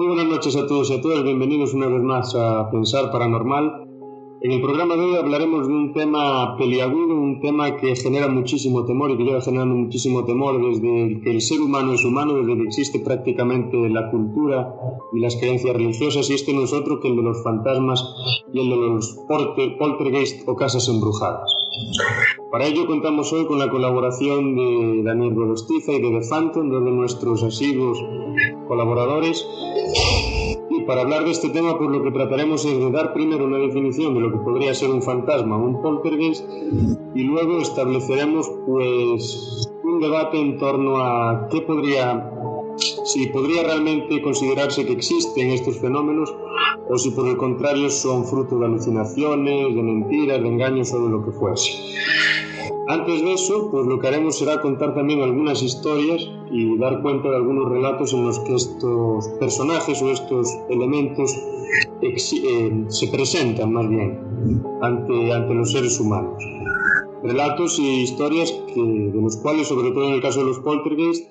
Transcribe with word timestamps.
Muy 0.00 0.06
buenas 0.06 0.28
noches 0.28 0.56
a 0.56 0.66
todos 0.66 0.88
y 0.88 0.94
a 0.94 1.02
todas, 1.02 1.22
bienvenidos 1.24 1.74
una 1.74 1.86
vez 1.86 2.02
más 2.02 2.34
a 2.34 2.70
Pensar 2.70 3.12
Paranormal. 3.12 3.86
En 4.40 4.50
el 4.50 4.62
programa 4.62 4.96
de 4.96 5.02
hoy 5.02 5.16
hablaremos 5.16 5.68
de 5.68 5.74
un 5.74 5.92
tema 5.92 6.56
peliagudo, 6.56 7.16
un 7.16 7.38
tema 7.40 7.76
que 7.76 7.94
genera 7.94 8.26
muchísimo 8.26 8.86
temor 8.86 9.10
y 9.10 9.18
que 9.18 9.24
lleva 9.24 9.42
generando 9.42 9.74
muchísimo 9.74 10.24
temor 10.24 10.58
desde 10.58 11.20
que 11.20 11.30
el 11.30 11.42
ser 11.42 11.60
humano 11.60 11.92
es 11.92 12.02
humano, 12.02 12.32
desde 12.32 12.56
que 12.56 12.62
existe 12.62 13.00
prácticamente 13.00 13.76
la 13.90 14.10
cultura 14.10 14.74
y 15.12 15.20
las 15.20 15.36
creencias 15.36 15.76
religiosas, 15.76 16.30
y 16.30 16.32
este 16.32 16.54
no 16.54 16.62
es 16.62 16.72
otro 16.72 16.98
que 17.00 17.08
el 17.08 17.16
de 17.16 17.22
los 17.22 17.42
fantasmas 17.44 18.02
y 18.54 18.58
el 18.58 18.70
de 18.70 18.76
los 18.76 19.18
poltergeist 19.28 20.48
o 20.48 20.56
casas 20.56 20.88
embrujadas. 20.88 21.54
Para 22.50 22.66
ello 22.66 22.86
contamos 22.86 23.30
hoy 23.34 23.44
con 23.44 23.58
la 23.58 23.70
colaboración 23.70 24.56
de 24.56 25.02
Daniel 25.04 25.34
Golostiza 25.34 25.92
y 25.92 26.00
de 26.00 26.20
The 26.20 26.26
Phantom, 26.26 26.70
dos 26.70 26.84
de 26.86 26.90
nuestros 26.90 27.42
asiduos 27.42 28.02
colaboradores 28.66 29.46
para 30.90 31.02
hablar 31.02 31.24
de 31.24 31.30
este 31.30 31.50
tema, 31.50 31.78
pues 31.78 31.88
lo 31.88 32.02
que 32.02 32.10
trataremos 32.10 32.64
es 32.64 32.76
de 32.76 32.90
dar 32.90 33.12
primero 33.12 33.44
una 33.44 33.58
definición 33.58 34.12
de 34.12 34.20
lo 34.20 34.32
que 34.32 34.38
podría 34.38 34.74
ser 34.74 34.90
un 34.90 35.00
fantasma 35.00 35.56
o 35.56 35.64
un 35.64 35.80
poltergeist 35.80 36.44
y 37.14 37.22
luego 37.22 37.60
estableceremos 37.60 38.50
pues 38.66 39.70
un 39.84 40.00
debate 40.00 40.40
en 40.40 40.58
torno 40.58 40.98
a 40.98 41.46
qué 41.48 41.60
podría 41.60 42.32
si 43.04 43.28
podría 43.28 43.62
realmente 43.62 44.20
considerarse 44.20 44.84
que 44.84 44.94
existen 44.94 45.50
estos 45.50 45.78
fenómenos 45.78 46.34
o 46.88 46.98
si 46.98 47.10
por 47.10 47.28
el 47.28 47.36
contrario 47.36 47.88
son 47.88 48.24
fruto 48.24 48.58
de 48.58 48.66
alucinaciones, 48.66 49.72
de 49.72 49.82
mentiras, 49.82 50.42
de 50.42 50.48
engaños 50.48 50.92
o 50.92 51.04
de 51.04 51.10
lo 51.10 51.24
que 51.24 51.30
fuese. 51.30 51.70
Antes 52.90 53.22
de 53.22 53.34
eso, 53.34 53.70
pues 53.70 53.86
lo 53.86 54.00
que 54.00 54.08
haremos 54.08 54.36
será 54.36 54.60
contar 54.60 54.96
también 54.96 55.22
algunas 55.22 55.62
historias 55.62 56.28
y 56.50 56.76
dar 56.76 57.02
cuenta 57.02 57.30
de 57.30 57.36
algunos 57.36 57.68
relatos 57.68 58.12
en 58.12 58.24
los 58.24 58.40
que 58.40 58.56
estos 58.56 59.28
personajes 59.38 60.02
o 60.02 60.10
estos 60.10 60.58
elementos 60.68 61.32
eh, 62.02 62.84
se 62.88 63.06
presentan 63.06 63.72
más 63.72 63.88
bien 63.88 64.18
ante, 64.82 65.32
ante 65.32 65.54
los 65.54 65.70
seres 65.70 66.00
humanos. 66.00 66.42
Relatos 67.22 67.78
y 67.78 68.02
historias 68.02 68.52
que, 68.72 68.80
de 68.80 69.20
los 69.20 69.36
cuales, 69.36 69.68
sobre 69.68 69.90
todo 69.90 70.08
en 70.08 70.14
el 70.14 70.22
caso 70.22 70.40
de 70.40 70.46
los 70.46 70.60
poltergeist, 70.60 71.24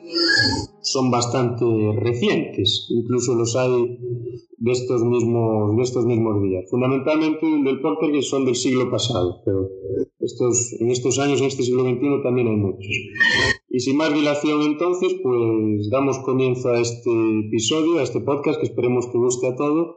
son 0.81 1.11
bastante 1.11 1.65
recientes, 1.97 2.87
incluso 2.89 3.35
los 3.35 3.55
hay 3.55 3.97
de 4.57 4.71
estos 4.71 5.03
mismos, 5.03 5.75
de 5.75 5.83
estos 5.83 6.05
mismos 6.05 6.41
días. 6.43 6.65
Fundamentalmente 6.69 7.45
el 7.45 7.63
del 7.63 7.81
poltergeist 7.81 8.29
son 8.29 8.45
del 8.45 8.55
siglo 8.55 8.89
pasado, 8.89 9.41
pero 9.45 9.69
estos, 10.19 10.73
en 10.79 10.91
estos 10.91 11.17
años, 11.19 11.41
en 11.41 11.47
este 11.47 11.63
siglo 11.63 11.83
XXI, 11.83 12.23
también 12.23 12.47
hay 12.47 12.55
muchos. 12.55 12.91
Y 13.69 13.79
sin 13.79 13.97
más 13.97 14.13
dilación 14.13 14.61
entonces, 14.61 15.15
pues 15.23 15.89
damos 15.89 16.19
comienzo 16.19 16.69
a 16.69 16.79
este 16.79 17.11
episodio, 17.47 17.99
a 17.99 18.03
este 18.03 18.19
podcast 18.19 18.59
que 18.59 18.65
esperemos 18.65 19.07
que 19.07 19.17
guste 19.17 19.47
a 19.47 19.55
todos. 19.55 19.95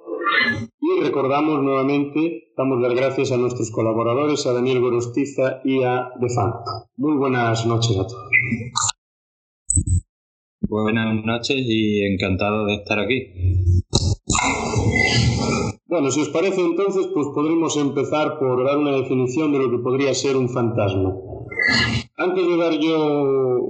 Y 0.81 1.01
recordamos 1.01 1.63
nuevamente, 1.63 2.53
damos 2.57 2.81
las 2.81 2.95
gracias 2.95 3.33
a 3.33 3.37
nuestros 3.37 3.71
colaboradores, 3.71 4.47
a 4.47 4.53
Daniel 4.53 4.81
Gorostiza 4.81 5.61
y 5.65 5.83
a 5.83 6.11
Defanto. 6.21 6.89
Muy 6.97 7.17
buenas 7.17 7.67
noches 7.67 7.97
a 7.99 8.07
todos. 8.07 8.29
Buenas 10.61 11.25
noches 11.25 11.57
y 11.59 12.05
encantado 12.05 12.67
de 12.67 12.75
estar 12.75 12.99
aquí. 12.99 13.27
Bueno, 15.87 16.11
si 16.11 16.23
os 16.23 16.31
parece 16.31 16.63
entonces, 16.63 17.09
pues 17.13 17.27
podremos 17.35 17.77
empezar 17.77 18.39
por 18.39 18.65
dar 18.65 18.79
una 18.79 18.93
definición 18.93 19.53
de 19.53 19.59
lo 19.59 19.71
que 19.71 19.83
podría 19.83 20.15
ser 20.15 20.37
un 20.37 20.49
fantasma. 20.49 21.15
Antes 22.17 22.47
de 22.47 22.57
dar 22.57 22.79
yo 22.79 23.61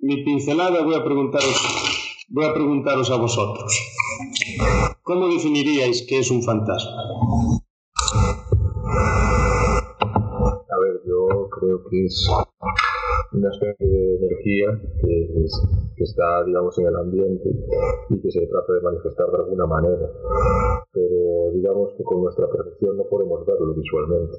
mi 0.00 0.24
pincelada, 0.24 0.82
voy 0.82 0.96
a 0.96 1.04
preguntaros, 1.04 1.91
voy 2.32 2.46
a, 2.46 2.54
preguntaros 2.54 3.10
a 3.10 3.16
vosotros. 3.16 3.70
¿Cómo 5.02 5.28
definiríais 5.28 6.06
qué 6.08 6.20
es 6.20 6.30
un 6.30 6.42
fantasma? 6.42 7.02
A 10.70 10.78
ver, 10.80 11.00
yo 11.06 11.48
creo 11.50 11.84
que 11.90 12.06
es 12.06 12.26
una 13.32 13.50
especie 13.50 13.86
de 13.86 14.16
energía 14.16 14.66
que, 15.02 15.28
que, 15.96 16.04
está, 16.04 16.44
digamos, 16.44 16.78
en 16.78 16.86
el 16.86 16.96
ambiente 16.96 17.50
y 18.08 18.20
que 18.20 18.30
se 18.30 18.46
trata 18.46 18.72
de 18.72 18.80
manifestar 18.80 19.30
de 19.30 19.36
alguna 19.36 19.66
manera. 19.66 20.08
Pero 20.92 21.52
digamos 21.54 21.92
que 21.98 22.04
con 22.04 22.22
nuestra 22.22 22.46
percepción 22.48 22.96
no 22.96 23.04
podemos 23.04 23.44
verlo 23.44 23.74
visualmente. 23.74 24.38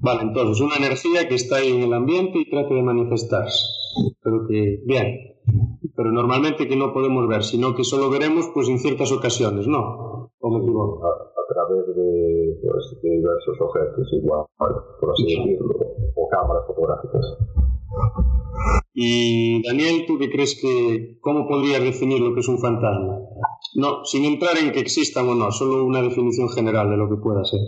Vale, 0.00 0.22
entonces 0.22 0.60
una 0.60 0.76
energía 0.76 1.28
que 1.28 1.34
está 1.34 1.56
ahí 1.56 1.72
en 1.72 1.82
el 1.82 1.92
ambiente 1.92 2.38
y 2.38 2.50
trata 2.50 2.74
de 2.74 2.82
manifestarse. 2.82 3.85
Pero 4.22 4.46
que, 4.48 4.82
bien, 4.84 5.36
pero 5.96 6.12
normalmente 6.12 6.68
que 6.68 6.76
no 6.76 6.92
podemos 6.92 7.26
ver, 7.28 7.42
sino 7.42 7.74
que 7.74 7.84
solo 7.84 8.10
veremos 8.10 8.50
pues 8.52 8.68
en 8.68 8.78
ciertas 8.78 9.12
ocasiones, 9.12 9.66
¿no? 9.66 10.30
¿O 10.40 10.50
me 10.50 10.62
equivoco? 10.62 11.06
A, 11.06 11.54
través 11.54 11.86
de, 11.86 12.58
pues, 12.60 13.02
de 13.02 13.10
diversos 13.10 13.56
objetos, 13.60 14.12
igual, 14.12 14.44
por 14.58 15.10
así 15.12 15.24
decirlo, 15.24 15.74
o 16.16 16.28
cámaras 16.28 16.66
fotográficas. 16.66 17.24
Y 18.92 19.62
Daniel, 19.62 20.04
¿tú 20.06 20.18
qué 20.18 20.30
crees 20.30 20.58
que, 20.60 21.18
cómo 21.20 21.46
podrías 21.46 21.82
definir 21.82 22.20
lo 22.20 22.34
que 22.34 22.40
es 22.40 22.48
un 22.48 22.58
fantasma? 22.58 23.20
No, 23.74 24.04
sin 24.04 24.24
entrar 24.24 24.56
en 24.58 24.72
que 24.72 24.80
existan 24.80 25.28
o 25.28 25.34
no, 25.34 25.52
solo 25.52 25.84
una 25.84 26.02
definición 26.02 26.48
general 26.48 26.90
de 26.90 26.96
lo 26.96 27.08
que 27.08 27.16
pueda 27.16 27.44
ser. 27.44 27.60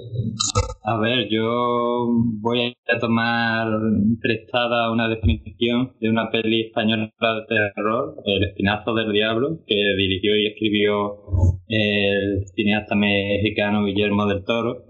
A 0.91 0.97
ver, 0.97 1.29
yo 1.29 2.07
voy 2.41 2.75
a 2.89 2.99
tomar 2.99 3.69
prestada 4.23 4.91
una 4.91 5.07
definición 5.07 5.93
de 6.01 6.09
una 6.09 6.31
peli 6.31 6.63
española 6.63 7.13
de 7.21 7.75
terror, 7.75 8.17
El 8.25 8.45
Espinazo 8.45 8.95
del 8.95 9.13
Diablo, 9.13 9.59
que 9.67 9.75
dirigió 9.99 10.35
y 10.35 10.47
escribió 10.47 11.19
el 11.69 12.47
cineasta 12.57 12.95
mexicano 12.95 13.85
Guillermo 13.85 14.25
del 14.25 14.43
Toro, 14.45 14.87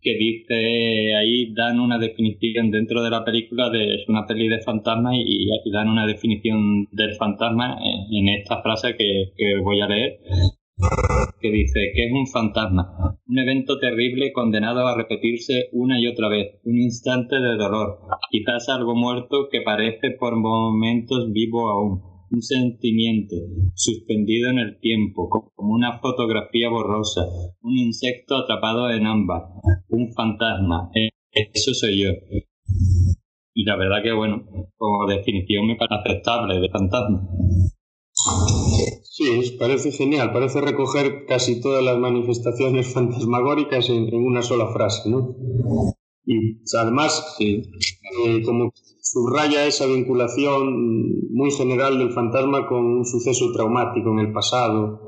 que 0.00 0.14
dice 0.16 1.14
ahí 1.14 1.52
dan 1.52 1.80
una 1.80 1.98
definición 1.98 2.70
dentro 2.70 3.02
de 3.02 3.10
la 3.10 3.22
película 3.22 3.68
de 3.68 3.96
es 3.96 4.08
una 4.08 4.24
peli 4.24 4.48
de 4.48 4.62
fantasmas 4.62 5.16
y, 5.18 5.52
aquí 5.52 5.70
dan 5.70 5.90
una 5.90 6.06
definición 6.06 6.86
del 6.92 7.14
fantasma 7.14 7.76
en, 8.10 8.28
esta 8.30 8.62
frase 8.62 8.96
que 8.96 9.60
voy 9.62 9.82
a 9.82 9.86
leer 9.86 10.18
que 11.40 11.50
dice 11.50 11.92
que 11.94 12.06
es 12.06 12.12
un 12.12 12.26
fantasma, 12.26 13.18
un 13.26 13.38
evento 13.38 13.78
terrible 13.78 14.32
condenado 14.32 14.86
a 14.86 14.96
repetirse 14.96 15.68
una 15.72 16.00
y 16.00 16.06
otra 16.06 16.28
vez, 16.28 16.60
un 16.64 16.78
instante 16.78 17.36
de 17.36 17.56
dolor, 17.56 18.00
quizás 18.30 18.68
algo 18.68 18.94
muerto 18.94 19.48
que 19.50 19.62
parece 19.62 20.10
por 20.12 20.36
momentos 20.36 21.32
vivo 21.32 21.70
aún, 21.70 22.02
un 22.30 22.42
sentimiento 22.42 23.36
suspendido 23.74 24.50
en 24.50 24.58
el 24.58 24.78
tiempo, 24.80 25.28
como 25.54 25.74
una 25.74 25.98
fotografía 25.98 26.68
borrosa, 26.68 27.22
un 27.62 27.78
insecto 27.78 28.36
atrapado 28.36 28.90
en 28.90 29.06
ámbar, 29.06 29.42
un 29.88 30.12
fantasma, 30.12 30.90
e, 30.94 31.10
eso 31.52 31.72
soy 31.74 32.02
yo. 32.02 32.10
Y 33.54 33.64
la 33.64 33.76
verdad 33.76 34.02
que 34.02 34.12
bueno, 34.12 34.44
como 34.76 35.06
definición 35.06 35.66
me 35.66 35.76
parece 35.76 36.10
aceptable 36.10 36.60
de 36.60 36.68
fantasma. 36.68 37.26
Sí, 39.02 39.56
parece 39.58 39.92
genial, 39.92 40.32
parece 40.32 40.60
recoger 40.60 41.24
casi 41.26 41.60
todas 41.60 41.82
las 41.82 41.98
manifestaciones 41.98 42.86
fantasmagóricas 42.94 43.88
en, 43.88 44.14
una 44.14 44.42
sola 44.42 44.72
frase, 44.72 45.08
¿no? 45.08 45.34
Y 46.24 46.58
además, 46.76 47.36
eh, 47.40 47.62
como 48.44 48.72
subraya 49.00 49.66
esa 49.66 49.86
vinculación 49.86 51.30
muy 51.30 51.52
general 51.52 51.98
del 51.98 52.12
fantasma 52.12 52.66
con 52.66 52.84
un 52.84 53.04
suceso 53.04 53.52
traumático 53.52 54.10
en 54.10 54.18
el 54.18 54.32
pasado 54.32 55.00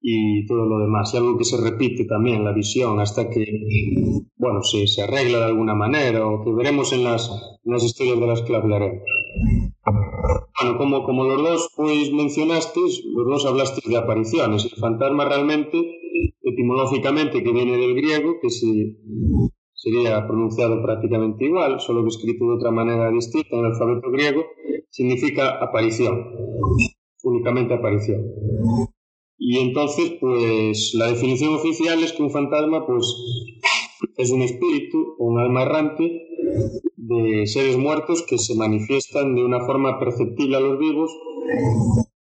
y 0.00 0.46
todo 0.46 0.64
lo 0.64 0.78
demás, 0.78 1.12
y 1.12 1.16
algo 1.16 1.36
que 1.36 1.44
se 1.44 1.56
repite 1.56 2.04
también, 2.04 2.44
la 2.44 2.52
visión, 2.52 3.00
hasta 3.00 3.28
que, 3.28 3.44
bueno, 4.36 4.62
se, 4.62 4.86
se 4.86 5.02
arregla 5.02 5.38
de 5.38 5.44
alguna 5.44 5.74
manera 5.74 6.26
o 6.26 6.44
que 6.44 6.52
veremos 6.52 6.92
en 6.92 7.02
las, 7.02 7.28
en 7.64 7.72
las 7.72 7.82
historias 7.82 8.20
de 8.20 8.26
las 8.26 8.42
que 8.42 8.54
hablaremos. 8.54 9.02
Bueno, 10.60 10.78
como, 10.78 11.04
como 11.04 11.24
los 11.24 11.42
dos 11.42 11.72
pues 11.76 12.12
mencionasteis, 12.12 13.04
los 13.04 13.26
dos 13.26 13.46
hablasteis 13.46 13.88
de 13.88 13.96
apariciones. 13.96 14.64
El 14.64 14.78
fantasma 14.78 15.24
realmente, 15.24 15.78
etimológicamente, 16.42 17.42
que 17.42 17.52
viene 17.52 17.76
del 17.76 17.94
griego, 17.94 18.36
que 18.40 18.50
se, 18.50 18.96
sería 19.74 20.26
pronunciado 20.26 20.82
prácticamente 20.82 21.46
igual, 21.46 21.80
solo 21.80 22.02
que 22.02 22.08
escrito 22.08 22.46
de 22.46 22.56
otra 22.56 22.70
manera 22.70 23.10
distinta 23.10 23.48
en 23.52 23.60
el 23.60 23.72
alfabeto 23.72 24.10
griego, 24.10 24.44
significa 24.90 25.62
aparición, 25.62 26.32
únicamente 27.22 27.74
aparición. 27.74 28.24
Y 29.38 29.58
entonces, 29.58 30.14
pues 30.20 30.94
la 30.94 31.06
definición 31.06 31.54
oficial 31.54 32.02
es 32.02 32.12
que 32.12 32.22
un 32.24 32.30
fantasma, 32.30 32.84
pues, 32.86 33.06
es 34.16 34.30
un 34.32 34.42
espíritu 34.42 35.14
o 35.18 35.26
un 35.26 35.38
alma 35.38 35.62
errante 35.62 36.28
de 36.96 37.46
seres 37.46 37.76
muertos 37.76 38.22
que 38.22 38.38
se 38.38 38.54
manifiestan 38.54 39.34
de 39.34 39.44
una 39.44 39.64
forma 39.64 39.98
perceptible 39.98 40.56
a 40.56 40.60
los 40.60 40.78
vivos 40.78 41.10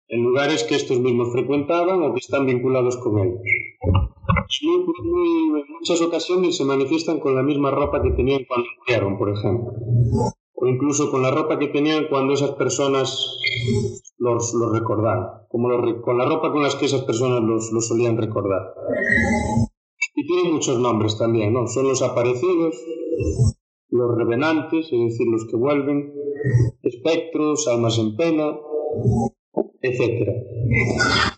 en 0.09 0.23
lugares 0.23 0.65
que 0.65 0.77
estos 0.77 1.01
mismos 1.01 1.33
frecuentaban 1.33 2.03
o 2.03 2.13
que 2.13 2.21
están 2.21 2.47
vinculados 2.47 2.97
con 2.99 3.19
ellos. 3.19 3.41
en 4.63 5.65
muchas 5.79 6.01
ocasiones 6.01 6.57
se 6.57 6.65
manifiestan 6.65 7.19
con 7.19 7.35
la 7.35 7.43
misma 7.43 7.71
ropa 7.71 8.03
que 8.03 8.11
tenían 8.11 8.45
cuando 8.47 8.69
murieron, 8.79 9.19
por 9.19 9.31
ejemplo, 9.31 9.73
o 10.55 10.67
incluso 10.67 11.11
con 11.11 11.23
la 11.23 11.31
ropa 11.31 11.59
que 11.59 11.69
tenían 11.69 12.07
cuando 12.09 12.35
esas 12.35 12.53
personas 12.53 13.39
los, 14.19 14.55
los 14.55 14.73
recordaban, 14.73 15.47
como 15.49 15.69
con 16.03 16.19
la 16.19 16.25
ropa 16.25 16.53
con 16.53 16.63
las 16.63 16.77
que 16.77 16.87
esas 16.87 17.03
personas 17.03 17.43
los, 17.43 17.73
los 17.73 17.89
solían 17.89 18.17
recordar. 18.17 18.75
Y 20.15 20.27
tienen 20.27 20.55
muchos 20.55 20.79
nombres 20.79 21.19
también, 21.19 21.53
¿no? 21.53 21.67
Son 21.67 21.87
los 21.87 22.01
aparecidos, 22.03 22.75
los 23.97 24.17
revenantes, 24.17 24.93
es 24.93 24.99
decir, 24.99 25.27
los 25.27 25.47
que 25.51 25.57
vuelven, 25.57 26.13
espectros, 26.83 27.67
almas 27.69 27.99
en 27.99 28.17
pena, 28.17 28.57
etcétera. 29.83 30.33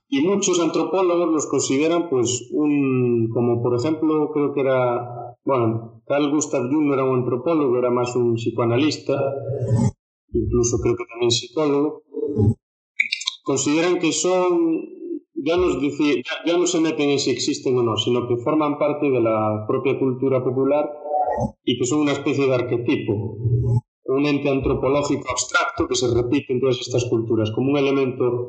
Y 0.08 0.22
muchos 0.22 0.60
antropólogos 0.60 1.28
los 1.30 1.46
consideran, 1.46 2.08
pues, 2.08 2.48
un, 2.52 3.28
como 3.32 3.62
por 3.62 3.78
ejemplo, 3.78 4.30
creo 4.32 4.52
que 4.54 4.60
era, 4.60 5.36
bueno, 5.44 6.02
Carl 6.06 6.30
Gustav 6.30 6.68
Jung 6.70 6.92
era 6.92 7.04
un 7.04 7.20
antropólogo, 7.20 7.78
era 7.78 7.90
más 7.90 8.16
un 8.16 8.34
psicoanalista, 8.34 9.14
incluso 10.32 10.78
creo 10.82 10.96
que 10.96 11.04
también 11.04 11.30
psicólogo, 11.30 12.02
consideran 13.44 13.98
que 13.98 14.12
son, 14.12 14.97
ya, 15.48 16.56
no 16.56 16.66
se 16.66 16.80
meten 16.80 17.10
en 17.10 17.18
si 17.18 17.30
existen 17.30 17.76
o 17.78 17.82
no, 17.82 17.96
sino 17.96 18.28
que 18.28 18.36
forman 18.36 18.78
parte 18.78 19.10
de 19.10 19.20
la 19.20 19.64
propia 19.66 19.98
cultura 19.98 20.42
popular 20.42 20.90
y 21.64 21.78
que 21.78 21.86
son 21.86 22.00
una 22.00 22.12
especie 22.12 22.46
de 22.46 22.54
arquetipo 22.54 23.38
un 24.08 24.26
ente 24.26 24.48
antropológico 24.48 25.30
abstracto 25.30 25.86
que 25.86 25.94
se 25.94 26.12
repite 26.12 26.52
en 26.52 26.60
todas 26.60 26.80
estas 26.80 27.04
culturas, 27.04 27.50
como 27.52 27.70
un 27.70 27.76
elemento 27.76 28.48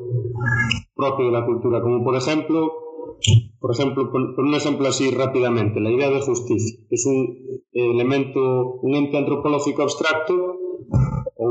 propio 0.94 1.26
de 1.26 1.32
la 1.32 1.44
cultura, 1.44 1.82
como 1.82 2.02
por 2.02 2.16
ejemplo, 2.16 2.72
por 3.60 3.72
ejemplo, 3.72 4.10
un 4.38 4.54
ejemplo 4.54 4.88
así 4.88 5.10
rápidamente, 5.10 5.80
la 5.80 5.90
idea 5.90 6.10
de 6.10 6.22
justicia. 6.22 6.78
Es 6.88 7.04
un 7.04 7.60
elemento, 7.72 8.80
un 8.80 8.94
ente 8.94 9.18
antropológico 9.18 9.82
abstracto 9.82 10.59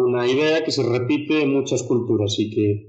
una 0.09 0.27
idea 0.27 0.63
que 0.63 0.71
se 0.71 0.83
repite 0.83 1.43
en 1.43 1.53
muchas 1.53 1.83
culturas 1.83 2.35
y 2.39 2.49
que 2.49 2.87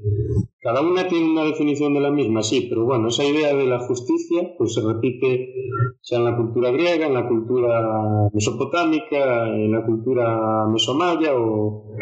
cada 0.61 0.81
una 0.81 1.06
tiene 1.06 1.31
una 1.31 1.44
definición 1.44 1.94
de 1.94 2.00
la 2.00 2.11
misma, 2.11 2.43
sí, 2.43 2.67
pero 2.69 2.84
bueno, 2.84 3.08
esa 3.08 3.25
idea 3.25 3.55
de 3.55 3.67
la 3.67 3.78
justicia 3.81 4.55
pues 4.58 4.75
se 4.75 4.81
repite 4.81 5.55
sea 6.00 6.19
en 6.19 6.25
la 6.25 6.37
cultura 6.37 6.70
griega, 6.70 7.06
en 7.06 7.14
la 7.14 7.28
cultura 7.28 8.28
mesopotámica, 8.32 9.49
en 9.49 9.72
la 9.72 9.84
cultura 9.84 10.67
mesomaya 10.72 11.34
o 11.34 11.94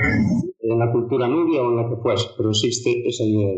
en 0.60 0.78
la 0.78 0.90
cultura 0.92 1.26
nubia 1.28 1.62
o 1.62 1.70
en 1.70 1.76
la 1.76 1.88
que 1.88 1.96
fuese, 1.96 2.28
pero 2.36 2.50
existe 2.50 3.06
esa 3.06 3.24
idea. 3.24 3.54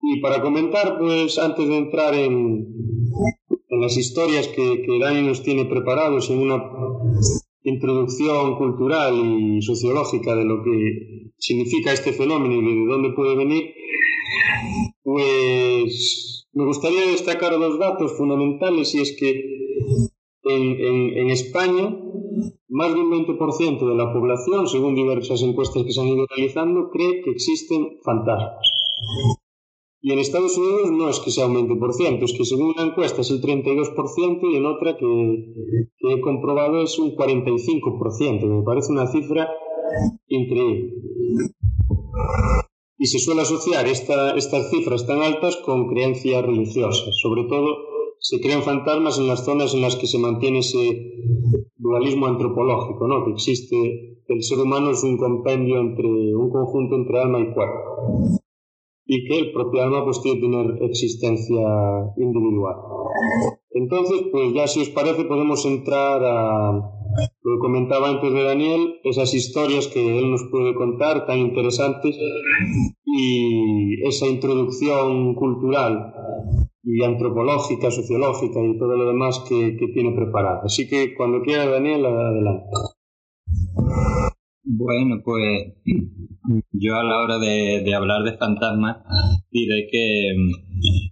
Y 0.00 0.20
para 0.20 0.40
comentar, 0.40 0.98
pues 0.98 1.38
antes 1.38 1.68
de 1.68 1.76
entrar 1.76 2.14
en, 2.14 2.66
en 3.68 3.80
las 3.80 3.96
historias 3.96 4.48
que, 4.48 4.82
que 4.82 4.98
Dani 4.98 5.26
nos 5.26 5.42
tiene 5.42 5.66
preparados 5.66 6.30
en 6.30 6.38
una 6.38 6.62
introducción 7.68 8.56
cultural 8.56 9.14
y 9.16 9.62
sociológica 9.62 10.34
de 10.34 10.44
lo 10.44 10.62
que 10.62 11.30
significa 11.38 11.92
este 11.92 12.12
fenómeno 12.12 12.54
y 12.54 12.62
de 12.62 12.86
dónde 12.86 13.10
puede 13.10 13.36
venir, 13.36 13.74
pues 15.02 16.48
me 16.52 16.64
gustaría 16.64 17.06
destacar 17.06 17.52
dos 17.52 17.78
datos 17.78 18.16
fundamentales 18.16 18.94
y 18.94 19.00
es 19.00 19.16
que 19.18 19.58
en, 20.44 21.30
España 21.30 21.96
más 22.68 22.94
de 22.94 23.00
un 23.00 23.10
20% 23.10 23.88
de 23.88 23.94
la 23.94 24.12
población, 24.12 24.66
según 24.66 24.94
diversas 24.94 25.42
encuestas 25.42 25.84
que 25.84 25.92
se 25.92 26.00
han 26.00 26.08
ido 26.08 26.26
realizando, 26.26 26.90
cree 26.90 27.22
que 27.22 27.30
existen 27.30 27.98
fantasmas. 28.04 28.66
Y 30.00 30.12
en 30.12 30.20
Estados 30.20 30.56
Unidos 30.56 30.92
no 30.92 31.08
es 31.08 31.18
que 31.18 31.32
sea 31.32 31.46
un 31.46 31.56
20%, 31.56 32.22
es 32.22 32.32
que 32.32 32.44
según 32.44 32.74
una 32.76 32.84
encuesta 32.84 33.20
es 33.20 33.30
el 33.30 33.40
32% 33.40 34.52
y 34.52 34.56
en 34.56 34.66
otra 34.66 34.96
que, 34.96 35.04
he 35.04 36.20
comprobado 36.20 36.82
es 36.82 36.98
un 37.00 37.16
45%. 37.16 38.46
Me 38.46 38.62
parece 38.62 38.92
una 38.92 39.08
cifra 39.08 39.48
increíble. 40.28 40.94
Y 42.96 43.06
se 43.06 43.18
suele 43.18 43.42
asociar 43.42 43.86
estas 43.86 44.70
cifras 44.70 45.06
tan 45.06 45.20
altas 45.20 45.56
con 45.56 45.88
creencias 45.88 46.44
religiosas. 46.44 47.16
Sobre 47.20 47.44
todo 47.44 47.76
se 48.20 48.40
crean 48.40 48.62
fantasmas 48.62 49.18
en 49.18 49.26
las 49.26 49.44
zonas 49.44 49.74
en 49.74 49.80
las 49.80 49.96
que 49.96 50.06
se 50.06 50.18
mantiene 50.18 50.60
ese 50.60 51.12
dualismo 51.76 52.26
antropológico, 52.26 53.08
¿no? 53.08 53.24
que 53.24 53.32
existe, 53.32 54.18
el 54.28 54.42
ser 54.42 54.58
humano 54.58 54.90
es 54.90 55.02
un 55.02 55.16
compendio 55.16 55.78
entre, 55.80 56.06
un 56.36 56.50
conjunto 56.50 56.96
entre 56.96 57.20
alma 57.20 57.40
y 57.40 57.52
cuerpo 57.52 58.38
y 59.10 59.24
que 59.26 59.38
el 59.38 59.52
propio 59.52 59.82
alma 59.82 60.04
pues 60.04 60.20
tiene 60.20 60.38
que 60.38 60.46
tener 60.46 60.82
existencia 60.82 61.64
individual. 62.18 62.76
Entonces, 63.70 64.20
pues 64.30 64.52
ya 64.52 64.66
si 64.66 64.82
os 64.82 64.90
parece 64.90 65.24
podemos 65.24 65.64
entrar 65.64 66.22
a 66.22 66.72
lo 66.72 67.54
que 67.54 67.58
comentaba 67.58 68.10
antes 68.10 68.30
de 68.30 68.42
Daniel, 68.42 69.00
esas 69.04 69.32
historias 69.32 69.88
que 69.88 70.18
él 70.18 70.30
nos 70.30 70.44
puede 70.50 70.74
contar 70.74 71.26
tan 71.26 71.38
interesantes 71.38 72.18
y 73.06 74.06
esa 74.06 74.26
introducción 74.26 75.34
cultural 75.34 76.12
y 76.84 77.02
antropológica, 77.02 77.90
sociológica 77.90 78.60
y 78.62 78.78
todo 78.78 78.94
lo 78.94 79.06
demás 79.06 79.42
que, 79.48 79.76
que 79.78 79.88
tiene 79.88 80.12
preparado. 80.14 80.60
Así 80.64 80.86
que 80.86 81.14
cuando 81.14 81.40
quiera 81.40 81.66
Daniel, 81.66 82.04
adelante. 82.04 82.66
Bueno, 84.70 85.22
pues 85.24 85.72
yo 86.72 86.96
a 86.96 87.02
la 87.02 87.20
hora 87.20 87.38
de, 87.38 87.94
hablar 87.94 88.22
de 88.22 88.36
fantasmas 88.36 88.98
diré 89.50 89.88
que 89.90 90.28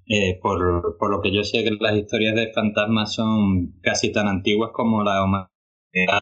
eh, 0.09 0.39
por, 0.43 0.99
por, 0.99 1.11
lo 1.11 1.23
que 1.23 1.33
yo 1.33 1.43
sé 1.43 1.65
que 1.65 1.71
las 1.81 1.97
historias 1.97 2.35
de 2.35 2.53
fantasmas 2.53 3.15
son 3.15 3.81
casi 3.81 4.13
tan 4.13 4.29
antiguas 4.29 4.73
como 4.75 5.03
la 5.03 5.25
humanidad, 5.25 6.21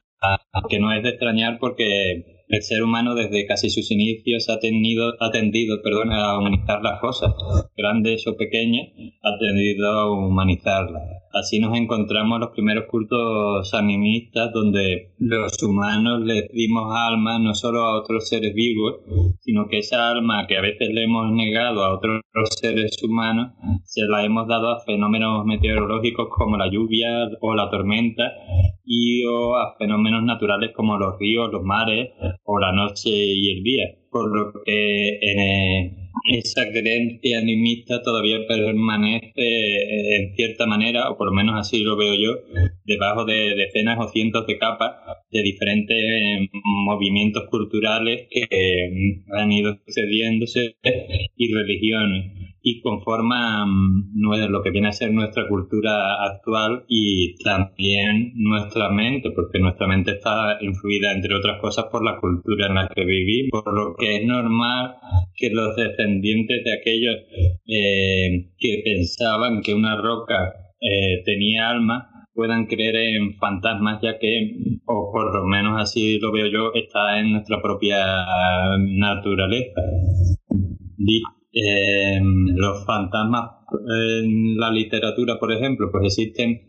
que 0.68 0.78
no 0.78 0.92
es 0.92 1.02
de 1.02 1.08
extrañar 1.08 1.58
porque 1.58 2.44
el 2.48 2.62
ser 2.62 2.84
humano 2.84 3.16
desde 3.16 3.46
casi 3.46 3.68
sus 3.68 3.90
inicios 3.90 4.48
ha, 4.48 4.60
tenido, 4.60 5.14
ha 5.18 5.32
tendido 5.32 5.82
perdón, 5.82 6.12
a 6.12 6.38
humanizar 6.38 6.82
las 6.82 7.00
cosas, 7.00 7.34
grandes 7.76 8.28
o 8.28 8.36
pequeñas, 8.36 8.90
ha 9.24 9.38
tendido 9.40 9.88
a 9.88 10.12
humanizarlas. 10.12 11.23
Así 11.34 11.58
nos 11.58 11.76
encontramos 11.76 12.38
los 12.38 12.50
primeros 12.50 12.84
cultos 12.88 13.74
animistas 13.74 14.52
donde 14.52 15.14
los 15.18 15.60
humanos 15.64 16.20
le 16.22 16.48
dimos 16.52 16.94
alma 16.94 17.40
no 17.40 17.54
solo 17.54 17.80
a 17.80 17.98
otros 17.98 18.28
seres 18.28 18.54
vivos, 18.54 19.00
sino 19.40 19.66
que 19.66 19.78
esa 19.78 20.10
alma 20.10 20.46
que 20.46 20.56
a 20.56 20.60
veces 20.60 20.90
le 20.92 21.02
hemos 21.02 21.32
negado 21.32 21.82
a 21.82 21.92
otros 21.92 22.20
seres 22.60 23.02
humanos, 23.02 23.52
se 23.82 24.02
la 24.06 24.24
hemos 24.24 24.46
dado 24.46 24.70
a 24.70 24.84
fenómenos 24.84 25.44
meteorológicos 25.44 26.28
como 26.30 26.56
la 26.56 26.70
lluvia 26.70 27.28
o 27.40 27.54
la 27.56 27.68
tormenta 27.68 28.30
y 28.84 29.24
a 29.24 29.76
fenómenos 29.76 30.22
naturales 30.22 30.70
como 30.72 30.98
los 30.98 31.18
ríos, 31.18 31.50
los 31.50 31.64
mares 31.64 32.10
o 32.44 32.60
la 32.60 32.70
noche 32.70 33.10
y 33.10 33.56
el 33.58 33.62
día. 33.64 33.84
Por 34.08 34.36
lo 34.36 34.52
que 34.64 35.18
en, 35.20 35.40
eh, 35.40 36.03
esa 36.24 36.70
creencia 36.70 37.38
animista 37.38 38.02
todavía 38.02 38.46
permanece 38.48 39.32
eh, 39.36 40.16
en 40.16 40.34
cierta 40.34 40.66
manera, 40.66 41.10
o 41.10 41.18
por 41.18 41.28
lo 41.28 41.32
menos 41.32 41.54
así 41.58 41.82
lo 41.82 41.96
veo 41.96 42.14
yo, 42.14 42.38
debajo 42.84 43.24
de 43.24 43.54
decenas 43.54 43.98
o 44.00 44.08
cientos 44.08 44.46
de 44.46 44.58
capas 44.58 44.92
de 45.30 45.42
diferentes 45.42 45.96
eh, 45.96 46.48
movimientos 46.64 47.44
culturales 47.50 48.26
que 48.30 48.46
han 49.32 49.52
ido 49.52 49.76
sucediéndose 49.86 50.76
y 51.36 51.52
religiones 51.52 52.43
y 52.66 52.80
conforman 52.80 53.68
lo 54.14 54.62
que 54.62 54.70
viene 54.70 54.88
a 54.88 54.92
ser 54.92 55.12
nuestra 55.12 55.46
cultura 55.46 56.24
actual 56.24 56.86
y 56.88 57.36
también 57.44 58.32
nuestra 58.36 58.88
mente, 58.88 59.32
porque 59.32 59.58
nuestra 59.58 59.86
mente 59.86 60.12
está 60.12 60.56
influida, 60.62 61.12
entre 61.12 61.34
otras 61.34 61.60
cosas, 61.60 61.84
por 61.92 62.02
la 62.02 62.18
cultura 62.18 62.68
en 62.68 62.74
la 62.76 62.88
que 62.88 63.04
vivimos, 63.04 63.62
por 63.62 63.74
lo 63.74 63.94
que 63.96 64.16
es 64.16 64.26
normal 64.26 64.94
que 65.36 65.50
los 65.50 65.76
descendientes 65.76 66.64
de 66.64 66.72
aquellos 66.72 67.16
eh, 67.66 68.50
que 68.56 68.82
pensaban 68.82 69.60
que 69.60 69.74
una 69.74 70.00
roca 70.00 70.54
eh, 70.80 71.22
tenía 71.22 71.68
alma 71.68 72.08
puedan 72.32 72.64
creer 72.64 72.96
en 72.96 73.36
fantasmas, 73.36 74.00
ya 74.02 74.18
que, 74.18 74.56
o 74.86 75.12
por 75.12 75.34
lo 75.34 75.44
menos 75.44 75.80
así 75.80 76.18
lo 76.18 76.32
veo 76.32 76.46
yo, 76.46 76.72
está 76.72 77.20
en 77.20 77.32
nuestra 77.32 77.60
propia 77.60 78.24
naturaleza. 78.78 79.82
Eh, 81.56 82.18
los 82.56 82.84
fantasmas 82.84 83.52
en 83.70 84.56
la 84.56 84.70
literatura, 84.70 85.38
por 85.38 85.52
ejemplo, 85.52 85.88
pues 85.90 86.06
existen 86.06 86.62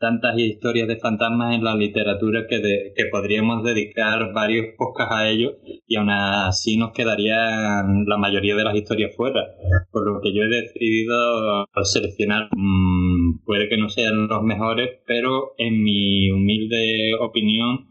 tantas 0.00 0.36
historias 0.36 0.88
de 0.88 0.96
fantasmas 0.96 1.54
en 1.54 1.62
la 1.62 1.76
literatura 1.76 2.46
que, 2.48 2.92
que 2.94 3.06
podríamos 3.06 3.62
dedicar 3.62 4.32
varios 4.32 4.74
podcasts 4.76 5.14
a 5.14 5.28
ellos 5.28 5.52
y 5.86 5.94
aún 5.94 6.10
así 6.10 6.76
nos 6.76 6.90
quedarían 6.92 8.04
la 8.06 8.16
mayoría 8.18 8.56
de 8.56 8.64
las 8.64 8.74
historias 8.74 9.14
fuera. 9.14 9.44
Por 9.92 10.06
lo 10.06 10.20
que 10.20 10.34
yo 10.34 10.42
he 10.42 10.48
decidido 10.48 11.66
seleccionar, 11.84 12.48
mm, 12.56 13.44
puede 13.44 13.68
que 13.68 13.76
no 13.76 13.88
sean 13.88 14.26
los 14.26 14.42
mejores, 14.42 14.90
pero 15.06 15.52
en 15.56 15.82
mi 15.84 16.30
humilde 16.32 17.14
opinión, 17.20 17.86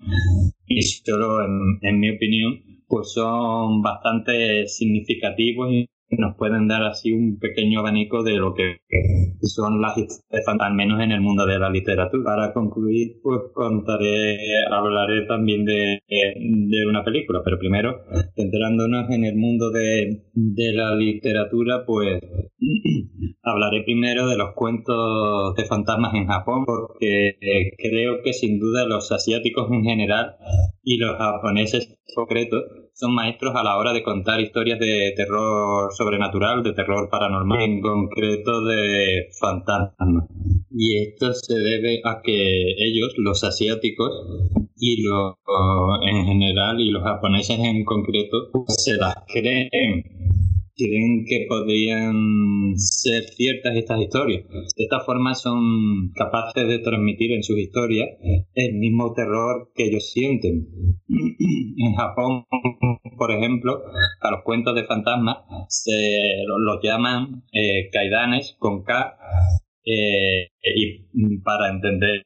y 0.67 0.81
solo 0.81 1.39
en 1.81 1.99
mi 1.99 2.09
opinión, 2.09 2.61
pues 2.87 3.13
son 3.13 3.81
bastante 3.81 4.67
significativos 4.67 5.71
y 5.71 5.87
nos 6.17 6.35
pueden 6.35 6.67
dar 6.67 6.83
así 6.83 7.11
un 7.11 7.39
pequeño 7.39 7.79
abanico 7.79 8.23
de 8.23 8.37
lo 8.37 8.53
que 8.53 8.77
son 9.41 9.81
las 9.81 9.97
historias, 9.97 10.45
al 10.59 10.73
menos 10.73 11.01
en 11.01 11.11
el 11.11 11.21
mundo 11.21 11.45
de 11.45 11.59
la 11.59 11.69
literatura. 11.69 12.23
Para 12.23 12.53
concluir, 12.53 13.19
pues 13.23 13.39
contaré, 13.53 14.37
hablaré 14.69 15.25
también 15.25 15.65
de, 15.65 15.99
de 16.07 16.85
una 16.87 17.03
película, 17.03 17.41
pero 17.43 17.57
primero, 17.57 18.01
centrándonos 18.35 19.09
en 19.09 19.25
el 19.25 19.35
mundo 19.35 19.71
de, 19.71 20.23
de 20.33 20.73
la 20.73 20.95
literatura, 20.95 21.85
pues 21.85 22.21
hablaré 23.43 23.83
primero 23.83 24.27
de 24.27 24.37
los 24.37 24.53
cuentos 24.53 25.55
de 25.55 25.65
fantasmas 25.65 26.13
en 26.13 26.27
Japón, 26.27 26.65
porque 26.65 27.37
creo 27.77 28.21
que 28.23 28.33
sin 28.33 28.59
duda 28.59 28.85
los 28.85 29.11
asiáticos 29.11 29.71
en 29.71 29.83
general 29.83 30.35
y 30.83 30.97
los 30.97 31.17
japoneses 31.17 31.87
en 31.89 32.15
concreto 32.15 32.57
son 33.01 33.15
maestros 33.15 33.55
a 33.55 33.63
la 33.63 33.77
hora 33.77 33.93
de 33.93 34.03
contar 34.03 34.39
historias 34.39 34.77
de 34.77 35.13
terror 35.15 35.91
sobrenatural, 35.91 36.61
de 36.61 36.73
terror 36.73 37.09
paranormal, 37.09 37.59
en 37.59 37.81
concreto 37.81 38.63
de 38.63 39.27
fantasmas. 39.39 40.27
Y 40.69 41.01
esto 41.01 41.33
se 41.33 41.55
debe 41.55 42.01
a 42.05 42.21
que 42.21 42.75
ellos, 42.77 43.13
los 43.17 43.43
asiáticos, 43.43 44.11
y 44.77 45.01
los 45.01 45.33
en 46.03 46.25
general, 46.27 46.79
y 46.79 46.91
los 46.91 47.01
japoneses 47.01 47.57
en 47.57 47.83
concreto, 47.85 48.51
se 48.67 48.93
las 48.93 49.15
creen 49.27 49.69
creen 50.81 51.25
que 51.25 51.45
podrían 51.47 52.73
ser 52.75 53.23
ciertas 53.23 53.75
estas 53.75 54.01
historias. 54.01 54.43
De 54.49 54.83
esta 54.83 55.01
forma 55.01 55.35
son 55.35 56.11
capaces 56.15 56.67
de 56.67 56.79
transmitir 56.79 57.31
en 57.33 57.43
sus 57.43 57.57
historias 57.57 58.09
el 58.53 58.73
mismo 58.75 59.13
terror 59.13 59.71
que 59.75 59.85
ellos 59.85 60.11
sienten. 60.11 60.67
En 61.07 61.93
Japón, 61.95 62.45
por 63.17 63.31
ejemplo, 63.31 63.81
a 64.21 64.31
los 64.31 64.43
cuentos 64.43 64.75
de 64.75 64.85
fantasmas 64.85 65.37
se 65.67 66.43
los 66.47 66.79
llaman 66.81 67.43
eh, 67.53 67.89
kaidanes 67.91 68.55
con 68.59 68.83
K 68.83 69.17
eh, 69.83 70.49
y 70.63 71.37
para 71.43 71.69
entender 71.69 72.23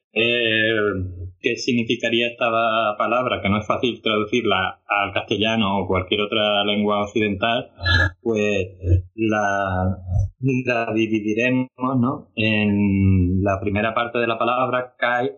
qué 1.46 1.56
significaría 1.56 2.26
esta 2.28 2.50
palabra, 2.98 3.40
que 3.40 3.48
no 3.48 3.58
es 3.58 3.66
fácil 3.66 4.00
traducirla 4.02 4.80
al 4.86 5.12
castellano 5.12 5.78
o 5.78 5.86
cualquier 5.86 6.22
otra 6.22 6.64
lengua 6.64 7.04
occidental, 7.04 7.70
pues 8.20 8.66
la, 9.14 9.96
dividiremos 10.92 11.68
¿no? 11.76 12.32
en 12.34 13.42
la 13.42 13.60
primera 13.60 13.94
parte 13.94 14.18
de 14.18 14.26
la 14.26 14.38
palabra 14.38 14.94
kai, 14.98 15.30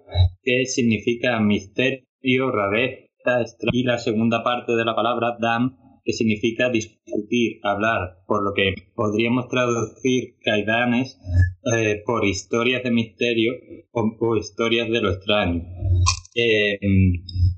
que 0.42 0.64
significa 0.64 1.38
misterio, 1.40 2.50
rareza, 2.50 3.44
y 3.72 3.82
la 3.82 3.98
segunda 3.98 4.42
parte 4.42 4.72
de 4.72 4.84
la 4.86 4.94
palabra 4.94 5.36
dam, 5.38 5.76
que 6.08 6.14
significa 6.14 6.70
discutir, 6.70 7.60
hablar, 7.62 8.24
por 8.26 8.42
lo 8.42 8.54
que 8.54 8.72
podríamos 8.94 9.46
traducir 9.48 10.36
kaidanes 10.42 11.20
eh, 11.76 12.00
por 12.06 12.24
historias 12.24 12.82
de 12.82 12.90
misterio 12.90 13.52
o, 13.92 14.34
historias 14.36 14.88
de 14.88 15.02
lo 15.02 15.10
extraño. 15.10 15.64
Eh, 16.34 16.78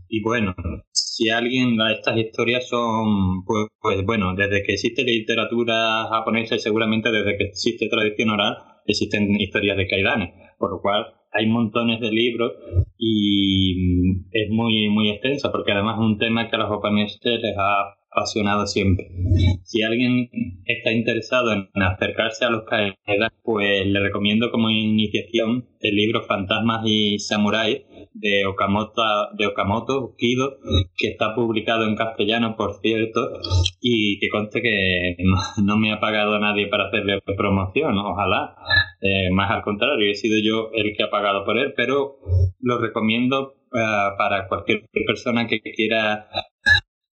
y 0.09 0.21
bueno, 0.25 0.57
si 0.91 1.31
alguien, 1.31 1.77
estas 1.97 2.19
historias 2.19 2.67
son, 2.67 3.45
pues, 3.45 3.69
pues, 3.81 4.05
bueno, 4.05 4.35
desde 4.35 4.65
que 4.65 4.73
existe 4.73 5.05
literatura 5.05 6.09
japonesa 6.11 6.57
y 6.57 6.59
seguramente 6.59 7.13
desde 7.13 7.39
que 7.39 7.45
existe 7.45 7.89
tradición 7.89 8.31
oral, 8.31 8.57
existen 8.85 9.41
historias 9.41 9.77
de 9.77 9.87
kaidanes, 9.87 10.35
por 10.59 10.73
lo 10.73 10.81
cual 10.81 11.07
hay 11.31 11.47
montones 11.47 12.01
de 12.01 12.11
libros 12.11 12.51
y 12.99 14.25
es 14.33 14.51
muy, 14.51 14.89
muy 14.89 15.11
extensa, 15.11 15.53
porque 15.53 15.71
además 15.71 15.99
es 16.01 16.05
un 16.05 16.19
tema 16.19 16.51
que 16.51 16.57
a 16.57 16.59
los 16.59 16.69
japoneses 16.69 17.21
les 17.23 17.57
ha 17.57 18.00
apasionado 18.11 18.67
siempre. 18.67 19.09
Si 19.63 19.83
alguien 19.83 20.29
está 20.65 20.93
interesado 20.93 21.53
en 21.53 21.69
acercarse 21.83 22.45
a 22.45 22.51
los 22.51 22.65
Kaedas, 22.65 23.33
pues 23.43 23.87
le 23.87 24.01
recomiendo 24.01 24.51
como 24.51 24.71
iniciación 24.71 25.69
el 25.81 25.95
libro 25.95 26.23
Fantasmas 26.23 26.83
y 26.85 27.19
Samuráis 27.19 27.83
de 28.13 28.45
Okamoto, 28.47 29.03
de 29.37 29.47
Okamoto 29.47 30.15
Kido, 30.17 30.59
que 30.97 31.09
está 31.09 31.35
publicado 31.35 31.87
en 31.87 31.97
castellano, 31.97 32.57
por 32.57 32.81
cierto, 32.81 33.31
y 33.81 34.19
que 34.19 34.29
conste 34.29 34.61
que 34.61 35.17
no, 35.65 35.77
me 35.77 35.93
ha 35.93 36.01
pagado 36.01 36.39
nadie 36.39 36.67
para 36.67 36.89
hacerle 36.89 37.21
promoción, 37.37 37.97
ojalá. 37.99 38.57
Eh, 39.01 39.31
más 39.31 39.51
al 39.51 39.63
contrario, 39.63 40.11
he 40.11 40.15
sido 40.15 40.39
yo 40.43 40.71
el 40.75 40.97
que 40.97 41.05
ha 41.05 41.11
pagado 41.11 41.45
por 41.45 41.59
él, 41.59 41.73
pero 41.77 42.19
lo 42.61 42.79
recomiendo 42.79 43.55
eh, 43.73 43.79
para 44.19 44.49
cualquier 44.49 44.85
persona 45.07 45.47
que 45.47 45.61
quiera 45.61 46.29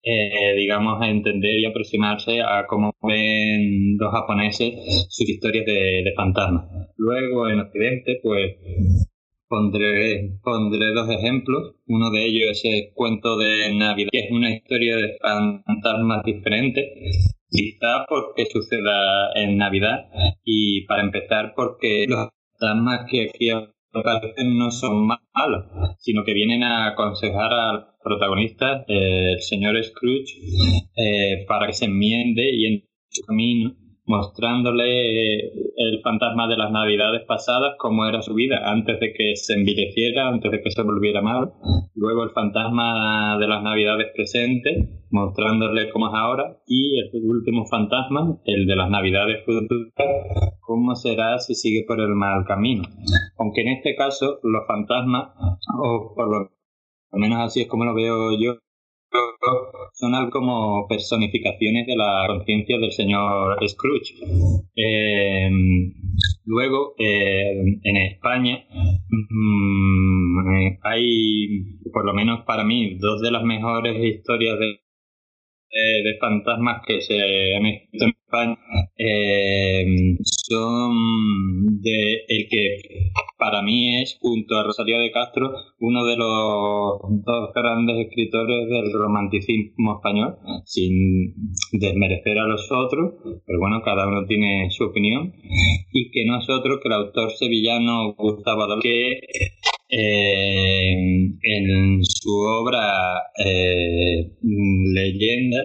eh, 0.09 0.55
digamos, 0.55 1.05
entender 1.05 1.59
y 1.59 1.65
aproximarse 1.65 2.41
a 2.41 2.65
cómo 2.65 2.93
ven 3.01 3.97
los 3.97 4.11
japoneses 4.11 4.73
sus 5.09 5.27
historias 5.27 5.65
de, 5.65 6.13
fantasmas. 6.15 6.65
Luego, 6.95 7.49
en 7.49 7.59
Occidente, 7.59 8.19
pues 8.23 8.55
pondré, 9.49 10.39
pondré 10.41 10.93
dos 10.93 11.09
ejemplos. 11.09 11.75
Uno 11.87 12.09
de 12.11 12.25
ellos 12.25 12.51
es 12.51 12.65
el 12.65 12.93
cuento 12.93 13.37
de 13.37 13.75
Navidad, 13.75 14.09
que 14.11 14.19
es 14.19 14.31
una 14.31 14.55
historia 14.55 14.95
de 14.95 15.17
fantasmas 15.21 16.23
diferente. 16.23 16.89
Quizá 17.49 18.05
porque 18.07 18.45
suceda 18.45 19.31
en 19.35 19.57
Navidad 19.57 20.09
y 20.43 20.85
para 20.85 21.01
empezar 21.01 21.53
porque 21.55 22.05
los 22.07 22.29
fantasmas 22.59 23.05
que 23.09 23.29
aquí 23.29 23.49
no 24.45 24.71
son 24.71 25.07
malos, 25.07 25.65
sino 25.99 26.23
que 26.23 26.33
vienen 26.33 26.63
a 26.63 26.87
aconsejar 26.87 27.53
al 27.53 27.87
protagonista, 28.03 28.85
eh, 28.87 29.33
el 29.33 29.41
señor 29.41 29.81
Scrooge, 29.83 30.39
eh, 30.95 31.45
para 31.47 31.67
que 31.67 31.73
se 31.73 31.85
enmiende 31.85 32.49
y 32.53 32.65
en 32.65 32.83
su 33.09 33.23
camino 33.25 33.75
mostrándole 34.07 35.35
eh, 35.35 35.51
el 35.75 36.01
fantasma 36.01 36.47
de 36.47 36.57
las 36.57 36.71
navidades 36.71 37.23
pasadas, 37.27 37.75
cómo 37.77 38.07
era 38.07 38.21
su 38.21 38.33
vida 38.33 38.61
antes 38.71 38.99
de 38.99 39.13
que 39.13 39.35
se 39.35 39.53
envileciera, 39.53 40.29
antes 40.29 40.49
de 40.49 40.61
que 40.61 40.71
se 40.71 40.81
volviera 40.81 41.21
mal. 41.21 41.51
Luego 41.93 42.23
el 42.23 42.31
fantasma 42.31 43.37
de 43.37 43.47
las 43.47 43.61
navidades 43.61 44.07
presentes, 44.15 44.89
mostrándole 45.11 45.89
cómo 45.91 46.07
es 46.07 46.13
ahora. 46.15 46.57
Y 46.65 46.99
el 46.99 47.29
último 47.29 47.65
fantasma, 47.65 48.39
el 48.45 48.65
de 48.65 48.75
las 48.75 48.89
navidades 48.89 49.43
futuras, 49.45 49.91
cómo 50.61 50.95
será 50.95 51.37
si 51.39 51.53
sigue 51.53 51.83
por 51.85 51.99
el 51.99 52.15
mal 52.15 52.45
camino. 52.45 52.83
Aunque 53.37 53.61
en 53.61 53.69
este 53.69 53.95
caso 53.95 54.39
los 54.41 54.65
fantasmas, 54.67 55.33
o 55.83 56.13
por 56.15 56.29
lo 56.29 56.49
menos 57.11 57.39
así 57.39 57.61
es 57.61 57.67
como 57.67 57.83
lo 57.83 57.93
veo 57.93 58.31
yo, 58.39 58.55
son 59.93 60.29
como 60.29 60.87
personificaciones 60.87 61.87
de 61.87 61.95
la 61.95 62.25
conciencia 62.27 62.77
del 62.77 62.91
señor 62.91 63.57
Scrooge. 63.67 64.13
Eh, 64.75 65.49
luego, 66.45 66.93
eh, 66.97 67.79
en 67.83 67.97
España 67.97 68.65
mm, 69.09 70.77
hay, 70.83 71.79
por 71.91 72.05
lo 72.05 72.13
menos 72.13 72.45
para 72.45 72.63
mí, 72.63 72.97
dos 72.99 73.21
de 73.21 73.31
las 73.31 73.43
mejores 73.43 74.03
historias 74.03 74.59
de 74.59 74.79
de, 75.69 76.17
fantasmas 76.19 76.81
que 76.85 77.01
se 77.01 77.55
han 77.55 77.65
escrito 77.65 78.05
en 78.05 78.09
España 78.09 78.57
eh, 78.97 79.85
son 80.23 81.81
de 81.81 82.25
el 82.27 82.47
que 82.49 82.77
para 83.37 83.61
mí 83.61 84.01
es, 84.01 84.17
junto 84.19 84.57
a 84.57 84.63
Rosario 84.63 84.99
de 84.99 85.11
Castro, 85.11 85.53
uno 85.79 86.05
de 86.05 86.17
los 86.17 86.99
dos 87.23 87.53
grandes 87.53 88.07
escritores 88.07 88.67
del 88.69 88.91
romanticismo 88.93 89.95
español, 89.95 90.37
sin 90.65 91.35
desmerecer 91.73 92.39
a 92.39 92.47
los 92.47 92.71
otros, 92.71 93.13
pero 93.45 93.59
bueno, 93.59 93.81
cada 93.83 94.07
uno 94.07 94.25
tiene 94.25 94.69
su 94.71 94.85
opinión, 94.85 95.33
y 95.91 96.11
que 96.11 96.25
no 96.25 96.39
es 96.39 96.49
otro 96.49 96.79
que 96.79 96.87
el 96.87 96.93
autor 96.93 97.31
sevillano 97.31 98.13
Gustavo 98.13 98.63
Adolfo, 98.63 98.81
que 98.81 99.19
eh, 99.89 100.91
en 101.41 102.03
su 102.03 102.31
obra 102.39 103.31
eh, 103.37 104.33
Leyenda, 104.41 105.63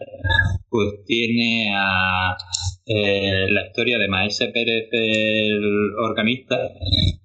pues 0.69 1.05
tiene 1.07 1.73
a 1.75 2.37
eh, 2.87 3.47
la 3.49 3.67
historia 3.67 3.99
de 3.99 4.09
Maese 4.09 4.49
Pérez 4.49 4.89
el 4.93 5.95
organista, 5.99 6.57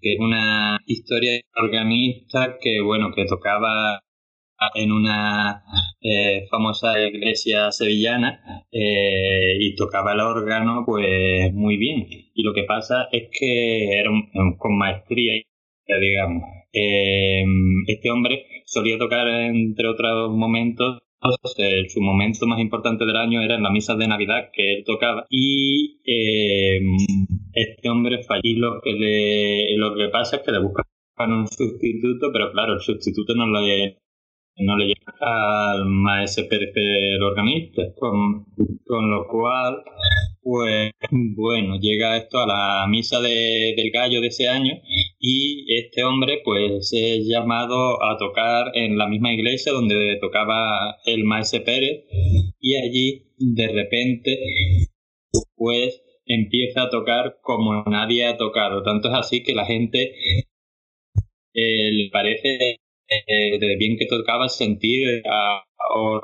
que 0.02 0.14
es 0.14 0.20
una 0.20 0.80
historia 0.88 1.40
organista 1.56 2.58
que 2.60 2.82
bueno 2.82 3.12
que 3.16 3.26
tocaba 3.26 4.02
en 4.74 4.92
una 4.92 5.64
famosa 6.50 7.00
iglesia 7.00 7.72
sevillana 7.72 8.66
y 8.72 9.76
tocaba 9.76 10.14
el 10.14 10.20
órgano 10.22 10.84
pues 10.86 11.54
muy 11.54 11.78
bien. 11.78 12.08
Y 12.34 12.44
lo 12.44 12.54
que 12.54 12.64
pasa 12.64 13.08
es 13.12 13.30
que 13.32 14.00
era 14.00 14.10
con 14.58 14.78
maestría 14.78 15.34
digamos 16.02 16.44
Em, 16.80 17.84
este 17.88 18.12
hombre 18.12 18.46
solía 18.66 18.98
tocar, 18.98 19.28
entre 19.28 19.88
otros 19.88 20.32
momentos, 20.32 21.00
su 21.88 22.02
momento 22.02 22.46
más 22.46 22.60
importante 22.60 23.06
del 23.06 23.18
año 23.18 23.42
era 23.42 23.56
en 23.56 23.64
la 23.64 23.72
misa 23.72 23.96
de 23.96 24.08
Navidad 24.08 24.50
que 24.54 24.76
él 24.76 24.84
tocaba. 24.86 25.26
Y 25.30 26.00
em, 26.06 26.86
este 27.54 27.90
hombre 27.90 28.24
falló. 28.24 28.42
Lo 28.58 28.82
que 28.82 29.76
lo 29.78 29.96
que 29.96 30.10
pasa 30.10 30.38
es 30.38 30.44
que 30.44 30.52
le 30.52 30.62
buscan 30.62 30.86
un 31.20 31.48
sustituto 31.48 32.30
pero 32.32 32.52
claro 32.52 32.74
el 32.74 32.82
sustituto 32.82 33.34
no 33.34 33.48
le 33.60 33.98
no 34.60 34.78
le 34.78 34.88
llega 34.88 35.14
al 35.20 35.86
maestro 35.86 36.46
el 36.50 37.24
organista, 37.24 37.84
con, 38.00 38.46
con 38.86 39.12
lo 39.12 39.28
cual, 39.28 39.84
pues 40.42 40.92
bueno, 41.12 41.78
llega 41.80 42.18
esto 42.18 42.40
a 42.40 42.48
la 42.48 42.88
misa 42.88 43.20
de, 43.22 43.74
del 43.76 43.92
gallo 43.92 44.22
de 44.22 44.28
ese 44.28 44.48
año 44.48 44.74
y 45.20 45.66
este 45.74 46.04
hombre 46.04 46.42
pues 46.44 46.92
es 46.94 47.28
llamado 47.28 48.04
a 48.04 48.18
tocar 48.18 48.72
en 48.76 48.98
la 48.98 49.08
misma 49.08 49.34
iglesia 49.34 49.72
donde 49.74 50.18
tocaba 50.22 50.98
el 51.06 51.24
maestro 51.24 51.64
Pérez 51.64 52.06
y 52.60 52.76
allí 52.76 53.34
de 53.38 53.68
repente 53.68 54.40
pues 55.56 56.02
empieza 56.26 56.84
a 56.84 56.90
tocar 56.90 57.38
como 57.42 57.84
nadie 57.84 58.26
ha 58.26 58.38
tocado. 58.38 58.84
Tanto 58.84 59.10
es 59.10 59.16
así 59.16 59.44
que 59.44 59.54
la 59.54 59.66
gente 59.66 60.14
eh, 61.54 61.92
le 61.92 62.10
parece 62.12 62.80
eh, 63.10 63.60
de 63.60 63.76
bien 63.78 63.98
que 63.98 64.06
tocaba 64.06 64.50
sentir 64.50 65.22
o 65.96 66.22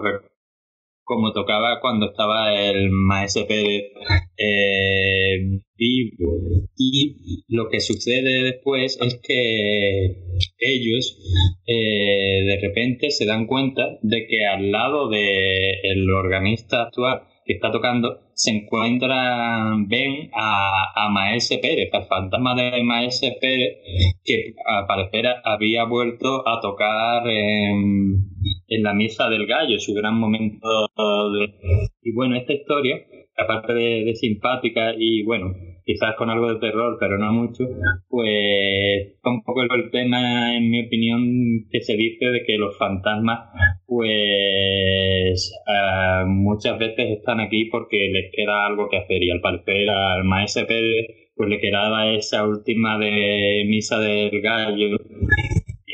como 1.05 1.33
tocaba 1.33 1.79
cuando 1.81 2.11
estaba 2.11 2.53
el 2.53 2.89
maestro 2.89 3.45
Pérez 3.45 3.91
eh, 4.37 5.59
vivo. 5.75 6.67
Y 6.77 7.43
lo 7.49 7.69
que 7.69 7.81
sucede 7.81 8.43
después 8.43 8.97
es 9.01 9.19
que 9.21 10.15
ellos 10.57 11.19
de 11.65 12.59
repente 12.61 13.11
se 13.11 13.25
dan 13.25 13.47
cuenta 13.47 13.99
de 14.01 14.27
que 14.27 14.45
al 14.45 14.71
lado 14.71 15.09
del 15.09 16.09
organista 16.09 16.83
actual 16.83 17.23
que 17.45 17.53
está 17.53 17.71
tocando, 17.71 18.19
se 18.33 18.51
encuentran, 18.51 19.87
ven 19.87 20.29
a, 20.33 20.91
a 20.95 21.09
Maese 21.09 21.57
Pérez, 21.59 21.93
al 21.93 22.05
fantasma 22.05 22.55
de 22.55 22.83
Maese 22.83 23.37
Pérez, 23.39 23.77
que 24.23 24.53
al 24.65 24.85
parecer 24.87 25.25
había 25.43 25.85
vuelto 25.85 26.47
a 26.47 26.59
tocar 26.61 27.27
en, 27.27 28.29
en 28.67 28.83
la 28.83 28.93
misa 28.93 29.29
del 29.29 29.45
gallo, 29.45 29.79
su 29.79 29.93
gran 29.93 30.17
momento 30.17 30.87
de... 31.33 31.53
Y 32.01 32.13
bueno, 32.13 32.35
esta 32.35 32.53
historia, 32.53 32.97
aparte 33.37 33.73
de 33.73 34.15
simpática 34.15 34.93
y 34.97 35.23
bueno, 35.23 35.53
quizás 35.85 36.15
con 36.17 36.29
algo 36.29 36.53
de 36.53 36.59
terror, 36.59 36.97
pero 36.99 37.17
no 37.17 37.31
mucho, 37.33 37.65
pues 38.09 39.17
un 39.23 39.43
poco 39.43 39.61
el 39.63 39.91
tema, 39.91 40.55
en 40.55 40.69
mi 40.69 40.85
opinión, 40.85 41.65
que 41.69 41.81
se 41.81 41.95
dice 41.95 42.25
de 42.25 42.43
que 42.43 42.57
los 42.57 42.77
fantasmas, 42.77 43.49
pues 43.85 45.53
ah, 45.67 46.25
muchas 46.27 46.77
veces 46.79 47.17
están 47.17 47.39
aquí 47.39 47.65
porque 47.65 48.09
les 48.11 48.31
queda 48.31 48.65
algo 48.65 48.89
que 48.89 48.97
hacer 48.97 49.23
y 49.23 49.31
al 49.31 49.41
parecer 49.41 49.89
al 49.89 50.23
maestro 50.23 50.67
Pérez 50.67 51.07
pues 51.35 51.49
le 51.49 51.59
quedaba 51.59 52.11
esa 52.13 52.47
última 52.47 52.99
de 52.99 53.63
misa 53.67 53.99
del 53.99 54.39
gallo 54.41 54.97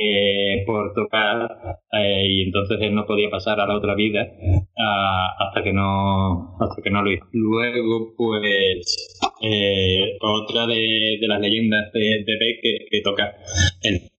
eh, 0.01 0.63
por 0.65 0.93
tocar 0.93 1.77
eh, 1.91 2.25
y 2.25 2.43
entonces 2.43 2.77
él 2.79 2.95
no 2.95 3.05
podía 3.05 3.29
pasar 3.29 3.59
a 3.59 3.67
la 3.67 3.75
otra 3.75 3.95
vida 3.95 4.31
hasta 5.37 5.61
que 5.61 5.73
no 5.73 6.55
hasta 6.57 6.81
que 6.81 6.89
no 6.89 7.01
lo 7.01 7.11
hizo. 7.11 7.25
Luego, 7.33 8.13
pues 8.15 9.19
eh, 9.41 10.17
otra 10.21 10.67
de, 10.67 11.17
las 11.21 11.41
leyendas 11.41 11.91
de, 11.91 12.23
de 12.25 12.59
que, 12.89 13.01
toca 13.03 13.35
el 13.81 14.09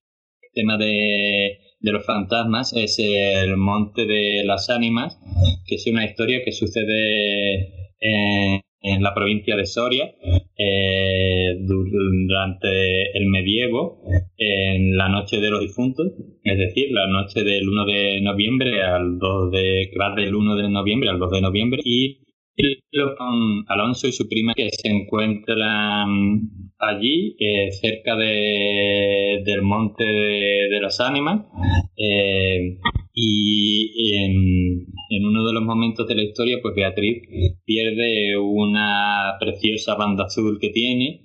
tema 0.53 0.77
de, 0.77 1.57
de 1.79 1.91
los 1.91 2.05
fantasmas 2.05 2.73
es 2.73 2.99
el 2.99 3.57
Monte 3.57 4.05
de 4.05 4.43
las 4.45 4.69
Ánimas, 4.69 5.19
que 5.65 5.75
es 5.75 5.87
una 5.87 6.05
historia 6.05 6.43
que 6.45 6.51
sucede 6.51 7.95
en 7.99 8.61
en 8.81 9.03
la 9.03 9.13
provincia 9.13 9.55
de 9.55 9.65
Soria 9.65 10.11
eh, 10.57 11.55
durante 11.59 13.17
el 13.17 13.27
medievo, 13.27 14.01
en 14.37 14.97
la 14.97 15.09
noche 15.09 15.39
de 15.39 15.49
los 15.49 15.61
difuntos, 15.61 16.07
es 16.43 16.57
decir, 16.57 16.91
la 16.91 17.07
noche 17.07 17.43
del 17.43 17.67
1 17.67 17.85
de 17.85 18.21
noviembre 18.21 18.81
al 18.81 19.19
2 19.19 19.51
de, 19.51 19.91
del 20.15 20.35
1 20.35 20.55
de 20.55 20.69
noviembre 20.69 21.09
al 21.09 21.19
2 21.19 21.31
de 21.31 21.41
noviembre, 21.41 21.81
y 21.83 22.21
con 23.17 23.65
Alonso 23.67 24.07
y 24.07 24.11
su 24.11 24.27
prima 24.27 24.53
que 24.53 24.69
se 24.71 24.89
encuentran 24.89 26.41
allí, 26.77 27.35
eh, 27.39 27.71
cerca 27.71 28.15
de, 28.15 29.41
del 29.45 29.61
Monte 29.61 30.03
de, 30.03 30.79
las 30.81 30.99
Ánimas. 30.99 31.45
Eh, 31.95 32.77
y 33.13 34.15
en, 35.11 35.25
uno 35.25 35.45
de 35.45 35.53
los 35.53 35.63
momentos 35.63 36.07
de 36.07 36.15
la 36.15 36.23
historia, 36.23 36.59
pues 36.61 36.75
Beatriz 36.75 37.23
pierde 37.65 38.37
una 38.37 39.35
preciosa 39.39 39.95
banda 39.95 40.25
azul 40.25 40.57
que 40.59 40.69
tiene. 40.69 41.21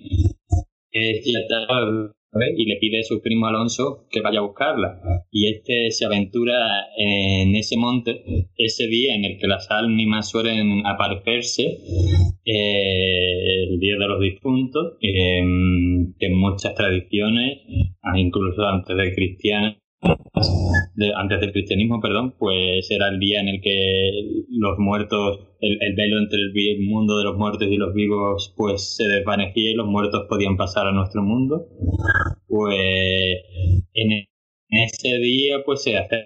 y 2.55 2.65
le 2.65 2.75
pide 2.77 2.99
a 2.99 3.03
su 3.03 3.21
primo 3.21 3.47
Alonso 3.47 4.07
que 4.09 4.21
vaya 4.21 4.39
a 4.39 4.43
buscarla. 4.43 5.01
Y 5.31 5.47
este 5.47 5.91
se 5.91 6.05
aventura 6.05 6.87
en 6.97 7.55
ese 7.55 7.77
monte, 7.77 8.23
ese 8.57 8.87
día 8.87 9.15
en 9.15 9.25
el 9.25 9.37
que 9.39 9.47
las 9.47 9.69
ánimas 9.71 10.29
suelen 10.29 10.85
aparecerse, 10.85 11.79
eh, 12.45 13.63
el 13.69 13.79
Día 13.79 13.95
de 13.97 14.07
los 14.07 14.21
Difuntos, 14.21 14.97
que 14.99 15.37
en 15.39 16.35
muchas 16.35 16.75
tradiciones, 16.75 17.59
incluso 18.15 18.63
antes 18.63 18.95
de 18.95 19.13
cristianas, 19.13 19.77
antes 21.15 21.39
del 21.39 21.51
cristianismo, 21.51 21.99
perdón, 21.99 22.35
pues 22.37 22.89
era 22.89 23.09
el 23.09 23.19
día 23.19 23.41
en 23.41 23.47
el 23.49 23.61
que 23.61 24.43
los 24.49 24.77
muertos, 24.79 25.39
el, 25.61 25.95
velo 25.95 26.19
entre 26.19 26.39
el, 26.39 26.87
mundo 26.87 27.17
de 27.17 27.23
los 27.23 27.37
muertos 27.37 27.67
y 27.69 27.77
los 27.77 27.93
vivos, 27.93 28.53
pues 28.57 28.95
se 28.95 29.07
desvanecía 29.07 29.71
y 29.71 29.75
los 29.75 29.87
muertos 29.87 30.25
podían 30.29 30.57
pasar 30.57 30.87
a 30.87 30.91
nuestro 30.91 31.23
mundo. 31.23 31.67
Pues 32.47 32.79
en, 33.93 34.25
ese 34.69 35.17
día, 35.19 35.63
pues 35.65 35.83
se 35.83 35.97
hace 35.97 36.25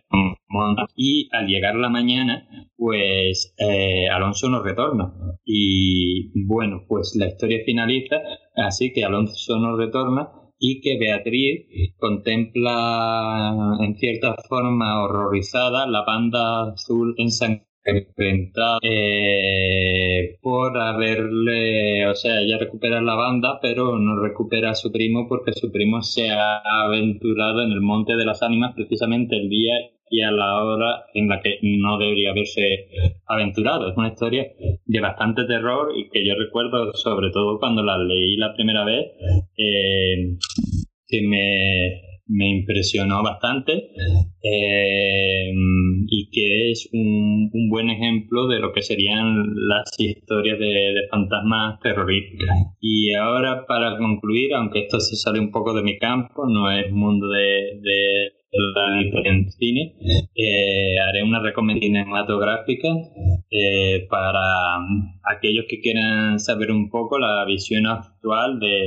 y 0.95 1.29
al 1.31 1.47
llegar 1.47 1.75
la 1.75 1.89
mañana, 1.89 2.47
pues 2.75 3.53
eh, 3.57 4.09
Alonso 4.09 4.49
nos 4.49 4.63
retorna. 4.63 5.13
Y 5.45 6.31
bueno, 6.45 6.83
pues 6.87 7.15
la 7.17 7.27
historia 7.27 7.59
finaliza 7.65 8.17
así 8.55 8.91
que 8.93 9.03
Alonso 9.03 9.59
nos 9.59 9.77
retorna 9.77 10.29
y 10.63 10.79
que 10.79 10.97
Beatriz 10.99 11.95
contempla 11.97 13.77
en 13.81 13.95
cierta 13.97 14.35
forma 14.47 15.03
horrorizada 15.03 15.87
la 15.87 16.03
banda 16.03 16.73
azul 16.73 17.15
ensangrentada 17.17 18.77
eh, 18.83 20.37
por 20.39 20.77
haberle, 20.77 22.07
o 22.07 22.13
sea, 22.13 22.41
ella 22.41 22.59
recupera 22.59 23.01
la 23.01 23.15
banda, 23.15 23.59
pero 23.59 23.97
no 23.97 24.21
recupera 24.21 24.69
a 24.69 24.75
su 24.75 24.91
primo 24.91 25.27
porque 25.27 25.53
su 25.53 25.71
primo 25.71 26.03
se 26.03 26.29
ha 26.29 26.61
aventurado 26.85 27.63
en 27.63 27.71
el 27.71 27.81
Monte 27.81 28.15
de 28.15 28.25
las 28.25 28.43
Ánimas 28.43 28.75
precisamente 28.75 29.35
el 29.35 29.49
día 29.49 29.73
y 30.11 30.21
a 30.21 30.29
la 30.29 30.63
hora 30.63 31.05
en 31.13 31.29
la 31.29 31.39
que 31.41 31.57
no 31.63 31.97
debería 31.97 32.31
haberse 32.31 32.89
aventurado. 33.25 33.89
Es 33.89 33.97
una 33.97 34.09
historia 34.09 34.45
de 34.85 34.99
bastante 34.99 35.45
terror 35.45 35.93
y 35.97 36.09
que 36.09 36.27
yo 36.27 36.35
recuerdo 36.35 36.93
sobre 36.93 37.31
todo 37.31 37.57
cuando 37.59 37.81
la 37.81 37.97
leí 37.97 38.35
la 38.35 38.53
primera 38.53 38.83
vez, 38.83 39.05
eh, 39.57 40.35
que 41.07 41.21
me, 41.27 42.11
impresionó 42.27 43.23
bastante 43.23 43.91
eh, 44.41 45.51
y 46.07 46.29
que 46.29 46.71
es 46.71 46.89
un, 46.91 47.49
buen 47.69 47.89
ejemplo 47.89 48.47
de 48.47 48.59
lo 48.59 48.73
que 48.73 48.81
serían 48.81 49.45
las 49.67 49.97
historias 49.97 50.59
de, 50.59 51.07
fantasmas 51.09 51.79
terroríficas. 51.79 52.49
Y 52.81 53.13
ahora 53.13 53.65
para 53.65 53.97
concluir, 53.97 54.53
aunque 54.55 54.81
esto 54.81 54.99
se 54.99 55.15
sale 55.15 55.39
un 55.39 55.51
poco 55.51 55.73
de 55.73 55.83
mi 55.83 55.97
campo, 55.97 56.45
no 56.47 56.69
es 56.69 56.91
mundo 56.91 57.29
de 57.29 58.40
en 58.51 59.49
cine, 59.51 59.95
eh, 60.35 60.99
haré 60.99 61.23
una 61.23 61.41
recomendación 61.41 61.93
cinematográfica 61.93 62.89
eh, 63.49 64.05
para 64.09 64.75
aquellos 65.23 65.63
que 65.69 65.79
quieran 65.79 66.37
saber 66.39 66.71
un 66.71 66.89
poco 66.89 67.17
la 67.17 67.45
visión 67.45 67.87
actual 67.87 68.59
de 68.59 68.81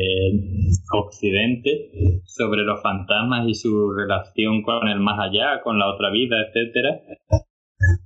Occidente 0.93 1.91
sobre 2.25 2.63
los 2.63 2.83
fantasmas 2.83 3.49
y 3.49 3.55
su 3.55 3.91
relación 3.93 4.61
con 4.63 4.87
el 4.89 5.01
más 5.01 5.19
allá, 5.19 5.63
con 5.63 5.79
la 5.79 5.89
otra 5.89 6.11
vida, 6.11 6.37
etcétera. 6.47 7.01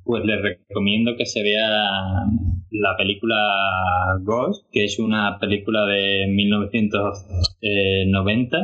Pues 0.04 0.24
les 0.24 0.40
recomiendo 0.40 1.16
que 1.16 1.26
se 1.26 1.42
vea 1.42 1.90
la 2.70 2.96
película 2.96 4.16
Ghost, 4.22 4.66
que 4.72 4.84
es 4.84 4.98
una 4.98 5.38
película 5.38 5.84
de 5.86 6.26
1990 6.28 8.58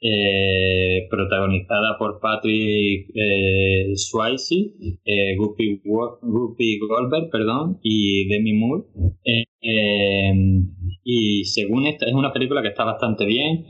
eh, 0.00 1.06
protagonizada 1.10 1.96
por 1.98 2.20
Patrick 2.20 3.10
eh, 3.14 3.92
Swayze, 3.94 4.72
eh, 5.04 5.36
Guppy, 5.36 5.80
Goldberg 5.84 7.30
perdón, 7.30 7.78
y 7.82 8.28
Demi 8.28 8.52
Moore. 8.52 8.84
Eh, 9.24 9.44
em, 9.60 10.70
y 11.02 11.44
según 11.44 11.86
esta, 11.86 12.06
es 12.06 12.12
una 12.12 12.32
película 12.32 12.62
que 12.62 12.68
está 12.68 12.84
bastante 12.84 13.24
bien 13.24 13.64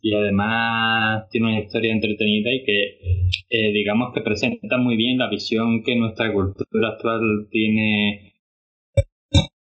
y 0.00 0.14
además 0.14 1.28
tiene 1.30 1.48
una 1.48 1.60
historia 1.60 1.92
entretenida 1.92 2.52
y 2.52 2.64
que 2.64 2.98
digamos 3.72 4.12
que 4.14 4.20
presenta 4.20 4.78
muy 4.78 4.96
bien 4.96 5.18
la 5.18 5.28
visión 5.28 5.82
que 5.82 5.96
nuestra 5.96 6.32
cultura 6.32 6.88
actual 6.90 7.48
tiene 7.50 8.34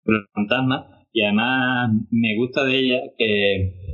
los 0.05 0.25
fantasmas 0.33 0.85
y 1.13 1.21
además 1.21 1.91
me 2.11 2.35
gusta 2.35 2.63
de 2.65 2.79
ella 2.79 3.01
que 3.17 3.84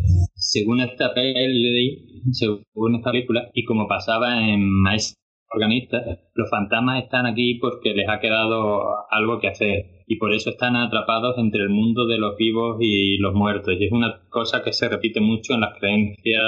según 0.42 0.82
esta 0.82 1.14
peli, 1.14 2.24
según 2.32 2.96
esta 2.96 3.12
película, 3.12 3.50
y 3.54 3.64
como 3.64 3.88
pasaba 3.88 4.50
en 4.50 4.68
Maestro 4.68 5.22
Organista, 5.54 6.02
los 6.34 6.50
fantasmas 6.50 7.04
están 7.04 7.26
aquí 7.26 7.56
porque 7.56 7.94
les 7.94 8.10
ha 8.10 8.20
quedado 8.20 8.82
algo 9.12 9.40
que 9.40 9.50
hacer 9.50 10.02
y 10.08 10.16
por 10.16 10.34
eso 10.34 10.50
están 10.50 10.76
atrapados 10.76 11.38
entre 11.38 11.64
el 11.64 11.70
mundo 11.70 12.08
de 12.08 12.18
los 12.18 12.36
vivos 12.38 12.78
y 12.82 13.18
los 13.18 13.34
muertos. 13.34 13.76
Y 13.80 13.86
es 13.86 13.92
una 13.92 14.22
cosa 14.30 14.64
que 14.64 14.74
se 14.74 14.90
repite 14.90 15.22
mucho 15.22 15.54
en 15.54 15.62
las 15.62 15.78
creencias 15.78 16.42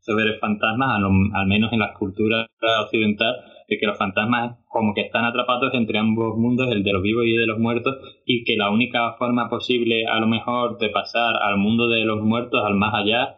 sobre 0.00 0.38
fantasmas, 0.38 0.96
al, 0.96 1.04
al 1.34 1.46
menos 1.46 1.72
en 1.72 1.78
las 1.78 1.96
culturas 1.96 2.46
occidentales 2.84 3.57
de 3.68 3.78
que 3.78 3.86
los 3.86 3.98
fantasmas 3.98 4.58
como 4.66 4.94
que 4.94 5.02
están 5.02 5.24
atrapados 5.24 5.74
entre 5.74 5.98
ambos 5.98 6.36
mundos, 6.36 6.70
el 6.72 6.82
de 6.82 6.92
los 6.92 7.02
vivos 7.02 7.26
y 7.26 7.36
de 7.36 7.46
los 7.46 7.58
muertos, 7.58 7.96
y 8.24 8.44
que 8.44 8.56
la 8.56 8.70
única 8.70 9.12
forma 9.18 9.48
posible 9.48 10.06
a 10.06 10.18
lo 10.20 10.26
mejor 10.26 10.78
de 10.78 10.88
pasar 10.90 11.34
al 11.42 11.58
mundo 11.58 11.88
de 11.88 12.04
los 12.04 12.22
muertos, 12.22 12.62
al 12.64 12.74
más 12.74 12.94
allá, 12.94 13.36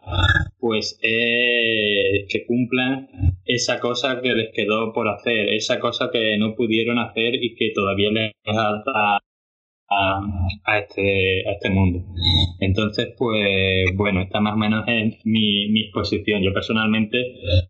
pues 0.59 0.99
es 1.03 2.27
que 2.29 2.47
cumplan 2.47 3.09
esa 3.45 3.81
cosa 3.81 4.21
que 4.21 4.33
les 4.35 4.53
quedó 4.55 4.93
por 4.93 5.09
hacer, 5.09 5.49
esa 5.49 5.81
cosa 5.81 6.11
que 6.13 6.37
no 6.39 6.55
pudieron 6.55 6.99
hacer 6.99 7.35
y 7.35 7.55
que 7.55 7.73
todavía 7.75 8.11
les 8.11 8.33
a, 9.91 10.79
este, 10.79 11.49
a 11.49 11.53
este 11.53 11.71
mundo. 11.71 12.05
Entonces, 12.61 13.09
pues 13.19 13.97
bueno, 13.97 14.21
está 14.23 14.41
más 14.41 14.55
o 14.55 14.57
menos 14.57 14.87
en 14.87 15.17
mi, 15.25 15.69
mi 15.71 15.83
exposición. 15.83 16.43
Yo 16.43 16.53
personalmente, 16.53 17.19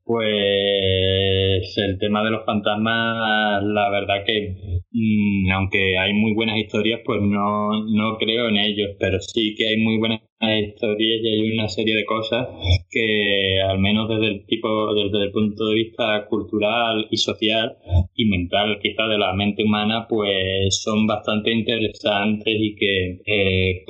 pues 0.05 1.77
el 1.79 1.99
tema 1.99 2.23
de 2.23 2.31
los 2.31 2.45
fantasmas, 2.45 3.63
la 3.65 3.91
verdad 3.91 4.25
que 4.27 4.57
mm, 4.93 5.53
aunque 5.53 5.99
hay 5.99 6.13
muy 6.13 6.35
buenas 6.35 6.59
historias, 6.59 7.01
pues 7.05 7.21
no, 7.23 7.87
no 7.87 8.19
creo 8.19 8.49
en 8.49 8.57
ellos, 8.59 8.91
pero 8.99 9.21
sí 9.21 9.55
que 9.57 9.69
hay 9.69 9.77
muy 9.79 9.99
buenas 9.99 10.21
historias 10.41 11.21
y 11.23 11.29
hay 11.29 11.53
una 11.53 11.69
serie 11.69 11.95
de 11.95 12.05
cosas 12.07 12.49
que 12.91 13.61
al 13.61 13.79
menos 13.79 14.09
desde 14.09 14.29
el 14.29 14.47
tipo 14.47 14.95
desde 14.95 15.25
el 15.25 15.33
punto 15.33 15.67
de 15.67 15.75
vista 15.75 16.27
cultural 16.29 17.07
y 17.11 17.17
social 17.19 17.77
y 18.15 18.25
mental 18.25 18.79
quizá 18.83 19.07
de 19.07 19.19
la 19.19 19.35
mente 19.35 19.65
humana 19.65 20.07
pues 20.09 20.81
son 20.83 21.07
bastante 21.07 21.53
interesantes 21.53 22.57
y 22.59 22.75
que 22.75 23.21
eh, 23.27 23.85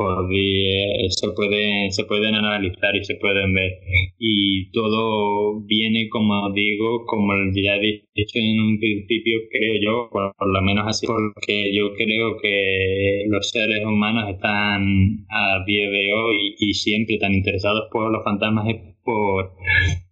se 1.09 1.29
pueden 1.33 1.93
se 1.93 2.05
pueden 2.05 2.35
analizar 2.35 2.97
y 2.97 3.05
se 3.05 3.15
pueden 3.17 3.55
ver. 3.55 3.73
Y 4.19 4.71
todo 4.73 5.61
viene 5.63 6.09
como 6.09 6.51
digo 6.53 7.05
como 7.07 7.33
ya 7.55 7.77
he 7.77 7.81
dicho 7.81 8.39
en 8.39 8.61
un 8.61 8.79
principio 8.79 9.39
creo 9.51 9.81
yo 9.81 10.09
por, 10.11 10.35
por 10.37 10.53
lo 10.53 10.63
menos 10.63 10.85
así 10.89 11.07
porque 11.07 11.73
yo 11.75 11.93
creo 11.95 12.37
que 12.43 13.25
los 13.29 13.49
seres 13.51 13.85
humanos 13.85 14.31
están 14.31 15.27
a 15.29 15.65
día 15.65 15.89
de 15.89 16.13
hoy 16.13 16.40
y, 16.59 16.75
siempre 16.75 17.19
tan 17.19 17.35
interesados 17.35 17.89
por 17.91 18.11
los 18.11 18.25
fantasmas 18.25 18.69
es 18.69 18.77
por, 19.05 19.55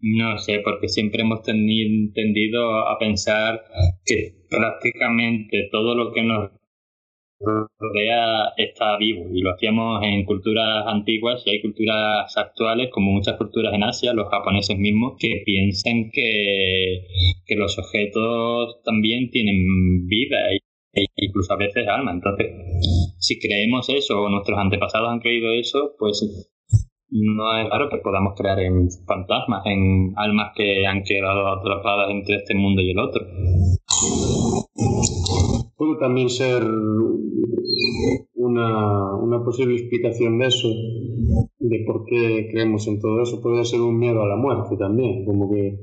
no 0.01 0.39
sé, 0.39 0.61
porque 0.65 0.89
siempre 0.89 1.23
hemos 1.23 1.43
tendido 1.43 2.89
a 2.89 2.99
pensar 2.99 3.63
que 4.05 4.35
prácticamente 4.49 5.69
todo 5.71 5.95
lo 5.95 6.13
que 6.13 6.23
nos 6.23 6.51
rodea 7.41 8.53
está 8.57 8.97
vivo 8.99 9.27
y 9.33 9.43
lo 9.43 9.53
hacíamos 9.53 10.03
en 10.03 10.25
culturas 10.25 10.85
antiguas 10.87 11.43
y 11.47 11.51
hay 11.51 11.63
culturas 11.63 12.37
actuales 12.37 12.91
como 12.91 13.13
muchas 13.13 13.37
culturas 13.37 13.73
en 13.75 13.85
Asia, 13.85 14.13
los 14.13 14.29
japoneses 14.29 14.77
mismos, 14.77 15.15
que 15.19 15.43
piensan 15.45 16.11
que, 16.11 17.07
que 17.47 17.55
los 17.55 17.79
objetos 17.79 18.83
también 18.85 19.31
tienen 19.31 20.07
vida 20.07 20.39
e 21.05 21.27
incluso 21.27 21.53
a 21.53 21.57
veces 21.57 21.87
alma. 21.89 22.13
Entonces, 22.13 22.47
si 23.19 23.39
creemos 23.39 23.89
eso 23.89 24.23
o 24.23 24.29
nuestros 24.29 24.59
antepasados 24.59 25.11
han 25.11 25.21
creído 25.21 25.53
eso, 25.53 25.95
pues 25.99 26.23
no 27.11 27.59
es 27.59 27.69
raro 27.71 27.89
que 27.89 27.99
podamos 27.99 28.35
crear 28.37 28.59
en 28.61 28.89
fantasmas, 29.07 29.65
en 29.67 30.13
almas 30.17 30.53
que 30.55 30.87
han 30.87 31.03
quedado 31.03 31.49
atrapadas 31.49 32.11
entre 32.11 32.37
este 32.37 32.55
mundo 32.55 32.83
y 32.83 32.91
el 32.91 32.99
otro. 32.99 33.27
Puede 35.77 35.97
también 35.99 36.29
ser 36.29 36.63
una, 38.35 39.15
una 39.17 39.45
posible 39.45 39.77
explicación 39.77 40.39
de 40.39 40.47
eso, 40.47 40.69
de 41.59 41.85
por 41.87 42.05
qué 42.05 42.49
creemos 42.51 42.87
en 42.89 43.01
todo 43.01 43.23
eso, 43.23 43.41
puede 43.41 43.65
ser 43.65 43.81
un 43.81 43.99
miedo 43.99 44.23
a 44.23 44.29
la 44.29 44.37
muerte 44.37 44.77
también, 44.77 45.25
como 45.25 45.51
que 45.51 45.79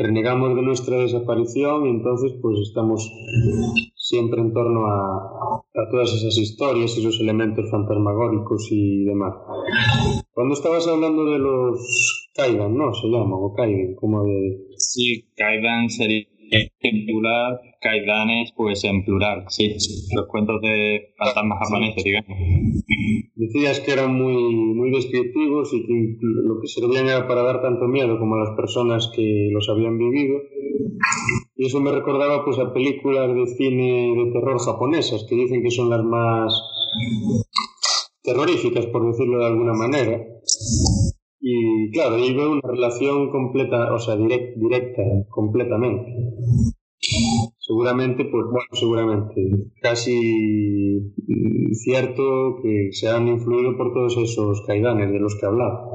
renegamos 0.00 0.56
de 0.56 0.62
nuestra 0.62 0.96
desaparición 0.96 1.86
y 1.86 1.90
entonces 1.90 2.32
pues 2.40 2.58
estamos 2.60 3.10
siempre 3.94 4.40
en 4.40 4.52
torno 4.52 4.86
a, 4.86 5.62
a 5.74 5.90
todas 5.90 6.12
esas 6.14 6.36
historias, 6.38 6.96
esos 6.96 7.20
elementos 7.20 7.70
fantasmagóricos 7.70 8.68
y 8.70 9.04
demás. 9.04 9.34
Cuando 10.32 10.54
estabas 10.54 10.88
hablando 10.88 11.26
de 11.26 11.38
los 11.38 12.30
Kaidan, 12.34 12.76
¿no? 12.76 12.94
Se 12.94 13.08
llama, 13.08 13.36
o 13.36 13.54
Kaidan, 13.54 13.94
como 13.94 14.24
de... 14.24 14.68
Sí, 14.76 15.28
Kaidan 15.36 15.90
sería 15.90 16.26
en 16.80 17.06
plural, 17.06 17.60
Kaidanes, 17.80 18.52
pues 18.54 18.84
en 18.84 19.04
plural, 19.04 19.44
sí, 19.48 19.74
los 20.14 20.26
cuentos 20.28 20.60
de 20.60 21.14
fantasmas 21.16 21.58
japoneses, 21.60 22.04
digamos. 22.04 22.38
Decías 23.34 23.80
que 23.80 23.92
eran 23.92 24.14
muy, 24.14 24.54
muy 24.54 24.90
descriptivos 24.90 25.72
y 25.72 25.86
que 25.86 26.16
lo 26.20 26.60
que 26.60 26.68
servían 26.68 27.06
era 27.06 27.26
para 27.26 27.42
dar 27.42 27.62
tanto 27.62 27.88
miedo 27.88 28.18
como 28.18 28.34
a 28.34 28.44
las 28.44 28.56
personas 28.56 29.10
que 29.16 29.48
los 29.50 29.68
habían 29.70 29.96
vivido. 29.96 30.38
Y 31.56 31.66
eso 31.66 31.80
me 31.80 31.90
recordaba 31.90 32.44
pues 32.44 32.58
a 32.58 32.72
películas 32.72 33.34
de 33.34 33.46
cine 33.46 34.14
de 34.14 34.30
terror 34.32 34.58
japonesas, 34.58 35.26
que 35.28 35.36
dicen 35.36 35.62
que 35.62 35.70
son 35.70 35.88
las 35.88 36.04
más 36.04 36.52
terroríficas, 38.22 38.86
por 38.86 39.06
decirlo 39.06 39.38
de 39.38 39.46
alguna 39.46 39.72
manera. 39.72 40.20
Y 41.40 41.90
claro, 41.92 42.16
ahí 42.16 42.34
veo 42.34 42.52
una 42.52 42.60
relación 42.62 43.30
completa, 43.30 43.92
o 43.94 43.98
sea, 43.98 44.16
directa, 44.16 45.02
completamente. 45.30 46.12
Seguramente, 47.70 48.24
pues 48.24 48.46
bueno, 48.50 48.66
seguramente, 48.72 49.70
casi 49.80 51.14
cierto 51.72 52.56
que 52.60 52.88
se 52.90 53.08
han 53.08 53.28
influido 53.28 53.76
por 53.76 53.94
todos 53.94 54.16
esos 54.16 54.62
caidanes 54.66 55.12
de 55.12 55.20
los 55.20 55.38
que 55.38 55.46
hablaba. 55.46 55.88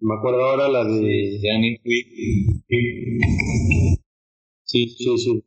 Me 0.00 0.14
acuerdo 0.14 0.44
ahora 0.44 0.68
la 0.68 0.84
de... 0.84 1.38
Sí, 4.64 4.88
sí, 4.88 5.16
sí. 5.16 5.42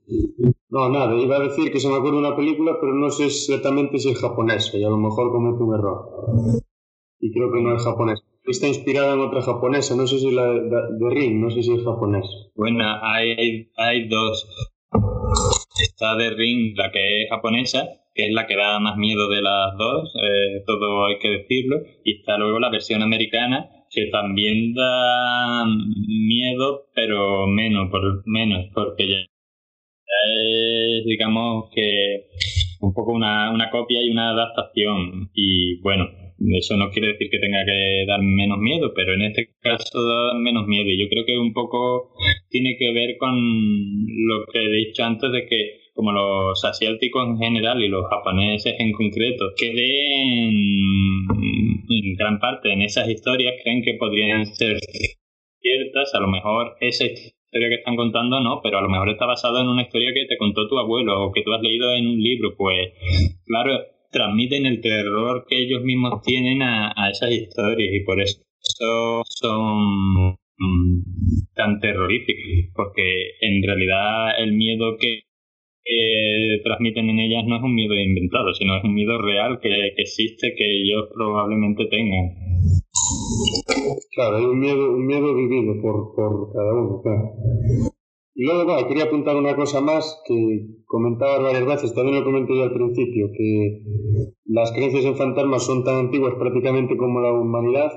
No, 0.69 0.89
nada, 0.89 1.15
iba 1.21 1.35
a 1.35 1.47
decir 1.47 1.71
que 1.71 1.79
se 1.79 1.87
me 1.87 1.97
acuerda 1.97 2.17
una 2.17 2.35
película, 2.35 2.77
pero 2.81 2.95
no 2.95 3.11
sé 3.11 3.25
exactamente 3.25 3.99
si 3.99 4.09
es 4.09 4.17
japonesa 4.17 4.75
y 4.75 4.83
a 4.83 4.89
lo 4.89 4.97
mejor 4.97 5.31
cometo 5.31 5.65
un 5.65 5.75
error. 5.75 6.63
Y 7.19 7.31
creo 7.31 7.51
que 7.51 7.61
no 7.61 7.75
es 7.75 7.83
japonesa 7.83 8.23
está 8.49 8.67
inspirada 8.67 9.13
en 9.13 9.19
otra 9.19 9.43
japonesa, 9.43 9.95
no 9.95 10.07
sé 10.07 10.17
si 10.17 10.31
la 10.31 10.47
de, 10.47 11.09
Ring, 11.11 11.39
no 11.39 11.51
sé 11.51 11.61
si 11.61 11.71
es 11.71 11.83
japonesa. 11.83 12.27
Bueno, 12.55 12.83
hay, 13.03 13.69
hay 13.77 14.07
dos. 14.07 14.47
Está 15.81 16.15
de 16.15 16.31
Ring, 16.31 16.75
la 16.77 16.91
que 16.91 17.23
es 17.23 17.29
japonesa, 17.29 17.87
que 18.13 18.27
es 18.27 18.33
la 18.33 18.47
que 18.47 18.55
da 18.55 18.79
más 18.79 18.97
miedo 18.97 19.29
de 19.29 19.41
las 19.41 19.77
dos, 19.77 20.13
eh, 20.15 20.63
todo 20.65 21.05
hay 21.05 21.19
que 21.19 21.29
decirlo, 21.29 21.77
y 22.03 22.17
está 22.17 22.37
luego 22.37 22.59
la 22.59 22.69
versión 22.69 23.01
americana, 23.01 23.69
que 23.89 24.07
también 24.07 24.73
da 24.73 25.65
miedo, 25.65 26.87
pero 26.93 27.47
menos, 27.47 27.89
por, 27.89 28.23
menos 28.25 28.65
porque 28.73 29.07
ya 29.07 29.17
es, 29.17 31.05
digamos 31.05 31.69
que 31.73 32.27
un 32.81 32.93
poco 32.93 33.13
una, 33.13 33.51
una 33.51 33.69
copia 33.69 34.01
y 34.03 34.09
una 34.09 34.31
adaptación, 34.31 35.31
y 35.33 35.79
bueno, 35.81 36.07
eso 36.57 36.77
no 36.77 36.89
quiere 36.91 37.09
decir 37.09 37.29
que 37.29 37.39
tenga 37.39 37.65
que 37.65 38.05
dar 38.07 38.21
menos 38.21 38.59
miedo, 38.59 38.93
pero 38.95 39.13
en 39.13 39.23
este 39.23 39.49
caso 39.61 40.01
da 40.01 40.37
menos 40.39 40.67
miedo. 40.67 40.89
Y 40.89 41.01
yo 41.01 41.09
creo 41.09 41.25
que 41.25 41.37
un 41.37 41.53
poco 41.53 42.13
tiene 42.49 42.77
que 42.77 42.91
ver 42.93 43.17
con 43.17 43.35
lo 43.35 44.45
que 44.51 44.59
he 44.59 44.71
dicho 44.85 45.03
antes 45.03 45.31
de 45.31 45.45
que 45.45 45.79
como 45.93 46.13
los 46.13 46.63
asiáticos 46.63 47.27
en 47.27 47.37
general 47.37 47.83
y 47.83 47.89
los 47.89 48.05
japoneses 48.09 48.73
en 48.79 48.93
concreto 48.93 49.51
creen 49.57 50.53
en 51.89 52.15
gran 52.15 52.39
parte 52.39 52.71
en 52.71 52.83
esas 52.83 53.09
historias, 53.09 53.55
creen 53.61 53.83
que 53.83 53.95
podrían 53.95 54.45
ser 54.45 54.77
ciertas, 55.59 56.15
a 56.15 56.21
lo 56.21 56.27
mejor 56.27 56.77
esa 56.79 57.03
historia 57.03 57.67
que 57.67 57.75
están 57.75 57.97
contando 57.97 58.39
no, 58.39 58.61
pero 58.63 58.77
a 58.77 58.81
lo 58.81 58.87
mejor 58.87 59.09
está 59.09 59.25
basado 59.25 59.59
en 59.59 59.67
una 59.67 59.81
historia 59.81 60.13
que 60.13 60.25
te 60.25 60.37
contó 60.37 60.69
tu 60.69 60.79
abuelo 60.79 61.21
o 61.21 61.31
que 61.33 61.41
tú 61.41 61.51
has 61.51 61.61
leído 61.61 61.93
en 61.93 62.07
un 62.07 62.21
libro, 62.21 62.55
pues 62.55 62.93
claro, 63.45 63.81
transmiten 64.11 64.65
el 64.65 64.81
terror 64.81 65.45
que 65.47 65.59
ellos 65.61 65.83
mismos 65.83 66.21
tienen 66.23 66.61
a, 66.61 66.93
esas 67.11 67.31
historias 67.31 67.89
y 67.93 68.03
por 68.03 68.21
eso 68.21 69.23
son 69.25 70.33
mm, 70.57 71.03
tan 71.55 71.79
terroríficos, 71.79 72.73
porque 72.75 73.31
en 73.41 73.63
realidad 73.63 74.39
el 74.39 74.53
miedo 74.53 74.97
que 74.97 75.23
transmiten 76.63 77.09
en 77.09 77.19
ellas 77.19 77.43
no 77.47 77.57
es 77.57 77.63
un 77.63 77.73
miedo 77.73 77.95
inventado, 77.95 78.53
sino 78.53 78.77
es 78.77 78.83
un 78.83 78.93
miedo 78.93 79.19
real 79.21 79.59
que, 79.59 79.69
existe, 79.97 80.53
que 80.55 80.65
ellos 80.65 81.09
probablemente 81.13 81.85
tengan. 81.85 82.35
Claro, 84.13 84.37
hay 84.37 84.43
un 84.43 84.59
miedo, 84.59 84.91
un 84.91 85.05
miedo 85.05 85.35
vivido 85.35 85.81
por, 85.81 86.15
por 86.15 86.53
cada 86.53 86.73
uno. 86.73 87.01
Y 88.39 88.45
luego, 88.45 88.87
quería 88.87 89.03
apuntar 89.03 89.35
una 89.35 89.53
cosa 89.53 89.81
más 89.81 90.21
que 90.25 90.65
comentaba 90.85 91.39
varias 91.39 91.65
veces, 91.65 91.93
también 91.93 92.19
lo 92.19 92.23
comenté 92.23 92.55
yo 92.55 92.63
al 92.63 92.71
principio, 92.71 93.27
que 93.37 93.83
las 94.45 94.71
creencias 94.71 95.03
en 95.03 95.17
fantasmas 95.17 95.65
son 95.65 95.83
tan 95.83 95.95
antiguas 96.05 96.35
prácticamente 96.39 96.95
como 96.95 97.19
la 97.19 97.33
humanidad 97.33 97.91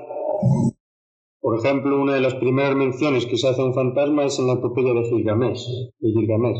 Por 1.39 1.57
ejemplo, 1.57 1.97
una 1.97 2.15
de 2.15 2.19
las 2.19 2.35
primeras 2.35 2.75
menciones 2.75 3.25
que 3.25 3.37
se 3.37 3.47
hace 3.47 3.61
a 3.61 3.65
un 3.65 3.73
fantasma 3.73 4.25
es 4.25 4.37
en 4.37 4.47
la 4.47 4.55
epopeya 4.55 4.93
de 4.93 5.05
Gilgamesh, 5.05 5.65
de 5.99 6.11
Gilgamesh. 6.11 6.59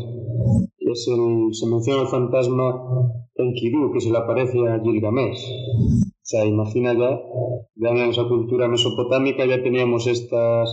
Es 0.78 1.06
el, 1.08 1.52
se 1.52 1.66
menciona 1.66 2.02
el 2.02 2.08
fantasma 2.08 2.80
Enkidu, 3.34 3.92
que 3.92 4.00
se 4.00 4.10
le 4.10 4.16
aparece 4.16 4.66
a 4.66 4.80
Gilgamesh. 4.80 5.44
O 5.44 6.26
sea, 6.26 6.46
imagina 6.46 6.94
ya, 6.94 7.20
ya 7.74 7.90
en 7.90 8.08
esa 8.08 8.26
cultura 8.26 8.66
mesopotámica 8.66 9.44
ya 9.44 9.62
teníamos 9.62 10.06
esta 10.06 10.64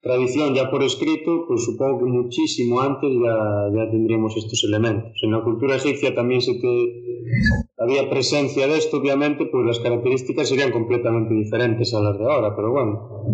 tradición 0.00 0.54
ya 0.54 0.70
por 0.70 0.82
escrito, 0.82 1.44
pues 1.46 1.64
supongo 1.64 1.98
que 1.98 2.04
muchísimo 2.10 2.80
antes 2.80 3.10
ya, 3.10 3.36
ya 3.74 3.90
tendríamos 3.90 4.36
estos 4.36 4.64
elementos. 4.64 5.12
En 5.22 5.32
la 5.32 5.42
cultura 5.42 5.76
egipcia 5.76 6.14
también 6.14 6.40
se 6.40 6.54
te, 6.54 6.68
había 7.78 8.08
presencia 8.08 8.66
de 8.66 8.78
esto, 8.78 8.98
obviamente, 8.98 9.46
pues 9.46 9.66
las 9.66 9.80
características 9.80 10.48
serían 10.48 10.72
completamente 10.72 11.34
diferentes 11.34 11.92
a 11.94 12.00
las 12.00 12.18
de 12.18 12.24
ahora, 12.24 12.54
pero 12.54 12.72
bueno, 12.72 13.24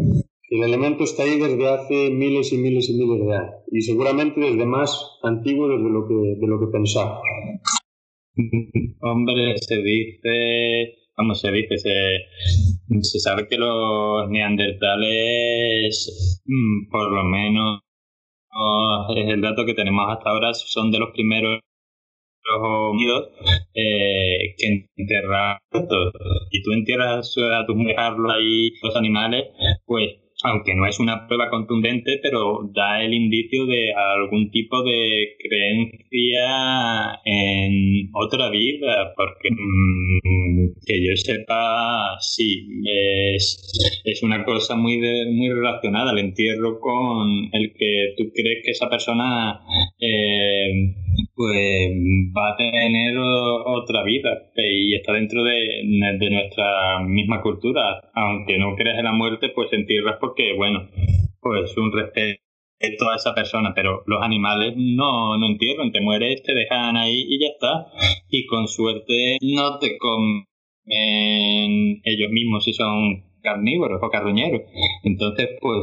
el 0.51 0.63
elemento 0.63 1.05
está 1.05 1.25
ahí 1.25 1.39
desde 1.39 1.69
hace 1.69 2.11
miles 2.11 2.53
y 2.53 2.59
miles 2.59 2.89
y 2.89 2.95
miles 2.95 3.27
de 3.27 3.35
años, 3.35 3.55
y 3.71 3.83
seguramente 3.83 4.41
desde 4.41 4.67
más 4.67 5.19
antiguo 5.23 5.69
desde 5.69 5.91
lo 5.91 6.07
que, 6.07 6.15
de 6.15 6.47
lo 6.47 6.61
que 6.61 6.67
pensamos. 6.67 7.19
Hombre, 9.01 9.57
se 9.59 9.77
dice 9.77 11.04
vamos, 11.17 11.41
se 11.41 11.51
dice, 11.51 11.79
se, 11.79 12.27
se 13.03 13.19
sabe 13.21 13.49
que 13.49 13.59
los 13.59 14.29
neandertales, 14.31 16.41
mm, 16.45 16.91
por 16.91 17.13
lo 17.13 17.25
menos, 17.25 17.81
es 19.17 19.29
el 19.29 19.41
dato 19.41 19.65
que 19.65 19.75
tenemos 19.75 20.11
hasta 20.11 20.31
ahora, 20.31 20.55
son 20.55 20.91
de 20.91 20.99
los 20.99 21.11
primeros 21.11 21.61
unidos 22.91 23.31
eh, 23.75 24.55
que 24.59 24.87
enterran 24.97 25.59
y 26.51 26.63
tú 26.63 26.73
entierras 26.73 27.35
a 27.39 27.67
tus 27.67 27.77
dejarlo 27.79 28.31
ahí 28.31 28.71
los 28.83 28.95
animales 28.97 29.47
pues 29.87 30.24
aunque 30.45 30.75
no 30.75 30.87
es 30.87 31.01
una 31.01 31.27
prueba 31.27 31.49
contundente, 31.49 32.21
pero 32.23 32.71
da 32.75 33.03
el 33.03 33.15
indicio 33.15 33.65
de 33.65 33.93
algún 33.95 34.51
tipo 34.51 34.83
de 34.83 35.37
creencia 35.39 37.21
en 37.25 38.11
otra 38.13 38.51
vida, 38.51 39.15
porque 39.17 39.51
mm, 39.51 40.75
que 40.87 41.03
yo 41.03 41.17
sepa, 41.17 42.19
sí, 42.21 42.67
es, 43.35 44.03
es 44.05 44.23
una 44.23 44.45
cosa 44.45 44.77
muy, 44.77 44.99
muy 44.99 45.49
relacionada, 45.49 46.13
el 46.13 46.19
entierro 46.19 46.79
con 46.79 47.49
el 47.53 47.73
que 47.73 48.15
tú 48.19 48.31
crees 48.35 48.65
que 48.65 48.73
esa 48.73 48.91
persona 48.91 49.61
eh, 49.99 50.95
pues 51.35 51.91
va 52.37 52.53
a 52.53 52.57
tener 52.57 53.17
otra 53.19 54.03
vida 54.05 54.51
y 54.57 54.95
está 54.95 55.13
dentro 55.13 55.43
de, 55.45 55.83
de 56.19 56.31
nuestra 56.31 57.01
misma 57.07 57.41
cultura. 57.41 58.11
Aunque 58.15 58.59
no 58.59 58.75
creas 58.77 58.99
en 58.99 59.05
la 59.05 59.13
muerte, 59.13 59.51
pues 59.51 59.73
entierras 59.73 60.17
porque, 60.21 60.55
bueno, 60.57 60.89
pues 61.41 61.77
un 61.77 61.93
respeto 61.93 62.41
a 63.11 63.17
esa 63.17 63.35
persona, 63.35 63.73
pero 63.75 64.03
los 64.07 64.23
animales 64.23 64.75
no, 64.77 65.39
no 65.39 65.47
entierran, 65.47 65.93
te 65.93 66.01
mueres, 66.01 66.43
te 66.43 66.55
dejan 66.55 66.97
ahí 66.97 67.25
y 67.29 67.41
ya 67.41 67.49
está. 67.49 67.87
Y 68.29 68.47
con 68.47 68.69
suerte 68.69 69.39
no 69.41 69.79
te 69.79 69.97
comen 69.99 70.47
ellos 72.05 72.31
mismos 72.31 72.65
si 72.65 72.73
son 72.73 73.34
carnívoros 73.45 74.01
o 74.03 74.11
carroñeros. 74.11 74.63
Entonces, 75.05 75.51
pues 75.61 75.77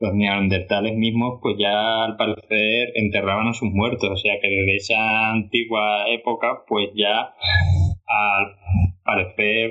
los 0.00 0.14
neandertales 0.14 0.96
mismos, 0.96 1.38
pues 1.40 1.56
ya 1.58 2.04
al 2.04 2.16
parecer 2.16 2.92
enterraban 2.96 3.48
a 3.48 3.54
sus 3.54 3.70
muertos, 3.70 4.10
o 4.10 4.16
sea 4.16 4.34
que 4.42 4.48
desde 4.48 4.76
esa 4.76 5.30
antigua 5.30 6.10
época, 6.10 6.64
pues 6.66 6.90
ya 6.94 7.20
al 7.20 8.56
parecer 9.04 9.70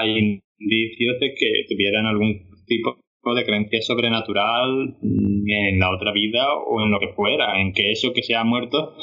hay 0.00 0.40
indicios 0.58 1.20
de 1.20 1.34
que 1.34 1.64
tuvieran 1.68 2.06
algún 2.06 2.48
tipo 2.66 2.96
de 3.34 3.44
creencia 3.44 3.80
sobrenatural 3.82 4.96
en 5.02 5.78
la 5.80 5.90
otra 5.90 6.12
vida 6.12 6.54
o 6.54 6.82
en 6.82 6.90
lo 6.90 7.00
que 7.00 7.08
fuera, 7.08 7.60
en 7.60 7.72
que 7.72 7.90
eso 7.90 8.12
que 8.14 8.22
se 8.22 8.34
ha 8.34 8.44
muerto, 8.44 8.94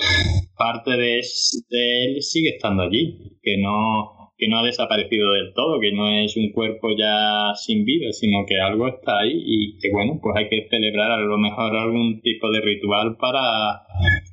parte 0.56 0.92
de 0.92 1.18
él 1.18 2.22
sigue 2.22 2.50
estando 2.50 2.84
allí, 2.84 3.40
que 3.42 3.58
no 3.58 4.21
que 4.42 4.48
no 4.48 4.58
ha 4.58 4.64
desaparecido 4.64 5.34
del 5.34 5.54
todo, 5.54 5.80
que 5.80 5.92
no 5.92 6.10
es 6.10 6.36
un 6.36 6.52
cuerpo 6.52 6.90
ya 6.98 7.54
sin 7.54 7.86
vida, 7.86 8.12
sino 8.12 8.44
que 8.48 8.60
algo 8.60 8.88
está 8.88 9.20
ahí 9.20 9.34
y 9.36 9.78
que 9.78 9.92
bueno, 9.92 10.20
pues 10.20 10.36
hay 10.36 10.50
que 10.50 10.68
celebrar 10.68 11.12
a 11.12 11.20
lo 11.20 11.38
mejor 11.38 11.76
algún 11.76 12.22
tipo 12.22 12.50
de 12.50 12.60
ritual 12.60 13.18
para 13.18 13.84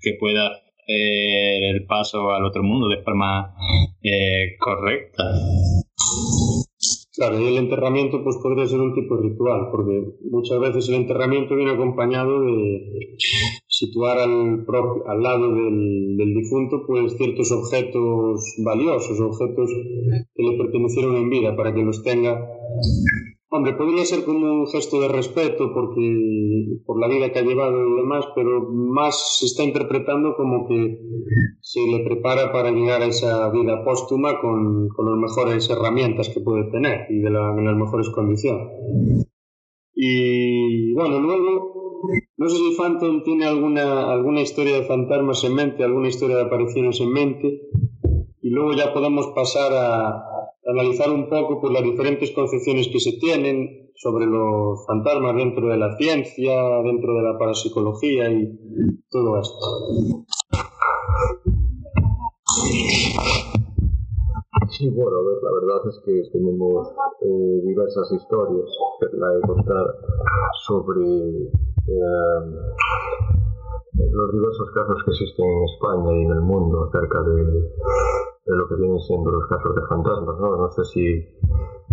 que 0.00 0.14
pueda 0.18 0.46
hacer 0.46 1.74
el 1.74 1.84
paso 1.84 2.30
al 2.30 2.42
otro 2.46 2.62
mundo 2.62 2.88
de 2.88 3.02
forma 3.02 3.54
eh, 4.02 4.56
correcta. 4.58 5.24
Claro, 7.14 7.42
y 7.42 7.46
el 7.48 7.58
enterramiento 7.58 8.24
pues 8.24 8.36
podría 8.42 8.64
ser 8.64 8.80
un 8.80 8.94
tipo 8.94 9.14
de 9.16 9.28
ritual, 9.28 9.68
porque 9.70 10.04
muchas 10.30 10.58
veces 10.58 10.88
el 10.88 10.94
enterramiento 10.94 11.54
viene 11.54 11.72
acompañado 11.72 12.40
de 12.40 13.16
situar 13.78 14.18
al, 14.18 14.66
al 15.06 15.22
lado 15.22 15.54
del, 15.54 16.16
del, 16.16 16.34
difunto 16.34 16.84
pues 16.86 17.16
ciertos 17.16 17.52
objetos 17.52 18.56
valiosos, 18.64 19.20
objetos 19.20 19.70
que 20.34 20.42
le 20.42 20.56
pertenecieron 20.56 21.16
en 21.16 21.30
vida, 21.30 21.56
para 21.56 21.74
que 21.74 21.82
los 21.82 22.02
tenga 22.02 22.40
Hombre, 23.50 23.72
podría 23.72 24.04
ser 24.04 24.26
como 24.26 24.44
un 24.60 24.66
gesto 24.66 25.00
de 25.00 25.08
respeto 25.08 25.72
porque 25.72 26.82
por 26.84 27.00
la 27.00 27.08
vida 27.08 27.32
que 27.32 27.38
ha 27.38 27.42
llevado 27.42 27.78
y 27.80 27.96
demás, 27.96 28.26
pero 28.34 28.70
más 28.70 29.38
se 29.38 29.46
está 29.46 29.64
interpretando 29.64 30.36
como 30.36 30.68
que 30.68 31.00
se 31.62 31.80
le 31.80 32.04
prepara 32.04 32.52
para 32.52 32.70
llegar 32.70 33.00
a 33.00 33.06
esa 33.06 33.50
vida 33.50 33.82
póstuma 33.84 34.38
con, 34.42 34.88
con 34.90 35.06
las 35.10 35.18
mejores 35.18 35.70
herramientas 35.70 36.28
que 36.28 36.40
puede 36.40 36.70
tener 36.70 37.06
y 37.08 37.20
de 37.20 37.30
la, 37.30 37.54
en 37.56 37.64
las 37.64 37.76
mejores 37.76 38.10
condiciones. 38.10 38.68
Y 39.94 40.92
bueno, 40.92 41.18
luego, 41.18 41.87
no 42.36 42.48
sé 42.48 42.56
si 42.56 42.76
Phantom 42.76 43.22
tiene 43.22 43.46
alguna, 43.46 44.12
alguna 44.12 44.40
historia 44.40 44.74
de 44.76 44.84
fantasmas 44.84 45.42
en 45.44 45.54
mente, 45.54 45.84
alguna 45.84 46.08
historia 46.08 46.36
de 46.36 46.42
apariciones 46.42 47.00
en 47.00 47.12
mente, 47.12 47.62
y 48.42 48.50
luego 48.50 48.72
ya 48.72 48.92
podemos 48.92 49.28
pasar 49.34 49.72
a, 49.72 50.24
analizar 50.66 51.10
un 51.10 51.28
poco 51.28 51.60
pues, 51.60 51.72
las 51.72 51.82
diferentes 51.82 52.30
concepciones 52.32 52.88
que 52.88 53.00
se 53.00 53.12
tienen 53.12 53.90
sobre 53.96 54.26
los 54.26 54.86
fantasmas 54.86 55.34
dentro 55.34 55.68
de 55.68 55.76
la 55.76 55.96
ciencia, 55.96 56.54
dentro 56.84 57.14
de 57.14 57.22
la 57.22 57.38
parapsicología 57.38 58.30
y 58.30 58.48
todo 59.10 59.40
esto. 59.40 60.24
Sí, 64.78 64.88
bueno, 64.90 65.16
la 65.42 65.50
verdad 65.50 65.88
es 65.88 66.00
que 66.04 66.22
tenemos 66.30 66.88
eh, 67.22 67.60
diversas 67.66 68.12
historias 68.12 68.70
que 69.00 69.06
la 69.16 69.28
de 69.30 69.40
contar 69.40 69.86
sobre 70.68 71.04
eh, 71.04 72.40
los 74.12 74.32
diversos 74.32 74.70
casos 74.70 75.02
que 75.04 75.10
existen 75.10 75.46
en 75.46 75.64
España 75.64 76.12
y 76.12 76.24
en 76.26 76.30
el 76.30 76.42
mundo 76.42 76.84
acerca 76.84 77.20
de 77.22 77.68
de 78.48 78.56
lo 78.56 78.68
que 78.68 78.76
vienen 78.76 79.00
siendo 79.00 79.30
los 79.32 79.48
casos 79.48 79.74
de 79.74 79.82
fantasmas, 79.88 80.38
¿no? 80.38 80.56
No 80.56 80.70
sé 80.70 80.84
si, 80.84 81.22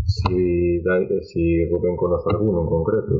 si, 0.05 0.79
si 1.23 1.69
Rubén 1.69 1.97
conoce 1.97 2.29
alguno 2.29 2.61
en 2.61 2.67
concreto. 2.67 3.13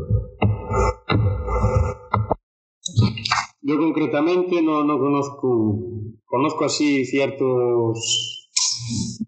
Yo 3.61 3.77
concretamente 3.77 4.61
no, 4.61 4.83
no 4.83 4.99
conozco, 4.99 5.79
conozco 6.23 6.65
así 6.65 7.03
ciertos 7.03 8.44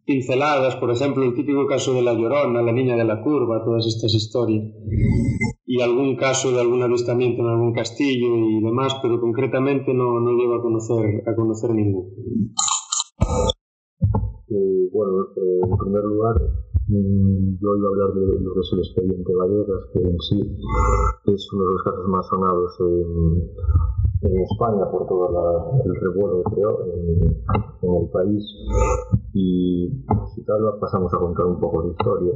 pinceladas, 0.06 0.76
por 0.78 0.92
ejemplo, 0.92 1.24
el 1.24 1.34
típico 1.34 1.66
caso 1.68 1.94
de 1.94 2.02
la 2.02 2.14
Llorona, 2.14 2.62
la 2.62 2.72
niña 2.72 2.96
de 2.96 3.04
la 3.04 3.22
curva, 3.22 3.64
todas 3.64 3.86
estas 3.86 4.14
historias, 4.14 4.66
y 5.66 5.82
algún 5.82 6.16
caso 6.16 6.52
de 6.52 6.62
algún 6.62 6.82
avistamiento 6.82 7.42
en 7.42 7.50
algún 7.50 7.74
castillo 7.74 8.36
y 8.36 8.62
demás, 8.62 8.96
pero 9.02 9.20
concretamente 9.20 9.94
no, 9.94 10.20
no 10.20 10.32
llego 10.32 10.56
a 10.56 10.62
conocer, 10.62 11.24
a 11.28 11.36
conocer 11.36 11.72
ninguno. 11.72 12.10
Bueno, 14.98 15.28
eh, 15.36 15.60
en 15.64 15.78
primer 15.78 16.04
lugar, 16.06 16.36
mm, 16.88 17.58
yo 17.62 17.76
iba 17.78 17.88
a 17.88 17.92
hablar 17.92 18.14
de 18.16 18.40
lo 18.42 18.54
que 18.54 18.60
es 18.62 18.74
el 18.74 18.80
expediente 18.80 19.32
Vallegas, 19.36 19.84
que 19.94 20.00
en 20.00 20.20
sí 20.20 20.42
es 21.26 21.54
uno 21.54 21.64
de 21.66 21.74
los 21.74 21.84
casos 21.84 22.08
más 22.08 22.28
sonados 22.28 22.80
en, 22.80 23.52
España 24.22 24.90
por 24.90 25.08
todo 25.08 25.30
el 25.86 25.96
revuelo 25.96 26.44
que 26.44 26.56
creó 26.56 26.86
en, 26.86 27.96
el 27.96 28.10
país. 28.10 28.44
Y 29.34 29.90
si 30.34 30.44
tal, 30.46 30.80
pasamos 30.80 31.14
a 31.14 31.18
contar 31.18 31.46
un 31.46 31.60
poco 31.60 31.84
de 31.84 31.92
historia. 31.92 32.34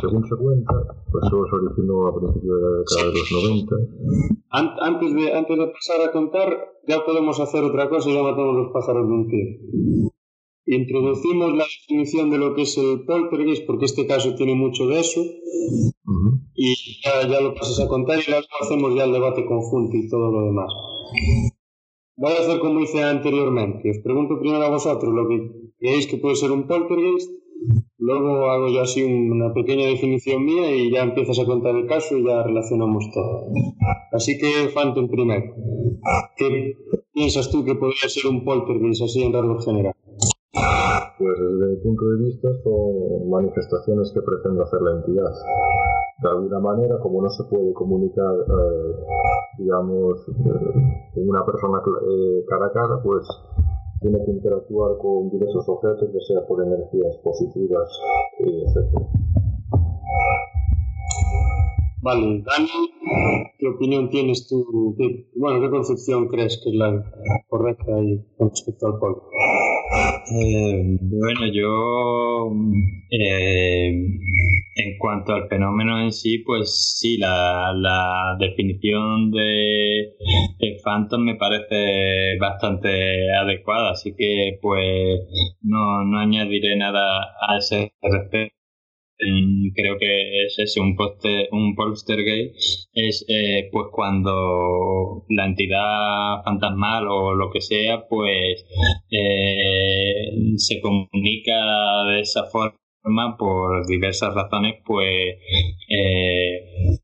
Según 0.00 0.26
se 0.26 0.36
cuenta, 0.36 0.74
pues 1.10 1.24
todo 1.30 1.46
se 1.46 1.56
originó 1.56 2.06
a 2.06 2.18
principios 2.18 2.56
de 2.56 2.62
la 2.62 2.78
década 2.78 3.04
de 3.04 3.18
los 3.18 3.28
90. 3.44 3.76
Antes 4.80 5.14
de, 5.14 5.32
antes 5.32 5.58
de 5.58 5.66
pasar 5.66 6.08
a 6.08 6.12
contar, 6.12 6.48
ya 6.88 7.04
podemos 7.04 7.38
hacer 7.38 7.62
otra 7.64 7.88
cosa 7.88 8.08
y 8.08 8.14
ya 8.14 8.22
matamos 8.22 8.56
los 8.56 8.72
pájaros 8.72 9.06
de 9.06 9.12
un 9.12 9.28
tiro. 9.28 10.11
Introducimos 10.66 11.54
la 11.54 11.64
definición 11.64 12.30
de 12.30 12.38
lo 12.38 12.54
que 12.54 12.62
es 12.62 12.78
el 12.78 13.04
poltergeist, 13.04 13.66
porque 13.66 13.86
este 13.86 14.06
caso 14.06 14.34
tiene 14.34 14.54
mucho 14.54 14.86
de 14.86 15.00
eso, 15.00 15.22
y 16.54 16.74
ya, 17.04 17.40
lo 17.40 17.54
pasas 17.54 17.80
a 17.80 17.88
contar 17.88 18.18
y 18.20 18.30
luego 18.30 18.46
hacemos 18.60 18.94
ya 18.94 19.04
el 19.04 19.12
debate 19.12 19.44
conjunto 19.44 19.96
y 19.96 20.08
todo 20.08 20.30
lo 20.30 20.46
demás. 20.46 20.72
Voy 22.16 22.32
a 22.32 22.40
hacer 22.40 22.60
como 22.60 22.80
hice 22.80 23.02
anteriormente. 23.02 23.90
Os 23.90 23.98
pregunto 23.98 24.38
primero 24.38 24.62
a 24.62 24.70
vosotros 24.70 25.12
lo 25.12 25.28
que 25.28 25.50
creéis 25.78 26.06
que 26.06 26.18
puede 26.18 26.36
ser 26.36 26.52
un 26.52 26.66
poltergeist, 26.66 27.30
Luego 27.98 28.50
hago 28.50 28.68
yo 28.68 28.82
así 28.82 29.02
una 29.04 29.54
pequeña 29.54 29.86
definición 29.86 30.44
mía 30.44 30.74
y 30.74 30.90
ya 30.90 31.02
empiezas 31.02 31.38
a 31.38 31.44
contar 31.44 31.76
el 31.76 31.86
caso 31.86 32.18
y 32.18 32.24
ya 32.24 32.42
relacionamos 32.42 33.08
todo. 33.12 33.46
Así 34.10 34.38
que 34.38 34.68
Phantom 34.74 35.08
primero. 35.08 35.54
¿Qué 36.36 36.74
piensas 37.12 37.50
tú 37.50 37.64
que 37.64 37.76
podría 37.76 38.08
ser 38.08 38.26
un 38.26 38.44
poltergeist 38.44 39.02
así 39.02 39.22
en 39.22 39.32
rasgos 39.32 39.64
general? 39.64 39.94
Pues 40.52 41.38
desde 41.38 41.66
mi 41.66 41.76
punto 41.76 42.04
de 42.08 42.24
vista 42.24 42.48
son 42.62 43.30
manifestaciones 43.30 44.12
que 44.12 44.20
pretende 44.20 44.62
hacer 44.62 44.82
la 44.82 44.96
entidad. 44.96 45.30
De 46.22 46.28
alguna 46.28 46.60
manera, 46.60 46.98
como 47.00 47.22
no 47.22 47.30
se 47.30 47.44
puede 47.44 47.72
comunicar, 47.72 48.34
eh, 48.34 48.94
digamos, 49.58 50.18
eh, 50.28 51.10
con 51.14 51.28
una 51.28 51.44
persona 51.46 51.78
eh, 51.78 52.44
cara 52.48 52.66
a 52.66 52.72
cara, 52.72 53.02
pues 53.02 53.26
tiene 54.00 54.18
que 54.24 54.30
interactuar 54.32 54.98
con 54.98 55.30
diversos 55.30 55.68
objetos, 55.68 56.12
ya 56.12 56.20
sea 56.26 56.46
por 56.46 56.62
energías 56.62 57.16
positivas, 57.18 57.88
etc. 58.40 59.22
Vale, 62.02 62.42
Dani, 62.44 62.68
¿qué 63.60 63.68
opinión 63.68 64.10
tienes 64.10 64.48
tú? 64.48 64.96
bueno, 65.36 65.60
¿qué 65.60 65.70
concepción 65.70 66.26
crees 66.26 66.60
que 66.62 66.70
es 66.70 66.74
la 66.74 67.00
correcta 67.48 67.94
ahí 67.94 68.18
con 68.36 68.50
respecto 68.50 68.88
al 68.88 68.98
polvo? 68.98 69.30
Eh, 70.34 70.98
bueno, 71.00 71.46
yo 71.46 72.50
eh, 73.08 73.86
en 74.74 74.98
cuanto 74.98 75.32
al 75.32 75.46
fenómeno 75.46 76.00
en 76.00 76.10
sí, 76.10 76.38
pues 76.38 76.98
sí, 76.98 77.18
la, 77.18 77.72
la 77.72 78.36
definición 78.40 79.30
de, 79.30 80.14
de, 80.58 80.80
Phantom 80.82 81.22
me 81.22 81.36
parece 81.36 82.36
bastante 82.40 83.30
adecuada, 83.32 83.92
así 83.92 84.12
que 84.16 84.58
pues 84.60 85.20
no, 85.62 86.02
no 86.04 86.18
añadiré 86.18 86.74
nada 86.76 87.28
a 87.46 87.58
ese 87.58 87.92
respecto 88.02 88.61
creo 89.74 89.98
que 89.98 90.44
es 90.44 90.58
ese, 90.58 90.80
un, 90.80 90.96
poster, 90.96 91.48
un 91.52 91.74
poltergeist, 91.74 92.88
es 92.92 93.24
eh, 93.28 93.68
pues 93.72 93.86
cuando 93.92 95.24
la 95.28 95.46
entidad 95.46 96.42
fantasmal 96.44 97.06
o 97.08 97.34
lo 97.34 97.50
que 97.50 97.60
sea, 97.60 98.06
pues 98.08 98.64
eh, 99.10 100.30
se 100.56 100.80
comunica 100.80 102.04
de 102.08 102.20
esa 102.20 102.44
forma 102.44 103.36
por 103.38 103.86
diversas 103.86 104.34
razones, 104.34 104.76
pues 104.84 105.36
eh, 105.88 107.00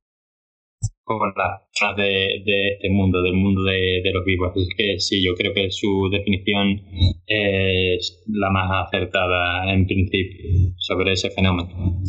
con 1.09 1.33
las 1.37 1.97
de, 1.97 2.37
este 2.73 2.91
mundo, 2.91 3.23
del 3.23 3.35
mundo 3.35 3.63
de, 3.63 4.01
de, 4.05 4.13
los 4.13 4.25
vivos. 4.25 4.53
Así 4.53 4.69
que 4.77 5.01
sí, 5.01 5.25
yo 5.25 5.35
creo 5.35 5.53
que 5.55 5.71
su 5.71 6.09
definición 6.11 6.83
es 7.27 8.25
la 8.29 8.51
más 8.51 8.87
acertada 8.87 9.73
en 9.73 9.87
principio 9.87 10.75
sobre 10.77 11.13
ese 11.13 11.31
fenómeno. 11.31 12.03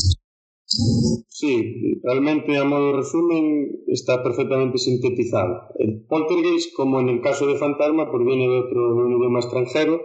Sí, 1.27 1.99
realmente 2.03 2.55
a 2.57 2.63
modo 2.63 2.91
de 2.91 2.97
resumen 2.97 3.71
está 3.87 4.21
perfectamente 4.21 4.77
sintetizado. 4.77 5.61
El 5.79 6.05
poltergeist, 6.07 6.75
como 6.75 6.99
en 6.99 7.09
el 7.09 7.21
caso 7.21 7.47
de 7.47 7.55
Fantasma, 7.55 8.11
pues 8.11 8.23
viene 8.23 8.47
de 8.47 8.59
otro 8.59 9.09
idioma 9.09 9.39
extranjero, 9.39 9.99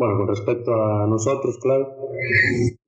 bueno, 0.00 0.16
con 0.16 0.28
respecto 0.28 0.72
a 0.72 1.06
nosotros, 1.06 1.58
claro. 1.58 1.94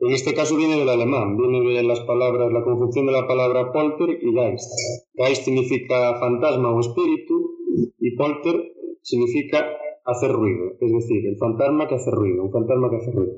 En 0.00 0.12
este 0.12 0.32
caso 0.32 0.56
viene 0.56 0.78
del 0.78 0.88
alemán, 0.88 1.36
viene 1.36 1.60
de 1.60 1.82
las 1.82 2.00
palabras, 2.00 2.50
la 2.50 2.64
conjunción 2.64 3.04
de 3.04 3.12
la 3.12 3.26
palabra 3.26 3.70
polter 3.70 4.18
y 4.22 4.32
geist. 4.32 4.72
Geist 5.12 5.44
significa 5.44 6.18
fantasma 6.18 6.70
o 6.70 6.80
espíritu 6.80 7.58
y 8.00 8.16
polter 8.16 8.72
significa 9.02 9.62
hacer 10.06 10.32
ruido, 10.32 10.72
es 10.80 10.90
decir, 10.90 11.26
el 11.26 11.36
fantasma 11.36 11.86
que 11.86 11.96
hace 11.96 12.10
ruido, 12.10 12.44
un 12.44 12.50
fantasma 12.50 12.88
que 12.88 12.96
hace 12.96 13.10
ruido. 13.12 13.34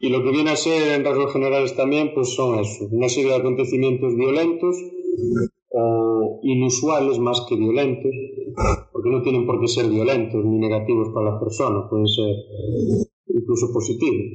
Y 0.00 0.08
lo 0.08 0.24
que 0.24 0.30
viene 0.30 0.50
a 0.50 0.56
ser 0.56 0.98
en 0.98 1.04
rasgos 1.04 1.34
generales 1.34 1.76
también, 1.76 2.14
pues 2.14 2.30
son 2.30 2.58
eso, 2.58 2.86
una 2.90 3.10
serie 3.10 3.32
de 3.32 3.36
acontecimientos 3.36 4.16
violentos 4.16 4.82
o 5.72 6.40
inusuales 6.42 7.18
más 7.18 7.44
que 7.46 7.56
violentos, 7.56 8.12
porque 8.92 9.10
no 9.10 9.22
tienen 9.22 9.46
por 9.46 9.60
qué 9.60 9.68
ser 9.68 9.88
violentos 9.88 10.44
ni 10.44 10.58
negativos 10.58 11.08
para 11.12 11.32
las 11.32 11.40
personas, 11.40 11.84
pueden 11.90 12.08
ser 12.08 12.34
incluso 13.28 13.72
positivos, 13.72 14.26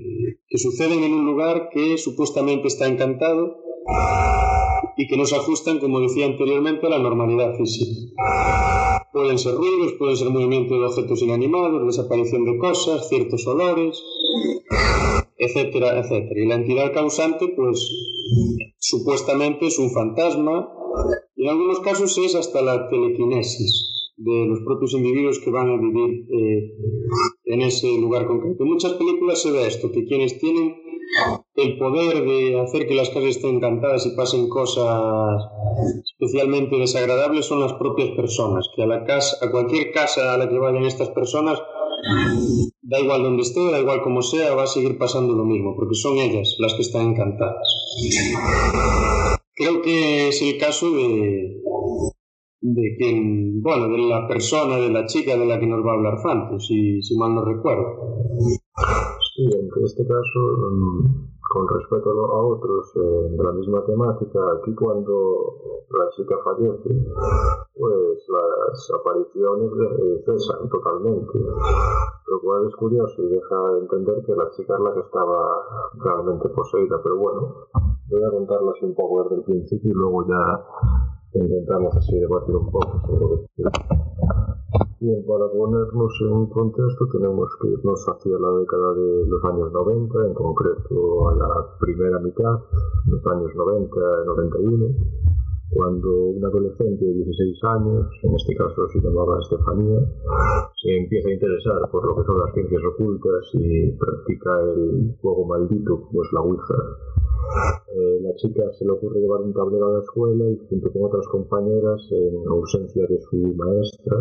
que 0.47 0.57
suceden 0.57 1.03
en 1.03 1.13
un 1.13 1.25
lugar 1.25 1.69
que 1.71 1.97
supuestamente 1.97 2.67
está 2.67 2.87
encantado 2.87 3.57
y 4.97 5.07
que 5.07 5.17
no 5.17 5.25
se 5.25 5.35
ajustan, 5.35 5.79
como 5.79 5.99
decía 5.99 6.25
anteriormente, 6.25 6.85
a 6.85 6.89
la 6.89 6.99
normalidad 6.99 7.55
física. 7.57 8.13
Pueden 9.11 9.39
ser 9.39 9.55
ruidos, 9.55 9.93
pueden 9.93 10.15
ser 10.15 10.29
movimientos 10.29 10.79
de 10.79 10.85
objetos 10.85 11.21
inanimados, 11.21 11.85
desaparición 11.85 12.45
de 12.45 12.57
cosas, 12.57 13.09
ciertos 13.09 13.45
olores, 13.47 14.01
etcétera, 15.37 15.99
etcétera. 15.99 16.39
Y 16.39 16.47
la 16.47 16.55
entidad 16.55 16.93
causante, 16.93 17.47
pues, 17.49 17.89
supuestamente 18.77 19.67
es 19.67 19.79
un 19.79 19.89
fantasma, 19.91 20.69
y 21.35 21.43
en 21.43 21.49
algunos 21.49 21.79
casos 21.79 22.17
es 22.19 22.35
hasta 22.35 22.61
la 22.61 22.89
telequinesis 22.89 24.00
de 24.23 24.45
los 24.45 24.59
propios 24.61 24.93
individuos 24.93 25.39
que 25.39 25.49
van 25.49 25.69
a 25.69 25.77
vivir 25.77 26.25
eh, 26.29 26.75
en 27.45 27.61
ese 27.61 27.87
lugar 27.99 28.27
concreto. 28.27 28.63
En 28.63 28.69
muchas 28.69 28.93
películas 28.93 29.41
se 29.41 29.51
ve 29.51 29.67
esto, 29.67 29.91
que 29.91 30.05
quienes 30.05 30.39
tienen 30.39 30.75
el 31.55 31.77
poder 31.77 32.23
de 32.23 32.59
hacer 32.59 32.87
que 32.87 32.95
las 32.95 33.09
casas 33.09 33.35
estén 33.35 33.55
encantadas 33.55 34.05
y 34.05 34.15
pasen 34.15 34.47
cosas 34.47 35.43
especialmente 36.19 36.77
desagradables 36.77 37.45
son 37.45 37.59
las 37.59 37.73
propias 37.73 38.09
personas, 38.11 38.69
que 38.75 38.83
a 38.83 38.87
la 38.87 39.03
casa, 39.03 39.37
a 39.45 39.51
cualquier 39.51 39.91
casa 39.91 40.33
a 40.33 40.37
la 40.37 40.49
que 40.49 40.57
vayan 40.57 40.85
estas 40.85 41.09
personas, 41.09 41.59
da 42.81 42.99
igual 42.99 43.23
donde 43.23 43.43
esté, 43.43 43.71
da 43.71 43.79
igual 43.79 44.01
como 44.01 44.21
sea, 44.21 44.55
va 44.55 44.63
a 44.63 44.67
seguir 44.67 44.97
pasando 44.97 45.33
lo 45.33 45.45
mismo, 45.45 45.75
porque 45.75 45.95
son 45.95 46.17
ellas 46.17 46.55
las 46.59 46.73
que 46.75 46.81
están 46.81 47.09
encantadas. 47.09 47.67
Creo 49.55 49.81
que 49.81 50.29
es 50.29 50.41
el 50.41 50.57
caso 50.57 50.91
de, 50.91 51.61
de 52.61 52.95
quien, 52.97 53.61
bueno, 53.61 53.89
de 53.89 53.97
la 53.97 54.27
persona, 54.27 54.77
de 54.77 54.91
la 54.91 55.05
chica 55.05 55.35
de 55.35 55.45
la 55.45 55.59
que 55.59 55.67
nos 55.67 55.85
va 55.85 55.91
a 55.91 55.95
hablar 55.95 56.21
Fantos, 56.21 56.67
si, 56.67 57.01
si 57.01 57.17
mal 57.17 57.33
no 57.33 57.43
recuerdo. 57.43 57.97
Sí, 59.35 59.43
en 59.43 59.83
este 59.83 60.05
caso, 60.05 60.39
con 61.49 61.67
respecto 61.67 62.09
a 62.09 62.45
otros 62.45 62.91
eh, 62.95 63.35
de 63.35 63.43
la 63.43 63.51
misma 63.53 63.83
temática, 63.85 64.39
aquí 64.59 64.73
cuando 64.75 65.57
la 65.89 66.09
chica 66.15 66.35
fallece, 66.43 66.89
pues 67.73 68.27
las 68.29 68.91
apariciones 68.99 69.71
cesan 70.25 70.69
totalmente, 70.69 71.39
lo 71.39 72.41
cual 72.41 72.67
es 72.67 72.75
curioso 72.75 73.23
y 73.23 73.27
deja 73.27 73.55
entender 73.81 74.23
que 74.25 74.35
la 74.35 74.49
chica 74.51 74.75
es 74.75 74.79
la 74.81 74.93
que 74.93 74.99
estaba 75.01 75.91
realmente 75.97 76.47
poseída, 76.49 77.01
pero 77.03 77.17
bueno, 77.17 77.67
voy 78.09 78.23
a 78.23 78.31
contarlo 78.31 78.71
así 78.71 78.85
un 78.85 78.95
poco 78.95 79.23
desde 79.23 79.35
el 79.37 79.43
principio 79.43 79.91
y 79.91 79.93
luego 79.93 80.27
ya 80.27 80.65
intentamos 81.33 81.95
así 81.95 82.19
debatir 82.19 82.55
un 82.55 82.71
poco 82.71 83.01
sobre 83.07 83.47
Bien, 85.01 85.25
para 85.25 85.49
ponernos 85.49 86.13
en 86.21 86.45
contexto 86.45 87.07
tenemos 87.11 87.49
que 87.59 87.69
irnos 87.69 88.05
hacia 88.07 88.37
la 88.37 88.51
década 88.59 88.93
de 88.93 89.25
los 89.25 89.43
años 89.45 89.71
90, 89.71 90.27
en 90.27 90.33
concreto 90.35 91.27
a 91.27 91.35
la 91.35 91.77
primera 91.79 92.19
mitad, 92.19 92.59
los 93.07 93.25
años 93.25 93.51
90-91, 93.55 94.95
cuando 95.71 96.09
un 96.35 96.43
adolescente 96.43 97.05
de 97.05 97.13
16 97.13 97.63
años, 97.63 98.07
en 98.23 98.35
este 98.35 98.55
caso 98.55 98.87
se 98.91 98.99
llamaba 98.99 99.39
Estefanía, 99.39 99.99
se 100.81 100.97
empieza 100.97 101.29
a 101.29 101.33
interesar 101.33 101.89
por 101.91 102.05
lo 102.05 102.15
que 102.15 102.27
son 102.27 102.39
las 102.39 102.53
ciencias 102.53 102.81
ocultas 102.93 103.43
y 103.53 103.91
practica 103.91 104.59
el 104.61 105.15
juego 105.21 105.45
maldito, 105.45 106.01
como 106.01 106.23
es 106.23 106.33
la 106.33 106.41
Ouija 106.41 106.75
eh, 107.93 108.19
la 108.21 108.33
chica 108.35 108.63
se 108.79 108.85
le 108.85 108.91
ocurre 108.91 109.19
llevar 109.19 109.41
un 109.41 109.53
tablero 109.53 109.87
a 109.87 109.93
la 109.95 109.99
escuela 109.99 110.49
y 110.49 110.57
junto 110.69 110.91
con 110.93 111.03
otras 111.03 111.27
compañeras, 111.27 111.99
en 112.11 112.47
ausencia 112.47 113.05
de 113.07 113.19
su 113.19 113.35
maestra, 113.55 114.15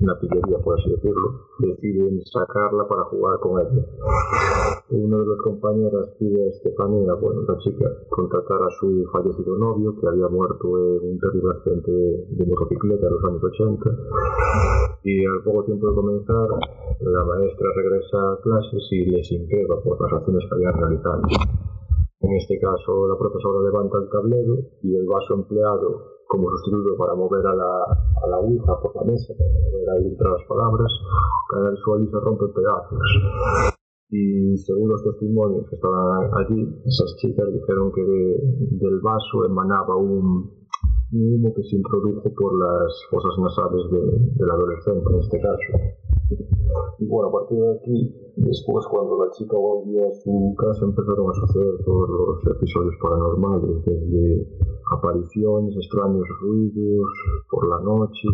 una 0.00 0.18
pillería 0.20 0.58
por 0.58 0.78
así 0.78 0.90
decirlo, 0.90 1.48
deciden 1.60 2.20
sacarla 2.26 2.86
para 2.86 3.04
jugar 3.04 3.40
con 3.40 3.60
ella. 3.60 3.86
Uno 4.90 5.18
de 5.18 5.26
los 5.26 5.40
compañeros 5.40 6.10
pide 6.18 6.44
a 6.44 6.50
Estefanía, 6.50 7.14
bueno, 7.14 7.42
la 7.48 7.56
chica, 7.58 7.86
contratar 8.10 8.62
a 8.62 8.70
su 8.78 9.04
fallecido 9.10 9.56
novio 9.56 9.96
que 9.98 10.06
había 10.06 10.28
muerto 10.28 10.93
en 10.93 10.93
un 11.02 11.18
terrible 11.18 11.50
accidente 11.56 11.90
de 11.90 12.46
motocicleta 12.46 13.06
en 13.06 13.12
los 13.12 13.24
años 13.24 13.44
80 13.44 13.90
y 15.04 15.24
al 15.24 15.42
poco 15.44 15.64
tiempo 15.64 15.90
de 15.90 15.94
comenzar 15.94 16.48
la 17.00 17.24
maestra 17.24 17.68
regresa 17.76 18.32
a 18.32 18.40
clases 18.40 18.82
y 18.90 19.04
les 19.10 19.30
entrega 19.32 19.76
por 19.82 20.00
las 20.00 20.12
acciones 20.12 20.44
que 20.48 20.54
habían 20.54 20.74
realizado. 20.80 21.22
En 22.20 22.32
este 22.36 22.58
caso, 22.58 23.06
la 23.08 23.18
profesora 23.18 23.60
levanta 23.68 23.98
el 23.98 24.08
tablero 24.08 24.56
y 24.82 24.96
el 24.96 25.06
vaso 25.06 25.34
empleado 25.34 26.14
como 26.26 26.48
sustituto 26.50 26.96
para 26.96 27.14
mover 27.14 27.46
a 27.46 27.54
la, 27.54 27.84
a 27.84 28.26
la 28.28 28.36
aguja 28.36 28.80
por 28.80 28.96
la 28.96 29.04
mesa, 29.04 29.34
para 29.36 29.50
mover 29.50 29.90
ahí 29.90 30.08
entre 30.08 30.28
las 30.30 30.42
palabras, 30.48 30.90
cae 31.50 31.66
al 31.66 31.76
suelo 31.76 32.04
y 32.04 32.08
se 32.08 32.20
rompe 32.20 32.44
en 32.46 32.52
pedazos. 32.54 32.98
Y 34.10 34.56
según 34.58 34.88
los 34.88 35.02
testimonios 35.02 35.68
que 35.68 35.76
estaban 35.76 36.30
allí, 36.38 36.62
esas 36.86 37.16
chicas 37.16 37.46
dijeron 37.52 37.92
que 37.92 38.02
del 38.02 39.00
vaso 39.00 39.44
emanaba 39.44 39.96
un, 39.96 40.63
humo 41.22 41.54
que 41.54 41.62
se 41.62 41.76
introdujo 41.76 42.22
por 42.34 42.58
las 42.58 43.06
fosas 43.10 43.38
nasales 43.38 43.90
de, 43.90 44.00
del 44.34 44.50
adolescente 44.50 45.04
en 45.10 45.20
este 45.20 45.40
caso. 45.40 45.70
Y 46.98 47.06
bueno, 47.06 47.28
a 47.28 47.32
partir 47.32 47.58
de 47.58 47.74
aquí, 47.76 48.14
después 48.36 48.86
cuando 48.86 49.24
la 49.24 49.30
chica 49.32 49.56
volvió 49.56 50.08
a 50.08 50.12
su 50.12 50.54
casa 50.58 50.84
empezaron 50.84 51.30
a 51.30 51.34
suceder 51.34 51.84
todos 51.84 52.08
los 52.08 52.56
episodios 52.56 52.94
paranormales, 53.00 53.84
desde 53.84 54.48
apariciones, 54.90 55.76
extraños 55.76 56.24
ruidos 56.40 57.06
por 57.50 57.68
la 57.68 57.80
noche, 57.80 58.28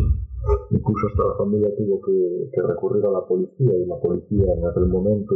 Incluso 0.71 1.07
hasta 1.07 1.23
la 1.27 1.35
familia 1.35 1.69
tuvo 1.75 2.01
que, 2.01 2.61
recurrir 2.61 3.05
a 3.05 3.11
la 3.11 3.25
policía 3.25 3.77
y 3.77 3.85
la 3.85 3.99
policía 3.99 4.45
en 4.57 4.65
aquel 4.65 4.87
momento 4.87 5.35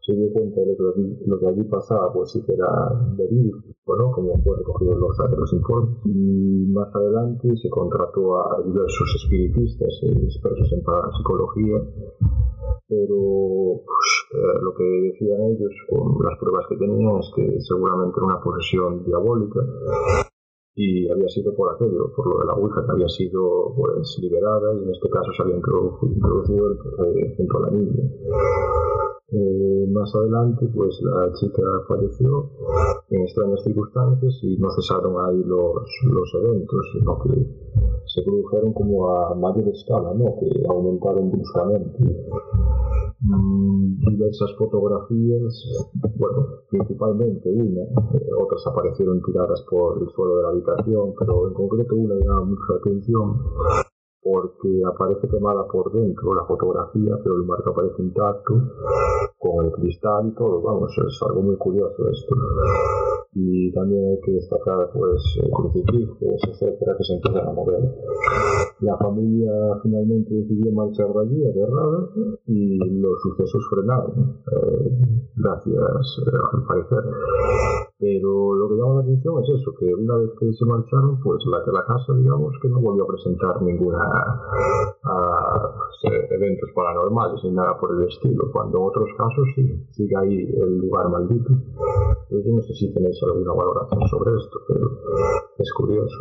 se 0.00 0.14
dio 0.14 0.32
cuenta 0.32 0.60
de 0.60 0.76
que 0.76 1.26
lo 1.26 1.38
que 1.38 1.46
allí 1.46 1.62
pasaba 1.64 2.12
pues 2.12 2.30
sí 2.30 2.42
que 2.42 2.52
era 2.54 2.68
verídico, 3.16 3.58
¿no? 3.98 4.12
como 4.12 4.34
fue 4.42 4.56
recogido 4.56 4.92
en 4.92 5.00
los, 5.00 5.18
los 5.36 5.52
informes. 5.52 5.96
Y 6.04 6.66
más 6.72 6.94
adelante 6.94 7.48
se 7.56 7.68
contrató 7.70 8.36
a 8.36 8.62
diversos 8.64 9.22
espiritistas 9.22 9.88
y 10.02 10.24
expertos 10.24 10.72
en 10.72 10.82
parapsicología 10.82 11.78
pero 12.88 13.80
pues, 13.86 14.08
eh, 14.34 14.58
lo 14.60 14.74
que 14.74 14.84
decían 14.84 15.40
ellos 15.42 15.72
con 15.88 16.14
las 16.24 16.38
pruebas 16.38 16.66
que 16.68 16.76
tenían 16.76 17.18
es 17.18 17.30
que 17.34 17.60
seguramente 17.60 18.14
era 18.18 18.26
una 18.26 18.40
posesión 18.42 19.04
diabólica 19.04 19.60
y 20.74 21.08
había 21.10 21.28
sido 21.28 21.54
por 21.54 21.74
aquello, 21.74 22.12
por 22.16 22.26
lo 22.26 22.38
de 22.40 22.46
la 22.46 22.54
Ouija 22.54 22.84
que 22.84 22.92
había 22.92 23.08
sido 23.08 23.74
pues 23.76 24.18
liberada 24.20 24.74
y 24.74 24.82
en 24.84 24.90
este 24.90 25.08
caso 25.10 25.32
se 25.32 25.42
había 25.42 25.56
introducido 25.56 26.72
eh, 26.72 27.34
junto 27.36 27.58
a 27.58 27.60
la 27.62 27.70
niña. 27.70 28.02
Eh, 29.34 29.86
más 29.90 30.14
adelante, 30.14 30.68
pues 30.74 31.00
la 31.00 31.32
chica 31.32 31.62
falleció 31.88 32.50
en 33.08 33.22
extrañas 33.22 33.64
circunstancias 33.64 34.38
y 34.42 34.58
no 34.58 34.68
cesaron 34.72 35.14
ahí 35.24 35.42
los, 35.44 35.88
los 36.04 36.34
eventos, 36.34 36.80
sino 36.92 37.18
que 37.22 37.46
se 38.04 38.22
produjeron 38.22 38.74
como 38.74 39.08
a 39.10 39.34
mayor 39.34 39.68
escala, 39.68 40.12
¿no? 40.12 40.36
que 40.38 40.50
aumentaron 40.68 41.30
bruscamente. 41.30 42.26
Mm, 43.20 44.00
diversas 44.10 44.54
fotografías, 44.58 45.64
bueno, 46.18 46.46
principalmente 46.68 47.50
una, 47.50 47.82
eh, 47.84 48.28
otras 48.38 48.66
aparecieron 48.66 49.22
tiradas 49.22 49.64
por 49.70 50.02
el 50.02 50.10
suelo 50.10 50.36
de 50.36 50.42
la 50.42 50.48
habitación, 50.50 51.14
pero 51.18 51.48
en 51.48 51.54
concreto 51.54 51.94
una 51.94 52.16
llama 52.16 52.44
mucha 52.44 52.74
atención 52.80 53.91
porque 54.22 54.82
aparece 54.86 55.28
quemada 55.28 55.66
por 55.66 55.92
dentro 55.92 56.34
la 56.34 56.44
fotografía, 56.44 57.18
pero 57.22 57.36
el 57.36 57.44
marco 57.44 57.70
aparece 57.70 58.02
intacto, 58.02 58.54
con 59.38 59.66
el 59.66 59.72
cristal 59.72 60.28
y 60.28 60.34
todo, 60.34 60.62
vamos, 60.62 60.92
es 60.96 61.22
algo 61.28 61.42
muy 61.42 61.56
curioso 61.56 62.08
esto 62.08 62.36
y 63.34 63.72
también 63.72 64.04
hay 64.10 64.20
que 64.20 64.32
destacar 64.32 64.90
pues 64.92 65.22
crucifijos, 65.52 66.40
etcétera, 66.48 66.94
que 66.98 67.04
se 67.04 67.14
empiezan 67.14 67.48
a 67.48 67.52
mover. 67.52 67.80
La 68.80 68.96
familia 68.98 69.52
finalmente 69.82 70.34
decidió 70.34 70.70
marchar 70.72 71.12
de 71.14 71.20
allí, 71.20 71.46
aterrada, 71.46 72.08
y 72.46 72.78
los 73.00 73.22
sucesos 73.22 73.66
frenaron, 73.70 74.42
eh, 74.52 74.90
gracias 75.36 76.20
eh, 76.26 76.36
al 76.52 76.64
parecer. 76.64 77.04
Pero 77.98 78.54
lo 78.54 78.68
que 78.68 78.74
llama 78.74 78.94
la 78.96 79.00
atención 79.02 79.42
es 79.42 79.60
eso, 79.60 79.72
que 79.78 79.94
una 79.94 80.16
vez 80.16 80.30
que 80.38 80.52
se 80.52 80.64
marcharon, 80.66 81.20
pues 81.22 81.42
la, 81.46 81.58
la 81.72 81.86
casa, 81.86 82.12
digamos, 82.12 82.52
que 82.60 82.68
no 82.68 82.80
volvió 82.80 83.04
a 83.04 83.08
presentar 83.08 83.62
ninguna 83.62 83.98
pues, 85.02 86.14
eventos 86.30 86.70
paranormales 86.74 87.42
ni 87.44 87.52
nada 87.52 87.78
por 87.78 87.94
el 87.94 88.08
estilo, 88.08 88.50
cuando 88.52 88.78
en 88.78 88.84
otros 88.84 89.08
casos 89.16 89.48
sí, 89.54 89.86
sigue 89.90 90.16
ahí 90.16 90.38
el 90.56 90.78
lugar 90.78 91.08
maldito. 91.08 91.52
Yo 92.30 92.38
no 92.46 92.62
sé 92.62 92.74
si 92.74 92.92
tenéis 92.92 93.18
alguna 93.22 93.52
valoración 93.52 94.08
sobre 94.08 94.30
esto, 94.36 94.58
pero 94.68 94.86
es 95.58 95.72
curioso. 95.74 96.16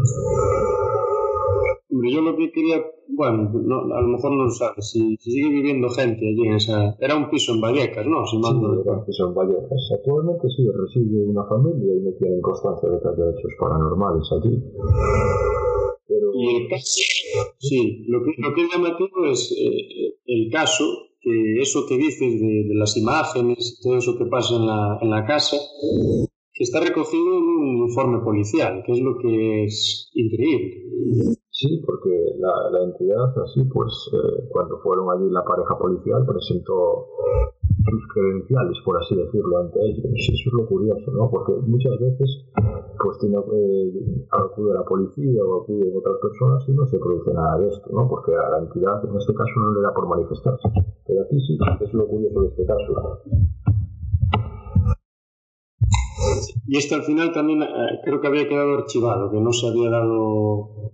Hombre, 1.92 2.10
yo 2.10 2.22
lo 2.22 2.38
que 2.38 2.52
quería, 2.52 2.78
bueno, 3.10 3.52
a 3.52 4.02
lo 4.02 4.08
mejor 4.08 4.32
no 4.32 4.46
lo 4.46 4.50
sabes, 4.50 4.92
si, 4.92 5.18
sigue 5.18 5.50
viviendo 5.50 5.90
gente 5.90 6.26
allí 6.26 6.48
en 6.48 6.54
esa... 6.54 6.96
Era 7.02 7.18
un 7.18 7.30
piso 7.30 7.54
en 7.54 7.60
Vallecas, 7.60 8.08
¿no? 8.08 8.26
Si 8.26 8.38
sí, 8.38 8.44
era 8.48 8.98
un 8.98 9.06
piso 9.06 9.28
en 9.28 9.34
Vallecas. 9.36 9.92
Actualmente 10.00 10.48
sí, 10.56 10.64
reside 10.72 11.26
una 11.28 11.44
familia 11.44 11.92
y 11.94 12.00
no 12.00 12.12
tienen 12.18 12.40
constancia 12.42 12.90
de 12.90 12.98
que 12.98 13.08
haya 13.10 13.32
hechos 13.32 13.52
paranormales 13.60 14.24
allí. 14.32 14.56
Pero... 16.08 16.32
Y 16.34 16.64
el 16.64 16.70
caso, 16.70 17.02
sí, 17.60 18.06
lo 18.08 18.24
que, 18.24 18.36
lo 18.38 18.56
que 18.56 18.62
es 18.62 18.70
llamativo 18.72 19.26
es 19.26 19.52
eh, 19.52 20.16
el 20.28 20.50
caso, 20.50 20.86
que 21.20 21.62
eso 21.62 21.86
que 21.90 21.98
dices 21.98 22.40
de, 22.40 22.68
de, 22.70 22.76
las 22.76 22.96
imágenes 22.96 23.80
todo 23.84 23.98
eso 23.98 24.18
que 24.18 24.26
pasa 24.26 24.56
en 24.56 24.66
la, 24.66 24.98
en 25.02 25.10
la 25.10 25.26
casa, 25.26 25.58
que 26.54 26.64
está 26.64 26.80
recogido 26.80 27.38
en 27.38 27.44
un 27.44 27.78
informe 27.90 28.20
policial, 28.24 28.82
que 28.86 28.94
es 28.94 29.02
lo 29.02 29.18
que 29.18 29.66
es 29.66 30.10
increíble. 30.14 30.84
Sí, 31.62 31.78
porque 31.86 32.10
la, 32.40 32.82
entidad, 32.82 33.38
así, 33.38 33.64
pues 33.66 34.10
eh, 34.14 34.48
cuando 34.50 34.80
fueron 34.80 35.14
allí 35.14 35.30
la 35.30 35.46
pareja 35.46 35.78
policial 35.78 36.26
presentó 36.26 37.06
sus 37.86 38.08
credenciales, 38.16 38.78
por 38.84 38.98
así 38.98 39.16
decirlo, 39.16 39.60
ante 39.60 39.80
ellos. 39.80 40.06
Eso 40.10 40.32
es 40.34 40.54
lo 40.54 40.66
curioso, 40.66 41.12
¿no? 41.12 41.30
Porque 41.30 41.54
muchas 41.68 42.00
veces 42.00 42.48
pues 42.98 43.20
tiene, 43.20 43.38
eh, 43.38 44.26
acude 44.32 44.72
a 44.72 44.82
la 44.82 44.86
policía 44.86 45.40
o 45.46 45.62
acude 45.62 45.94
a 45.94 46.00
otras 46.00 46.18
personas 46.18 46.68
y 46.68 46.72
no 46.72 46.88
se 46.88 46.98
produce 46.98 47.32
nada 47.32 47.60
de 47.60 47.68
esto, 47.68 47.92
¿no? 47.94 48.10
Porque 48.10 48.34
a 48.34 48.50
la 48.50 48.66
entidad 48.66 49.06
en 49.06 49.16
este 49.18 49.36
caso 49.36 49.52
no 49.58 49.74
le 49.76 49.82
da 49.82 49.94
por 49.94 50.08
manifestarse. 50.08 50.68
Pero 51.06 51.22
aquí 51.22 51.40
sí, 51.42 51.60
es 51.80 51.94
lo 51.94 52.08
curioso 52.08 52.42
de 52.42 52.48
este 52.48 52.66
caso. 52.66 53.22
Y 56.66 56.78
esto 56.78 56.96
al 56.96 57.04
final 57.04 57.32
también 57.34 57.62
eh, 57.62 57.68
creo 58.04 58.20
que 58.20 58.28
había 58.28 58.50
quedado 58.50 58.80
archivado, 58.80 59.30
que 59.30 59.40
no 59.40 59.54
se 59.54 59.68
había 59.68 59.92
dado 59.92 60.92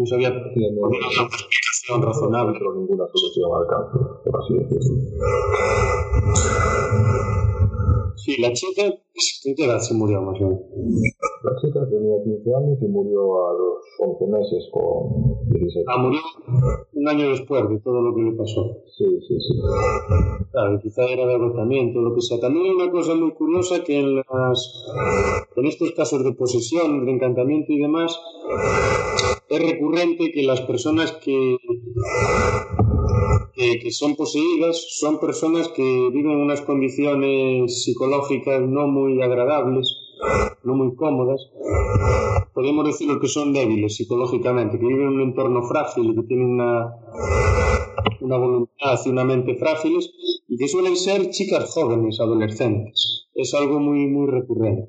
no 0.00 0.06
sabía 0.06 0.32
tiene 0.54 0.80
una 0.80 0.96
explicación 0.96 2.02
razonable. 2.02 2.58
No 2.58 2.74
ninguna 2.74 3.04
solución 3.12 3.50
al 3.54 3.66
caso, 3.66 4.22
por 4.24 4.40
así 4.40 4.54
decirlo. 4.54 5.00
Sí, 8.16 8.40
la 8.40 8.52
chica, 8.52 8.82
¿en 8.84 9.54
qué 9.54 9.64
edad 9.64 9.78
se 9.78 9.94
murió 9.94 10.20
más 10.22 10.40
o 10.40 10.44
menos? 10.44 10.60
La 11.42 11.52
chica 11.60 11.80
tenía 11.88 12.22
15 12.22 12.54
años 12.54 12.78
y 12.82 12.86
murió 12.86 13.48
a 13.48 13.52
los 13.54 13.78
11 13.98 14.26
meses 14.26 14.68
con 14.72 15.50
16. 15.50 15.86
Ah, 15.88 15.98
murió 15.98 16.20
un 16.92 17.08
año 17.08 17.30
después 17.30 17.66
de 17.68 17.78
todo 17.80 18.02
lo 18.02 18.14
que 18.14 18.22
le 18.22 18.32
pasó. 18.32 18.82
Sí, 18.96 19.06
sí, 19.26 19.40
sí. 19.40 19.54
Claro, 20.52 20.80
quizá 20.82 21.04
era 21.04 21.26
de 21.26 21.34
agotamiento, 21.34 22.00
lo 22.00 22.14
que 22.14 22.20
sea. 22.20 22.40
También 22.40 22.66
hay 22.66 22.72
una 22.72 22.90
cosa 22.90 23.14
muy 23.14 23.32
curiosa 23.32 23.82
que 23.84 24.00
en, 24.00 24.16
las, 24.16 24.84
en 25.56 25.66
estos 25.66 25.92
casos 25.92 26.22
de 26.22 26.32
posesión, 26.32 27.06
de 27.06 27.12
encantamiento 27.12 27.72
y 27.72 27.80
demás, 27.80 28.20
es 29.50 29.60
recurrente 29.60 30.32
que 30.32 30.42
las 30.44 30.60
personas 30.62 31.12
que 31.12 31.56
que, 33.54 33.90
son 33.90 34.16
poseídas 34.16 34.86
son 34.98 35.18
personas 35.18 35.68
que 35.68 35.82
viven 35.82 36.32
en 36.32 36.38
unas 36.38 36.62
condiciones 36.62 37.84
psicológicas 37.84 38.62
no 38.62 38.86
muy 38.86 39.20
agradables, 39.20 39.96
no 40.64 40.74
muy 40.74 40.94
cómodas. 40.94 41.50
Podemos 42.54 42.86
decir 42.86 43.18
que 43.20 43.28
son 43.28 43.52
débiles 43.52 43.96
psicológicamente, 43.96 44.78
que 44.78 44.86
viven 44.86 45.08
en 45.08 45.14
un 45.14 45.20
entorno 45.20 45.62
frágil, 45.62 46.14
que 46.14 46.22
tienen 46.22 46.50
una, 46.50 46.96
una 48.20 48.36
voluntad 48.36 48.98
y 49.04 49.08
una 49.08 49.24
mente 49.24 49.56
frágiles 49.56 50.10
y 50.48 50.56
que 50.56 50.68
suelen 50.68 50.96
ser 50.96 51.30
chicas 51.30 51.72
jóvenes, 51.74 52.20
adolescentes. 52.20 53.28
Es 53.34 53.52
algo 53.54 53.78
muy, 53.78 54.06
muy 54.06 54.30
recurrente. 54.30 54.88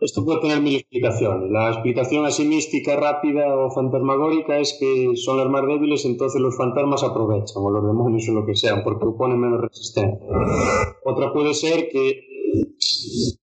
Esto 0.00 0.24
puede 0.24 0.40
tener 0.40 0.60
mil 0.60 0.76
explicaciones. 0.76 1.50
La 1.50 1.70
explicación 1.70 2.24
así 2.24 2.44
mística, 2.44 2.94
rápida 2.94 3.56
o 3.56 3.70
fantasmagórica 3.70 4.58
es 4.58 4.76
que 4.78 5.16
son 5.16 5.38
las 5.38 5.48
más 5.48 5.66
débiles, 5.66 6.04
entonces 6.04 6.40
los 6.40 6.56
fantasmas 6.56 7.02
aprovechan, 7.02 7.62
o 7.62 7.70
los 7.70 7.84
demonios 7.84 8.28
o 8.28 8.32
lo 8.32 8.46
que 8.46 8.54
sean, 8.54 8.84
porque 8.84 9.06
oponen 9.06 9.40
menos 9.40 9.60
resistencia. 9.60 10.24
Otra 11.04 11.32
puede 11.32 11.52
ser 11.52 11.88
que 11.88 12.27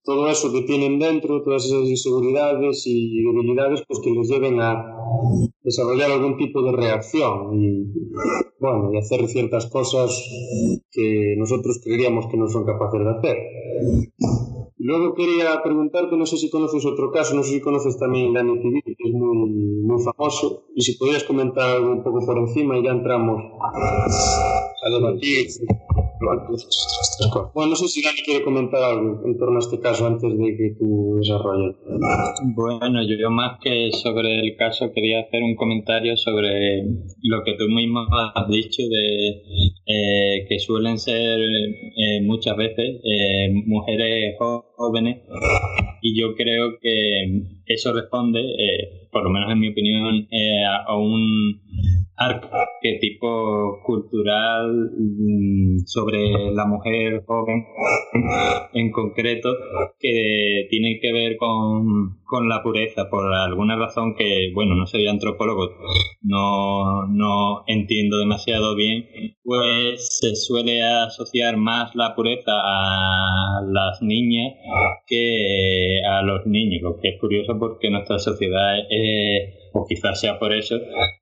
todo 0.02 0.28
eso 0.30 0.52
que 0.52 0.62
tienen 0.62 0.98
dentro, 0.98 1.42
todas 1.42 1.64
esas 1.64 1.88
inseguridades 1.88 2.86
y 2.86 3.22
debilidades, 3.22 3.82
pues 3.86 4.00
que 4.00 4.10
les 4.10 4.28
lleven 4.28 4.60
a 4.60 4.96
desarrollar 5.62 6.12
algún 6.12 6.36
tipo 6.36 6.62
de 6.62 6.72
reacción 6.72 7.60
y, 7.60 7.92
bueno, 8.60 8.90
y 8.92 8.98
hacer 8.98 9.26
ciertas 9.28 9.66
cosas 9.66 10.22
que 10.90 11.34
nosotros 11.36 11.80
creeríamos 11.82 12.26
que 12.26 12.36
no 12.36 12.48
son 12.48 12.64
capaces 12.64 13.00
de 13.00 13.10
hacer. 13.10 13.36
Luego 14.78 15.14
quería 15.14 15.62
preguntarte, 15.64 16.16
no 16.16 16.26
sé 16.26 16.36
si 16.36 16.50
conoces 16.50 16.84
otro 16.84 17.10
caso, 17.10 17.34
no 17.34 17.42
sé 17.42 17.54
si 17.54 17.60
conoces 17.60 17.98
también 17.98 18.32
la 18.32 18.42
TV, 18.42 18.82
que 18.84 19.08
es 19.08 19.12
muy, 19.12 19.48
muy 19.82 20.02
famoso, 20.02 20.66
y 20.74 20.82
si 20.82 20.96
podrías 20.96 21.24
comentar 21.24 21.64
algo 21.76 21.92
un 21.92 22.04
poco 22.04 22.24
por 22.24 22.38
encima 22.38 22.78
y 22.78 22.84
ya 22.84 22.90
entramos 22.90 23.42
a 23.60 24.90
debatir. 24.90 25.46
Bueno, 27.54 27.70
no 27.70 27.76
sé 27.76 27.88
si 27.88 28.02
Dani 28.02 28.22
quiere 28.24 28.44
comentar 28.44 28.82
algo 28.82 29.22
en 29.24 29.38
torno 29.38 29.56
a 29.56 29.60
este 29.60 29.80
caso 29.80 30.06
antes 30.06 30.36
de 30.36 30.56
que 30.56 30.76
tú 30.78 31.16
desarrolles. 31.18 31.76
Bueno, 32.54 33.02
yo 33.02 33.30
más 33.30 33.58
que 33.62 33.90
sobre 33.92 34.40
el 34.40 34.56
caso 34.56 34.92
quería 34.92 35.20
hacer 35.20 35.42
un 35.42 35.56
comentario 35.56 36.16
sobre 36.16 36.82
lo 37.22 37.42
que 37.44 37.54
tú 37.54 37.68
mismo 37.68 38.06
has 38.34 38.48
dicho 38.48 38.82
de 38.82 39.42
eh, 39.88 40.46
que 40.48 40.58
suelen 40.58 40.98
ser 40.98 41.38
eh, 41.38 42.20
muchas 42.22 42.56
veces 42.56 43.00
eh, 43.04 43.48
mujeres 43.66 44.34
jóvenes 44.38 45.22
y 46.02 46.20
yo 46.20 46.34
creo 46.34 46.78
que 46.80 47.42
eso 47.66 47.92
responde, 47.92 48.42
por 49.10 49.24
lo 49.24 49.30
menos 49.30 49.50
en 49.50 49.60
mi 49.60 49.68
opinión, 49.68 50.28
a 50.86 50.96
un 50.96 51.60
arquetipo 52.16 53.80
cultural 53.84 54.90
mm, 54.98 55.84
sobre 55.84 56.52
la 56.52 56.66
mujer 56.66 57.24
joven 57.26 57.66
en 58.72 58.90
concreto 58.90 59.50
que 59.98 60.66
tiene 60.70 60.98
que 61.00 61.12
ver 61.12 61.36
con, 61.36 62.22
con 62.24 62.48
la 62.48 62.62
pureza 62.62 63.08
por 63.10 63.32
alguna 63.32 63.76
razón 63.76 64.14
que, 64.16 64.50
bueno, 64.54 64.74
no 64.74 64.86
soy 64.86 65.06
antropólogo, 65.06 65.68
no, 66.22 67.06
no 67.08 67.64
entiendo 67.66 68.18
demasiado 68.18 68.74
bien, 68.74 69.04
pues 69.44 70.18
se 70.20 70.34
suele 70.34 70.82
asociar 70.82 71.56
más 71.56 71.94
la 71.94 72.14
pureza 72.14 72.52
a 72.52 73.60
las 73.66 74.00
niñas 74.00 74.54
que 75.06 76.00
a 76.08 76.22
los 76.22 76.46
niños, 76.46 76.94
que 77.02 77.08
es 77.10 77.20
curioso 77.20 77.58
porque 77.58 77.90
nuestra 77.90 78.18
sociedad 78.18 78.78
es 78.90 79.65
o 79.76 79.86
quizás 79.86 80.20
sea 80.20 80.38
por 80.38 80.52
eso, 80.52 80.76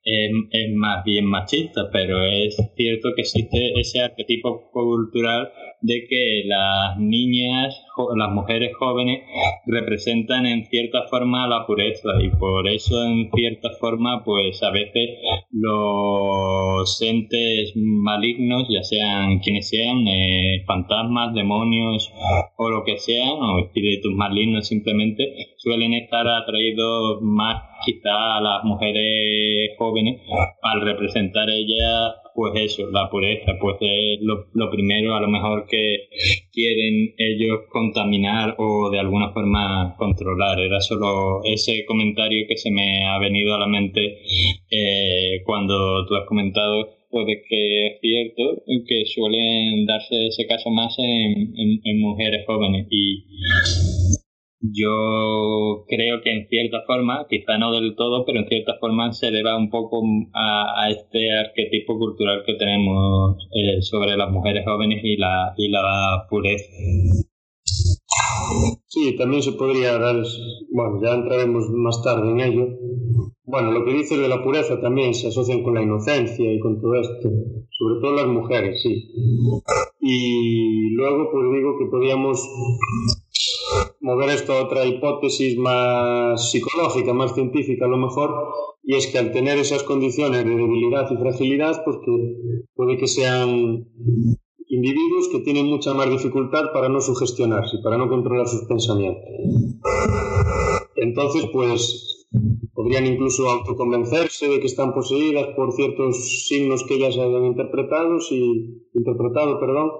es, 0.05 0.31
más 0.75 1.05
bien 1.05 1.25
machista, 1.25 1.89
pero 1.93 2.25
es 2.25 2.57
cierto 2.77 3.11
que 3.15 3.23
existe 3.23 3.73
ese 3.79 4.01
arquetipo 4.01 4.71
cultural 4.73 5.51
de 5.81 6.07
que 6.09 6.43
las 6.47 6.99
niñas, 6.99 7.75
las 8.17 8.31
mujeres 8.33 8.75
jóvenes 8.77 9.23
representan 9.67 10.47
en 10.47 10.67
cierta 10.67 11.03
forma 11.09 11.47
la 11.47 11.67
pureza 11.67 12.11
y 12.21 12.31
por 12.31 12.69
eso 12.69 13.05
en 13.05 13.31
cierta 13.31 13.71
forma 13.81 14.25
pues 14.25 14.63
a 14.63 14.71
veces 14.71 15.11
los 15.51 17.01
entes 17.03 17.73
malignos, 17.77 18.67
ya 18.69 18.83
sean 18.83 19.39
quienes 19.39 19.69
sean, 19.69 20.07
eh, 20.09 20.65
fantasmas, 20.67 21.35
demonios 21.35 22.13
o 22.57 22.69
lo 22.69 22.85
que 22.85 22.99
sean, 22.99 23.41
o 23.41 23.59
espíritus 23.61 24.13
malignos 24.15 24.67
simplemente, 24.67 25.55
suelen 25.57 25.95
estar 25.95 26.27
atraídos 26.27 27.23
más 27.23 27.63
quizá 27.85 28.39
a 28.39 28.41
las 28.41 28.65
mujeres 28.65 29.71
jóvenes 29.79 30.21
al 30.63 30.81
representar 30.81 31.49
ella 31.51 32.15
pues 32.35 32.53
eso, 32.57 32.91
la 32.91 33.09
pureza, 33.09 33.53
pues 33.61 33.77
es 33.81 34.21
lo, 34.21 34.47
lo, 34.55 34.71
primero 34.71 35.15
a 35.15 35.21
lo 35.21 35.29
mejor 35.29 35.67
que 35.67 36.09
quieren 36.53 37.15
ellos 37.17 37.61
contaminar 37.71 38.57
o 38.59 38.91
de 38.91 38.99
alguna 38.99 39.33
forma 39.33 39.95
controlar. 39.97 40.59
Era 40.61 40.81
solo 40.81 41.43
ese 41.45 41.85
comentario 41.87 42.47
que 42.49 42.57
se 42.57 42.71
me 42.71 43.05
ha 43.05 43.19
venido 43.19 43.55
a 43.55 43.61
la 43.61 43.69
mente 43.69 44.19
eh, 44.71 45.43
cuando 45.45 46.07
tú 46.07 46.17
has 46.17 46.27
comentado 46.27 46.89
pues 47.11 47.27
que 47.49 47.87
es 47.87 48.01
cierto 48.01 48.65
que 48.89 49.05
suelen 49.07 49.87
darse 49.87 50.27
ese 50.27 50.49
caso 50.49 50.69
más 50.71 50.97
en, 50.99 51.81
en 51.85 52.01
mujeres 52.01 52.45
jóvenes 52.45 52.89
y 52.91 53.25
yo 54.73 55.85
creo 55.89 56.23
que 56.23 56.33
en 56.33 56.49
cierta 56.49 56.79
forma, 56.87 57.27
quizá 57.29 57.59
no 57.59 57.73
del 57.73 57.95
todo, 57.97 58.25
pero 58.25 58.41
en 58.41 58.49
cierta 58.49 58.75
forma 58.81 59.13
se 59.13 59.31
deba 59.31 59.57
un 59.57 59.69
poco 59.69 60.03
a, 60.33 60.89
este 60.91 61.33
arquetipo 61.33 61.99
cultural 61.99 62.43
que 62.47 62.55
tenemos 62.55 63.49
eh, 63.53 63.83
sobre 63.83 64.17
las 64.17 64.31
mujeres 64.31 64.65
jóvenes 64.65 65.01
y 65.03 65.17
la, 65.17 65.53
y 65.57 65.69
la 65.69 66.27
pureza. 66.31 66.73
Sí, 68.87 69.17
también 69.17 69.43
se 69.43 69.53
podría 69.53 69.99
dar, 69.99 70.23
bueno, 70.71 71.01
ya 71.03 71.15
entraremos 71.15 71.69
más 71.71 72.03
tarde 72.03 72.31
en 72.31 72.41
ello. 72.41 72.69
Bueno, 73.45 73.73
lo 73.73 73.85
que 73.85 73.93
dices 73.93 74.19
de 74.19 74.29
la 74.29 74.43
pureza 74.43 74.81
también 74.81 75.15
se 75.15 75.29
asocian 75.29 75.63
con 75.63 75.75
la 75.75 75.83
inocencia 75.83 76.53
y 76.53 76.61
con 76.61 76.81
todo 76.81 76.95
esto, 76.95 77.29
sobre 77.71 78.01
todo 78.01 78.15
las 78.15 78.29
mujeres, 78.29 78.81
sí. 78.83 79.11
Y 80.01 80.91
luego, 80.95 81.31
pues 81.31 81.45
digo 81.53 81.79
que 81.79 81.87
podíamos 81.91 82.41
mover 84.01 84.31
esto 84.31 84.53
a 84.53 84.65
otra 84.65 84.85
hipótesis 84.85 85.57
más 85.57 86.51
psicológica, 86.51 87.13
más 87.13 87.35
científica 87.35 87.87
a 87.87 87.89
lo 87.89 87.97
mejor, 87.97 88.31
y 88.83 88.97
es 88.97 89.07
que 89.07 89.19
al 89.19 89.33
tener 89.33 89.59
esas 89.59 89.83
condiciones 89.83 90.45
de 90.45 90.51
debilidad 90.51 91.11
y 91.11 91.17
fragilidad, 91.17 91.83
pues 91.85 91.97
que 92.05 92.63
puede 92.75 92.99
que 92.99 93.07
sean 93.07 93.89
individuos 94.69 95.29
que 95.31 95.41
tienen 95.41 95.67
mucha 95.67 95.95
más 95.95 96.11
dificultad 96.11 96.73
para 96.73 96.89
no 96.89 97.01
sugestionarse, 97.01 97.79
para 97.83 97.97
no 97.97 98.09
controlar 98.09 98.47
sus 98.47 98.65
pensamientos. 98.65 99.25
Entonces, 100.97 101.47
pues 101.53 102.24
podrían 102.73 103.07
incluso 103.07 103.49
autoconvencerse 103.49 104.49
de 104.49 104.61
que 104.61 104.67
están 104.67 104.95
poseídas 104.95 105.49
por 105.57 105.73
ciertos 105.73 106.47
signos 106.47 106.85
que 106.85 106.95
ellas 106.95 107.17
hayan 107.17 107.45
interpretado, 107.45 108.19
y, 108.31 108.83
interpretado 108.95 109.59
perdón, 109.61 109.93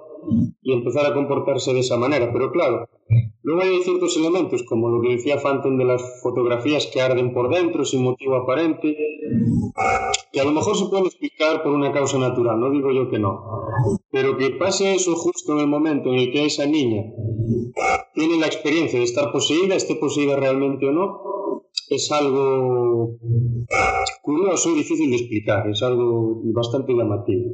y 0.61 0.73
empezar 0.73 1.05
a 1.05 1.13
comportarse 1.13 1.73
de 1.73 1.79
esa 1.79 1.97
manera. 1.97 2.31
Pero 2.33 2.51
claro, 2.51 2.87
Luego 3.45 3.61
hay 3.61 3.83
ciertos 3.83 4.17
elementos, 4.17 4.63
como 4.63 4.89
lo 4.89 4.99
que 5.01 5.09
decía 5.17 5.37
Phantom 5.37 5.77
de 5.77 5.85
las 5.85 6.01
fotografías 6.23 6.87
que 6.87 6.99
arden 6.99 7.31
por 7.31 7.53
dentro 7.53 7.85
sin 7.85 8.01
motivo 8.01 8.37
aparente, 8.37 8.97
que 10.31 10.41
a 10.41 10.43
lo 10.43 10.51
mejor 10.51 10.75
se 10.75 10.85
puede 10.85 11.03
explicar 11.03 11.61
por 11.61 11.71
una 11.71 11.91
causa 11.91 12.17
natural, 12.17 12.59
no 12.59 12.71
digo 12.71 12.91
yo 12.91 13.07
que 13.07 13.19
no. 13.19 13.67
Pero 14.09 14.35
que 14.37 14.49
pase 14.49 14.95
eso 14.95 15.15
justo 15.15 15.53
en 15.53 15.59
el 15.59 15.67
momento 15.67 16.09
en 16.09 16.15
el 16.15 16.31
que 16.31 16.45
esa 16.45 16.65
niña 16.65 17.03
tiene 18.15 18.39
la 18.39 18.47
experiencia 18.47 18.97
de 18.97 19.05
estar 19.05 19.31
poseída, 19.31 19.75
esté 19.75 19.93
poseída 19.93 20.35
realmente 20.35 20.87
o 20.87 20.91
no, 20.91 21.21
es 21.89 22.11
algo 22.11 23.17
curioso 24.21 24.69
y 24.71 24.75
difícil 24.75 25.09
de 25.09 25.17
explicar, 25.17 25.67
es 25.69 25.81
algo 25.83 26.41
bastante 26.53 26.93
llamativo. 26.93 27.51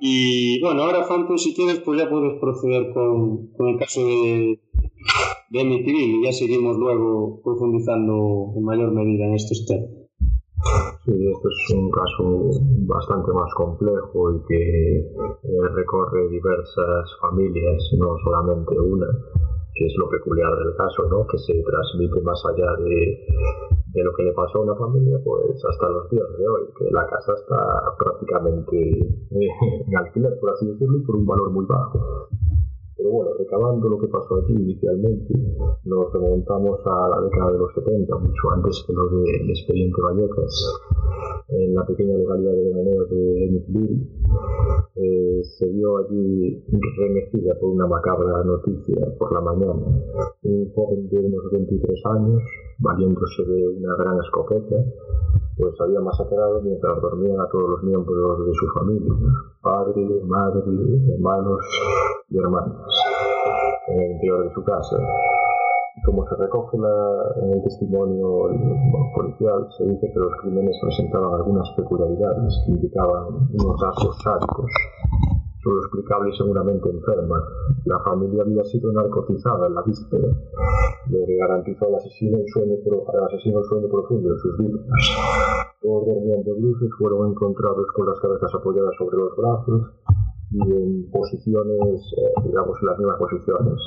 Y 0.00 0.60
bueno, 0.60 0.82
ahora 0.82 1.06
Phantom, 1.06 1.38
si 1.38 1.54
quieres, 1.54 1.80
pues 1.80 2.00
ya 2.00 2.08
puedes 2.08 2.38
proceder 2.40 2.92
con, 2.92 3.48
con 3.56 3.68
el 3.68 3.78
caso 3.78 4.04
de, 4.04 4.60
de 5.50 5.60
Amityville 5.60 6.20
y 6.20 6.24
ya 6.24 6.32
seguimos 6.32 6.76
luego 6.76 7.40
profundizando 7.42 8.52
en 8.56 8.64
mayor 8.64 8.92
medida 8.92 9.26
en 9.26 9.34
estos 9.34 9.64
temas. 9.66 9.90
Sí, 11.04 11.12
esto 11.12 11.48
es 11.48 11.76
un 11.76 11.90
caso 11.90 12.50
bastante 12.86 13.30
más 13.32 13.52
complejo 13.54 14.34
y 14.34 14.46
que 14.48 14.98
eh, 14.98 15.68
recorre 15.74 16.28
diversas 16.30 17.10
familias, 17.20 17.90
no 17.98 18.16
solamente 18.24 18.80
una 18.80 19.06
que 19.74 19.86
es 19.86 19.94
lo 19.98 20.08
peculiar 20.08 20.56
del 20.58 20.74
caso, 20.76 21.08
¿no? 21.08 21.26
que 21.26 21.38
se 21.38 21.52
transmite 21.62 22.20
más 22.22 22.40
allá 22.46 22.70
de, 22.78 23.26
de, 23.92 24.04
lo 24.04 24.14
que 24.14 24.22
le 24.24 24.32
pasó 24.32 24.58
a 24.58 24.62
una 24.62 24.74
familia, 24.76 25.18
pues 25.24 25.64
hasta 25.64 25.88
los 25.88 26.10
días 26.10 26.26
de 26.38 26.48
hoy, 26.48 26.62
que 26.78 26.90
la 26.90 27.06
casa 27.06 27.34
está 27.34 27.94
prácticamente 27.98 28.76
eh, 28.78 29.48
en 29.86 29.96
alquiler, 29.96 30.38
por 30.40 30.50
así 30.50 30.66
decirlo, 30.66 30.98
y 30.98 31.02
por 31.02 31.16
un 31.16 31.26
valor 31.26 31.50
muy 31.50 31.66
bajo. 31.66 32.28
Pero 33.04 33.16
bueno, 33.16 33.32
recabando 33.38 33.86
lo 33.86 33.98
que 34.00 34.08
pasó 34.08 34.36
aquí 34.36 34.54
inicialmente, 34.54 35.34
nos 35.84 36.10
remontamos 36.10 36.80
a 36.86 37.08
la 37.10 37.20
década 37.20 37.52
de 37.52 37.58
los 37.58 37.74
70, 37.74 38.16
mucho 38.16 38.50
antes 38.50 38.82
que 38.86 38.94
lo 38.94 39.10
del 39.10 39.50
expediente 39.50 40.00
Vallecas, 40.00 40.80
en 41.48 41.74
la 41.74 41.84
pequeña 41.84 42.16
localidad 42.16 42.52
de 42.52 42.64
Veneneo 42.64 43.04
de 43.04 43.44
Emmitsville, 43.44 44.08
eh, 44.96 45.42
se 45.44 45.66
vio 45.68 45.98
allí 45.98 46.64
remecida 46.96 47.60
por 47.60 47.72
una 47.72 47.86
macabra 47.86 48.42
noticia 48.42 48.96
por 49.18 49.34
la 49.34 49.40
mañana. 49.42 49.84
Un 50.44 50.72
joven 50.72 51.06
de 51.10 51.18
unos 51.18 51.50
23 51.52 52.06
años, 52.06 52.42
valiéndose 52.78 53.44
de 53.44 53.68
una 53.68 53.94
gran 53.96 54.18
escopeta, 54.20 54.76
pues 55.56 55.80
había 55.80 56.00
masacrado 56.00 56.60
mientras 56.62 57.00
dormían 57.00 57.40
a 57.40 57.48
todos 57.48 57.70
los 57.70 57.82
miembros 57.82 58.46
de 58.46 58.54
su 58.54 58.66
familia, 58.74 59.12
padre, 59.62 60.20
madre, 60.24 60.62
hermanos 61.14 61.60
y 62.28 62.38
hermanas, 62.38 62.86
en 63.88 64.00
el 64.00 64.10
interior 64.12 64.48
de 64.48 64.54
su 64.54 64.64
casa. 64.64 64.96
Como 66.04 66.28
se 66.28 66.34
recoge 66.36 66.76
en 66.76 67.52
el 67.52 67.62
testimonio 67.62 68.50
policial, 69.14 69.68
se 69.78 69.84
dice 69.84 70.10
que 70.12 70.18
los 70.18 70.32
crímenes 70.42 70.76
presentaban 70.82 71.34
algunas 71.34 71.70
peculiaridades 71.76 72.62
que 72.66 72.72
indicaban 72.72 73.48
unos 73.52 73.80
rasgos 73.80 74.18
sádicos, 74.22 74.70
solo 75.64 75.80
explicable 75.80 76.30
seguramente 76.36 76.90
enferma. 76.90 77.42
La 77.86 77.98
familia 78.00 78.42
había 78.42 78.62
sido 78.64 78.92
narcotizada 78.92 79.66
en 79.66 79.74
la 79.74 79.82
víspera, 79.82 80.28
que 81.08 81.36
garantizó 81.36 81.86
al 81.86 81.94
asesino 81.96 82.38
un 82.38 82.48
sueño, 82.48 82.76
al 83.08 83.24
asesino 83.24 83.58
un 83.58 83.64
sueño 83.64 83.88
profundo 83.88 84.30
de 84.30 84.38
sus 84.38 84.58
víctimas. 84.58 85.00
Todos 85.80 86.06
dormían 86.06 86.44
de 86.44 86.60
luces, 86.60 86.90
fueron 86.98 87.30
encontrados 87.30 87.86
con 87.96 88.06
las 88.06 88.20
cabezas 88.20 88.54
apoyadas 88.54 88.94
sobre 88.98 89.16
los 89.16 89.36
brazos 89.36 89.90
y 90.50 90.60
en 90.60 91.10
posiciones, 91.10 92.12
eh, 92.18 92.42
digamos, 92.44 92.78
en 92.80 92.86
las 92.86 92.98
mismas 92.98 93.18
posiciones. 93.18 93.80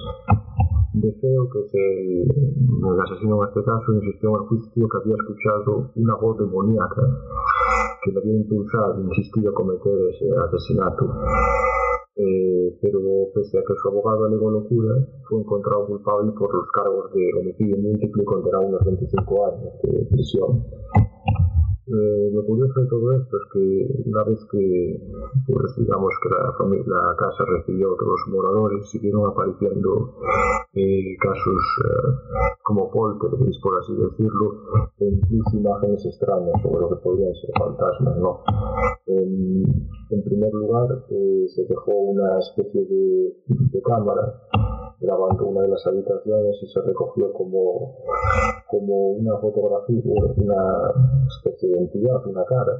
Deseo 1.00 1.50
que 1.50 1.60
el, 1.74 3.00
asesino 3.02 3.44
en 3.44 3.50
este 3.50 3.64
caso 3.64 3.94
insistió 3.94 4.30
en 4.30 4.36
el 4.36 4.48
juicio 4.48 4.88
que 4.90 4.98
había 4.98 5.16
escuchado 5.16 5.92
una 5.96 6.16
voz 6.16 6.38
demoníaca 6.40 7.02
que 8.04 8.12
le 8.12 8.20
había 8.20 8.34
impulsado, 8.34 9.00
insistido 9.02 9.52
a 9.52 9.54
cometer 9.54 9.94
ese 10.10 10.26
asesinato. 10.38 11.06
Eh, 12.16 12.80
pero 12.82 13.00
pese 13.36 13.60
a 13.60 13.62
que 13.62 13.76
su 13.76 13.90
abogado 13.90 14.26
alegó 14.26 14.50
locura, 14.50 14.96
fue 15.30 15.40
encontrado 15.40 15.86
culpable 15.86 16.32
por 16.32 16.52
los 16.52 16.72
cargos 16.72 17.14
de 17.14 17.30
homicidio 17.40 17.78
múltiple 17.78 18.24
y 18.24 18.26
condenado 18.26 18.64
a 18.64 18.68
unos 18.68 18.86
25 18.86 19.46
años 19.46 19.74
de 19.84 20.06
prisión. 20.10 20.66
Eh, 21.88 22.30
lo 22.34 22.46
curioso 22.46 22.82
de 22.82 22.88
todo 22.88 23.14
esto 23.14 23.38
es 23.38 23.44
que 23.54 24.10
una 24.10 24.24
vez 24.26 24.40
que, 24.52 25.02
pues 25.48 25.76
digamos 25.78 26.12
que 26.22 26.30
la, 26.30 26.52
familia, 26.58 26.84
la 26.86 27.16
casa 27.16 27.46
recibió 27.46 27.94
otros 27.94 28.20
moradores, 28.28 28.90
siguieron 28.90 29.26
apareciendo 29.26 30.16
eh, 30.74 31.16
casos 31.22 31.62
eh, 31.86 32.56
como 32.64 32.92
poltergeist, 32.92 33.64
por 33.64 33.80
así 33.80 33.96
decirlo, 33.96 34.92
e 35.00 35.06
incluso 35.06 35.56
imágenes 35.56 36.06
extrañas 36.06 36.62
sobre 36.62 36.82
lo 36.82 36.90
que 36.90 36.96
podrían 36.98 37.34
ser 37.36 37.52
fantasmas, 37.58 38.18
¿no? 38.18 38.44
En, 39.06 40.24
primer 40.26 40.54
lugar, 40.54 41.06
eh, 41.10 41.46
se 41.56 41.64
dejó 41.68 41.92
una 41.94 42.40
especie 42.40 42.86
de 42.86 43.82
cámara 43.82 44.42
grabando 45.00 45.46
una 45.46 45.62
de 45.62 45.68
las 45.70 45.86
habitaciones 45.86 46.58
y 46.62 46.68
se 46.68 46.82
recogió 46.82 47.32
como, 47.34 47.98
como 48.68 49.12
una 49.12 49.38
fotografía, 49.38 50.02
una 50.36 51.26
especie 51.28 51.70
de 51.70 51.78
entidad, 51.80 52.26
una 52.26 52.44
cara, 52.46 52.74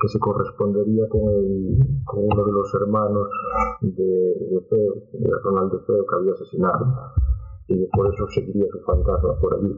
que 0.00 0.08
se 0.08 0.18
correspondería 0.18 1.08
con, 1.08 1.30
el, 1.30 1.78
con 2.04 2.24
uno 2.24 2.44
de 2.44 2.52
los 2.52 2.74
hermanos 2.74 3.28
de, 3.80 4.02
de 4.02 4.60
de 5.12 5.30
Ronald 5.42 5.72
de 5.72 5.78
que 5.86 6.16
había 6.16 6.32
asesinado. 6.32 6.86
Y 7.68 7.86
por 7.86 8.12
eso 8.12 8.26
seguiría 8.34 8.66
su 8.72 8.80
fantasma 8.80 9.38
por 9.40 9.54
allí 9.54 9.72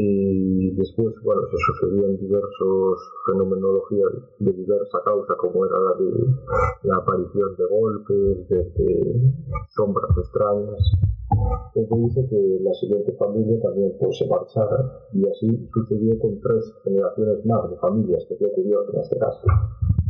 y 0.00 0.70
después, 0.76 1.12
bueno, 1.24 1.42
se 1.50 1.56
sucedían 1.58 2.16
diversos 2.18 2.98
fenomenologías 3.26 4.12
de 4.38 4.52
diversa 4.52 4.98
causa, 5.04 5.34
como 5.36 5.66
era 5.66 5.74
la 5.74 5.94
de 5.98 6.10
la 6.84 6.96
aparición 6.98 7.56
de 7.56 7.64
golpes, 7.66 8.48
desde 8.48 9.32
sombras 9.74 10.16
extrañas. 10.16 10.78
Entonces 11.74 12.14
dice 12.14 12.28
que 12.30 12.60
la 12.62 12.72
siguiente 12.74 13.12
familia 13.18 13.60
también 13.60 13.92
pues, 13.98 14.16
se 14.18 14.28
marchara 14.28 15.02
y 15.14 15.28
así 15.28 15.68
sucedió 15.74 16.16
con 16.20 16.38
tres 16.42 16.72
generaciones 16.84 17.44
más 17.44 17.68
de 17.68 17.76
familias 17.78 18.24
que 18.28 18.36
fue 18.36 18.52
curioso 18.52 18.92
en 18.94 19.00
este 19.00 19.18
caso. 19.18 19.42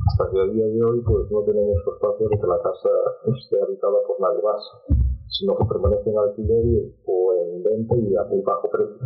Hasta 0.07 0.31
que 0.31 0.39
a 0.39 0.53
día 0.53 0.67
de 0.67 0.85
hoy 0.85 1.01
pues 1.01 1.31
no 1.31 1.43
tenemos 1.45 1.83
constancia 1.87 2.29
de 2.29 2.39
que 2.39 2.47
la 2.47 2.61
casa 2.61 2.91
esté 3.25 3.57
habitada 3.57 3.97
por 4.07 4.21
nadie 4.21 4.43
más 4.43 5.18
sino 5.29 5.57
que 5.57 5.65
permanece 5.65 6.11
en 6.11 6.19
alquiler 6.19 6.93
o 7.07 7.33
en 7.35 7.63
venta 7.63 7.97
y 7.97 8.17
a 8.17 8.25
muy 8.25 8.43
bajo 8.43 8.69
precio. 8.71 8.97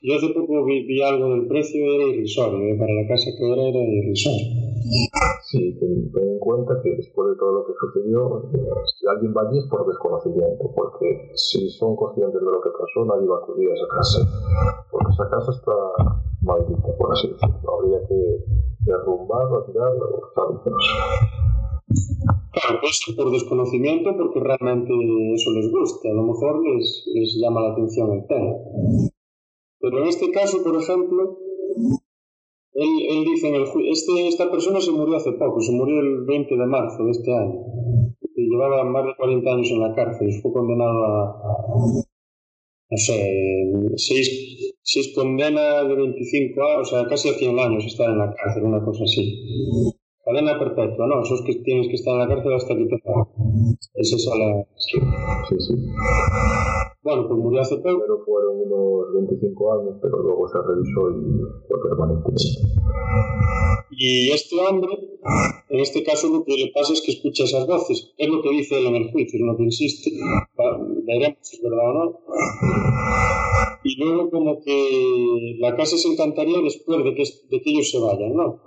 Yo 0.00 0.14
hace 0.14 0.28
poco 0.32 0.64
vi, 0.64 0.86
vi 0.86 1.02
algo 1.02 1.28
del 1.30 1.48
precio, 1.48 1.84
era 1.84 2.04
irrisorio, 2.04 2.58
¿eh? 2.64 2.76
para 2.78 2.92
la 2.94 3.06
casa 3.08 3.30
que 3.36 3.52
era, 3.52 3.62
era 3.62 3.78
irrisorio. 3.78 4.68
Sí, 5.42 5.76
ten, 5.80 6.10
en 6.14 6.38
cuenta 6.38 6.80
que 6.82 6.96
después 6.96 7.30
de 7.30 7.36
todo 7.36 7.52
lo 7.52 7.66
que 7.66 7.72
sucedió, 7.80 8.42
si 8.86 9.06
alguien 9.06 9.34
va 9.36 9.42
allí 9.48 9.58
es 9.58 9.66
por 9.66 9.86
desconocimiento, 9.86 10.70
porque 10.74 11.32
si 11.34 11.68
son 11.70 11.96
conscientes 11.96 12.40
de 12.40 12.46
lo 12.46 12.60
que 12.60 12.70
pasó, 12.70 13.04
nadie 13.04 13.26
va 13.26 13.36
a 13.36 13.40
acudir 13.40 13.70
a 13.70 13.74
esa 13.74 13.88
casa, 13.88 14.18
porque 14.90 15.12
esa 15.12 15.28
casa 15.30 15.52
está 15.52 15.72
maldita, 16.42 16.96
por 16.96 17.12
así 17.12 17.28
decirlo. 17.28 17.74
Habría 17.74 18.06
que 18.06 18.44
derrumbarla, 18.84 19.66
tirarla, 19.66 20.06
¿sabes? 20.34 20.60
Claro, 22.52 22.80
pues 22.80 23.00
por 23.16 23.30
desconocimiento, 23.30 24.14
porque 24.16 24.40
realmente 24.40 24.92
eso 25.34 25.50
les 25.52 25.70
gusta, 25.70 26.10
a 26.10 26.14
lo 26.14 26.24
mejor 26.24 26.62
les, 26.66 27.04
llama 27.40 27.62
la 27.62 27.72
atención 27.72 28.12
el 28.12 28.26
tema. 28.26 28.54
Pero 29.80 30.02
en 30.02 30.08
este 30.08 30.30
caso, 30.30 30.62
por 30.62 30.76
ejemplo, 30.80 31.38
él, 32.74 33.24
dice 33.24 33.48
en 33.48 33.54
el 33.54 33.62
este, 33.62 34.28
esta 34.28 34.50
persona 34.50 34.80
se 34.80 34.92
murió 34.92 35.16
hace 35.16 35.32
poco, 35.32 35.60
se 35.60 35.72
murió 35.72 36.00
el 36.00 36.24
20 36.26 36.56
de 36.56 36.66
marzo 36.66 37.04
de 37.04 37.10
este 37.12 37.32
año. 37.34 37.60
Llevaba 38.36 38.84
más 38.84 39.04
de 39.04 39.16
40 39.16 39.50
años 39.50 39.70
en 39.70 39.80
la 39.80 39.94
cárcel 39.94 40.32
fue 40.40 40.52
condenado 40.52 41.04
a, 41.04 41.42
no 42.90 42.96
sé, 42.96 43.32
seis, 43.96 44.74
seis 44.82 45.12
condenas 45.14 45.88
de 45.88 45.94
25 45.94 46.62
años, 46.62 46.80
o 46.80 46.84
sea, 46.90 47.08
casi 47.08 47.30
a 47.30 47.34
100 47.34 47.58
años 47.58 47.84
estar 47.84 48.08
en 48.10 48.18
la 48.18 48.32
cárcel, 48.32 48.64
una 48.64 48.84
cosa 48.84 49.04
así 49.04 49.97
perpetua, 50.56 51.06
no, 51.08 51.22
eso 51.22 51.34
es 51.34 51.42
que 51.42 51.62
tienes 51.64 51.88
que 51.88 51.96
estar 51.96 52.14
en 52.14 52.20
la 52.20 52.28
cárcel 52.28 52.54
hasta 52.54 52.76
que 52.76 52.84
te 52.84 52.96
Es 53.94 54.28
la... 54.38 54.64
Sí, 54.76 55.00
sí, 55.48 55.56
sí. 55.58 55.74
Bueno, 57.02 57.28
pues 57.28 57.38
murió 57.38 57.60
hace 57.60 57.76
poco. 57.76 58.00
Pero 58.00 58.24
fueron 58.24 58.56
unos 58.66 59.14
25 59.14 59.72
años, 59.74 59.96
pero 60.02 60.18
luego 60.18 60.48
se 60.48 60.58
revisó 60.58 61.10
y 61.10 61.40
fue 61.68 61.88
permanente. 61.88 62.32
Y 63.90 64.30
este 64.30 64.56
hombre, 64.60 64.90
en 65.70 65.80
este 65.80 66.02
caso 66.04 66.28
lo 66.28 66.44
que 66.44 66.52
le 66.56 66.72
pasa 66.72 66.92
es 66.92 67.02
que 67.02 67.12
escucha 67.12 67.44
esas 67.44 67.66
voces. 67.66 68.12
Es 68.16 68.28
lo 68.28 68.42
que 68.42 68.50
dice 68.50 68.78
él 68.78 68.86
en 68.86 68.96
el 68.96 69.10
juicio, 69.10 69.38
es 69.38 69.46
lo 69.46 69.56
que 69.56 69.64
insiste. 69.64 70.10
Veremos 71.04 71.38
si 71.42 71.56
es 71.56 71.62
verdad 71.62 71.90
o 71.90 71.92
no. 71.94 72.18
Y 73.84 73.96
luego 73.96 74.30
como 74.30 74.60
que 74.60 75.56
la 75.60 75.74
casa 75.76 75.96
se 75.96 76.08
encantaría 76.08 76.60
después 76.60 77.02
de 77.04 77.14
que, 77.14 77.24
de 77.50 77.60
que 77.62 77.70
ellos 77.70 77.90
se 77.90 77.98
vayan, 77.98 78.34
¿no? 78.34 78.60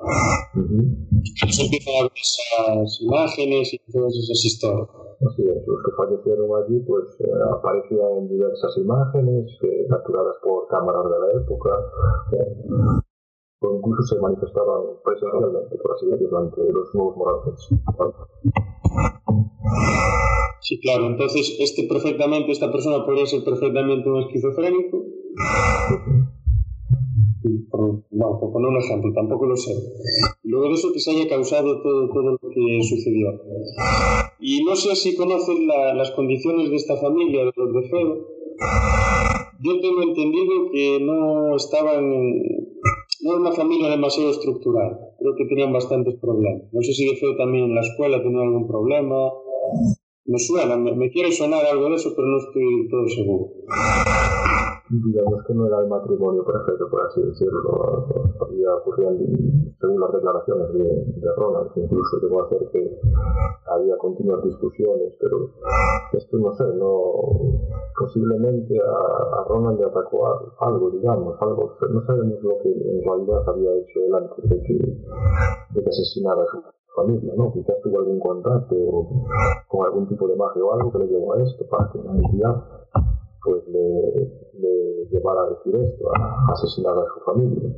Uh 0.56 0.60
-huh. 0.60 1.52
Se 1.52 1.64
empiezan 1.64 1.94
a 1.96 2.04
ver 2.04 2.12
esas 2.16 3.02
imágenes 3.02 3.74
y 3.74 3.80
todas 3.92 4.16
esas 4.16 4.46
historias. 4.46 5.01
Así 5.28 5.44
es, 5.48 5.68
los 5.68 5.84
que 5.84 5.92
fallecieron 5.96 6.50
allí 6.64 6.80
pues 6.80 7.16
eh, 7.20 7.32
aparecían 7.54 8.12
en 8.18 8.28
diversas 8.28 8.76
imágenes 8.78 9.52
eh, 9.62 9.86
capturadas 9.88 10.36
por 10.42 10.68
cámaras 10.68 11.04
de 11.04 11.20
la 11.20 11.42
época 11.42 11.70
eh, 12.32 13.02
o 13.60 13.76
incluso 13.76 14.16
se 14.16 14.20
manifestaban 14.20 14.82
presencialmente, 15.06 15.78
por 15.78 15.92
así 15.94 16.08
decirlo, 16.08 16.40
ante 16.40 16.62
los 16.74 16.96
nuevos 16.96 17.18
moradores. 17.18 17.70
Sí, 20.62 20.80
claro, 20.82 21.06
entonces 21.06 21.58
este 21.60 21.88
perfectamente, 21.88 22.52
esta 22.52 22.72
persona 22.72 23.06
podría 23.06 23.28
ser 23.28 23.44
perfectamente 23.44 24.10
un 24.10 24.22
esquizofrénico. 24.22 25.06
Bueno, 27.44 28.40
por 28.40 28.52
poner 28.52 28.70
un 28.70 28.78
ejemplo, 28.78 29.12
tampoco 29.14 29.48
lo 29.48 29.56
sé. 29.56 29.74
Luego 30.44 30.68
de 30.68 30.74
eso 30.74 30.94
que 30.94 31.00
se 31.00 31.12
haya 31.12 31.28
causado 31.28 31.82
todo, 31.82 32.10
todo 32.10 32.38
lo 32.42 32.50
que 32.50 32.80
sucedió. 32.84 33.30
Y 34.40 34.64
no 34.64 34.76
sé 34.76 34.96
si 34.96 35.16
conocen 35.16 35.68
la, 35.68 35.94
las 35.94 36.12
condiciones 36.12 36.70
de 36.70 36.76
esta 36.76 36.98
familia, 36.98 37.46
de 37.46 37.52
los 37.56 37.74
de 37.74 37.90
Feo. 37.90 38.28
Yo 39.64 39.80
tengo 39.80 40.04
entendido 40.04 40.72
que 40.72 41.00
no 41.02 41.56
estaban 41.56 42.10
no 43.24 43.32
era 43.34 43.42
una 43.42 43.52
familia 43.52 43.90
demasiado 43.90 44.32
estructural. 44.32 44.98
Creo 45.20 45.36
que 45.36 45.46
tenían 45.46 45.72
bastantes 45.72 46.16
problemas. 46.16 46.64
No 46.72 46.82
sé 46.82 46.94
si 46.94 47.06
de 47.06 47.16
Feo 47.18 47.36
también 47.38 47.66
en 47.66 47.76
la 47.76 47.82
escuela 47.82 48.22
tenía 48.22 48.42
algún 48.42 48.68
problema. 48.68 49.30
Me 50.26 50.40
suena, 50.40 50.78
me, 50.78 50.96
me 50.96 51.10
quiere 51.12 51.32
sonar 51.32 51.66
algo 51.66 51.90
de 51.90 51.96
eso, 51.96 52.14
pero 52.16 52.28
no 52.28 52.38
estoy 52.38 52.88
todo 52.90 53.08
seguro 53.08 54.51
digamos 54.92 55.44
que 55.46 55.54
no 55.54 55.68
era 55.68 55.80
el 55.80 55.88
matrimonio 55.88 56.44
perfecto, 56.44 56.90
por 56.90 57.06
así 57.06 57.22
decirlo. 57.22 58.06
Había 58.42 58.76
ocurrido, 58.76 59.12
según 59.80 60.02
las 60.02 60.12
declaraciones 60.12 60.74
de, 60.74 60.84
de 61.16 61.36
Ronald, 61.38 61.72
que 61.74 61.82
incluso 61.82 62.20
llegó 62.22 62.42
a 62.42 62.46
hacer 62.46 62.70
que 62.72 63.00
había 63.68 63.98
continuas 63.98 64.44
discusiones, 64.44 65.16
pero 65.20 65.50
esto 66.14 66.38
no 66.38 66.54
sé, 66.54 66.66
no 66.76 67.62
posiblemente 67.98 68.80
a, 68.80 69.42
a 69.42 69.44
Ronald 69.48 69.80
le 69.80 69.86
atacó 69.86 70.56
algo, 70.60 70.90
digamos, 70.92 71.36
algo. 71.42 71.78
No 71.90 72.06
sabemos 72.06 72.42
lo 72.42 72.58
que 72.62 72.70
en 72.70 73.04
realidad 73.04 73.48
había 73.48 73.74
hecho 73.76 74.00
él 74.06 74.16
antes 74.16 74.50
de 74.50 74.62
que, 74.64 74.74
de 74.74 75.84
que 75.84 75.90
asesinara 75.90 76.44
a 76.44 76.48
su 76.48 76.62
familia, 76.96 77.34
¿no? 77.38 77.52
Quizás 77.54 77.76
tuvo 77.82 78.00
algún 78.00 78.20
contacto 78.20 78.76
con 79.68 79.86
algún 79.86 80.08
tipo 80.10 80.28
de 80.28 80.36
magia 80.36 80.64
o 80.64 80.74
algo 80.74 80.92
que 80.92 81.00
le 81.00 81.08
llevó 81.08 81.34
a 81.34 81.44
esto, 81.44 81.66
para 81.70 81.90
que 81.92 82.00
entidad 82.00 82.64
pues 83.44 83.68
le, 83.68 83.82
le 84.60 85.18
a 85.18 85.50
decir 85.50 85.76
esto, 85.76 86.12
a 86.16 86.52
asesinar 86.52 86.98
a 86.98 87.06
su 87.14 87.20
familia. 87.26 87.70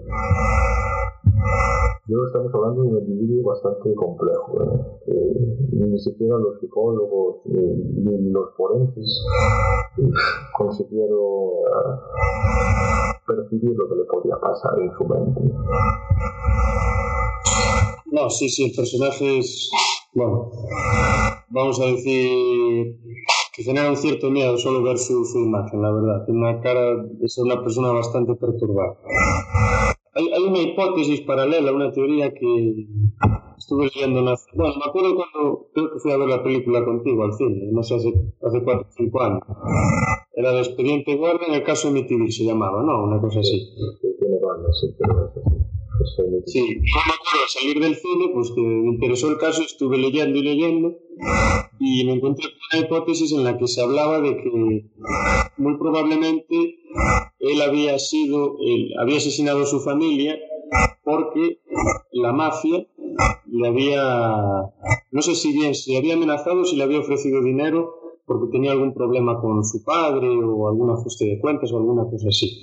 Yo 2.05 2.17
estamos 2.25 2.53
hablando 2.53 2.83
de 2.83 2.89
un 2.89 2.97
individuo 2.99 3.53
bastante 3.53 3.95
complejo, 3.95 4.61
¿eh? 4.61 5.13
eh, 5.13 5.87
ni 5.87 5.99
siquiera 5.99 6.37
los 6.37 6.59
psicólogos 6.59 7.37
ni, 7.45 8.29
los 8.29 8.53
forenses 8.57 9.23
consiguieron 10.57 11.17
uh, 11.17 11.53
percibir 13.25 13.71
lo 13.75 13.87
que 13.87 13.95
le 13.95 14.03
podía 14.05 14.35
pasar 14.37 14.79
en 14.79 14.91
su 14.97 15.05
mente. 15.05 15.41
No, 18.11 18.29
sí, 18.29 18.49
sí, 18.49 18.65
el 18.65 18.75
personaje 18.75 19.39
es, 19.39 19.71
bueno, 20.13 20.51
vamos 21.49 21.79
a 21.79 21.85
decir 21.85 22.99
que 23.53 23.63
genera 23.63 23.89
un 23.89 23.97
cierto 23.97 24.31
miedo 24.31 24.57
solo 24.57 24.81
ver 24.81 24.97
su, 24.97 25.23
su 25.25 25.39
imagen, 25.39 25.81
la 25.81 25.91
verdad. 25.91 26.25
Tiene 26.25 26.39
una 26.39 26.59
cara 26.59 26.95
de 27.03 27.29
ser 27.29 27.43
una 27.43 27.61
persona 27.61 27.91
bastante 27.91 28.33
perturbada. 28.33 28.97
Hay, 30.15 30.27
hay, 30.31 30.43
una 30.43 30.59
hipótesis 30.59 31.21
paralela, 31.21 31.71
una 31.71 31.91
teoría 31.91 32.33
que 32.33 32.87
estuve 33.57 33.85
leyendo. 33.85 34.19
En 34.19 34.25
la... 34.25 34.35
Bueno, 34.55 34.73
me 34.75 34.89
acuerdo 34.89 35.15
cuando 35.15 35.69
creo 35.71 35.93
que 35.93 35.99
fui 35.99 36.11
a 36.11 36.17
ver 36.17 36.29
la 36.29 36.43
película 36.43 36.83
contigo 36.83 37.23
al 37.23 37.33
cine, 37.33 37.69
no 37.71 37.83
sé, 37.83 37.95
hace, 37.95 38.13
hace 38.41 38.63
4 38.63 38.81
o 38.81 38.91
5 38.91 39.21
años. 39.21 39.41
Era 40.35 40.51
de 40.51 40.59
Expediente 40.59 41.15
Guardia 41.15 41.47
en 41.47 41.53
el 41.53 41.63
caso 41.63 41.91
de 41.91 41.99
Emitivir, 41.99 42.33
se 42.33 42.43
llamaba, 42.45 42.81
¿no? 42.81 43.03
Una 43.03 43.21
cosa 43.21 43.39
así. 43.39 43.69
Sí, 44.01 44.95
yo 45.93 46.63
me 46.63 47.13
acuerdo 47.13 47.43
al 47.43 47.49
salir 47.49 47.79
del 47.79 47.95
cine, 47.95 48.31
pues 48.33 48.51
que 48.51 48.61
me 48.61 48.93
interesó 48.93 49.29
el 49.29 49.37
caso, 49.37 49.61
estuve 49.61 49.97
leyendo 49.97 50.37
y 50.39 50.43
leyendo 50.43 50.97
y 51.79 52.05
me 52.05 52.13
encontré 52.13 52.47
con 52.49 52.79
una 52.79 52.85
hipótesis 52.85 53.31
en 53.31 53.43
la 53.43 53.57
que 53.57 53.67
se 53.67 53.81
hablaba 53.81 54.19
de 54.21 54.37
que 54.37 54.49
muy 55.57 55.77
probablemente 55.77 56.79
él 57.39 57.61
había 57.61 57.99
sido, 57.99 58.57
él 58.65 58.93
había 58.99 59.17
asesinado 59.17 59.63
a 59.63 59.65
su 59.65 59.79
familia 59.81 60.37
porque 61.03 61.59
la 62.11 62.31
mafia 62.31 62.87
le 63.47 63.67
había, 63.67 64.73
no 65.11 65.21
sé 65.21 65.35
si 65.35 65.53
bien 65.53 65.75
se 65.75 65.91
le 65.91 65.97
había 65.97 66.15
amenazado 66.15 66.65
si 66.65 66.75
le 66.75 66.83
había 66.83 66.99
ofrecido 66.99 67.43
dinero 67.43 68.02
porque 68.25 68.51
tenía 68.51 68.71
algún 68.71 68.93
problema 68.93 69.39
con 69.39 69.63
su 69.63 69.83
padre 69.83 70.27
o 70.29 70.67
algún 70.67 70.91
ajuste 70.91 71.25
de 71.25 71.39
cuentas 71.39 71.71
o 71.71 71.77
alguna 71.77 72.03
cosa 72.09 72.27
así. 72.29 72.61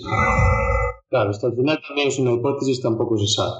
Claro, 1.08 1.32
esto 1.32 1.48
al 1.48 1.56
final 1.56 1.80
también 1.86 2.08
es 2.08 2.18
una 2.18 2.32
hipótesis, 2.32 2.80
tampoco 2.80 3.18
se 3.18 3.26
sabe. 3.26 3.52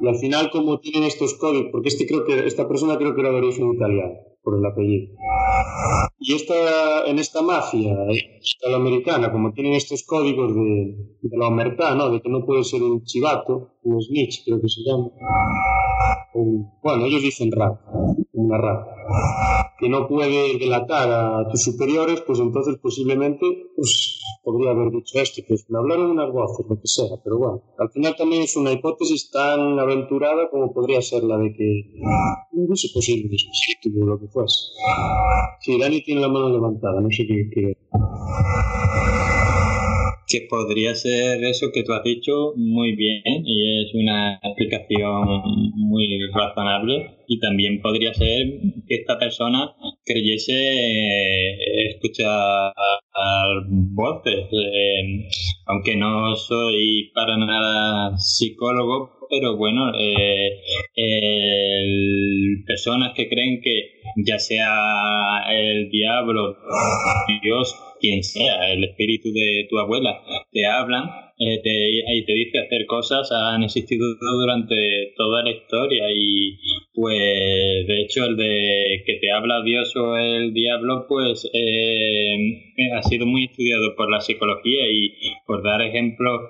Y 0.00 0.08
al 0.08 0.16
final, 0.16 0.50
como 0.50 0.78
tienen 0.78 1.02
estos 1.02 1.34
códigos, 1.34 1.70
porque 1.72 1.88
este 1.88 2.06
creo 2.06 2.24
que, 2.24 2.46
esta 2.46 2.68
persona 2.68 2.96
creo 2.96 3.14
que 3.14 3.20
era 3.20 3.30
de 3.30 3.38
origen 3.38 3.72
italiano, 3.74 4.14
por 4.44 4.58
el 4.58 4.64
apellido. 4.64 5.12
Y 6.20 6.34
esta, 6.34 7.04
en 7.06 7.18
esta 7.18 7.42
mafia 7.42 7.96
italoamericana, 8.40 9.32
como 9.32 9.52
tienen 9.52 9.72
estos 9.72 10.04
códigos 10.04 10.54
de, 10.54 10.94
de 11.20 11.36
la 11.36 11.48
omertad, 11.48 11.96
¿no? 11.96 12.10
de 12.10 12.20
que 12.20 12.28
no 12.28 12.46
puede 12.46 12.62
ser 12.62 12.82
un 12.82 13.02
chivato, 13.02 13.72
un 13.82 14.00
snitch 14.00 14.44
creo 14.44 14.60
que 14.60 14.68
se 14.68 14.82
llama, 14.82 15.10
bueno, 16.82 17.06
ellos 17.06 17.22
dicen 17.22 17.50
rata, 17.50 17.80
una 18.32 18.58
rata, 18.58 18.94
que 19.78 19.88
no 19.88 20.08
puede 20.08 20.58
delatar 20.58 21.08
a 21.10 21.48
tus 21.50 21.62
superiores, 21.62 22.20
pues 22.22 22.40
entonces 22.40 22.76
posiblemente 22.82 23.46
pues, 23.76 24.20
podría 24.42 24.70
haber 24.70 24.90
dicho 24.90 25.20
esto, 25.20 25.42
pues 25.46 25.66
me 25.68 25.78
hablaron 25.78 26.10
unas 26.10 26.32
voces, 26.32 26.66
lo 26.68 26.76
que 26.80 26.86
sea, 26.86 27.16
pero 27.22 27.38
bueno, 27.38 27.62
al 27.78 27.90
final 27.90 28.16
también 28.16 28.42
es 28.42 28.56
una 28.56 28.72
hipótesis 28.72 29.30
tan 29.30 29.78
aventurada 29.78 30.50
como 30.50 30.72
podría 30.72 31.00
ser 31.00 31.22
la 31.24 31.38
de 31.38 31.52
que 31.52 31.84
no 32.52 32.74
es 32.74 32.92
posible 32.92 33.30
o 33.30 34.06
lo 34.06 34.18
que 34.18 34.28
fuese. 34.28 34.58
Sí, 35.60 35.78
Dani 35.78 36.02
tiene 36.02 36.20
la 36.20 36.28
mano 36.28 36.48
levantada, 36.50 37.00
no 37.00 37.08
sé 37.10 37.26
qué 37.26 37.48
quiere 37.52 37.78
que 40.28 40.46
podría 40.48 40.94
ser 40.94 41.42
eso 41.42 41.70
que 41.72 41.82
tú 41.82 41.92
has 41.94 42.04
dicho 42.04 42.52
muy 42.56 42.94
bien 42.94 43.22
y 43.44 43.82
es 43.82 43.94
una 43.94 44.38
explicación 44.42 45.42
muy 45.74 46.18
razonable 46.34 47.16
y 47.26 47.40
también 47.40 47.80
podría 47.80 48.12
ser 48.12 48.46
que 48.86 48.96
esta 48.96 49.18
persona 49.18 49.74
creyese 50.04 50.52
eh, 50.52 51.88
escuchar 51.94 52.72
voces 53.68 54.46
eh, 54.52 55.28
aunque 55.66 55.96
no 55.96 56.36
soy 56.36 57.10
para 57.14 57.36
nada 57.38 58.16
psicólogo 58.18 59.18
pero 59.30 59.56
bueno, 59.56 59.92
eh, 59.98 60.62
personas 62.66 63.12
que 63.14 63.28
creen 63.28 63.60
que 63.62 64.00
ya 64.24 64.38
sea 64.38 65.44
el 65.50 65.90
diablo, 65.90 66.56
Dios, 67.42 67.76
quien 68.00 68.22
sea, 68.22 68.72
el 68.72 68.84
espíritu 68.84 69.32
de 69.32 69.66
tu 69.68 69.78
abuela, 69.78 70.20
te 70.50 70.66
hablan 70.66 71.28
eh, 71.40 71.60
te, 71.62 71.70
y 71.70 72.24
te 72.24 72.32
dice 72.32 72.58
hacer 72.58 72.84
cosas, 72.86 73.30
han 73.30 73.62
existido 73.62 74.04
durante 74.20 75.12
toda 75.16 75.44
la 75.44 75.52
historia 75.52 76.06
y 76.12 76.58
pues 76.92 77.86
de 77.86 78.02
hecho 78.02 78.24
el 78.24 78.36
de 78.36 79.04
que 79.06 79.18
te 79.20 79.30
habla 79.30 79.62
Dios 79.62 79.94
o 79.94 80.16
el 80.16 80.52
diablo 80.52 81.06
pues 81.08 81.48
eh, 81.52 82.36
ha 82.92 83.02
sido 83.04 83.24
muy 83.24 83.44
estudiado 83.44 83.94
por 83.94 84.10
la 84.10 84.20
psicología 84.20 84.90
y 84.90 85.14
por 85.46 85.62
dar 85.62 85.80
ejemplo 85.82 86.40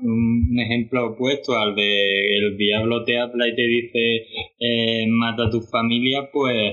un 0.00 0.58
ejemplo 0.58 1.08
opuesto 1.08 1.58
al 1.58 1.74
de 1.74 2.36
el 2.38 2.56
diablo 2.56 3.04
te 3.04 3.18
habla 3.18 3.48
y 3.48 3.54
te 3.54 3.62
dice 3.66 4.26
eh, 4.60 5.06
mata 5.08 5.48
a 5.48 5.50
tu 5.50 5.60
familia 5.60 6.30
pues 6.32 6.72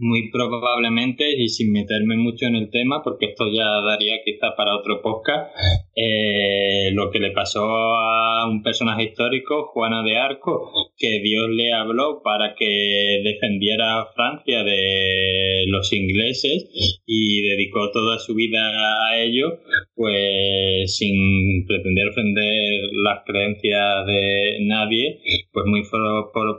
muy 0.00 0.30
probablemente, 0.30 1.30
y 1.38 1.48
sin 1.48 1.72
meterme 1.72 2.16
mucho 2.16 2.46
en 2.46 2.56
el 2.56 2.70
tema, 2.70 3.02
porque 3.04 3.26
esto 3.26 3.44
ya 3.52 3.80
daría 3.82 4.16
quizá 4.24 4.56
para 4.56 4.76
otro 4.76 5.02
podcast, 5.02 5.54
eh, 5.94 6.90
lo 6.92 7.10
que 7.10 7.18
le 7.18 7.30
pasó 7.30 7.64
a 7.64 8.48
un 8.48 8.62
personaje 8.62 9.04
histórico, 9.04 9.66
Juana 9.66 10.02
de 10.02 10.16
Arco, 10.16 10.72
que 10.96 11.20
Dios 11.20 11.48
le 11.50 11.72
habló 11.72 12.22
para 12.22 12.54
que 12.54 13.20
defendiera 13.22 14.00
a 14.00 14.12
Francia 14.14 14.64
de 14.64 15.64
los 15.68 15.92
ingleses 15.92 17.02
y 17.06 17.42
dedicó 17.42 17.90
toda 17.92 18.18
su 18.18 18.34
vida 18.34 18.60
a 19.08 19.18
ello, 19.20 19.60
pues 19.94 20.96
sin 20.96 21.66
pretender 21.66 22.08
ofender 22.08 22.90
las 23.04 23.24
creencias 23.26 24.06
de 24.06 24.58
nadie, 24.62 25.20
pues 25.52 25.66
muy 25.66 25.82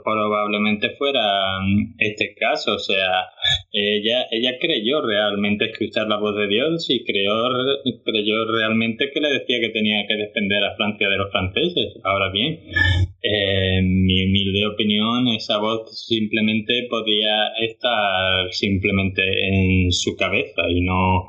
probablemente 0.04 0.90
fuera 0.90 1.20
este 1.98 2.34
caso, 2.34 2.74
o 2.74 2.78
sea, 2.78 3.31
ella, 3.72 4.26
ella 4.30 4.58
creyó 4.60 5.00
realmente 5.00 5.70
escuchar 5.70 6.06
la 6.08 6.18
voz 6.18 6.36
de 6.36 6.46
Dios 6.46 6.88
y 6.90 7.04
creyó, 7.04 7.32
creyó 8.04 8.44
realmente 8.50 9.10
que 9.12 9.20
le 9.20 9.30
decía 9.30 9.60
que 9.60 9.70
tenía 9.70 10.06
que 10.06 10.16
defender 10.16 10.62
a 10.64 10.76
Francia 10.76 11.08
de 11.08 11.16
los 11.16 11.30
franceses. 11.30 11.94
Ahora 12.04 12.30
bien, 12.30 12.60
en 13.22 14.04
mi 14.04 14.24
humilde 14.24 14.66
opinión, 14.66 15.28
esa 15.28 15.58
voz 15.58 16.06
simplemente 16.06 16.86
podía 16.90 17.48
estar 17.60 18.52
simplemente 18.52 19.22
en 19.22 19.92
su 19.92 20.16
cabeza 20.16 20.62
y 20.68 20.82
no, 20.82 21.28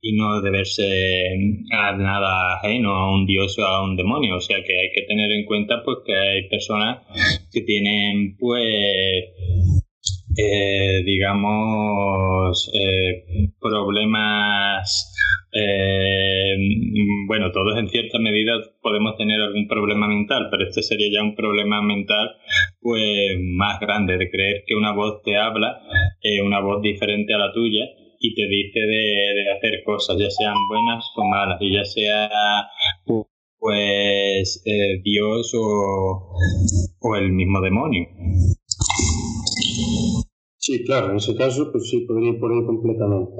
y 0.00 0.16
no 0.16 0.40
deberse 0.40 1.36
a 1.72 1.92
nada 1.96 2.54
ajeno, 2.56 2.92
a 2.92 3.14
un 3.14 3.26
dios 3.26 3.58
o 3.58 3.64
a 3.64 3.84
un 3.84 3.96
demonio. 3.96 4.36
O 4.36 4.40
sea 4.40 4.62
que 4.64 4.78
hay 4.78 4.90
que 4.94 5.02
tener 5.02 5.30
en 5.30 5.44
cuenta 5.44 5.82
pues 5.84 5.98
que 6.06 6.14
hay 6.14 6.48
personas 6.48 7.02
que 7.52 7.60
tienen 7.62 8.36
pues 8.38 9.24
eh, 10.36 11.02
digamos, 11.04 12.70
eh, 12.74 13.50
problemas, 13.60 15.14
eh, 15.52 16.56
bueno, 17.28 17.52
todos 17.52 17.78
en 17.78 17.88
cierta 17.88 18.18
medida 18.18 18.54
podemos 18.82 19.16
tener 19.16 19.40
algún 19.40 19.68
problema 19.68 20.08
mental, 20.08 20.48
pero 20.50 20.64
este 20.64 20.82
sería 20.82 21.08
ya 21.12 21.22
un 21.22 21.36
problema 21.36 21.82
mental 21.82 22.30
pues 22.80 23.38
más 23.40 23.78
grande, 23.80 24.18
de 24.18 24.30
creer 24.30 24.64
que 24.66 24.74
una 24.74 24.92
voz 24.92 25.22
te 25.22 25.36
habla, 25.36 25.80
una 26.44 26.60
voz 26.60 26.82
diferente 26.82 27.32
a 27.34 27.38
la 27.38 27.52
tuya, 27.52 27.84
y 28.18 28.34
te 28.34 28.48
dice 28.48 28.80
de, 28.80 29.52
hacer 29.56 29.82
cosas, 29.84 30.18
ya 30.18 30.30
sean 30.30 30.56
buenas 30.68 31.04
o 31.16 31.24
malas, 31.24 31.58
y 31.60 31.72
ya 31.72 31.84
sea 31.84 32.28
pues 33.58 34.62
Dios 35.02 35.54
o, 35.54 36.34
o 37.00 37.16
el 37.16 37.32
mismo 37.32 37.60
demonio. 37.60 38.06
Sí, 40.66 40.82
claro, 40.82 41.10
en 41.10 41.16
ese 41.18 41.36
caso, 41.36 41.70
pues 41.70 41.90
sí, 41.90 42.06
podría 42.06 42.30
ir 42.30 42.40
por 42.40 42.50
ahí 42.50 42.64
completamente. 42.64 43.34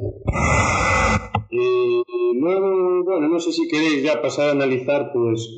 Y 1.49 2.03
luego, 2.39 3.03
bueno, 3.03 3.29
no 3.31 3.41
sé 3.41 3.51
si 3.51 3.67
queréis 3.67 4.03
ya 4.03 4.21
pasar 4.21 4.51
a 4.51 4.53
analizar, 4.53 5.11
pues, 5.11 5.49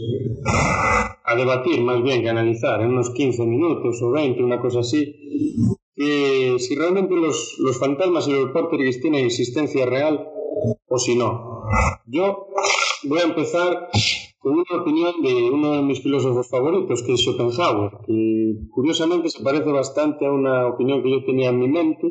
a 1.24 1.34
debatir 1.34 1.80
más 1.80 2.04
bien 2.04 2.22
que 2.22 2.28
analizar 2.28 2.80
en 2.82 2.90
unos 2.90 3.10
15 3.10 3.44
minutos 3.46 4.00
o 4.00 4.12
20, 4.12 4.44
una 4.44 4.60
cosa 4.60 4.78
así, 4.78 5.12
que 5.96 6.54
si 6.60 6.76
realmente 6.76 7.16
los, 7.16 7.56
los 7.58 7.76
fantasmas 7.80 8.28
y 8.28 8.32
los 8.32 8.52
poltergeist 8.52 9.02
tienen 9.02 9.26
existencia 9.26 9.86
real 9.86 10.24
o 10.86 10.98
si 11.00 11.16
no. 11.16 11.64
Yo 12.06 12.46
voy 13.02 13.18
a 13.18 13.24
empezar 13.24 13.88
con 14.46 14.54
una 14.54 14.80
opinión 14.80 15.22
de 15.22 15.50
uno 15.50 15.72
de 15.72 15.82
mis 15.82 16.00
filósofos 16.00 16.48
favoritos, 16.48 17.02
que 17.02 17.14
es 17.14 17.20
Schopenhauer, 17.20 17.90
que 18.06 18.54
curiosamente 18.70 19.28
se 19.28 19.42
parece 19.42 19.72
bastante 19.72 20.24
a 20.24 20.30
una 20.30 20.68
opinión 20.68 21.02
que 21.02 21.10
yo 21.10 21.24
tenía 21.24 21.48
en 21.48 21.58
mi 21.58 21.66
mente, 21.66 22.06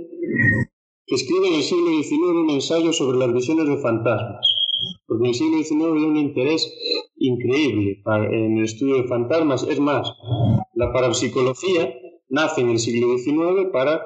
que 1.05 1.15
escribe 1.15 1.47
en 1.47 1.53
el 1.53 1.63
siglo 1.63 1.87
XIX 1.91 2.43
un 2.43 2.49
ensayo 2.49 2.91
sobre 2.91 3.19
las 3.19 3.31
visiones 3.33 3.69
de 3.69 3.77
fantasmas. 3.77 4.45
Porque 5.07 5.23
en 5.23 5.29
el 5.29 5.33
siglo 5.33 5.63
XIX 5.63 5.83
había 5.85 6.07
un 6.07 6.17
interés 6.17 6.77
increíble 7.15 8.03
en 8.05 8.57
el 8.57 8.65
estudio 8.65 8.95
de 8.95 9.07
fantasmas. 9.07 9.63
Es 9.63 9.79
más, 9.79 10.11
la 10.73 10.91
parapsicología 10.91 11.95
nace 12.27 12.59
en 12.59 12.71
el 12.71 12.79
siglo 12.79 13.17
XIX 13.17 13.69
para 13.71 14.01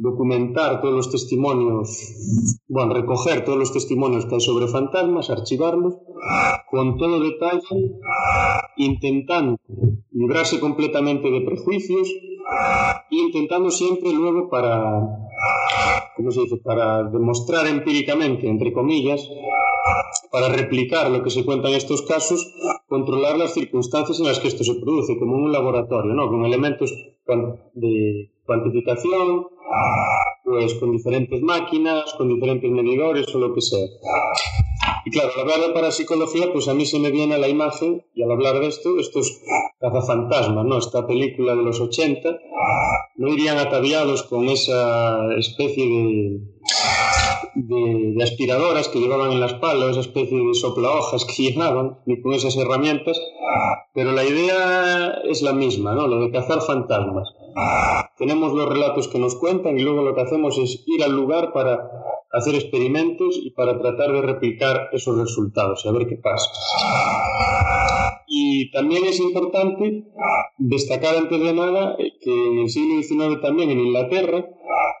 documentar 0.00 0.80
todos 0.80 0.94
los 0.94 1.10
testimonios, 1.10 1.88
bueno, 2.68 2.94
recoger 2.94 3.44
todos 3.44 3.58
los 3.58 3.72
testimonios 3.72 4.26
que 4.26 4.36
hay 4.36 4.40
sobre 4.40 4.68
fantasmas, 4.68 5.30
archivarlos 5.30 5.94
con 6.70 6.96
todo 6.96 7.20
detalle, 7.20 7.98
intentando 8.76 9.58
librarse 10.12 10.60
completamente 10.60 11.30
de 11.30 11.40
prejuicios 11.40 12.08
e 13.10 13.16
intentando 13.16 13.70
siempre 13.70 14.12
luego 14.12 14.48
para, 14.48 15.00
¿cómo 16.16 16.30
se 16.30 16.42
dice?, 16.42 16.56
para 16.58 17.04
demostrar 17.04 17.66
empíricamente, 17.66 18.48
entre 18.48 18.72
comillas, 18.72 19.28
para 20.30 20.48
replicar 20.48 21.10
lo 21.10 21.22
que 21.22 21.30
se 21.30 21.44
cuenta 21.44 21.68
en 21.68 21.74
estos 21.74 22.02
casos, 22.02 22.54
controlar 22.86 23.36
las 23.36 23.54
circunstancias 23.54 24.20
en 24.20 24.26
las 24.26 24.38
que 24.38 24.48
esto 24.48 24.64
se 24.64 24.74
produce, 24.74 25.18
como 25.18 25.36
en 25.36 25.44
un 25.44 25.52
laboratorio, 25.52 26.14
¿no? 26.14 26.28
Con 26.28 26.44
elementos 26.44 26.94
de 27.74 28.30
cuantificación, 28.48 29.46
pues 30.42 30.74
con 30.80 30.92
diferentes 30.92 31.42
máquinas, 31.42 32.14
con 32.14 32.28
diferentes 32.28 32.70
medidores 32.70 33.26
o 33.34 33.38
lo 33.38 33.54
que 33.54 33.60
sea. 33.60 33.86
Y 35.08 35.10
claro, 35.10 35.30
al 35.34 35.40
hablar 35.40 35.60
de 35.60 35.72
parapsicología, 35.72 36.52
pues 36.52 36.68
a 36.68 36.74
mí 36.74 36.84
se 36.84 36.98
me 36.98 37.10
viene 37.10 37.34
a 37.34 37.38
la 37.38 37.48
imagen, 37.48 38.04
y 38.14 38.22
al 38.22 38.30
hablar 38.30 38.60
de 38.60 38.66
esto, 38.66 39.00
estos 39.00 39.40
cazafantasmas, 39.80 40.66
¿no? 40.66 40.76
Esta 40.76 41.06
película 41.06 41.54
de 41.54 41.62
los 41.62 41.80
80, 41.80 42.38
no 43.16 43.28
irían 43.28 43.56
ataviados 43.56 44.22
con 44.24 44.50
esa 44.50 45.34
especie 45.38 45.86
de, 45.86 46.40
de, 47.54 48.22
aspiradoras 48.22 48.88
que 48.88 48.98
llevaban 48.98 49.32
en 49.32 49.40
la 49.40 49.46
espalda, 49.46 49.90
esa 49.90 50.00
especie 50.00 50.36
de 50.36 50.52
sopla 50.52 50.90
hojas 50.90 51.24
que 51.24 51.42
llenaban, 51.42 52.00
ni 52.04 52.20
con 52.20 52.34
esas 52.34 52.54
herramientas, 52.58 53.18
pero 53.94 54.12
la 54.12 54.24
idea 54.24 55.22
es 55.24 55.40
la 55.40 55.54
misma, 55.54 55.94
¿no? 55.94 56.06
Lo 56.06 56.20
de 56.20 56.30
cazar 56.30 56.60
fantasmas. 56.60 57.32
Tenemos 58.18 58.52
los 58.52 58.68
relatos 58.68 59.08
que 59.08 59.18
nos 59.18 59.36
cuentan 59.36 59.78
y 59.78 59.82
luego 59.82 60.02
lo 60.02 60.14
que 60.14 60.20
hacemos 60.20 60.58
es 60.58 60.84
ir 60.86 61.02
al 61.02 61.12
lugar 61.12 61.54
para 61.54 61.90
hacer 62.30 62.54
experimentos 62.54 63.38
y 63.42 63.50
para 63.50 63.78
tratar 63.78 64.12
de 64.12 64.22
replicar 64.22 64.88
esos 64.92 65.18
resultados 65.18 65.84
y 65.84 65.88
a 65.88 65.92
ver 65.92 66.06
qué 66.06 66.16
pasa. 66.16 66.50
Y 68.26 68.70
también 68.70 69.04
es 69.04 69.18
importante 69.20 70.04
destacar 70.58 71.16
antes 71.16 71.40
de 71.40 71.52
nada 71.54 71.96
que 71.96 72.48
en 72.48 72.58
el 72.58 72.68
siglo 72.68 73.02
XIX 73.02 73.40
también 73.40 73.70
en 73.70 73.80
Inglaterra, 73.80 74.44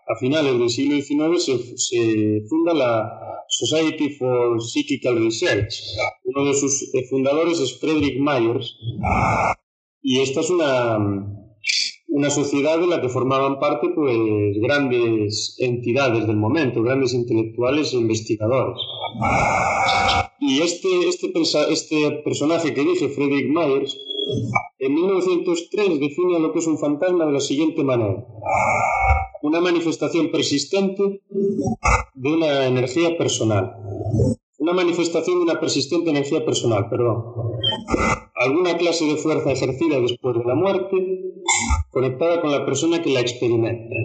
a 0.08 0.16
finales 0.16 0.58
del 0.58 0.70
siglo 0.70 0.96
XIX, 0.96 1.44
se, 1.44 1.76
se 1.76 2.42
funda 2.48 2.72
la 2.72 3.28
Society 3.48 4.10
for 4.10 4.60
Psychical 4.62 5.22
Research. 5.22 5.74
Uno 6.24 6.46
de 6.46 6.54
sus 6.54 6.90
fundadores 7.10 7.60
es 7.60 7.78
Frederick 7.78 8.18
Myers. 8.18 8.76
Y 10.02 10.20
esta 10.20 10.40
es 10.40 10.50
una, 10.50 10.98
una 12.08 12.30
sociedad 12.30 12.78
de 12.78 12.86
la 12.86 13.00
que 13.00 13.08
formaban 13.08 13.58
parte 13.58 13.88
pues 13.94 14.16
grandes 14.60 15.56
entidades 15.58 16.26
del 16.26 16.36
momento, 16.36 16.82
grandes 16.82 17.12
intelectuales 17.12 17.92
e 17.92 17.96
investigadores. 17.96 18.80
Y 20.40 20.60
este, 20.62 20.88
este, 21.08 21.32
este 21.70 22.10
personaje 22.24 22.72
que 22.72 22.80
dije, 22.80 23.08
Frederick 23.08 23.48
Myers, 23.50 23.98
en 24.78 24.94
1903 24.94 26.00
define 26.00 26.38
lo 26.38 26.52
que 26.52 26.60
es 26.60 26.66
un 26.66 26.78
fantasma 26.78 27.26
de 27.26 27.32
la 27.32 27.40
siguiente 27.40 27.84
manera. 27.84 28.24
Una 29.42 29.60
manifestación 29.60 30.30
persistente 30.30 31.22
de 32.14 32.32
una 32.32 32.66
energía 32.66 33.16
personal. 33.16 33.76
Una 34.58 34.72
manifestación 34.72 35.38
de 35.38 35.44
una 35.44 35.60
persistente 35.60 36.10
energía 36.10 36.44
personal, 36.44 36.88
perdón. 36.88 37.24
Alguna 38.34 38.76
clase 38.76 39.04
de 39.04 39.16
fuerza 39.16 39.52
ejercida 39.52 40.00
después 40.00 40.36
de 40.36 40.44
la 40.44 40.54
muerte, 40.54 40.96
conectada 41.98 42.40
con 42.40 42.52
la 42.52 42.64
persona 42.64 43.02
que 43.02 43.10
la 43.10 43.18
experimenta. 43.18 43.96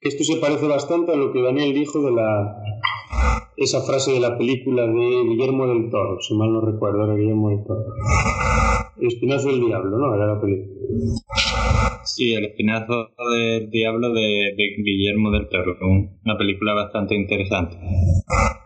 Esto 0.00 0.24
se 0.24 0.36
parece 0.36 0.66
bastante 0.66 1.12
a 1.12 1.16
lo 1.16 1.32
que 1.34 1.42
Daniel 1.42 1.74
dijo 1.74 2.00
de 2.00 2.12
la 2.12 2.56
esa 3.58 3.82
frase 3.82 4.12
de 4.12 4.20
la 4.20 4.38
película 4.38 4.86
de 4.86 5.22
Guillermo 5.28 5.66
del 5.66 5.90
Toro, 5.90 6.18
si 6.20 6.34
mal 6.34 6.50
no 6.50 6.62
recuerdo, 6.62 7.04
era 7.04 7.14
Guillermo 7.14 7.50
del 7.50 7.62
Toro. 7.64 7.84
El 8.98 9.06
espinazo 9.06 9.50
del 9.50 9.66
diablo, 9.66 9.98
¿no? 9.98 10.14
Era 10.14 10.28
la 10.28 10.40
película. 10.40 10.66
Sí, 12.04 12.32
El 12.32 12.46
espinazo 12.46 13.10
del 13.36 13.68
diablo 13.68 14.14
de, 14.14 14.54
Guillermo 14.78 15.30
del 15.30 15.50
Toro, 15.50 15.76
una 16.24 16.38
película 16.38 16.72
bastante 16.72 17.14
interesante. 17.14 17.76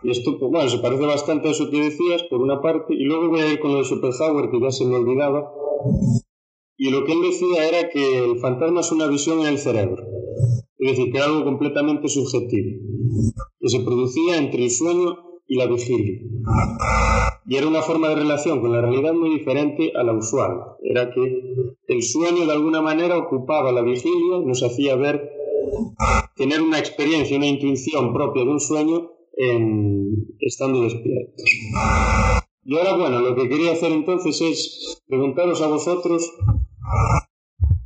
Y 0.01 0.11
esto, 0.11 0.39
pues, 0.39 0.49
bueno, 0.49 0.69
se 0.69 0.77
parece 0.77 1.05
bastante 1.05 1.49
a 1.49 1.51
eso 1.51 1.69
que 1.69 1.81
decías, 1.81 2.23
por 2.29 2.39
una 2.39 2.61
parte, 2.61 2.93
y 2.93 3.03
luego 3.03 3.27
voy 3.27 3.41
a 3.41 3.51
ir 3.51 3.59
con 3.59 3.73
lo 3.73 3.79
de 3.79 3.83
Schopenhauer, 3.83 4.49
que 4.49 4.61
ya 4.61 4.71
se 4.71 4.85
me 4.85 4.95
olvidaba. 4.95 5.51
Y 6.77 6.91
lo 6.91 7.05
que 7.05 7.13
él 7.13 7.21
decía 7.23 7.67
era 7.67 7.89
que 7.89 8.25
el 8.25 8.39
fantasma 8.39 8.81
es 8.81 8.91
una 8.91 9.07
visión 9.07 9.39
en 9.39 9.47
el 9.47 9.57
cerebro. 9.57 10.03
Es 10.77 10.91
decir, 10.91 11.11
que 11.11 11.17
era 11.17 11.25
algo 11.25 11.43
completamente 11.43 12.07
subjetivo, 12.07 12.79
que 13.59 13.69
se 13.69 13.79
producía 13.79 14.37
entre 14.37 14.63
el 14.63 14.69
sueño 14.69 15.17
y 15.47 15.55
la 15.55 15.65
vigilia. 15.65 16.21
Y 17.47 17.55
era 17.55 17.67
una 17.67 17.81
forma 17.81 18.09
de 18.09 18.15
relación 18.15 18.61
con 18.61 18.73
la 18.73 18.81
realidad 18.81 19.13
muy 19.13 19.31
diferente 19.31 19.91
a 19.95 20.03
la 20.03 20.13
usual. 20.13 20.75
Era 20.83 21.09
que 21.11 21.21
el 21.87 22.03
sueño 22.03 22.45
de 22.45 22.51
alguna 22.51 22.81
manera 22.81 23.17
ocupaba 23.17 23.71
la 23.71 23.81
vigilia, 23.81 24.39
nos 24.45 24.61
hacía 24.61 24.95
ver, 24.95 25.31
tener 26.35 26.61
una 26.61 26.77
experiencia, 26.77 27.37
una 27.37 27.47
intuición 27.47 28.13
propia 28.13 28.43
de 28.43 28.49
un 28.51 28.59
sueño 28.59 29.09
en, 29.35 30.27
estando 30.39 30.83
despiertos. 30.83 31.43
Y 32.63 32.77
ahora, 32.77 32.97
bueno, 32.97 33.21
lo 33.21 33.35
que 33.35 33.47
quería 33.47 33.71
hacer 33.71 33.93
entonces 33.93 34.41
es 34.41 35.03
preguntaros 35.07 35.61
a 35.61 35.67
vosotros 35.67 36.29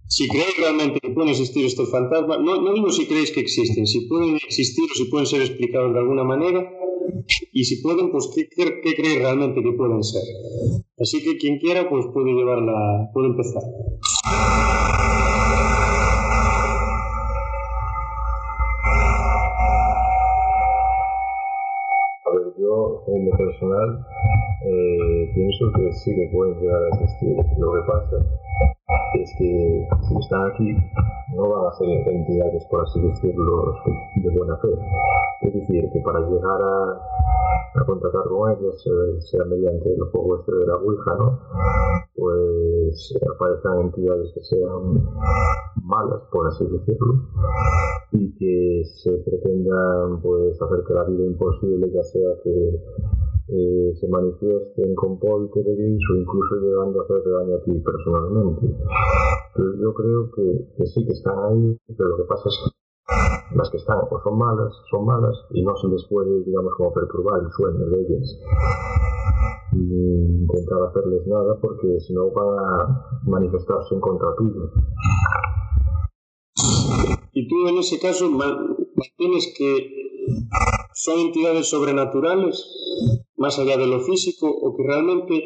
si 0.07 0.27
creéis 0.27 0.57
realmente 0.57 0.99
que 0.99 1.09
pueden 1.11 1.29
existir 1.29 1.65
estos 1.65 1.89
fantasmas, 1.89 2.39
no, 2.39 2.61
no 2.61 2.73
digo 2.73 2.89
si 2.89 3.07
creéis 3.07 3.31
que 3.31 3.39
existen, 3.39 3.87
si 3.87 4.07
pueden 4.07 4.35
existir 4.35 4.85
o 4.91 4.93
si 4.93 5.05
pueden 5.05 5.25
ser 5.25 5.41
explicados 5.41 5.93
de 5.93 5.99
alguna 5.99 6.23
manera, 6.23 6.69
y 7.51 7.63
si 7.63 7.81
pueden, 7.81 8.11
pues 8.11 8.29
qué, 8.35 8.47
creéis 8.49 9.19
realmente 9.19 9.61
que 9.63 9.71
pueden 9.73 10.03
ser. 10.03 10.21
Así 10.99 11.23
que 11.23 11.37
quien 11.37 11.59
quiera, 11.59 11.89
pues 11.89 12.05
puede 12.13 12.33
llevarla, 12.33 13.09
puede 13.13 13.27
empezar. 13.27 13.63
A 22.25 22.29
ver, 22.33 22.53
yo 22.59 23.03
en 23.07 23.29
lo 23.29 23.37
personal 23.37 24.05
eh, 24.65 25.31
pienso 25.33 25.71
que 25.75 25.93
sí 25.93 26.11
que 26.15 26.29
pueden 26.33 26.59
llegar 26.59 26.83
a 26.83 26.89
existir. 26.89 27.35
Lo 27.57 27.73
que 27.73 27.81
pasa 27.87 28.40
es 29.15 29.35
que 29.37 29.87
si 30.07 30.17
están 30.17 30.51
aquí 30.51 30.75
no 31.35 31.49
van 31.49 31.67
a 31.67 31.73
ser 31.73 31.87
entidades, 32.07 32.65
por 32.69 32.81
así 32.81 33.01
decirlo, 33.01 33.75
de 34.15 34.29
buena 34.37 34.57
fe. 34.57 34.69
Es 35.41 35.53
decir, 35.53 35.89
que 35.91 35.99
para 36.01 36.19
llegar 36.21 36.61
a, 36.61 37.81
a 37.81 37.85
contratar 37.85 38.23
con 38.23 38.51
ellos, 38.51 38.85
eh, 38.87 39.21
sea 39.21 39.45
mediante 39.45 39.93
el 39.93 40.01
juego 40.11 40.39
este 40.39 40.51
de 40.53 40.67
la 40.67 40.75
Ouija, 40.75 41.15
¿no? 41.15 41.39
pues 42.15 43.17
aparezcan 43.35 43.81
entidades 43.81 44.31
que 44.33 44.41
sean 44.41 45.03
malas, 45.83 46.21
por 46.31 46.47
así 46.47 46.65
decirlo, 46.65 47.15
y 48.11 48.35
que 48.37 48.83
se 49.01 49.11
pretendan 49.11 50.21
pues, 50.21 50.61
hacer 50.61 50.83
que 50.87 50.93
la 50.93 51.03
vida 51.05 51.25
imposible, 51.25 51.91
ya 51.91 52.03
sea 52.03 52.29
que 52.43 52.79
eh, 53.51 53.93
se 53.99 54.07
manifiesten 54.07 54.95
con 54.95 55.19
poltergeist 55.19 56.01
o 56.11 56.15
incluso 56.15 56.55
llegando 56.55 57.01
a 57.01 57.03
hacer 57.03 57.21
daño 57.23 57.55
a 57.55 57.63
ti 57.63 57.71
personalmente. 57.79 58.67
Yo 59.81 59.93
creo 59.93 60.31
que, 60.31 60.85
sí 60.85 61.05
que 61.05 61.11
están 61.11 61.37
ahí, 61.37 61.77
pero 61.97 62.09
lo 62.09 62.17
que 62.17 62.23
pasa 62.23 62.47
es 62.47 62.57
que 62.63 63.57
las 63.57 63.69
que 63.69 63.77
están 63.77 63.97
o 64.09 64.21
son 64.23 64.37
malas, 64.37 64.73
son 64.89 65.05
malas 65.05 65.35
y 65.51 65.63
no 65.63 65.75
se 65.75 65.87
les 65.89 66.05
puede, 66.09 66.43
digamos, 66.45 66.73
como 66.77 66.93
perturbar 66.93 67.41
el 67.43 67.51
sueño 67.51 67.85
de 67.85 67.99
ellas 67.99 68.39
ni 69.73 70.43
intentar 70.43 70.83
hacerles 70.89 71.25
nada 71.27 71.57
porque 71.61 71.99
si 71.99 72.13
no 72.13 72.29
van 72.31 72.59
a 72.59 73.19
manifestarse 73.25 73.95
en 73.95 74.01
contra 74.01 74.35
tuyo. 74.37 74.71
Y 77.33 77.47
tú 77.47 77.67
en 77.67 77.77
ese 77.77 77.99
caso 77.99 78.29
tienes 79.17 79.53
que 79.57 80.01
son 80.93 81.19
entidades 81.19 81.67
sobrenaturales 81.67 82.67
más 83.37 83.57
allá 83.59 83.77
de 83.77 83.87
lo 83.87 84.01
físico 84.01 84.47
o 84.49 84.75
que 84.75 84.83
realmente 84.83 85.43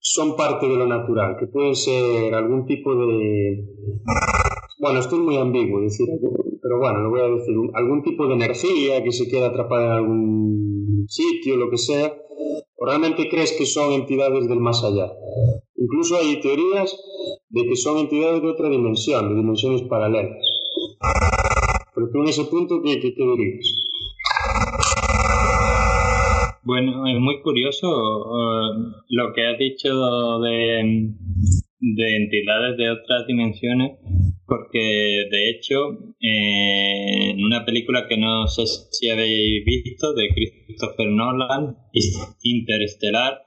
son 0.00 0.36
parte 0.36 0.68
de 0.68 0.76
lo 0.76 0.86
natural, 0.86 1.36
que 1.38 1.46
pueden 1.46 1.74
ser 1.74 2.34
algún 2.34 2.66
tipo 2.66 2.94
de... 2.94 3.64
Bueno, 4.78 5.00
esto 5.00 5.16
es 5.16 5.22
muy 5.22 5.36
ambiguo 5.36 5.80
decir, 5.80 6.06
pero 6.62 6.78
bueno, 6.78 7.00
lo 7.00 7.10
voy 7.10 7.20
a 7.20 7.28
decir, 7.28 7.54
algún 7.74 8.02
tipo 8.02 8.26
de 8.26 8.34
energía 8.34 9.02
que 9.02 9.12
se 9.12 9.28
queda 9.28 9.48
atrapada 9.48 9.86
en 9.86 9.92
algún 9.92 11.06
sitio, 11.08 11.56
lo 11.56 11.70
que 11.70 11.78
sea, 11.78 12.14
o 12.76 12.86
realmente 12.86 13.28
crees 13.28 13.52
que 13.52 13.66
son 13.66 13.92
entidades 13.92 14.48
del 14.48 14.60
más 14.60 14.82
allá. 14.84 15.12
Incluso 15.76 16.16
hay 16.16 16.40
teorías 16.40 16.96
de 17.48 17.66
que 17.66 17.76
son 17.76 17.98
entidades 17.98 18.42
de 18.42 18.48
otra 18.48 18.68
dimensión, 18.68 19.28
de 19.30 19.34
dimensiones 19.34 19.82
paralelas. 19.82 20.36
Pero 21.94 22.08
tú 22.10 22.20
en 22.20 22.28
ese 22.28 22.44
punto, 22.44 22.80
¿qué, 22.82 23.00
qué, 23.00 23.14
qué 23.14 23.22
dirías? 23.22 23.89
Bueno, 26.62 27.06
es 27.08 27.18
muy 27.18 27.40
curioso 27.42 27.88
uh, 27.88 28.92
lo 29.08 29.32
que 29.32 29.46
has 29.46 29.58
dicho 29.58 30.38
de, 30.40 31.10
de 31.80 32.16
entidades 32.16 32.76
de 32.76 32.90
otras 32.90 33.26
dimensiones, 33.26 33.98
porque 34.46 35.26
de 35.30 35.50
hecho, 35.50 35.92
eh, 36.20 37.30
en 37.30 37.44
una 37.44 37.64
película 37.64 38.06
que 38.08 38.18
no 38.18 38.46
sé 38.46 38.66
si 38.66 39.08
habéis 39.08 39.64
visto, 39.64 40.12
de 40.12 40.28
Christopher 40.28 41.08
Nolan, 41.08 41.76
Interestelar, 42.42 43.42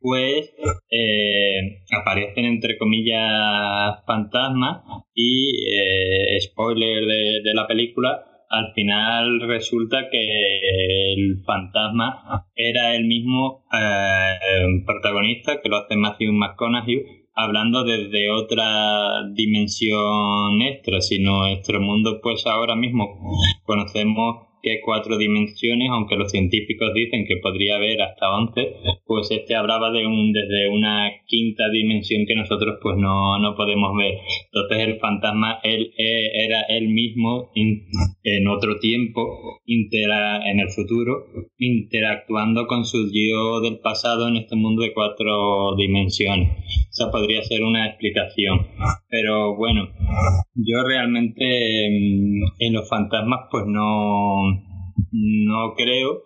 pues 0.00 0.52
eh, 0.90 1.82
aparecen 1.98 2.44
entre 2.44 2.76
comillas 2.78 4.04
fantasmas 4.06 4.82
y, 5.14 5.50
eh, 5.72 6.40
spoiler 6.40 7.06
de, 7.06 7.40
de 7.42 7.54
la 7.54 7.66
película, 7.66 8.25
al 8.48 8.72
final 8.74 9.40
resulta 9.40 10.08
que 10.10 11.12
el 11.12 11.42
fantasma 11.44 12.46
era 12.54 12.94
el 12.94 13.06
mismo 13.06 13.64
eh, 13.72 14.82
protagonista 14.84 15.60
que 15.62 15.68
lo 15.68 15.78
hace 15.78 15.96
Matthew 15.96 16.32
McConaughey 16.32 17.26
hablando 17.34 17.84
desde 17.84 18.30
otra 18.30 19.28
dimensión 19.34 20.62
extra. 20.62 21.00
Si 21.00 21.22
nuestro 21.22 21.80
mundo 21.80 22.20
pues 22.22 22.46
ahora 22.46 22.74
mismo 22.74 23.20
conocemos 23.64 24.46
que 24.66 24.80
cuatro 24.84 25.16
dimensiones, 25.16 25.88
aunque 25.90 26.16
los 26.16 26.32
científicos 26.32 26.92
dicen 26.92 27.24
que 27.24 27.36
podría 27.36 27.76
haber 27.76 28.02
hasta 28.02 28.34
once, 28.34 28.72
pues 29.06 29.30
este 29.30 29.54
hablaba 29.54 29.92
de 29.92 30.04
un 30.04 30.32
desde 30.32 30.68
una 30.68 31.08
quinta 31.26 31.70
dimensión 31.70 32.26
que 32.26 32.34
nosotros 32.34 32.78
pues 32.82 32.96
no, 32.96 33.38
no 33.38 33.54
podemos 33.54 33.96
ver. 33.96 34.14
Entonces 34.52 34.88
el 34.88 34.98
fantasma 34.98 35.60
él, 35.62 35.92
eh, 35.96 36.44
era 36.44 36.62
él 36.68 36.88
mismo 36.88 37.52
en 37.54 38.48
otro 38.48 38.80
tiempo, 38.80 39.60
en 39.66 40.60
el 40.60 40.70
futuro, 40.70 41.26
interactuando 41.58 42.66
con 42.66 42.84
su 42.84 43.08
yo 43.12 43.60
del 43.60 43.78
pasado 43.78 44.26
en 44.28 44.36
este 44.36 44.56
mundo 44.56 44.82
de 44.82 44.92
cuatro 44.92 45.76
dimensiones. 45.76 46.50
Esa 46.90 47.10
podría 47.10 47.42
ser 47.42 47.62
una 47.62 47.86
explicación. 47.86 48.66
Pero 49.18 49.56
bueno, 49.56 49.88
yo 50.54 50.86
realmente 50.86 51.42
mm, 51.42 52.44
en 52.58 52.72
los 52.74 52.86
fantasmas 52.86 53.46
pues 53.50 53.64
no, 53.66 54.42
no 55.10 55.74
creo. 55.74 56.22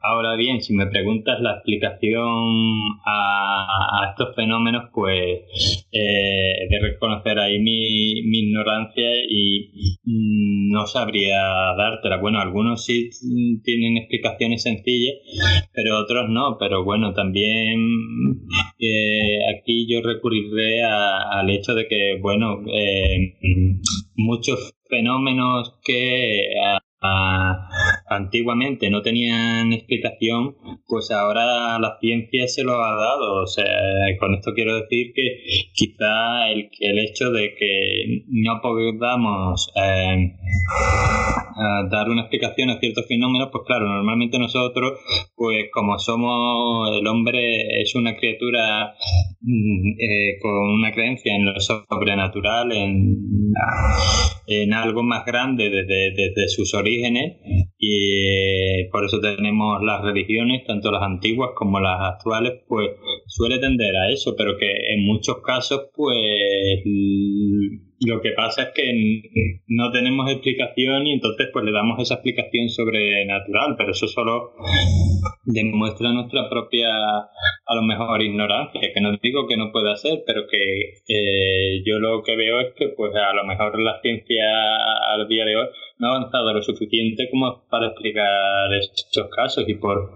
Ahora 0.00 0.36
bien, 0.36 0.62
si 0.62 0.74
me 0.74 0.86
preguntas 0.86 1.40
la 1.40 1.54
explicación 1.54 3.00
a, 3.04 4.10
estos 4.10 4.34
fenómenos, 4.36 4.90
pues 4.92 5.86
eh, 5.92 6.68
de 6.70 6.78
reconocer 6.80 7.38
ahí 7.38 7.58
mi, 7.58 8.20
ignorancia 8.20 9.10
y 9.28 9.98
no 10.04 10.86
sabría 10.86 11.40
dártela. 11.76 12.18
Bueno, 12.18 12.40
algunos 12.40 12.84
sí 12.84 13.10
tienen 13.64 13.96
explicaciones 13.96 14.62
sencillas, 14.62 15.16
pero 15.72 15.98
otros 15.98 16.28
no. 16.28 16.56
Pero 16.58 16.84
bueno, 16.84 17.12
también 17.12 17.78
eh, 18.78 19.38
aquí 19.56 19.86
yo 19.90 20.00
recurriré 20.02 20.84
al 20.84 21.50
hecho 21.50 21.74
de 21.74 21.88
que, 21.88 22.18
bueno, 22.20 22.60
eh, 22.72 23.34
muchos 24.14 24.74
fenómenos 24.88 25.78
que 25.84 26.54
antiguamente 27.00 28.90
no 28.90 29.02
tenían 29.02 29.72
explicación, 29.72 30.56
pues 30.86 31.10
ahora 31.10 31.78
la 31.78 31.98
ciencia 32.00 32.48
se 32.48 32.64
lo 32.64 32.82
ha 32.82 32.94
dado. 32.94 33.42
O 33.42 33.46
sea, 33.46 33.64
con 34.18 34.34
esto 34.34 34.52
quiero 34.54 34.76
decir 34.76 35.12
que 35.14 35.42
quizá 35.72 36.50
el, 36.50 36.70
el 36.80 36.98
hecho 36.98 37.30
de 37.30 37.54
que 37.54 38.24
no 38.28 38.60
podamos 38.60 39.72
eh, 39.76 40.34
dar 41.90 42.08
una 42.08 42.22
explicación 42.22 42.70
a 42.70 42.78
ciertos 42.78 43.06
fenómenos, 43.06 43.48
pues 43.52 43.64
claro, 43.66 43.86
normalmente 43.88 44.38
nosotros, 44.38 44.98
pues 45.36 45.66
como 45.72 45.98
somos, 45.98 46.90
el 46.98 47.06
hombre 47.06 47.80
es 47.80 47.94
una 47.94 48.16
criatura 48.16 48.94
mm, 49.40 49.90
eh, 49.98 50.38
con 50.40 50.52
una 50.52 50.92
creencia 50.92 51.34
en 51.34 51.46
lo 51.46 51.58
sobrenatural, 51.60 52.72
en, 52.72 53.16
en 54.46 54.72
algo 54.72 55.02
más 55.02 55.24
grande 55.24 55.70
desde, 55.70 56.12
desde 56.14 56.48
sus 56.48 56.74
orígenes, 56.74 56.87
y 57.78 58.84
por 58.90 59.04
eso 59.04 59.20
tenemos 59.20 59.82
las 59.82 60.02
religiones, 60.02 60.64
tanto 60.66 60.90
las 60.90 61.02
antiguas 61.02 61.50
como 61.54 61.80
las 61.80 62.00
actuales, 62.14 62.54
pues 62.66 62.88
suele 63.26 63.58
tender 63.58 63.94
a 63.96 64.10
eso, 64.10 64.34
pero 64.36 64.56
que 64.58 64.70
en 64.94 65.04
muchos 65.04 65.38
casos 65.44 65.88
pues 65.94 66.82
lo 68.00 68.20
que 68.20 68.30
pasa 68.32 68.64
es 68.64 68.68
que 68.74 69.60
no 69.66 69.90
tenemos 69.90 70.30
explicación 70.30 71.06
y 71.06 71.12
entonces 71.14 71.48
pues 71.52 71.64
le 71.64 71.72
damos 71.72 71.98
esa 72.00 72.14
explicación 72.14 72.68
sobrenatural, 72.68 73.74
pero 73.76 73.92
eso 73.92 74.06
solo 74.06 74.52
demuestra 75.44 76.12
nuestra 76.12 76.48
propia, 76.48 76.88
a 76.90 77.74
lo 77.74 77.82
mejor, 77.82 78.22
ignorancia, 78.22 78.92
que 78.94 79.00
no 79.00 79.16
digo 79.20 79.46
que 79.46 79.56
no 79.56 79.72
pueda 79.72 79.96
ser, 79.96 80.22
pero 80.26 80.46
que 80.46 81.00
eh, 81.08 81.82
yo 81.84 81.98
lo 81.98 82.22
que 82.22 82.36
veo 82.36 82.60
es 82.60 82.74
que 82.74 82.88
pues 82.88 83.12
a 83.14 83.32
lo 83.32 83.44
mejor 83.44 83.80
la 83.80 84.00
ciencia 84.00 84.44
al 85.12 85.26
día 85.26 85.44
de 85.44 85.56
hoy 85.56 85.66
no 85.98 86.08
ha 86.08 86.16
avanzado 86.16 86.52
lo 86.52 86.62
suficiente 86.62 87.28
como 87.30 87.64
para 87.68 87.88
explicar 87.88 88.72
estos 88.78 89.28
casos. 89.34 89.68
Y 89.68 89.74
por 89.74 90.12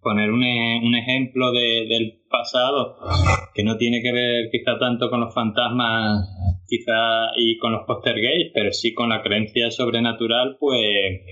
poner 0.00 0.30
un, 0.30 0.42
un 0.42 0.94
ejemplo 0.94 1.52
de, 1.52 1.86
del 1.88 2.20
pasado 2.38 2.96
que 3.54 3.64
no 3.64 3.76
tiene 3.76 4.02
que 4.02 4.12
ver 4.12 4.50
quizá 4.50 4.78
tanto 4.78 5.10
con 5.10 5.20
los 5.20 5.34
fantasmas 5.34 6.28
quizá 6.66 7.30
y 7.36 7.58
con 7.58 7.72
los 7.72 7.82
gays 7.86 8.50
pero 8.52 8.72
sí 8.72 8.92
con 8.92 9.08
la 9.08 9.22
creencia 9.22 9.70
sobrenatural, 9.70 10.56
pues 10.58 11.22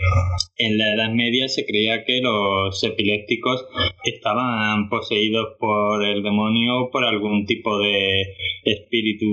en 0.57 0.79
la 0.79 0.95
Edad 0.95 1.11
Media 1.11 1.49
se 1.49 1.67
creía 1.67 2.05
que 2.05 2.21
los 2.21 2.83
epilépticos 2.83 3.67
estaban 4.05 4.89
poseídos 4.89 5.57
por 5.59 6.05
el 6.05 6.23
demonio 6.23 6.83
o 6.83 6.91
por 6.91 7.05
algún 7.05 7.47
tipo 7.47 7.79
de 7.79 8.23
espíritu 8.65 9.27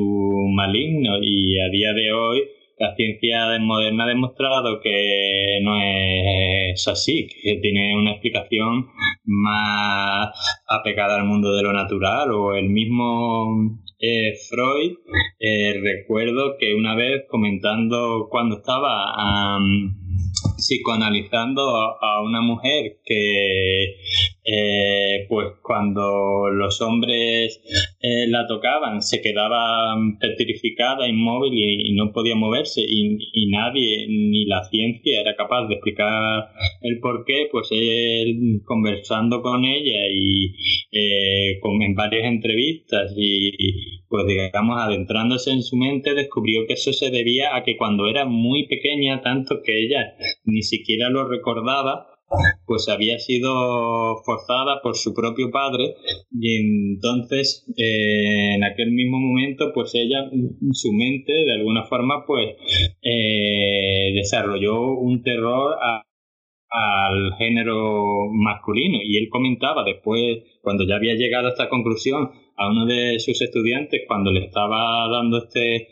maligno 0.53 1.17
y 1.21 1.59
a 1.59 1.69
día 1.69 1.93
de 1.93 2.11
hoy 2.11 2.43
la 2.81 2.95
ciencia 2.95 3.59
moderna 3.59 4.05
ha 4.05 4.07
demostrado 4.07 4.81
que 4.81 5.59
no 5.61 5.79
es 5.79 6.87
así, 6.87 7.27
que 7.27 7.57
tiene 7.57 7.95
una 7.95 8.13
explicación 8.13 8.87
más 9.23 10.29
apegada 10.67 11.17
al 11.17 11.25
mundo 11.25 11.53
de 11.53 11.61
lo 11.61 11.73
natural 11.73 12.31
o 12.31 12.55
el 12.55 12.69
mismo 12.69 13.79
eh, 13.99 14.33
Freud, 14.49 14.93
eh, 15.39 15.79
recuerdo 15.79 16.57
que 16.59 16.73
una 16.73 16.95
vez 16.95 17.25
comentando 17.29 18.27
cuando 18.31 18.57
estaba 18.57 19.59
psicoanalizando 20.57 21.61
a, 22.01 22.23
una 22.23 22.41
mujer 22.41 22.99
que 23.05 23.95
eh, 24.43 25.25
pues 25.29 25.47
cuando 25.61 26.49
los 26.51 26.81
hombres 26.81 27.61
eh, 28.01 28.27
la 28.27 28.47
tocaban 28.47 29.01
se 29.01 29.21
quedaba 29.21 29.95
petrificada, 30.19 31.07
inmóvil 31.07 31.53
y, 31.53 31.93
no 31.93 32.11
podía 32.11 32.35
moverse 32.35 32.81
y, 32.81 33.49
nadie, 33.51 34.07
ni 34.07 34.45
la 34.45 34.63
ciencia 34.63 35.21
era 35.21 35.35
capaz 35.35 35.67
de 35.67 35.75
explicar 35.75 36.49
el 36.81 36.99
por 36.99 37.25
qué, 37.25 37.47
pues 37.51 37.67
él 37.71 38.61
conversando 38.65 39.41
con 39.41 39.65
ella 39.65 40.07
y 40.11 40.55
eh, 40.91 41.59
con, 41.61 41.81
en 41.81 41.93
varias 41.93 42.25
entrevistas 42.25 43.13
y 43.15 44.01
pues 44.07 44.25
digamos 44.27 44.77
adentrándose 44.79 45.51
en 45.51 45.63
su 45.63 45.77
mente 45.77 46.13
descubrió 46.13 46.65
que 46.67 46.73
eso 46.73 46.91
se 46.93 47.11
debía 47.11 47.55
a 47.55 47.63
que 47.63 47.77
cuando 47.77 48.07
era 48.07 48.25
muy 48.25 48.67
pequeña, 48.67 49.21
tanto 49.21 49.61
que 49.63 49.85
ella 49.85 50.15
ni 50.43 50.63
siquiera 50.63 51.09
lo 51.09 51.27
recordaba, 51.27 52.10
pues 52.65 52.87
había 52.89 53.19
sido 53.19 54.17
forzada 54.23 54.81
por 54.81 54.95
su 54.95 55.13
propio 55.13 55.51
padre 55.51 55.95
y 56.31 56.93
entonces 56.93 57.65
eh, 57.77 58.55
en 58.55 58.63
aquel 58.63 58.91
mismo 58.91 59.19
momento 59.19 59.71
pues 59.73 59.93
ella 59.95 60.29
su 60.71 60.93
mente 60.93 61.33
de 61.33 61.53
alguna 61.53 61.83
forma 61.83 62.25
pues 62.25 62.55
eh, 63.01 64.11
desarrolló 64.15 64.91
un 64.97 65.21
terror 65.23 65.75
al 66.71 67.33
género 67.37 68.29
masculino. 68.31 68.99
Y 69.03 69.17
él 69.17 69.29
comentaba 69.29 69.83
después 69.83 70.39
cuando 70.61 70.87
ya 70.87 70.95
había 70.95 71.15
llegado 71.15 71.47
a 71.47 71.51
esta 71.51 71.69
conclusión 71.69 72.31
a 72.55 72.69
uno 72.69 72.85
de 72.85 73.19
sus 73.19 73.41
estudiantes 73.41 74.01
cuando 74.07 74.31
le 74.31 74.45
estaba 74.45 75.09
dando 75.09 75.37
este 75.37 75.89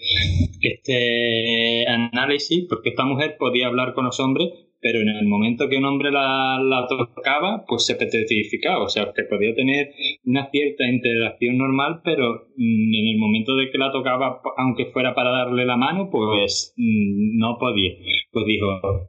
este 0.61 1.87
análisis 1.87 2.65
porque 2.69 2.89
esta 2.89 3.05
mujer 3.05 3.37
podía 3.39 3.67
hablar 3.67 3.93
con 3.93 4.05
los 4.05 4.19
hombres 4.19 4.49
pero 4.81 4.99
en 5.01 5.09
el 5.09 5.25
momento 5.27 5.67
que 5.67 5.77
un 5.77 5.85
hombre 5.85 6.11
la, 6.11 6.59
la 6.63 6.87
tocaba, 6.87 7.65
pues 7.67 7.85
se 7.85 7.95
petrificaba, 7.95 8.83
o 8.83 8.89
sea, 8.89 9.11
que 9.15 9.23
podía 9.23 9.53
tener 9.53 9.91
una 10.25 10.49
cierta 10.49 10.85
interacción 10.87 11.57
normal, 11.57 12.01
pero 12.03 12.47
mm, 12.55 12.95
en 12.95 13.07
el 13.07 13.17
momento 13.17 13.55
de 13.55 13.69
que 13.71 13.77
la 13.77 13.91
tocaba, 13.91 14.41
aunque 14.57 14.85
fuera 14.87 15.13
para 15.13 15.31
darle 15.31 15.65
la 15.65 15.77
mano, 15.77 16.09
pues 16.11 16.73
mm, 16.77 17.37
no 17.37 17.57
podía. 17.59 17.91
Pues 18.31 18.45
dijo, 18.45 18.67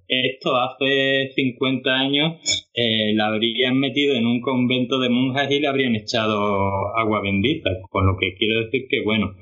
esto 0.08 0.56
hace 0.56 1.30
50 1.34 1.90
años 1.90 2.68
eh, 2.74 3.12
la 3.14 3.28
habrían 3.28 3.78
metido 3.78 4.14
en 4.14 4.26
un 4.26 4.40
convento 4.40 4.98
de 4.98 5.10
monjas 5.10 5.50
y 5.50 5.60
le 5.60 5.68
habrían 5.68 5.94
echado 5.94 6.96
agua 6.96 7.20
bendita, 7.22 7.70
con 7.90 8.06
lo 8.06 8.16
que 8.16 8.34
quiero 8.34 8.64
decir 8.64 8.86
que, 8.88 9.02
bueno, 9.04 9.34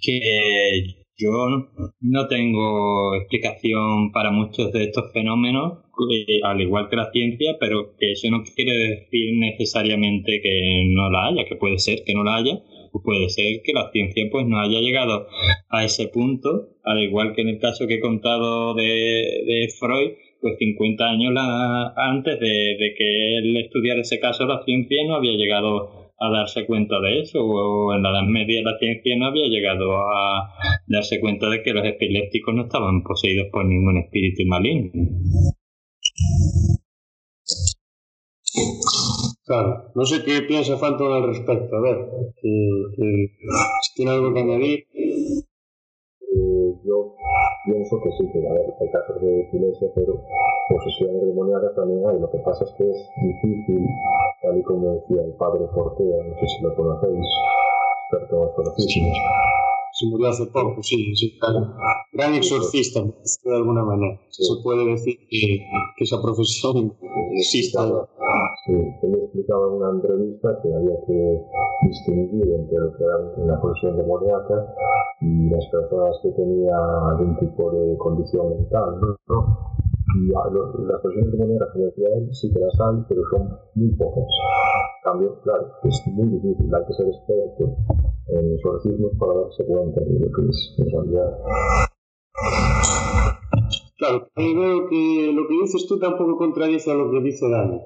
que 0.00 1.03
yo 1.16 1.70
no 2.00 2.26
tengo 2.28 3.14
explicación 3.14 4.10
para 4.12 4.30
muchos 4.30 4.72
de 4.72 4.84
estos 4.84 5.12
fenómenos, 5.12 5.84
eh, 6.10 6.40
al 6.42 6.60
igual 6.60 6.88
que 6.88 6.96
la 6.96 7.10
ciencia, 7.12 7.56
pero 7.60 7.94
eso 8.00 8.30
no 8.30 8.42
quiere 8.42 8.72
decir 8.72 9.34
necesariamente 9.38 10.40
que 10.42 10.86
no 10.88 11.10
la 11.10 11.26
haya, 11.26 11.44
que 11.44 11.56
puede 11.56 11.78
ser 11.78 12.02
que 12.04 12.14
no 12.14 12.24
la 12.24 12.36
haya, 12.36 12.60
o 12.92 13.02
puede 13.02 13.28
ser 13.28 13.62
que 13.62 13.72
la 13.72 13.90
ciencia 13.92 14.24
pues 14.30 14.46
no 14.46 14.58
haya 14.58 14.80
llegado 14.80 15.28
a 15.68 15.84
ese 15.84 16.08
punto, 16.08 16.70
al 16.84 17.02
igual 17.02 17.32
que 17.34 17.42
en 17.42 17.48
el 17.48 17.58
caso 17.58 17.86
que 17.86 17.94
he 17.94 18.00
contado 18.00 18.74
de, 18.74 19.68
Freud, 19.78 20.12
pues 20.40 20.58
50 20.58 21.04
años 21.04 21.32
antes 21.96 22.40
de, 22.40 22.76
de 22.78 22.94
que 22.96 23.38
él 23.38 23.56
estudiara 23.56 24.00
ese 24.00 24.20
caso, 24.20 24.46
la 24.46 24.62
ciencia 24.64 24.98
no 25.06 25.14
había 25.14 25.32
llegado 25.32 26.03
a 26.18 26.30
darse 26.30 26.66
cuenta 26.66 27.00
de 27.00 27.20
eso, 27.20 27.40
o 27.44 27.92
en 27.94 28.02
la 28.02 28.10
Edad 28.10 28.26
Media 28.28 28.62
la 28.62 28.78
ciencia 28.78 29.16
no 29.18 29.26
había 29.26 29.48
llegado 29.48 29.96
a 29.96 30.54
darse 30.86 31.20
cuenta 31.20 31.48
de 31.50 31.62
que 31.62 31.72
los 31.72 31.84
epilépticos 31.84 32.54
no 32.54 32.62
estaban 32.62 33.02
poseídos 33.02 33.48
por 33.50 33.64
ningún 33.64 33.98
espíritu 33.98 34.42
maligno. 34.46 34.90
Claro, 39.44 39.90
no 39.94 40.04
sé 40.06 40.24
qué 40.24 40.42
piensa 40.42 40.78
Phantom 40.78 41.12
al 41.12 41.26
respecto, 41.26 41.76
a 41.76 41.80
ver, 41.80 41.98
si 42.40 43.94
tiene 43.94 44.12
algo 44.12 44.32
que 44.32 44.40
añadir. 44.40 44.86
Pienso 47.64 47.96
que 48.02 48.10
sí, 48.12 48.30
que 48.30 48.46
a 48.46 48.52
ver, 48.52 48.74
hay 48.78 48.90
casos 48.90 49.20
de 49.22 49.40
epilepsia, 49.40 49.88
pero 49.94 50.20
posesiones 50.68 51.24
demoníacas 51.24 51.74
también 51.74 52.06
hay, 52.06 52.20
lo 52.20 52.30
que 52.30 52.38
pasa 52.38 52.64
es 52.64 52.70
que 52.76 52.84
es 52.84 53.08
difícil, 53.22 53.88
tal 54.42 54.58
y 54.58 54.62
como 54.64 54.92
decía 54.92 55.22
el 55.24 55.32
padre 55.32 55.66
Fortea, 55.72 56.24
no 56.28 56.34
sé 56.40 56.46
si 56.46 56.62
lo 56.62 56.76
conocéis, 56.76 57.24
experto 58.10 58.42
en 58.42 58.48
exorcismo. 58.48 59.12
Se 59.92 60.06
murió 60.06 60.28
hace 60.28 60.46
poco, 60.46 60.82
sí, 60.82 61.14
sí, 61.14 61.38
claro. 61.38 61.72
Gran 62.12 62.34
exorcista, 62.34 63.00
de 63.00 63.56
alguna 63.56 63.84
manera. 63.84 64.20
Se 64.28 64.42
puede 64.62 64.84
decir 64.90 65.16
que, 65.30 65.60
que 65.96 66.04
esa 66.04 66.20
profesión 66.20 66.92
existe. 67.32 67.78
Sí, 68.66 68.72
él 68.72 69.14
explicaba 69.22 69.68
en 69.68 69.72
una 69.74 69.90
entrevista 69.90 70.48
que 70.62 70.74
había 70.74 70.96
que 71.06 71.40
distinguir 71.86 72.54
entre 72.58 72.78
lo 72.78 72.92
que 72.96 73.04
era 73.04 73.16
una 73.36 73.60
posesión 73.60 73.96
demoníaca 73.96 74.74
las 75.50 75.66
personas 75.68 76.18
que 76.22 76.30
tenían 76.32 76.80
algún 77.10 77.36
tipo 77.38 77.70
de 77.70 77.96
condición 77.98 78.50
mental, 78.50 79.00
¿no? 79.00 79.16
Y 80.16 80.28
las 80.28 81.00
posesiones 81.02 81.32
demoníacas 81.32 81.68
que 81.72 81.80
decía 81.80 82.08
él 82.16 82.28
sí 82.32 82.52
que 82.52 82.60
las 82.60 82.80
hay, 82.80 83.02
pero 83.08 83.22
son 83.30 83.48
muy 83.74 83.90
pocas. 83.96 84.26
Cambio, 85.02 85.40
claro, 85.42 85.66
es 85.82 86.02
muy 86.12 86.28
difícil, 86.28 86.74
hay 86.74 86.86
que 86.86 86.92
ser 86.94 87.06
experto 87.08 87.76
en 88.28 88.52
exorcismos 88.54 89.12
para 89.18 89.40
darse 89.40 89.64
cuenta 89.66 90.00
de 90.00 90.20
lo 90.20 90.26
que 90.30 90.42
es. 90.48 90.76
Claro, 93.96 94.28
ahí 94.36 94.54
veo 94.54 94.88
que 94.88 95.32
lo 95.32 95.48
que 95.48 95.54
dices 95.62 95.86
tú 95.88 95.98
tampoco 95.98 96.36
contradice 96.36 96.90
a 96.90 96.94
lo 96.94 97.10
que 97.10 97.20
dice 97.20 97.48
Dani. 97.48 97.80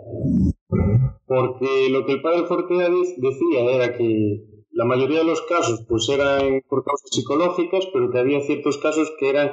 Porque 1.27 1.89
lo 1.91 2.05
que 2.05 2.13
el 2.15 2.23
padre 2.23 2.45
Fortea 2.47 2.89
decía 2.89 3.65
era 3.75 3.97
que 3.97 4.58
la 4.79 4.85
mayoría 4.85 5.19
de 5.19 5.25
los 5.25 5.43
casos 5.43 5.85
pues 5.89 6.09
eran 6.09 6.63
por 6.69 6.85
causas 6.85 7.11
psicológicas, 7.11 7.87
pero 7.93 8.13
que 8.13 8.19
había 8.21 8.41
ciertos 8.43 8.79
casos 8.79 9.13
que 9.19 9.29
eran 9.29 9.51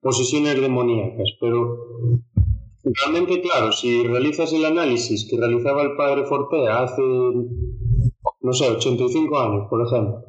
posesiones 0.00 0.58
demoníacas. 0.58 1.28
Pero 1.38 1.76
realmente, 2.82 3.42
claro, 3.42 3.70
si 3.70 4.02
realizas 4.02 4.54
el 4.54 4.64
análisis 4.64 5.28
que 5.28 5.36
realizaba 5.36 5.82
el 5.82 5.94
padre 5.94 6.24
Fortea 6.24 6.84
hace, 6.84 7.02
no 7.02 8.52
sé, 8.54 8.70
85 8.70 9.38
años, 9.38 9.66
por 9.68 9.86
ejemplo, 9.86 10.24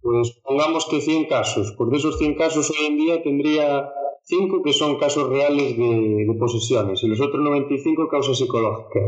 pues 0.00 0.40
pongamos 0.42 0.86
que 0.86 1.02
100 1.02 1.26
casos, 1.26 1.74
pues 1.76 1.92
esos 1.92 2.16
100 2.16 2.34
casos 2.34 2.70
hoy 2.70 2.86
en 2.86 2.96
día 2.96 3.22
tendría 3.22 3.90
5 4.22 4.62
que 4.62 4.72
son 4.72 4.96
casos 4.96 5.28
reales 5.28 5.76
de 5.76 6.34
posesiones 6.38 7.04
y 7.04 7.08
los 7.08 7.20
otros 7.20 7.42
95 7.42 8.08
causas 8.08 8.38
psicológicas 8.38 9.02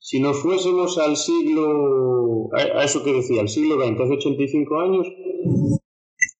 si 0.00 0.20
nos 0.20 0.40
fuésemos 0.42 0.98
al 0.98 1.16
siglo, 1.16 2.50
a, 2.52 2.84
eso 2.84 3.02
que 3.02 3.12
decía, 3.12 3.40
al 3.40 3.48
siglo 3.48 3.76
XX, 3.76 4.00
hace 4.00 4.14
85 4.14 4.80
años, 4.80 5.06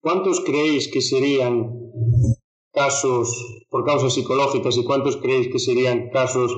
¿cuántos 0.00 0.40
creéis 0.40 0.88
que 0.88 1.00
serían 1.00 1.72
casos 2.72 3.64
por 3.70 3.84
causas 3.84 4.14
psicológicas 4.14 4.76
y 4.76 4.84
cuántos 4.84 5.16
creéis 5.16 5.48
que 5.48 5.59
serían 5.59 6.11
casos 6.11 6.56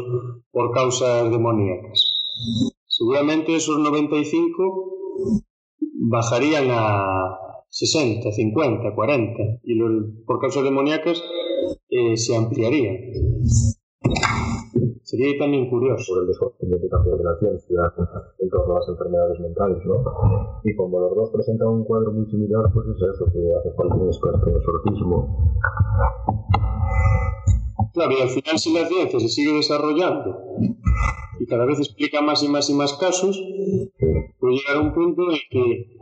por 0.50 0.72
causas 0.72 1.30
demoníacas? 1.30 2.02
Seguramente 2.86 3.54
esos 3.56 3.78
95 3.78 4.90
bajarían 6.10 6.68
a 6.70 7.04
60, 7.68 8.30
50, 8.30 8.94
40 8.94 9.42
y 9.62 9.78
por 10.26 10.40
causas 10.40 10.64
demoníacas 10.64 11.22
eh, 11.88 12.16
se 12.16 12.36
ampliarían. 12.36 12.96
Sería 15.10 15.36
también 15.40 15.68
curioso. 15.68 16.14
Por 16.14 16.22
el 16.22 16.28
desconocimiento 16.28 16.86
de 17.16 17.24
la 17.24 17.36
ciencia 17.40 17.80
en 18.38 18.48
torno 18.48 18.76
a 18.76 18.78
las 18.78 18.88
enfermedades 18.90 19.40
mentales, 19.40 19.84
¿no? 19.84 20.60
Y 20.62 20.76
como 20.76 21.00
los 21.00 21.16
dos 21.16 21.30
presentan 21.30 21.66
un 21.66 21.84
cuadro 21.84 22.12
muy 22.12 22.30
similar, 22.30 22.62
pues 22.72 22.86
es 22.86 23.02
eso, 23.02 23.24
que 23.32 23.40
hace 23.58 23.74
falta 23.74 23.96
un 23.96 24.06
experto 24.06 24.48
en 24.48 24.56
exorcismo. 24.56 25.58
Claro, 27.92 28.12
y 28.12 28.22
al 28.22 28.28
final 28.28 28.56
si 28.56 28.72
la 28.72 28.86
ciencia 28.86 29.18
se 29.18 29.28
sigue 29.28 29.52
desarrollando 29.52 30.44
y 31.40 31.46
cada 31.46 31.64
vez 31.64 31.80
explica 31.80 32.22
más 32.22 32.44
y 32.44 32.48
más 32.48 32.70
y 32.70 32.74
más 32.74 32.92
casos, 32.94 33.36
puede 34.38 34.54
llegar 34.54 34.76
a 34.76 34.80
un 34.80 34.94
punto 34.94 35.22
en 35.28 35.38
que 35.50 35.98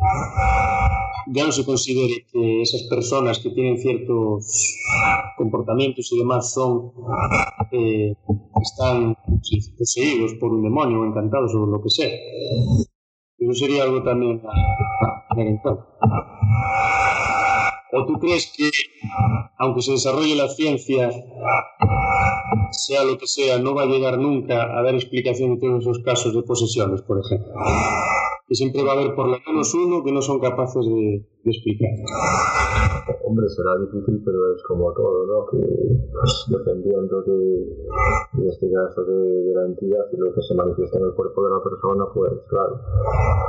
ya 1.31 1.45
no 1.45 1.53
se 1.53 1.65
considere 1.65 2.27
que 2.33 2.63
esas 2.63 2.85
personas 2.85 3.39
que 3.39 3.51
tienen 3.51 3.79
ciertos 3.79 4.47
comportamientos 5.37 6.11
y 6.13 6.19
demás 6.19 6.53
son 6.53 6.93
eh, 7.73 8.15
están 8.63 9.17
poseídos 9.79 10.35
por 10.35 10.53
un 10.53 10.63
demonio 10.63 11.01
o 11.01 11.07
encantados 11.07 11.55
o 11.55 11.67
lo 11.67 11.83
que 11.83 11.91
sea. 11.91 12.11
Eso 13.39 13.55
sería 13.55 13.85
algo 13.85 14.03
también. 14.03 14.43
¿O 17.91 18.05
tú 18.05 18.19
crees 18.19 18.53
que, 18.55 18.71
aunque 19.59 19.83
se 19.83 19.93
desarrolle 19.93 20.35
la 20.35 20.49
ciencia, 20.49 21.11
sea 22.71 23.05
lo 23.05 23.17
que 23.17 23.27
sea, 23.27 23.59
no 23.59 23.75
va 23.75 23.83
a 23.83 23.87
llegar 23.87 24.19
nunca 24.19 24.79
a 24.79 24.83
dar 24.83 24.95
explicación 24.95 25.55
de 25.55 25.61
todos 25.61 25.83
esos 25.83 26.01
casos 26.01 26.35
de 26.35 26.43
posesiones, 26.43 27.01
por 27.03 27.21
ejemplo? 27.25 27.55
Que 28.49 28.55
siempre 28.55 28.83
va 28.83 28.93
a 28.93 28.97
haber 28.97 29.15
por 29.15 29.29
lo 29.29 29.37
menos 29.47 29.75
uno 29.75 30.03
que 30.03 30.11
no 30.11 30.23
son 30.23 30.41
capaces 30.41 30.81
de, 30.87 31.23
explicar. 31.45 31.91
Hombre, 33.25 33.49
será 33.49 33.77
difícil, 33.77 34.23
pero 34.25 34.55
es 34.55 34.63
como 34.65 34.93
todo, 34.93 35.27
¿no? 35.27 35.47
Que 35.51 35.61
pues, 36.13 36.47
dependiendo 36.49 37.23
de, 37.23 37.77
en 38.37 38.49
este 38.49 38.73
caso, 38.73 39.05
de, 39.05 39.53
la 39.55 39.67
entidad 39.67 40.05
y 40.13 40.17
lo 40.17 40.33
que 40.33 40.43
se 40.43 40.55
manifiesta 40.55 40.99
en 40.99 41.05
el 41.05 41.15
cuerpo 41.15 41.45
de 41.45 41.51
la 41.51 41.63
persona, 41.63 42.05
pues 42.13 42.33
claro, 42.49 42.81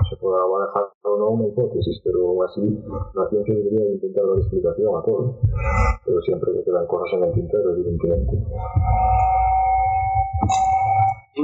se 0.09 0.15
podrá 0.17 0.43
manejar 0.47 0.91
o 1.03 1.17
no 1.17 1.29
una 1.29 1.47
hipótesis, 1.47 2.01
pero 2.03 2.43
así 2.43 2.61
la 3.15 3.29
ciencia 3.29 3.55
debería 3.55 3.91
intentar 3.91 4.27
dar 4.27 4.37
explicación 4.37 4.95
a 4.95 5.03
todo, 5.03 5.39
pero 6.05 6.21
siempre 6.21 6.53
que 6.53 6.63
quedan 6.63 6.87
cosas 6.87 7.19
en 7.19 7.23
el 7.23 7.33
tintero, 7.33 7.71
evidentemente. 7.71 8.35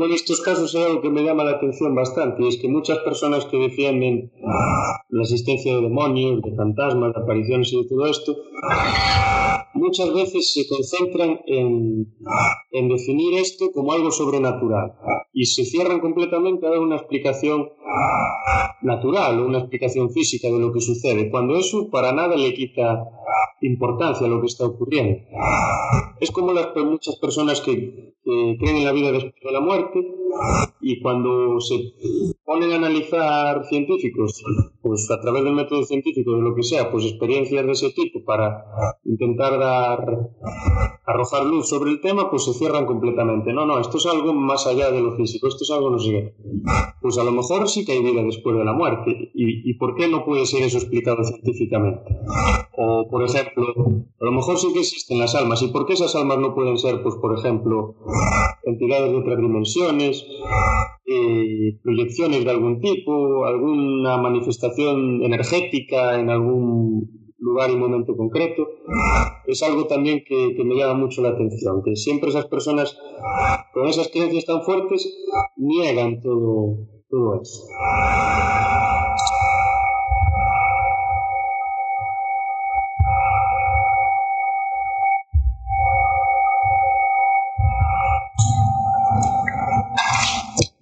En 0.04 0.12
estos 0.12 0.42
casos 0.42 0.76
hay 0.76 0.84
algo 0.84 1.02
que 1.02 1.10
me 1.10 1.24
llama 1.24 1.44
la 1.44 1.52
atención 1.52 1.96
bastante, 1.96 2.44
y 2.44 2.48
es 2.48 2.58
que 2.58 2.68
muchas 2.68 3.00
personas 3.00 3.46
que 3.46 3.58
defienden 3.58 4.32
la 5.10 5.22
existencia 5.22 5.76
de 5.76 5.82
demonios, 5.82 6.42
de 6.42 6.56
fantasmas, 6.56 7.14
de 7.14 7.22
apariciones 7.22 7.72
y 7.72 7.84
de 7.84 7.90
todo 7.90 8.06
esto, 8.08 8.36
muchas 9.76 10.14
veces 10.14 10.54
se 10.54 10.68
concentran 10.68 11.42
en, 11.46 12.16
en 12.72 12.90
definir 12.90 13.38
esto 13.40 13.72
como 13.72 13.94
algo 13.94 14.12
sobrenatural 14.12 14.94
y 15.34 15.46
se 15.46 15.66
cierran 15.66 16.00
completamente 16.00 16.66
a 16.66 16.72
dar 16.72 16.80
una 16.80 16.96
explicación 16.96 17.70
natural 18.82 19.40
o 19.40 19.46
una 19.46 19.60
explicación 19.60 20.12
física 20.12 20.48
de 20.48 20.60
lo 20.60 20.74
que 20.74 20.82
sucede, 20.82 21.30
cuando 21.30 21.56
eso 21.56 21.90
para 21.90 22.12
nada 22.12 22.36
le 22.36 22.54
quita 22.54 23.06
importancia 23.62 24.28
a 24.28 24.30
lo 24.30 24.42
que 24.42 24.48
está 24.48 24.66
ocurriendo. 24.66 25.20
Es 26.20 26.32
como 26.32 26.54
las 26.54 26.76
muchas 26.76 27.16
personas 27.18 27.62
que, 27.62 28.14
creen 28.24 28.78
en 28.78 28.86
la 28.86 28.92
vida 28.92 29.12
después 29.12 29.36
de 29.44 29.52
la 29.52 29.60
muerte 29.60 30.00
y 30.82 31.00
cuando 31.00 31.60
se 31.60 31.76
ponen 32.46 32.72
a 32.72 32.76
analizar 32.76 33.66
científicos, 33.66 34.44
pues 34.82 35.10
a 35.10 35.20
través 35.20 35.44
del 35.44 35.54
método 35.54 35.84
científico, 35.84 36.36
de 36.36 36.42
lo 36.42 36.54
que 36.54 36.62
sea, 36.62 36.92
pues 36.92 37.06
experiencias 37.06 37.66
de 37.66 37.72
ese 37.72 37.92
tipo 37.92 38.24
para 38.24 38.66
intentar 39.04 39.58
dar, 39.58 40.30
arrojar 41.06 41.46
luz 41.46 41.68
sobre 41.68 41.90
el 41.90 42.02
tema, 42.02 42.30
pues 42.30 42.46
se 42.46 42.54
cierran 42.54 42.86
completamente. 42.86 43.52
No, 43.52 43.66
no, 43.66 43.80
esto 43.80 43.98
es 43.98 44.06
algo 44.06 44.34
más 44.34 44.68
allá 44.68 44.92
de 44.92 45.02
lo 45.02 45.16
físico, 45.16 45.48
esto 45.48 45.64
es 45.64 45.72
algo 45.72 45.90
no 45.90 46.00
sé 46.00 46.36
Pues 47.02 47.18
a 47.18 47.24
lo 47.24 47.32
mejor 47.32 47.68
sí 47.68 47.84
que 47.84 47.94
hay 47.94 48.04
vida 48.04 48.22
después 48.22 48.56
de 48.56 48.64
la 48.64 48.74
muerte. 48.74 49.32
¿Y, 49.34 49.70
y 49.70 49.74
por 49.76 49.96
qué 49.96 50.08
no 50.08 50.24
puede 50.24 50.46
ser 50.46 50.64
eso 50.64 50.78
explicado 50.78 51.24
científicamente? 51.24 52.16
O, 52.78 53.08
por 53.10 53.24
ejemplo, 53.24 53.74
a 54.20 54.26
lo 54.26 54.32
mejor 54.32 54.60
sí 54.60 54.72
que 54.74 54.80
existen 54.80 55.18
las 55.18 55.34
almas. 55.34 55.62
¿Y 55.62 55.70
por 55.70 55.86
qué 55.86 55.94
esas 55.94 56.16
almas 56.16 56.38
no 56.38 56.54
pueden 56.54 56.78
ser, 56.78 57.02
pues, 57.02 57.16
por 57.16 57.38
ejemplo, 57.38 57.96
entidades 58.64 59.12
de 59.12 59.18
otras 59.18 59.38
dimensiones, 59.38 60.26
eh, 61.08 61.78
proyecciones 61.84 62.35
de 62.44 62.52
algún 62.52 62.82
tipo, 62.82 63.46
alguna 63.46 64.18
manifestación 64.18 65.24
energética 65.24 66.20
en 66.20 66.30
algún 66.30 67.32
lugar 67.38 67.70
y 67.70 67.76
momento 67.76 68.18
concreto? 68.18 68.68
Es 69.46 69.62
algo 69.64 69.86
también 69.86 70.24
que, 70.28 70.56
que 70.56 70.64
me 70.64 70.76
llama 70.76 70.96
mucho 70.96 71.22
la 71.22 71.30
atención, 71.30 71.84
que 71.84 71.96
siempre 71.96 72.30
esas 72.30 72.48
personas 72.48 72.98
con 73.74 73.88
esas 73.88 74.10
creencias 74.10 74.46
tan 74.46 74.64
fuertes 74.64 75.08
niegan 75.56 76.22
todo, 76.22 76.78
todo 77.10 77.42
eso. 77.42 77.64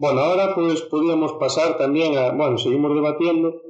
Bueno, 0.04 0.20
ahora 0.20 0.54
pues 0.54 0.82
podríamos 0.82 1.32
pasar 1.40 1.78
también 1.78 2.18
a, 2.18 2.34
bueno, 2.34 2.58
seguimos 2.58 2.94
debatiendo 2.94 3.62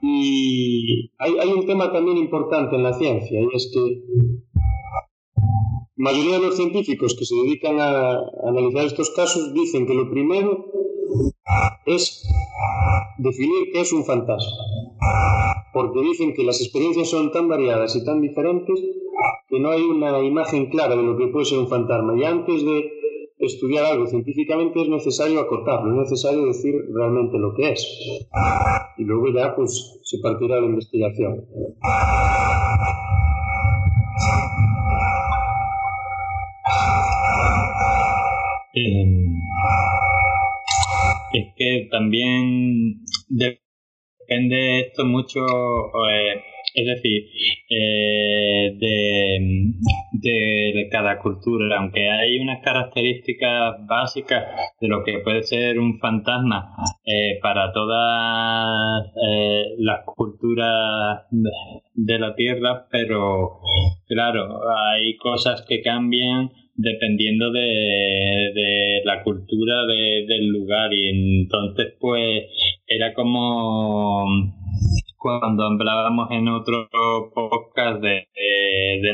y 0.00 1.10
hay, 1.18 1.36
hay 1.36 1.48
un 1.48 1.66
tema 1.66 1.90
también 1.90 2.16
importante 2.16 2.76
en 2.76 2.84
la 2.84 2.92
ciencia 2.92 3.40
y 3.40 3.48
es 3.52 3.72
que 3.74 4.04
la 5.96 6.12
mayoría 6.12 6.38
de 6.38 6.46
los 6.46 6.54
científicos 6.54 7.16
que 7.18 7.24
se 7.24 7.34
dedican 7.34 7.80
a 7.80 8.20
analizar 8.46 8.84
estos 8.84 9.10
casos 9.10 9.52
dicen 9.52 9.84
que 9.88 9.94
lo 9.94 10.08
primero 10.08 10.64
es 11.86 12.24
definir 13.18 13.72
qué 13.72 13.80
es 13.80 13.92
un 13.92 14.04
fantasma. 14.04 14.52
Porque 15.72 16.02
dicen 16.02 16.34
que 16.34 16.44
las 16.44 16.60
experiencias 16.60 17.10
son 17.10 17.32
tan 17.32 17.48
variadas 17.48 17.96
y 17.96 18.04
tan 18.04 18.20
diferentes 18.20 18.80
que 19.48 19.58
no 19.58 19.72
hay 19.72 19.82
una 19.82 20.20
imagen 20.20 20.66
clara 20.66 20.94
de 20.94 21.02
lo 21.02 21.16
que 21.16 21.26
puede 21.26 21.46
ser 21.46 21.58
un 21.58 21.66
fantasma. 21.66 22.16
Y 22.16 22.22
antes 22.22 22.64
de 22.64 23.03
estudiar 23.46 23.84
algo 23.84 24.06
científicamente 24.06 24.82
es 24.82 24.88
necesario 24.88 25.40
acotarlo, 25.40 25.90
es 25.92 26.10
necesario 26.10 26.46
decir 26.46 26.74
realmente 26.94 27.38
lo 27.38 27.54
que 27.54 27.72
es. 27.72 27.86
Y 28.96 29.04
luego 29.04 29.28
ya 29.34 29.54
pues 29.54 30.00
se 30.02 30.18
partirá 30.18 30.60
la 30.60 30.66
investigación. 30.66 31.44
Em, 38.76 39.38
es 41.32 41.46
que 41.56 41.88
también 41.90 43.04
depende 43.28 44.80
esto 44.80 45.04
mucho, 45.04 45.40
eh, 45.40 46.42
es 46.74 46.86
decir, 46.86 47.28
eh, 47.70 48.76
de, 48.78 49.84
cada 50.90 51.18
cultura, 51.18 51.78
aunque 51.78 52.08
hay 52.08 52.38
unas 52.38 52.62
características 52.62 53.74
básicas 53.86 54.44
de 54.80 54.88
lo 54.88 55.02
que 55.02 55.18
puede 55.20 55.42
ser 55.42 55.78
un 55.78 55.98
fantasma 55.98 56.74
eh, 57.04 57.38
para 57.42 57.72
todas 57.72 59.02
las 59.78 60.04
culturas 60.04 61.22
de 61.94 62.18
la 62.18 62.34
Tierra, 62.34 62.86
pero 62.90 63.60
claro, 64.06 64.60
hay 64.92 65.16
cosas 65.16 65.64
que 65.68 65.82
cambian 65.82 66.50
dependiendo 66.76 67.52
de, 67.52 68.50
de 68.54 69.02
la 69.04 69.22
cultura 69.22 69.86
del 69.86 70.48
lugar. 70.48 70.92
Y 70.92 71.42
entonces 71.42 71.94
pues 72.00 72.44
era 72.86 73.14
como 73.14 74.24
cuando 75.24 75.64
hablábamos 75.64 76.30
en 76.32 76.48
otro 76.48 76.86
podcast 77.34 78.02
de, 78.02 78.28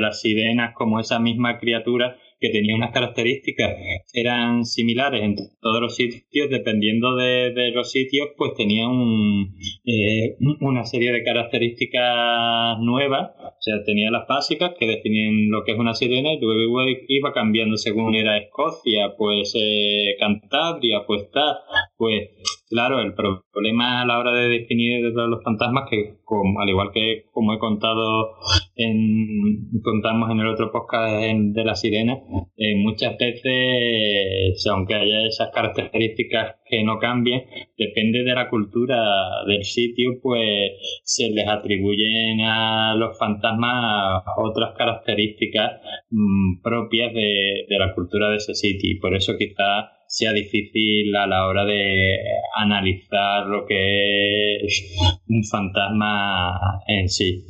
las 0.01 0.21
sirenas 0.21 0.75
como 0.75 0.99
esa 0.99 1.21
misma 1.21 1.59
criatura 1.59 2.17
que 2.41 2.49
tenía 2.49 2.75
unas 2.75 2.91
características 2.91 3.71
eran 4.13 4.65
similares 4.65 5.23
en 5.23 5.37
todos 5.61 5.81
los 5.81 5.95
sitios, 5.95 6.51
dependiendo 6.51 7.15
de, 7.15 7.53
de 7.53 7.71
los 7.71 7.93
sitios, 7.93 8.31
pues 8.37 8.55
tenía 8.55 8.89
un, 8.89 9.55
eh, 9.85 10.37
una 10.61 10.85
serie 10.85 11.13
de 11.13 11.23
características 11.23 12.79
nuevas, 12.81 13.31
o 13.39 13.63
sea, 13.63 13.85
tenía 13.85 14.11
las 14.11 14.27
básicas 14.27 14.73
que 14.79 14.87
definían 14.87 15.51
lo 15.51 15.63
que 15.65 15.73
es 15.73 15.79
una 15.79 15.95
sirena 15.95 16.33
y 16.33 16.41
luego 16.41 16.81
iba 17.07 17.33
cambiando 17.33 17.77
según 17.77 18.17
era 18.17 18.39
Escocia, 18.39 19.15
pues 19.17 19.53
eh, 19.55 20.17
Cantabria, 20.19 21.05
pues 21.07 21.31
tal, 21.31 21.57
pues 21.97 22.31
Claro, 22.71 23.01
el 23.01 23.15
problema 23.15 24.01
a 24.01 24.07
la 24.07 24.17
hora 24.17 24.31
de 24.33 24.49
definir 24.49 25.03
los 25.13 25.43
fantasmas, 25.43 25.91
que 25.91 26.19
al 26.57 26.69
igual 26.69 26.93
que 26.95 27.25
como 27.33 27.53
he 27.53 27.59
contado 27.59 28.37
en, 28.77 29.83
contamos 29.83 30.31
en 30.31 30.39
el 30.39 30.47
otro 30.47 30.71
podcast 30.71 31.21
de 31.21 31.65
la 31.65 31.75
sirena, 31.75 32.21
eh, 32.57 32.77
muchas 32.77 33.19
veces, 33.19 34.65
aunque 34.71 34.95
haya 34.95 35.27
esas 35.27 35.51
características 35.53 36.59
que 36.65 36.85
no 36.85 37.01
cambien, 37.01 37.43
depende 37.77 38.23
de 38.23 38.35
la 38.37 38.49
cultura 38.49 39.45
del 39.49 39.65
sitio, 39.65 40.21
pues 40.23 40.71
se 41.03 41.29
les 41.29 41.49
atribuyen 41.49 42.41
a 42.43 42.95
los 42.95 43.19
fantasmas 43.19 44.23
otras 44.37 44.77
características 44.79 45.81
mm, 46.11 46.63
propias 46.63 47.13
de, 47.15 47.67
de 47.69 47.79
la 47.81 47.93
cultura 47.97 48.31
de 48.31 48.37
ese 48.37 48.55
sitio. 48.55 48.89
Y 48.93 49.01
por 49.01 49.17
eso 49.17 49.37
quizás 49.37 49.87
sea 50.11 50.33
difícil 50.33 51.15
a 51.15 51.27
la 51.29 51.47
hora 51.47 51.65
de 51.65 52.17
analizar 52.57 53.47
lo 53.47 53.65
que 53.65 54.57
es 54.57 54.99
un 55.29 55.45
fantasma 55.45 56.59
en 56.89 57.09
sí. 57.09 57.47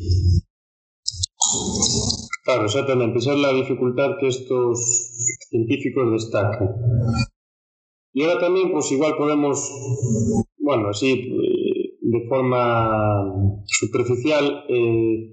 Claro, 2.44 2.66
exactamente. 2.66 3.18
Esa 3.18 3.32
es 3.32 3.38
la 3.38 3.54
dificultad 3.54 4.18
que 4.20 4.28
estos 4.28 4.78
científicos 5.48 6.12
destacan. 6.12 6.68
Y 8.12 8.24
ahora 8.24 8.40
también, 8.40 8.72
pues 8.72 8.92
igual 8.92 9.14
podemos, 9.16 9.70
bueno, 10.58 10.88
así 10.88 11.32
forma 12.30 13.34
superficial, 13.66 14.64
eh, 14.68 15.30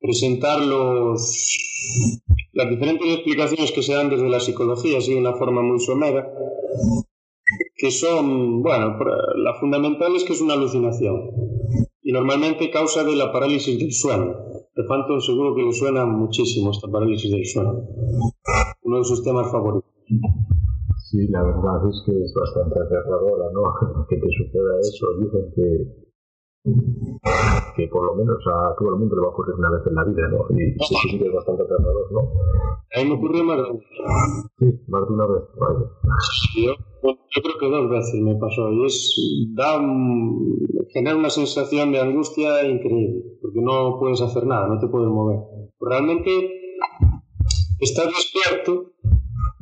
presentar 0.00 0.60
los, 0.60 1.18
las 2.54 2.70
diferentes 2.70 3.06
explicaciones 3.06 3.70
que 3.70 3.82
se 3.82 3.92
dan 3.92 4.08
desde 4.08 4.28
la 4.28 4.40
psicología, 4.40 4.98
así 4.98 5.12
de 5.12 5.20
una 5.20 5.34
forma 5.34 5.62
muy 5.62 5.78
somera, 5.78 6.26
que 7.76 7.90
son, 7.90 8.62
bueno, 8.62 8.98
la 9.36 9.54
fundamental 9.60 10.16
es 10.16 10.24
que 10.24 10.32
es 10.32 10.40
una 10.40 10.54
alucinación 10.54 11.30
y 12.02 12.12
normalmente 12.12 12.70
causa 12.70 13.04
de 13.04 13.14
la 13.14 13.30
parálisis 13.30 13.78
del 13.78 13.92
sueño. 13.92 14.34
De 14.74 14.84
Phantom 14.84 15.20
seguro 15.20 15.54
que 15.54 15.62
le 15.62 15.72
suena 15.72 16.06
muchísimo 16.06 16.70
esta 16.70 16.88
parálisis 16.88 17.30
del 17.30 17.44
sueño. 17.44 17.86
Uno 18.82 18.98
de 18.98 19.04
sus 19.04 19.22
temas 19.22 19.52
favoritos. 19.52 19.90
Sí, 21.10 21.28
la 21.28 21.42
verdad 21.42 21.88
es 21.90 22.02
que 22.06 22.12
es 22.24 22.32
bastante 22.34 22.80
aterradora, 22.80 23.44
¿no? 23.52 24.06
que 24.08 24.16
te 24.16 24.28
suceda 24.30 24.80
eso. 24.80 25.06
Dicen 25.20 25.52
que 25.54 26.01
que 26.64 27.88
por 27.88 28.06
lo 28.06 28.14
menos 28.14 28.38
a 28.46 28.74
todo 28.78 28.90
el 28.90 29.00
mundo 29.00 29.16
le 29.16 29.22
va 29.22 29.28
a 29.28 29.30
ocurrir 29.30 29.54
una 29.56 29.70
vez 29.70 29.82
en 29.86 29.94
la 29.94 30.04
vida, 30.04 30.28
¿no? 30.28 30.46
Y 30.56 30.72
sí, 30.84 30.94
sí 31.10 31.18
que 31.18 31.26
es 31.26 31.32
bastante 31.32 31.62
aterrador, 31.62 32.12
¿no? 32.12 32.20
A 32.20 33.02
mí 33.02 33.08
me 33.08 33.14
ocurrió 33.16 33.44
más 33.44 33.58
de 33.58 33.64
Sí, 34.58 34.80
más 34.88 35.08
de 35.08 35.14
una 35.14 35.26
vez, 35.26 35.42
vaya. 35.58 35.90
Yo, 36.56 36.72
yo 37.02 37.42
creo 37.42 37.58
que 37.58 37.68
dos 37.68 37.90
veces 37.90 38.20
me 38.20 38.36
pasó 38.36 38.70
y 38.70 38.86
es, 38.86 39.50
da, 39.54 39.80
genera 40.92 41.16
una 41.16 41.30
sensación 41.30 41.90
de 41.90 42.00
angustia 42.00 42.64
increíble, 42.68 43.38
porque 43.40 43.60
no 43.60 43.98
puedes 43.98 44.20
hacer 44.20 44.46
nada, 44.46 44.68
no 44.68 44.78
te 44.78 44.86
puedes 44.86 45.08
mover. 45.08 45.40
Realmente 45.80 46.30
estás 47.80 48.06
despierto, 48.06 48.92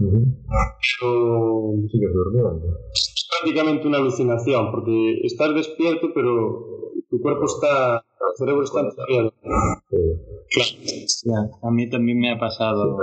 pero... 0.01 1.72
Sigues 1.90 2.12
durmiendo. 2.12 2.78
Es 2.93 3.28
prácticamente 3.31 3.86
una 3.86 3.98
alucinación, 3.98 4.70
porque 4.70 5.20
estás 5.24 5.55
despierto, 5.55 6.09
pero 6.14 6.93
tu 7.10 7.20
cuerpo 7.20 7.44
está, 7.44 7.97
el 7.97 8.36
cerebro 8.36 8.62
está 8.62 8.81
enfriado. 8.81 9.32
Claro. 11.22 11.51
a 11.62 11.70
mí 11.70 11.89
también 11.90 12.18
me 12.18 12.32
ha 12.32 12.39
pasado. 12.39 12.97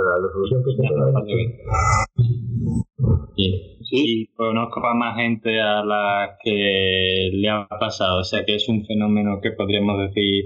Sí, 3.36 3.78
Y 3.90 4.26
conozco 4.34 4.84
a 4.84 4.94
más 4.94 5.16
gente 5.16 5.60
a 5.60 5.84
la 5.84 6.36
que 6.42 7.30
le 7.32 7.48
ha 7.48 7.66
pasado, 7.68 8.20
o 8.20 8.24
sea 8.24 8.44
que 8.44 8.56
es 8.56 8.68
un 8.68 8.84
fenómeno 8.84 9.40
que 9.40 9.52
podríamos 9.52 9.98
decir 10.08 10.44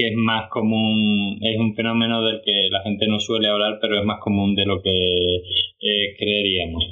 que 0.00 0.08
es 0.08 0.16
más 0.16 0.48
común, 0.50 1.36
es 1.42 1.60
un 1.60 1.74
fenómeno 1.74 2.24
del 2.24 2.40
que 2.42 2.68
la 2.70 2.80
gente 2.80 3.06
no 3.06 3.20
suele 3.20 3.48
hablar, 3.48 3.78
pero 3.82 4.00
es 4.00 4.06
más 4.06 4.18
común 4.22 4.54
de 4.54 4.64
lo 4.64 4.80
que 4.80 4.90
eh, 4.90 6.16
creeríamos. 6.18 6.82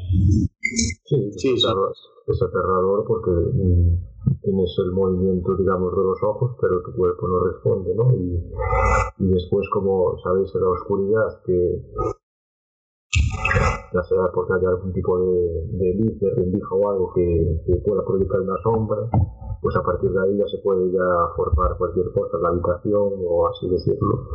Sí, 1.04 1.32
sí, 1.32 1.54
es 1.54 2.42
aterrador 2.42 3.04
porque 3.06 3.30
mm, 3.30 4.40
tienes 4.42 4.76
el 4.84 4.92
movimiento, 4.92 5.56
digamos, 5.56 5.96
de 5.96 6.04
los 6.04 6.22
ojos, 6.22 6.50
pero 6.60 6.82
tu 6.82 6.92
cuerpo 6.92 7.28
no 7.28 7.40
responde, 7.48 7.94
¿no? 7.94 8.12
Y, 8.14 9.32
después, 9.32 9.66
como 9.72 10.18
sabéis, 10.22 10.54
en 10.54 10.60
la 10.60 10.68
oscuridad, 10.68 11.42
que 11.46 11.80
ya 13.94 14.02
sea 14.02 14.30
porque 14.34 14.52
haya 14.52 14.68
algún 14.68 14.92
tipo 14.92 15.18
de, 15.18 15.64
de 15.78 15.94
luz, 15.94 16.20
de 16.20 16.34
rendija 16.34 16.74
o 16.74 16.90
algo 16.90 17.12
que, 17.14 17.62
que, 17.64 17.76
pueda 17.76 18.04
proyectar 18.04 18.40
una 18.40 18.60
sombra, 18.62 19.08
pues 19.60 19.74
a 19.76 19.82
partir 19.82 20.10
de 20.10 20.20
ahí 20.22 20.38
ya 20.38 20.46
se 20.46 20.58
puede 20.58 20.90
ya 20.92 21.34
formar 21.36 21.76
cualquier 21.76 22.12
cosa 22.12 22.38
la 22.40 22.50
habitación 22.50 23.12
o 23.28 23.48
así 23.48 23.68
decirlo. 23.68 24.28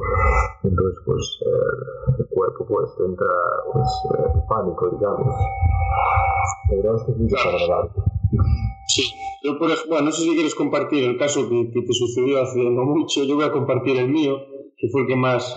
Entonces, 0.63 0.99
pues 1.05 1.39
eh, 1.45 2.19
el 2.19 2.27
cuerpo 2.27 2.65
pues 2.67 2.89
entra 2.99 3.27
pues, 3.71 3.87
eh, 4.13 4.31
en 4.33 4.47
pánico, 4.47 4.89
digamos. 4.89 5.33
Pero 6.69 6.95
es 6.95 7.03
que 7.03 7.11
es 7.11 7.17
muy 7.17 7.29
Sí, 8.87 9.03
yo 9.43 9.57
por 9.57 9.71
ejemplo, 9.71 9.95
bueno, 9.95 10.05
no 10.07 10.11
sé 10.11 10.23
si 10.23 10.33
quieres 10.33 10.55
compartir 10.55 11.03
el 11.05 11.17
caso 11.17 11.47
que, 11.47 11.71
que, 11.71 11.81
te 11.81 11.93
sucedió 11.93 12.41
hace 12.41 12.59
no 12.59 12.83
mucho, 12.83 13.23
yo 13.23 13.35
voy 13.35 13.45
a 13.45 13.51
compartir 13.51 13.97
el 13.97 14.09
mío, 14.09 14.37
que 14.77 14.89
fue 14.89 15.01
el 15.01 15.07
que 15.07 15.15
más, 15.15 15.55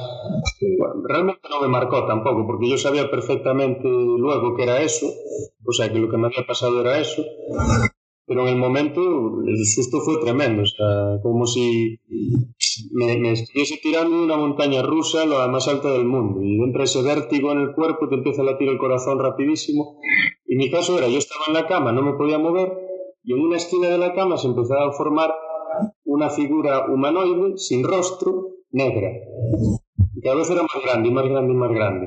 bueno, 0.78 1.02
realmente 1.04 1.40
no 1.50 1.60
me 1.60 1.68
marcó 1.68 2.06
tampoco, 2.06 2.46
porque 2.46 2.70
yo 2.70 2.78
sabía 2.78 3.10
perfectamente 3.10 3.88
luego 3.88 4.54
que 4.54 4.62
era 4.62 4.80
eso, 4.80 5.06
o 5.64 5.72
sea, 5.72 5.92
que 5.92 5.98
lo 5.98 6.08
que 6.08 6.16
me 6.16 6.28
había 6.28 6.46
pasado 6.46 6.80
era 6.80 7.00
eso, 7.00 7.22
pero 8.26 8.42
en 8.42 8.48
el 8.48 8.56
momento 8.56 9.00
el 9.46 9.66
susto 9.66 10.00
fue 10.00 10.18
tremendo, 10.20 10.62
o 10.62 10.66
sea, 10.66 11.20
como 11.22 11.46
si 11.46 12.00
me, 12.92 13.32
estuviese 13.32 13.78
tirando 13.82 14.24
una 14.24 14.36
montaña 14.36 14.82
rusa, 14.82 15.24
la 15.26 15.46
más 15.46 15.68
alta 15.68 15.90
del 15.92 16.04
mundo, 16.04 16.42
y 16.42 16.60
entra 16.62 16.84
ese 16.84 17.02
vértigo 17.02 17.52
en 17.52 17.60
el 17.60 17.74
cuerpo, 17.74 18.08
te 18.08 18.16
empieza 18.16 18.42
a 18.42 18.46
latir 18.46 18.68
el 18.68 18.78
corazón 18.78 19.18
rapidísimo, 19.18 20.00
y 20.46 20.56
mi 20.56 20.70
caso 20.70 20.98
era, 20.98 21.08
yo 21.08 21.18
estaba 21.18 21.44
en 21.48 21.54
la 21.54 21.66
cama, 21.66 21.92
no 21.92 22.02
me 22.02 22.14
podía 22.14 22.38
mover, 22.38 22.72
y 23.22 23.32
en 23.32 23.40
una 23.40 23.56
esquina 23.56 23.88
de 23.88 23.98
la 23.98 24.12
cama 24.14 24.36
se 24.36 24.48
empezaba 24.48 24.88
a 24.88 24.92
formar 24.92 25.32
una 26.04 26.30
figura 26.30 26.86
humanoide 26.86 27.58
sin 27.58 27.84
rostro, 27.84 28.48
negra. 28.70 29.10
Y 30.14 30.20
cada 30.20 30.36
vez 30.36 30.50
era 30.50 30.62
más 30.62 30.82
grande 30.82 31.08
y 31.08 31.12
más 31.12 31.28
grande 31.28 31.52
y 31.52 31.56
más 31.56 31.70
grande. 31.70 32.06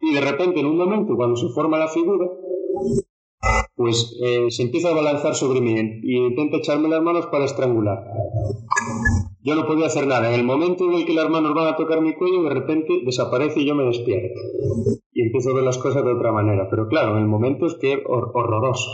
Y 0.00 0.14
de 0.14 0.20
repente, 0.20 0.60
en 0.60 0.66
un 0.66 0.76
momento, 0.76 1.16
cuando 1.16 1.36
se 1.36 1.48
forma 1.48 1.78
la 1.78 1.88
figura, 1.88 2.26
pues 3.74 4.14
eh, 4.22 4.50
se 4.50 4.62
empieza 4.62 4.90
a 4.90 4.94
balanzar 4.94 5.34
sobre 5.34 5.60
mí 5.60 5.74
y 6.02 6.16
intenta 6.16 6.58
echarme 6.58 6.88
las 6.88 7.02
manos 7.02 7.26
para 7.26 7.46
estrangular. 7.46 8.04
yo 9.42 9.54
no 9.54 9.66
podía 9.66 9.86
hacer 9.86 10.06
nada. 10.06 10.28
En 10.28 10.38
el 10.38 10.44
momento 10.44 10.84
en 10.84 10.94
el 10.94 11.06
que 11.06 11.14
las 11.14 11.30
manos 11.30 11.54
van 11.54 11.68
a 11.68 11.76
tocar 11.76 12.02
mi 12.02 12.14
cuello, 12.14 12.42
de 12.42 12.50
repente 12.50 13.00
desaparece 13.04 13.60
y 13.60 13.66
yo 13.66 13.74
me 13.74 13.84
despierto. 13.84 14.38
Y 15.12 15.22
empiezo 15.22 15.50
a 15.50 15.54
ver 15.54 15.64
las 15.64 15.78
cosas 15.78 16.04
de 16.04 16.12
otra 16.12 16.32
manera. 16.32 16.68
Pero 16.68 16.88
claro, 16.88 17.16
en 17.16 17.22
el 17.22 17.28
momento 17.28 17.66
es 17.66 17.74
que 17.74 17.94
es 17.94 17.98
horroroso. 18.04 18.90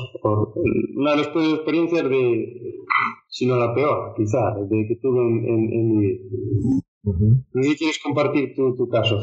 una 0.95 1.11
de 1.13 1.17
las 1.17 1.27
experiencias 1.27 2.09
de, 2.09 2.85
si 3.27 3.47
no 3.47 3.57
la 3.57 3.75
peor, 3.75 4.15
quizá, 4.17 4.55
de 4.55 4.87
que 4.89 4.97
tuve 5.03 5.21
en 5.21 5.89
mi 5.89 6.07
vida. 6.07 6.21
¿Y 7.07 7.77
quieres 7.77 8.01
compartir 8.03 8.53
tu, 8.57 8.75
tu 8.75 8.89
caso, 8.89 9.15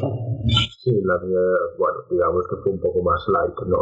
Sí, 0.84 0.92
la 1.04 1.20
mía, 1.20 1.40
bueno, 1.78 1.98
digamos 2.10 2.48
que 2.48 2.56
fue 2.64 2.72
un 2.72 2.80
poco 2.80 3.04
más 3.04 3.20
light, 3.28 3.56
¿no? 3.68 3.78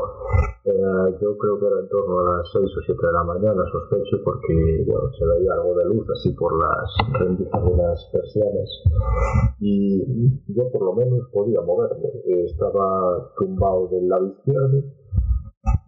Eh, 0.66 1.18
yo 1.22 1.38
creo 1.38 1.60
que 1.60 1.66
era 1.68 1.80
en 1.80 1.90
torno 1.90 2.20
a 2.20 2.38
las 2.38 2.52
6 2.52 2.66
o 2.66 2.82
7 2.86 3.08
de 3.08 3.14
la 3.14 3.24
mañana, 3.24 3.64
sospecho, 3.72 4.18
porque 4.24 4.86
bueno, 4.88 5.12
se 5.14 5.26
veía 5.26 5.54
algo 5.54 5.76
de 5.76 5.86
luz 5.86 6.08
así 6.10 6.32
por 6.34 6.58
las 6.58 7.20
rendijas 7.20 7.64
de 7.64 7.78
las 7.78 8.10
persianas. 8.12 8.70
Y 9.60 10.02
yo 10.48 10.72
por 10.72 10.82
lo 10.82 10.94
menos 10.94 11.28
podía 11.32 11.62
moverme. 11.62 12.10
Estaba 12.46 13.34
tumbado 13.38 13.88
del 13.90 14.10
lado 14.10 14.28
izquierdo 14.28 14.84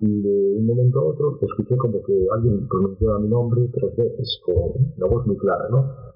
y 0.02 0.22
de 0.22 0.60
un 0.60 0.68
momento 0.68 1.00
a 1.00 1.06
otro 1.06 1.40
escuché 1.42 1.76
como 1.78 2.04
que 2.04 2.28
alguien 2.32 2.68
pronunciaba 2.68 3.20
mi 3.20 3.30
nombre 3.30 3.70
tres 3.74 3.96
veces, 3.96 4.42
con 4.46 4.56
una 4.98 5.08
voz 5.08 5.26
muy 5.26 5.38
clara, 5.38 5.68
¿no? 5.70 6.13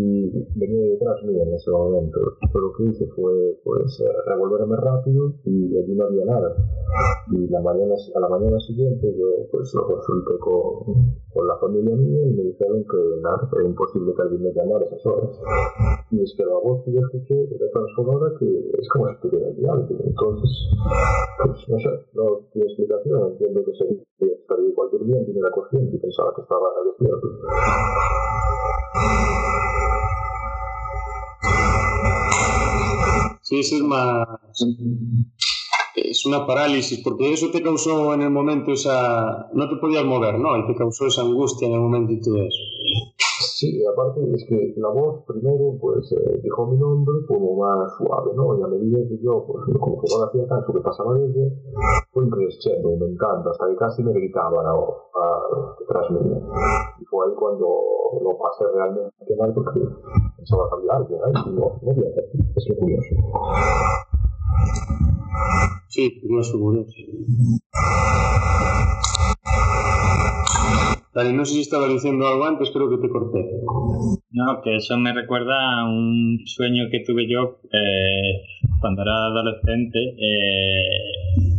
Y 0.00 0.30
venía 0.56 0.92
detrás 0.92 1.22
mío 1.24 1.42
en 1.42 1.54
ese 1.54 1.70
momento. 1.70 2.20
Pero 2.52 2.60
lo 2.60 2.72
que 2.72 2.84
hice 2.84 3.06
fue 3.14 3.58
pues 3.64 4.00
eh, 4.00 4.08
revolverme 4.26 4.76
rápido 4.76 5.34
y 5.44 5.76
allí 5.76 5.94
no 5.94 6.04
había 6.06 6.24
nada. 6.24 6.56
Y 7.32 7.46
la 7.48 7.60
mañana, 7.60 7.94
a 8.14 8.20
la 8.20 8.28
mañana 8.28 8.58
siguiente 8.60 9.14
yo 9.16 9.46
pues 9.50 9.72
lo 9.74 9.86
consulté 9.86 10.38
con, 10.38 11.16
con 11.32 11.46
la 11.46 11.56
familia 11.58 11.94
mía 11.94 12.26
y 12.26 12.32
me 12.32 12.42
dijeron 12.44 12.84
que 12.84 13.20
nada, 13.22 13.48
era 13.52 13.68
imposible 13.68 14.14
que 14.14 14.22
alguien 14.22 14.42
me 14.42 14.52
llamara 14.52 14.86
esas 14.86 15.04
horas. 15.06 15.38
Y 16.10 16.22
es 16.22 16.34
que 16.36 16.44
la 16.44 16.54
voz 16.54 16.82
que 16.84 16.92
yo 16.92 17.00
escuché 17.00 17.34
era 17.54 17.70
tan 17.70 17.86
sonora 17.94 18.32
que 18.38 18.46
es 18.46 18.88
como 18.88 19.06
si 19.08 19.14
estuviera 19.14 19.48
allí 19.48 19.66
alguien. 19.66 20.00
Entonces, 20.04 20.50
pues 21.44 21.68
no 21.68 21.78
sé, 21.78 21.90
no 22.14 22.40
tiene 22.52 22.66
explicación. 22.68 23.32
Entiendo 23.32 23.64
que 23.64 23.72
se 23.74 23.84
estar 24.32 24.58
cualquier 24.74 25.04
día, 25.04 25.24
tiene 25.24 25.40
la 25.40 25.50
consciente 25.50 25.96
y 25.96 25.98
pensaba 25.98 26.32
que 26.34 26.42
estaba 26.42 26.66
despierto. 26.84 27.28
Sí, 33.50 33.58
es 33.58 33.82
más. 33.82 34.28
Es 35.96 36.24
una 36.24 36.46
parálisis, 36.46 37.02
porque 37.02 37.32
eso 37.32 37.50
te 37.50 37.60
causó 37.60 38.14
en 38.14 38.22
el 38.22 38.30
momento 38.30 38.70
esa. 38.70 39.50
No 39.52 39.68
te 39.68 39.74
podías 39.74 40.04
mover, 40.04 40.38
¿no? 40.38 40.56
Y 40.56 40.68
te 40.68 40.76
causó 40.76 41.08
esa 41.08 41.22
angustia 41.22 41.66
en 41.66 41.74
el 41.74 41.80
momento 41.80 42.12
y 42.12 42.20
todo 42.20 42.36
eso. 42.36 42.62
Sí, 43.56 43.82
aparte 43.84 44.20
es 44.34 44.46
que 44.48 44.74
la 44.76 44.88
voz 44.90 45.24
primero 45.26 45.76
pues 45.80 46.12
eh, 46.12 46.40
dijo 46.44 46.66
mi 46.66 46.78
nombre 46.78 47.14
como 47.26 47.56
más 47.56 47.92
suave, 47.98 48.30
¿no? 48.36 48.56
Y 48.56 48.62
a 48.62 48.68
medida 48.68 48.98
que 49.08 49.18
yo, 49.20 49.44
pues 49.44 49.64
como 49.80 50.00
que 50.00 50.06
no 50.14 50.18
le 50.20 50.28
hacía 50.28 50.48
caso 50.48 50.72
que 50.72 50.80
pasaba 50.80 51.14
de 51.14 51.26
ella, 51.26 51.50
fue 52.12 52.30
creciendo, 52.30 52.90
aumentando, 52.90 53.50
hasta 53.50 53.68
que 53.68 53.76
casi 53.76 54.02
me 54.04 54.12
gritaba 54.12 54.62
la 54.62 54.72
voz 54.74 54.94
detrás 55.80 56.08
mío. 56.12 56.40
Y 57.00 57.04
fue 57.06 57.26
ahí 57.26 57.34
cuando 57.34 57.66
lo 58.22 58.38
pasé 58.38 58.64
realmente 58.72 59.36
mal 59.36 59.52
porque 59.52 59.80
pensaba 60.40 60.68
que 60.68 60.76
había 60.76 60.92
alguien 60.96 61.20
ahí 61.24 61.42
y 61.46 61.54
no, 61.54 61.80
no 61.82 61.92
Es 62.56 62.68
lo 62.68 62.76
curioso. 62.76 63.08
Sí, 65.88 66.20
curioso, 66.20 66.58
curioso. 66.58 66.92
Dani, 71.12 71.32
no 71.32 71.44
sé 71.44 71.54
si 71.54 71.60
estaba 71.60 71.88
diciendo 71.88 72.26
algo 72.26 72.44
antes, 72.46 72.70
creo 72.70 72.88
que 72.88 72.98
te 72.98 73.08
corté. 73.08 73.44
No, 74.30 74.62
que 74.62 74.76
eso 74.76 74.96
me 74.96 75.12
recuerda 75.12 75.80
a 75.80 75.84
un 75.84 76.38
sueño 76.46 76.84
que 76.90 77.00
tuve 77.04 77.28
yo 77.28 77.58
eh, 77.72 78.42
cuando 78.80 79.02
era 79.02 79.26
adolescente. 79.26 79.98
Eh, 79.98 81.49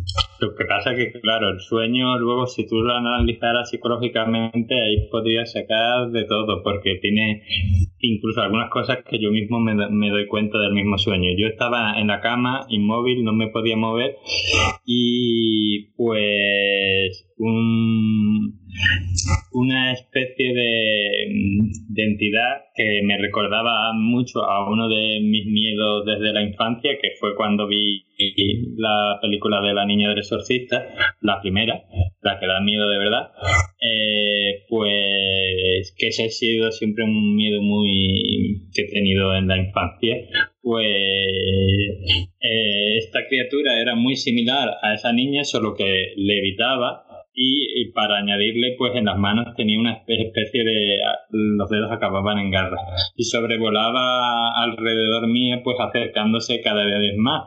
lo 0.41 0.55
que 0.55 0.65
pasa 0.65 0.93
es 0.93 0.97
que, 0.97 1.21
claro, 1.21 1.49
el 1.49 1.59
sueño, 1.59 2.17
luego, 2.17 2.47
si 2.47 2.67
tú 2.67 2.81
lo 2.81 2.95
analizaras 2.95 3.69
psicológicamente, 3.69 4.73
ahí 4.73 5.07
podrías 5.11 5.51
sacar 5.51 6.09
de 6.09 6.23
todo, 6.25 6.63
porque 6.63 6.95
tiene 6.99 7.43
incluso 7.99 8.41
algunas 8.41 8.71
cosas 8.71 8.99
que 9.07 9.19
yo 9.19 9.29
mismo 9.29 9.59
me, 9.59 9.75
me, 9.89 10.09
doy 10.09 10.25
cuenta 10.25 10.57
del 10.57 10.73
mismo 10.73 10.97
sueño. 10.97 11.29
Yo 11.37 11.47
estaba 11.47 11.99
en 11.99 12.07
la 12.07 12.21
cama, 12.21 12.65
inmóvil, 12.69 13.23
no 13.23 13.33
me 13.33 13.49
podía 13.49 13.77
mover, 13.77 14.15
y 14.83 15.91
pues 15.95 17.31
un, 17.37 18.60
una 19.53 19.91
especie 19.93 20.53
de, 20.53 21.27
de, 21.89 22.03
entidad 22.03 22.65
que 22.75 23.01
me 23.03 23.17
recordaba 23.17 23.93
mucho 23.93 24.43
a 24.49 24.69
uno 24.69 24.87
de 24.87 25.19
mis 25.21 25.45
miedos 25.45 26.05
desde 26.05 26.33
la 26.33 26.41
infancia, 26.41 26.91
que 27.01 27.11
fue 27.19 27.35
cuando 27.35 27.67
vi 27.67 28.05
la 28.77 29.19
película 29.21 29.61
de 29.61 29.73
la 29.73 29.85
niña 29.85 30.09
del 30.09 30.19
exorcista, 30.19 30.87
la 31.21 31.41
primera, 31.41 31.83
la 32.21 32.39
que 32.39 32.47
da 32.47 32.59
miedo 32.61 32.89
de 32.89 32.97
verdad, 32.97 33.31
eh, 33.81 34.63
pues 34.69 35.93
que 35.97 36.07
ese 36.07 36.25
ha 36.25 36.29
sido 36.29 36.71
siempre 36.71 37.03
un 37.03 37.35
miedo 37.35 37.61
muy 37.61 38.69
que 38.73 38.83
he 38.83 38.89
tenido 38.89 39.35
en 39.35 39.47
la 39.47 39.57
infancia, 39.57 40.17
pues 40.61 40.85
eh, 42.39 42.97
esta 42.97 43.27
criatura 43.27 43.81
era 43.81 43.95
muy 43.95 44.15
similar 44.15 44.69
a 44.81 44.93
esa 44.93 45.11
niña, 45.11 45.43
solo 45.43 45.75
que 45.75 46.13
le 46.15 46.41
y, 47.33 47.91
para 47.93 48.17
añadirle 48.17 48.75
pues 48.77 48.95
en 48.95 49.05
las 49.05 49.17
manos 49.17 49.55
tenía 49.55 49.79
una 49.79 49.93
especie 50.07 50.63
de 50.63 50.97
los 51.29 51.69
dedos 51.69 51.91
acababan 51.91 52.39
en 52.39 52.51
garras 52.51 53.13
y 53.15 53.23
sobrevolaba 53.23 54.61
alrededor 54.61 55.27
mío 55.27 55.61
pues 55.63 55.77
acercándose 55.79 56.61
cada 56.61 56.85
vez 56.85 57.15
más. 57.17 57.43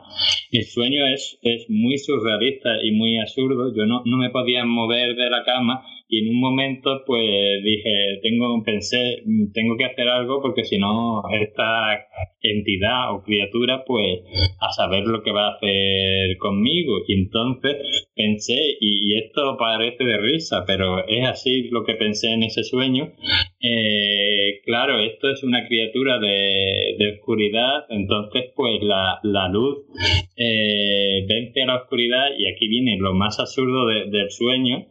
El 0.51 0.63
sueño 0.63 1.05
es, 1.07 1.39
es 1.41 1.65
muy 1.69 1.97
surrealista 1.97 2.69
y 2.83 2.91
muy 2.91 3.19
absurdo. 3.19 3.73
Yo 3.75 3.85
no, 3.85 4.01
no 4.05 4.17
me 4.17 4.29
podía 4.29 4.65
mover 4.65 5.15
de 5.15 5.29
la 5.29 5.43
cama 5.43 5.83
y 6.07 6.19
en 6.23 6.35
un 6.35 6.39
momento 6.39 7.03
pues 7.05 7.63
dije, 7.63 8.19
tengo, 8.21 8.61
pensé, 8.63 9.23
tengo 9.53 9.75
que 9.77 9.85
hacer 9.85 10.07
algo 10.07 10.41
porque 10.41 10.63
si 10.63 10.77
no 10.77 11.23
esta 11.31 12.07
entidad 12.41 13.13
o 13.13 13.23
criatura 13.23 13.83
pues 13.85 14.19
a 14.59 14.71
saber 14.71 15.05
lo 15.05 15.23
que 15.23 15.31
va 15.31 15.47
a 15.47 15.55
hacer 15.55 16.37
conmigo 16.37 16.97
y 17.07 17.13
entonces 17.13 18.07
pensé 18.15 18.59
y, 18.79 19.15
esto 19.15 19.55
parece 19.57 20.03
de 20.03 20.17
risa 20.17 20.63
pero 20.67 21.07
es 21.07 21.27
así 21.27 21.69
lo 21.69 21.85
que 21.85 21.93
pensé 21.93 22.33
en 22.33 22.43
ese 22.43 22.63
sueño 22.63 23.13
eh, 23.61 24.61
claro 24.65 24.99
esto 24.99 25.29
es 25.29 25.43
una 25.43 25.67
criatura 25.67 26.19
de, 26.19 26.95
de 26.99 27.13
oscuridad 27.13 27.85
entonces 27.89 28.51
pues 28.55 28.83
la, 28.83 29.19
la 29.23 29.47
luz 29.49 29.79
eh, 30.37 31.25
vence 31.27 31.63
a 31.63 31.67
la 31.67 31.77
oscuridad 31.77 32.25
y 32.37 32.47
aquí 32.47 32.67
viene 32.67 32.97
lo 32.99 33.13
más 33.13 33.39
absurdo 33.39 33.87
del 33.87 34.29
sueño 34.29 34.85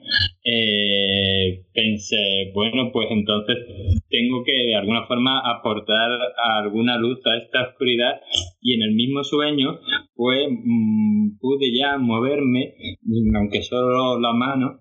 eh, 0.44 1.64
pensé, 1.72 2.52
bueno, 2.52 2.90
pues 2.92 3.08
entonces 3.10 3.56
tengo 4.10 4.44
que 4.44 4.52
de 4.52 4.76
alguna 4.76 5.06
forma 5.06 5.40
aportar 5.40 6.10
alguna 6.36 6.98
luz 6.98 7.18
a 7.26 7.38
esta 7.38 7.70
oscuridad 7.70 8.20
y 8.60 8.74
en 8.74 8.82
el 8.82 8.94
mismo 8.94 9.24
sueño 9.24 9.80
pues 10.14 10.48
mm, 10.50 11.38
pude 11.40 11.74
ya 11.76 11.96
moverme, 11.98 12.74
aunque 13.34 13.62
solo 13.62 14.20
la 14.20 14.32
mano, 14.34 14.80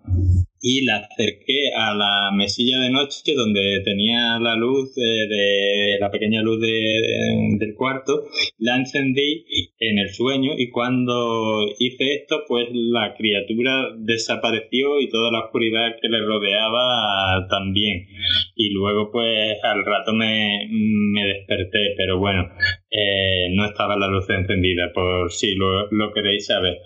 y 0.66 0.86
la 0.86 0.96
acerqué 0.96 1.74
a 1.76 1.94
la 1.94 2.32
mesilla 2.34 2.80
de 2.80 2.90
noche 2.90 3.36
donde 3.36 3.82
tenía 3.84 4.40
la 4.40 4.56
luz 4.56 4.96
de, 4.96 5.98
la 6.00 6.10
pequeña 6.10 6.42
luz 6.42 6.62
del 6.62 7.76
cuarto, 7.76 8.24
la 8.60 8.78
encendí 8.78 9.46
en 9.78 10.00
el 10.00 10.10
sueño 10.14 10.54
y 10.58 10.70
cuando 10.70 11.68
hice 11.80 12.14
esto 12.14 12.44
pues 12.48 12.70
la 12.72 13.14
criatura 13.14 13.90
desapareció 13.98 15.02
y 15.02 15.10
toda 15.10 15.32
la 15.32 15.42
oscuridad 15.42 15.98
que 16.02 16.08
le 16.08 16.26
rodeaba 16.26 17.46
también. 17.50 18.08
Y 18.56 18.70
luego 18.70 19.12
pues 19.12 19.58
al 19.64 19.84
rato 19.84 20.14
me, 20.14 20.70
desperté 21.14 21.94
pero 21.98 22.20
bueno 22.20 22.48
eh, 22.90 23.50
no 23.52 23.66
estaba 23.66 23.98
la 23.98 24.08
luz 24.08 24.30
encendida 24.30 24.94
por 24.94 25.30
si 25.30 25.56
lo, 25.56 25.92
lo 25.92 26.14
queréis 26.14 26.46
saber. 26.46 26.78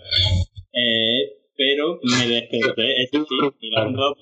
Eh, 0.72 1.37
pero 1.58 1.98
me 2.04 2.28
desperté, 2.28 3.02
eso 3.02 3.26
sí, 3.28 3.36
mirando, 3.60 4.16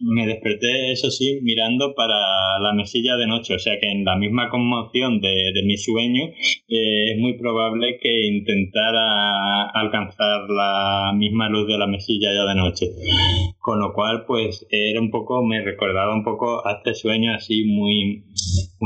me 0.00 0.26
desperté, 0.26 0.92
eso 0.92 1.10
sí, 1.10 1.40
mirando 1.42 1.94
para 1.94 2.58
la 2.60 2.74
mesilla 2.74 3.16
de 3.16 3.26
noche, 3.26 3.54
o 3.54 3.58
sea 3.58 3.80
que 3.80 3.90
en 3.90 4.04
la 4.04 4.16
misma 4.16 4.50
conmoción 4.50 5.22
de, 5.22 5.52
de 5.54 5.62
mi 5.64 5.78
sueño 5.78 6.26
eh, 6.68 7.12
es 7.12 7.18
muy 7.18 7.38
probable 7.38 7.98
que 7.98 8.26
intentara 8.26 9.70
alcanzar 9.70 10.50
la 10.50 11.12
misma 11.16 11.48
luz 11.48 11.66
de 11.66 11.78
la 11.78 11.86
mesilla 11.86 12.34
ya 12.34 12.44
de 12.44 12.54
noche, 12.54 12.86
con 13.58 13.80
lo 13.80 13.94
cual 13.94 14.26
pues 14.26 14.66
era 14.68 15.00
un 15.00 15.10
poco, 15.10 15.42
me 15.42 15.64
recordaba 15.64 16.14
un 16.14 16.24
poco 16.24 16.66
a 16.66 16.72
este 16.72 16.94
sueño 16.94 17.32
así 17.34 17.64
muy, 17.64 18.22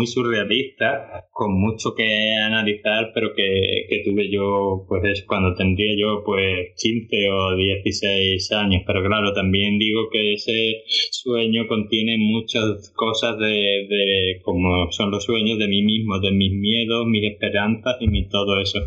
muy 0.00 0.06
surrealista, 0.06 1.28
con 1.30 1.60
mucho 1.60 1.94
que 1.94 2.34
analizar, 2.42 3.10
pero 3.12 3.34
que, 3.36 3.84
que 3.86 4.02
tuve 4.02 4.30
yo, 4.32 4.86
pues 4.88 5.04
es 5.04 5.24
cuando 5.26 5.54
tendría 5.54 5.94
yo 5.94 6.22
pues 6.24 6.72
15 6.82 7.30
o 7.30 7.54
16 7.54 8.52
años. 8.52 8.82
Pero 8.86 9.04
claro, 9.04 9.34
también 9.34 9.78
digo 9.78 10.08
que 10.10 10.32
ese 10.32 10.84
sueño 11.10 11.68
contiene 11.68 12.16
muchas 12.16 12.90
cosas 12.96 13.38
de, 13.38 13.86
de 13.88 14.40
como 14.42 14.90
son 14.90 15.10
los 15.10 15.24
sueños 15.24 15.58
de 15.58 15.68
mí 15.68 15.82
mismo, 15.82 16.18
de 16.18 16.30
mis 16.30 16.52
miedos, 16.52 17.06
mis 17.06 17.30
esperanzas 17.30 17.96
y 18.00 18.08
mi 18.08 18.26
todo 18.26 18.58
eso 18.58 18.78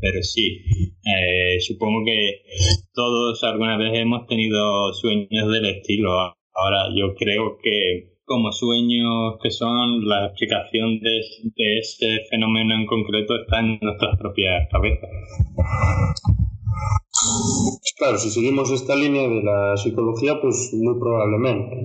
pero 0.00 0.20
sí, 0.20 0.64
eh, 1.06 1.60
supongo 1.60 2.04
que 2.04 2.42
todos 2.92 3.44
alguna 3.44 3.78
vez 3.78 3.92
hemos 3.94 4.26
tenido 4.26 4.92
sueños 4.94 5.48
del 5.52 5.64
estilo. 5.66 6.10
Ahora 6.54 6.88
yo 6.96 7.14
creo 7.14 7.56
que 7.62 8.11
como 8.32 8.50
sueños 8.50 9.36
que 9.42 9.50
son 9.50 10.08
la 10.08 10.24
explicación 10.24 11.00
de, 11.00 11.20
de 11.54 11.78
ese 11.80 12.24
fenómeno 12.30 12.74
en 12.74 12.86
concreto 12.86 13.36
está 13.36 13.60
en 13.60 13.78
nuestras 13.82 14.18
propias 14.18 14.68
cabezas. 14.70 15.10
Claro, 17.98 18.16
si 18.16 18.30
seguimos 18.30 18.70
esta 18.70 18.96
línea 18.96 19.28
de 19.28 19.42
la 19.42 19.76
psicología, 19.76 20.40
pues 20.40 20.72
muy 20.72 20.98
probablemente. 20.98 21.76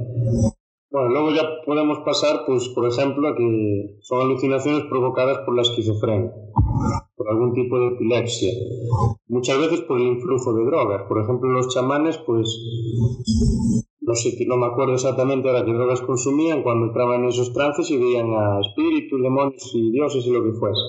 Bueno, 0.90 1.10
luego 1.10 1.32
ya 1.36 1.44
podemos 1.66 2.00
pasar, 2.06 2.46
pues, 2.48 2.70
por 2.70 2.88
ejemplo, 2.88 3.28
a 3.28 3.36
que 3.36 3.98
son 4.00 4.22
alucinaciones 4.22 4.86
provocadas 4.86 5.40
por 5.40 5.54
la 5.54 5.64
esquizofrenia 5.64 6.32
por 7.18 7.30
algún 7.30 7.54
tipo 7.54 7.78
de 7.78 7.88
epilepsia. 7.88 8.54
Muchas 9.28 9.60
veces 9.60 9.82
por 9.82 10.00
el 10.00 10.08
influjo 10.08 10.54
de 10.54 10.64
drogas. 10.64 11.04
Por 11.10 11.22
ejemplo, 11.22 11.50
los 11.50 11.74
chamanes, 11.74 12.18
pues 12.20 12.48
no 14.08 14.16
sé, 14.16 14.38
no 14.48 14.56
me 14.56 14.68
acuerdo 14.68 14.94
exactamente 14.94 15.50
ahora 15.50 15.66
qué 15.66 15.74
drogas 15.74 16.00
consumían 16.00 16.64
cuando 16.64 16.86
entraban 16.88 17.24
en 17.24 17.28
esos 17.28 17.52
trances 17.52 17.92
y 17.92 17.98
veían 17.98 18.32
a 18.34 18.62
espíritus, 18.62 19.22
demonios 19.22 19.70
y 19.76 19.92
dioses 19.92 20.26
y 20.26 20.32
lo 20.32 20.42
que 20.46 20.54
fuese. 20.54 20.80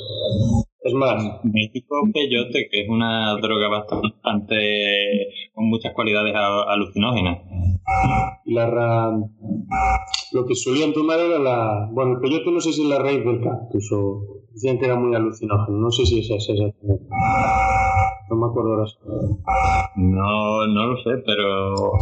Es 0.83 0.95
más, 0.95 1.41
México 1.43 1.97
peyote, 2.15 2.69
que 2.71 2.83
es 2.83 2.89
una 2.89 3.35
droga 3.43 3.69
bastante 3.69 4.55
con 5.53 5.69
muchas 5.69 5.93
cualidades 5.95 6.33
alucinógenas. 6.37 7.39
La 8.45 8.71
ra... 8.71 9.11
Lo 10.33 10.47
que 10.47 10.55
solían 10.55 10.93
tomar 10.93 11.19
era 11.19 11.41
la. 11.41 11.89
Bueno, 11.91 12.13
el 12.13 12.21
peyote 12.21 12.53
no 12.53 12.61
sé 12.61 12.73
si 12.73 12.83
es 12.83 12.89
la 12.89 13.01
raíz 13.01 13.25
del 13.25 13.41
cactus 13.41 13.91
o 13.93 14.45
decían 14.53 14.79
que 14.79 14.85
era 14.85 14.95
muy 14.95 15.17
alucinógeno. 15.17 15.77
No 15.77 15.91
sé 15.91 16.07
si 16.07 16.21
es 16.21 16.31
esa 16.31 16.53
exactamente. 16.53 17.05
No 18.31 18.37
me 18.37 18.47
acuerdo 18.47 18.75
ahora. 18.75 18.85
No, 19.97 20.67
no 20.69 20.87
lo 20.87 20.97
sé, 20.99 21.23
pero. 21.27 21.93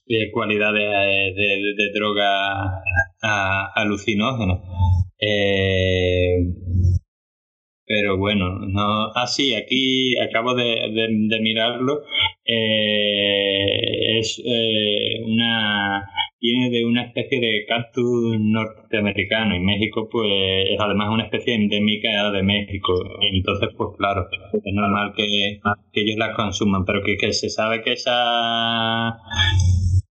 eh, 0.10 0.32
cualidades 0.32 0.84
eh, 0.84 1.34
de, 1.36 1.92
droga 1.94 2.82
alucinógena. 3.76 4.60
Pero 7.86 8.18
bueno, 8.18 8.60
no. 8.60 9.12
Ah, 9.16 9.28
sí, 9.28 9.56
aquí 9.56 10.18
acabo 10.20 10.54
de, 10.54 11.40
mirarlo. 11.42 12.04
Es 12.46 14.42
una. 15.26 16.10
Viene 16.40 16.70
de 16.70 16.86
una 16.86 17.04
especie 17.06 17.40
de 17.40 17.66
cactus 17.68 18.40
norteamericano 18.40 19.56
y 19.56 19.60
México, 19.60 20.08
pues, 20.12 20.30
es 20.70 20.80
además 20.80 21.10
una 21.12 21.24
especie 21.24 21.56
endémica 21.56 22.32
de 22.32 22.44
México. 22.44 22.94
Entonces, 23.34 23.70
pues, 23.76 23.90
claro, 23.98 24.28
es 24.54 24.74
normal 24.74 25.14
que, 25.16 25.60
ellos 25.94 26.18
la 26.18 26.34
consuman, 26.36 26.86
pero 26.86 27.02
que, 27.04 27.34
se 27.34 27.50
sabe 27.50 27.82
que 27.82 27.94
esa 27.94 29.18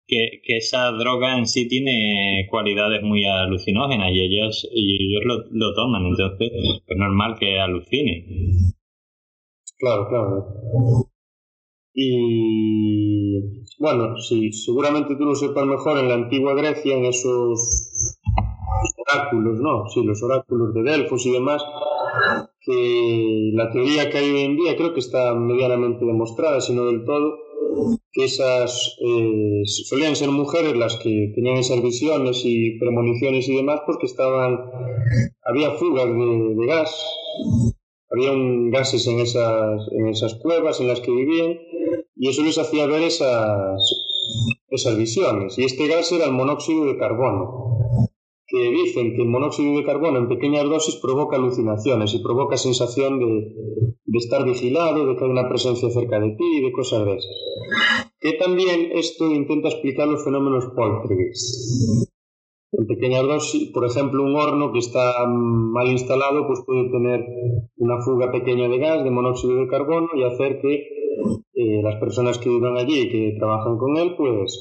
que, 0.07 0.41
esa 0.45 0.91
droga 0.91 1.37
en 1.37 1.45
sí 1.45 1.67
tiene 1.67 2.47
cualidades 2.49 3.03
muy 3.03 3.25
alucinógenas 3.25 4.11
y 4.11 4.21
ellos, 4.21 4.67
y 4.73 4.95
ellos 4.95 5.23
lo, 5.25 5.35
lo 5.51 5.73
toman, 5.75 6.05
entonces 6.05 6.51
es 6.87 6.97
normal 6.97 7.35
que 7.39 7.59
alucine. 7.59 8.25
Claro, 9.77 10.07
claro. 10.09 11.09
Y 11.93 13.64
bueno, 13.79 14.17
sí, 14.19 14.51
seguramente 14.51 15.15
tú 15.15 15.25
lo 15.25 15.35
sepas 15.35 15.65
mejor 15.65 15.99
en 15.99 16.09
la 16.09 16.15
antigua 16.15 16.53
Grecia, 16.53 16.95
en 16.95 17.05
esos 17.05 18.17
oráculos, 19.07 19.59
¿no? 19.59 19.87
Sí, 19.89 20.03
los 20.03 20.21
oráculos 20.23 20.73
de 20.73 20.83
Delfos 20.83 21.25
y 21.25 21.31
demás, 21.31 21.63
que 22.61 23.51
la 23.53 23.71
teoría 23.71 24.09
que 24.09 24.17
hay 24.17 24.31
hoy 24.31 24.41
en 24.41 24.55
día 24.55 24.75
creo 24.75 24.93
que 24.93 24.99
está 24.99 25.33
medianamente 25.33 26.05
demostrada, 26.05 26.61
si 26.61 26.73
no 26.73 26.85
del 26.85 27.05
todo, 27.05 27.37
que 28.11 28.25
esas 28.25 28.97
eh, 29.01 29.63
solían 29.65 30.15
ser 30.15 30.29
mujeres 30.29 30.75
las 30.75 30.95
que 30.97 31.31
tenían 31.35 31.57
esas 31.57 31.81
visiones 31.81 32.41
y 32.45 32.79
premoniciones 32.79 33.47
y 33.49 33.55
demás 33.55 33.81
porque 33.85 34.05
estaban 34.05 34.59
había 35.43 35.71
fugas 35.71 36.05
de, 36.05 36.65
gas 36.65 37.05
había 38.11 38.31
gases 38.71 39.07
en 39.07 39.19
esas 39.19 39.81
en 39.91 40.07
esas 40.07 40.35
cuevas 40.35 40.79
en 40.79 40.87
las 40.87 41.01
que 41.01 41.11
vivían 41.11 41.57
y 42.15 42.29
eso 42.29 42.43
les 42.43 42.57
hacía 42.57 42.85
ver 42.87 43.03
esas 43.03 43.81
esas 44.69 44.97
visiones 44.97 45.57
y 45.57 45.63
este 45.65 45.87
gas 45.87 46.11
era 46.11 46.25
el 46.25 46.31
monóxido 46.31 46.85
de 46.85 46.97
carbono 46.97 47.65
que 48.47 48.69
dicen 48.69 49.15
que 49.15 49.21
el 49.23 49.27
monóxido 49.27 49.75
de 49.75 49.83
carbono 49.83 50.19
en 50.19 50.29
pequeñas 50.29 50.65
dosis 50.65 50.95
provoca 50.97 51.35
alucinaciones 51.35 52.13
y 52.13 52.19
provoca 52.19 52.57
sensación 52.57 53.19
de, 53.19 53.25
de 54.05 54.17
estar 54.17 54.45
vigilado, 54.45 55.05
de 55.05 55.15
que 55.15 55.23
hay 55.23 55.29
una 55.31 55.49
presencia 55.49 55.89
cerca 55.89 56.19
de 56.19 56.29
ti 56.31 56.57
y 56.57 56.61
de 56.61 56.71
cosas 56.71 57.05
de 57.05 57.15
esas. 57.15 57.35
Que 58.19 58.33
también 58.33 58.91
esto 58.93 59.31
intenta 59.31 59.69
explicar 59.69 60.07
los 60.07 60.23
fenómenos 60.23 60.65
poltergeist. 60.75 62.07
En 62.71 62.87
pequeñas 62.87 63.23
dosis, 63.23 63.71
por 63.71 63.85
ejemplo, 63.85 64.23
un 64.23 64.35
horno 64.35 64.71
que 64.71 64.79
está 64.79 65.25
mal 65.27 65.87
instalado 65.87 66.45
pues 66.45 66.61
puede 66.65 66.89
tener 66.91 67.25
una 67.77 68.01
fuga 68.01 68.31
pequeña 68.31 68.67
de 68.67 68.77
gas, 68.77 69.03
de 69.03 69.11
monóxido 69.11 69.55
de 69.55 69.67
carbono 69.67 70.09
y 70.13 70.23
hacer 70.23 70.59
que 70.61 70.94
las 71.81 71.95
personas 71.99 72.37
que 72.37 72.49
viven 72.49 72.77
allí 72.77 73.01
y 73.01 73.09
que 73.09 73.35
trabajan 73.37 73.77
con 73.77 73.97
él 73.97 74.15
pues 74.17 74.57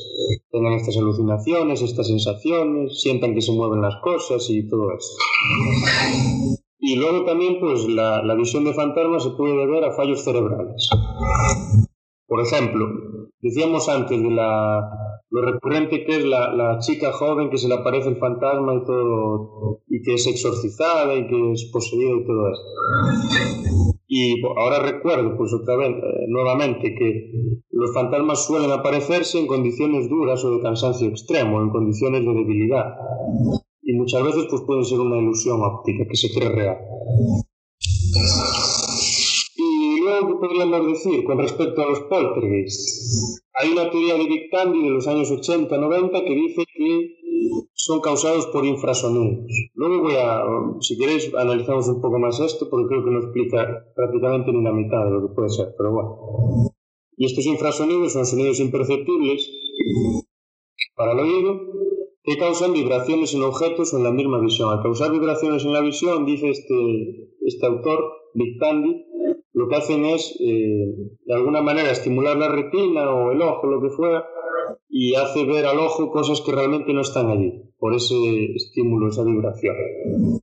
tengan 0.51 0.75
estas 0.75 0.97
alucinaciones, 0.97 1.83
estas 1.83 2.07
sensaciones, 2.09 3.01
sientan 3.01 3.35
que 3.35 3.41
se 3.41 3.53
mueven 3.53 3.83
las 3.83 3.97
cosas 4.03 4.49
y 4.51 4.69
todo 4.69 4.93
eso. 4.93 5.17
Y 6.87 6.97
luego 6.97 7.25
también, 7.25 7.59
pues, 7.61 7.89
la, 7.89 8.23
la 8.23 8.35
visión 8.35 8.63
de 8.65 8.75
fantasmas 8.75 9.23
se 9.23 9.31
puede 9.31 9.57
deber 9.57 9.85
a 9.85 9.93
fallos 9.93 10.23
cerebrales. 10.23 10.91
Por 12.27 12.43
ejemplo, 12.43 12.87
decíamos 13.41 13.89
antes 13.89 14.21
de 14.21 14.31
la, 14.31 14.91
lo 15.31 15.43
recurrente 15.43 16.05
que 16.05 16.17
es 16.17 16.25
la, 16.27 16.53
la, 16.53 16.79
chica 16.81 17.13
joven 17.13 17.49
que 17.49 17.57
se 17.59 17.69
le 17.69 17.75
aparece 17.77 18.11
el 18.11 18.19
fantasma 18.19 18.75
y 18.75 18.85
todo, 18.85 19.81
y 19.89 20.03
que 20.03 20.15
es 20.15 20.27
exorcizada 20.27 21.15
y 21.15 21.27
que 21.27 21.53
es 21.53 21.71
poseída 21.73 22.17
y 22.17 22.27
todo 22.27 22.53
esto. 22.53 23.84
Y 24.16 24.41
ahora 24.57 24.78
recuerdo, 24.78 25.36
pues 25.36 25.53
otra 25.53 25.74
vez, 25.77 25.91
eh, 25.91 26.27
nuevamente, 26.28 26.95
que 26.95 27.32
los 27.70 27.93
fantasmas 27.93 28.47
suelen 28.47 28.70
aparecerse 28.70 29.41
en 29.41 29.49
condiciones 29.49 30.09
duras 30.09 30.45
o 30.45 30.53
de 30.53 30.62
cansancio 30.62 31.09
extremo, 31.09 31.61
en 31.61 31.70
condiciones 31.70 32.24
de 32.24 32.32
debilidad 32.32 32.95
y 33.85 33.93
muchas 33.93 34.23
veces 34.23 34.47
pues 34.49 34.62
puede 34.62 34.85
ser 34.85 35.01
una 35.01 35.19
ilusión 35.19 35.61
óptica 35.62 36.05
que 36.09 36.16
se 36.16 36.32
cree 36.32 36.49
real. 36.49 36.78
Y 39.57 40.01
luego, 40.01 40.28
¿qué 40.28 40.35
podríamos 40.35 40.86
decir 40.86 41.24
con 41.24 41.39
respecto 41.39 41.82
a 41.82 41.86
los 41.86 42.01
poltergeists? 42.03 43.43
Hay 43.55 43.70
una 43.73 43.91
teoría 43.91 44.15
de 44.15 44.27
Big 44.27 44.51
Tandy 44.51 44.82
de 44.82 44.91
los 44.91 45.07
años 45.07 45.31
80-90 45.31 46.24
que 46.24 46.35
dice 46.35 46.65
que 46.73 47.16
son 47.85 48.01
causados 48.01 48.47
por 48.47 48.65
infrasonidos. 48.65 49.44
Luego 49.74 50.05
voy 50.05 50.15
a, 50.15 50.43
si 50.81 50.97
queréis, 50.97 51.31
analizamos 51.35 51.86
un 51.89 52.01
poco 52.01 52.19
más 52.19 52.40
esto 52.40 52.70
porque 52.70 52.89
creo 52.89 53.05
que 53.05 53.11
no 53.11 53.19
explica 53.19 53.93
prácticamente 53.94 54.52
ni 54.52 54.65
la 54.65 54.73
mitad 54.73 55.05
de 55.05 55.11
lo 55.11 55.28
que 55.28 55.35
puede 55.35 55.51
ser, 55.51 55.74
pero 55.77 55.93
bueno. 55.93 56.73
Y 57.19 57.27
estos 57.27 57.44
infrasonidos 57.44 58.15
son 58.15 58.24
sonidos 58.24 58.59
imperceptibles 58.61 59.51
para 60.97 61.12
el 61.12 61.19
oído 61.19 61.61
que 62.23 62.39
causan 62.39 62.73
vibraciones 62.73 63.35
en 63.35 63.43
objetos 63.43 63.93
o 63.93 63.98
en 63.98 64.05
la 64.05 64.12
misma 64.12 64.40
visión. 64.40 64.70
Al 64.70 64.82
causar 64.82 65.12
vibraciones 65.12 65.62
en 65.66 65.74
la 65.74 65.82
visión, 65.82 66.24
dice 66.24 66.48
este, 66.48 67.35
este 67.43 67.66
autor, 67.66 68.02
Big 68.32 68.59
Tandy, 68.61 69.05
lo 69.55 69.69
que 69.69 69.77
hacen 69.77 70.05
es, 70.05 70.37
eh, 70.41 70.95
de 71.25 71.35
alguna 71.35 71.63
manera, 71.63 71.91
estimular 71.91 72.37
la 72.37 72.49
retina 72.49 73.09
o 73.15 73.31
el 73.31 73.41
ojo, 73.41 73.69
lo 73.69 73.81
que 73.81 73.91
fuera, 73.91 74.27
y 74.89 75.15
hace 75.15 75.45
ver 75.45 75.65
al 75.67 75.79
ojo 75.79 76.11
cosas 76.11 76.41
que 76.41 76.53
realmente 76.53 76.93
no 76.93 77.03
están 77.03 77.31
allí, 77.31 77.63
por 77.79 77.95
ese 77.95 78.17
estímulo, 78.57 79.09
esa 79.09 79.23
vibración. 79.23 79.75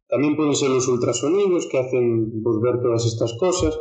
También 0.08 0.38
pueden 0.38 0.56
ser 0.56 0.70
los 0.70 0.88
ultrasonidos 0.88 1.68
que 1.68 1.80
hacen 1.80 2.42
pues, 2.42 2.62
ver 2.62 2.82
todas 2.82 3.06
estas 3.06 3.34
cosas. 3.38 3.78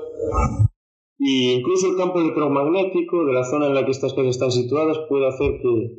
Y 1.19 1.53
incluso 1.53 1.89
el 1.89 1.97
campo 1.97 2.21
electromagnético 2.21 3.25
de 3.25 3.33
la 3.33 3.45
zona 3.45 3.67
en 3.67 3.75
la 3.75 3.85
que 3.85 3.93
estas 3.93 4.15
cosas 4.15 4.31
están 4.31 4.51
situadas 4.51 4.99
puede 5.09 5.29
hacer 5.29 5.61
que 5.61 5.93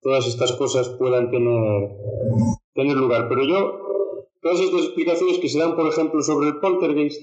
todas 0.00 0.26
estas 0.26 0.52
cosas 0.52 0.88
puedan 0.90 1.30
tener, 1.30 1.90
tener 2.72 2.96
lugar. 2.96 3.28
Pero 3.28 3.44
yo, 3.44 3.78
todas 4.40 4.60
estas 4.60 4.84
explicaciones 4.84 5.38
que 5.38 5.48
se 5.48 5.58
dan, 5.58 5.76
por 5.76 5.86
ejemplo, 5.88 6.22
sobre 6.22 6.48
el 6.48 6.60
poltergeist, 6.60 7.20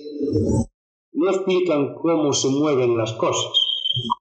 no 1.25 1.31
explican 1.31 1.95
cómo 1.95 2.31
se 2.33 2.49
mueven 2.49 2.97
las 2.97 3.13
cosas. 3.13 3.51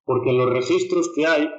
porque 0.05 0.31
en 0.31 0.39
los 0.39 0.51
registros 0.51 1.11
que 1.15 1.27
hay 1.27 1.51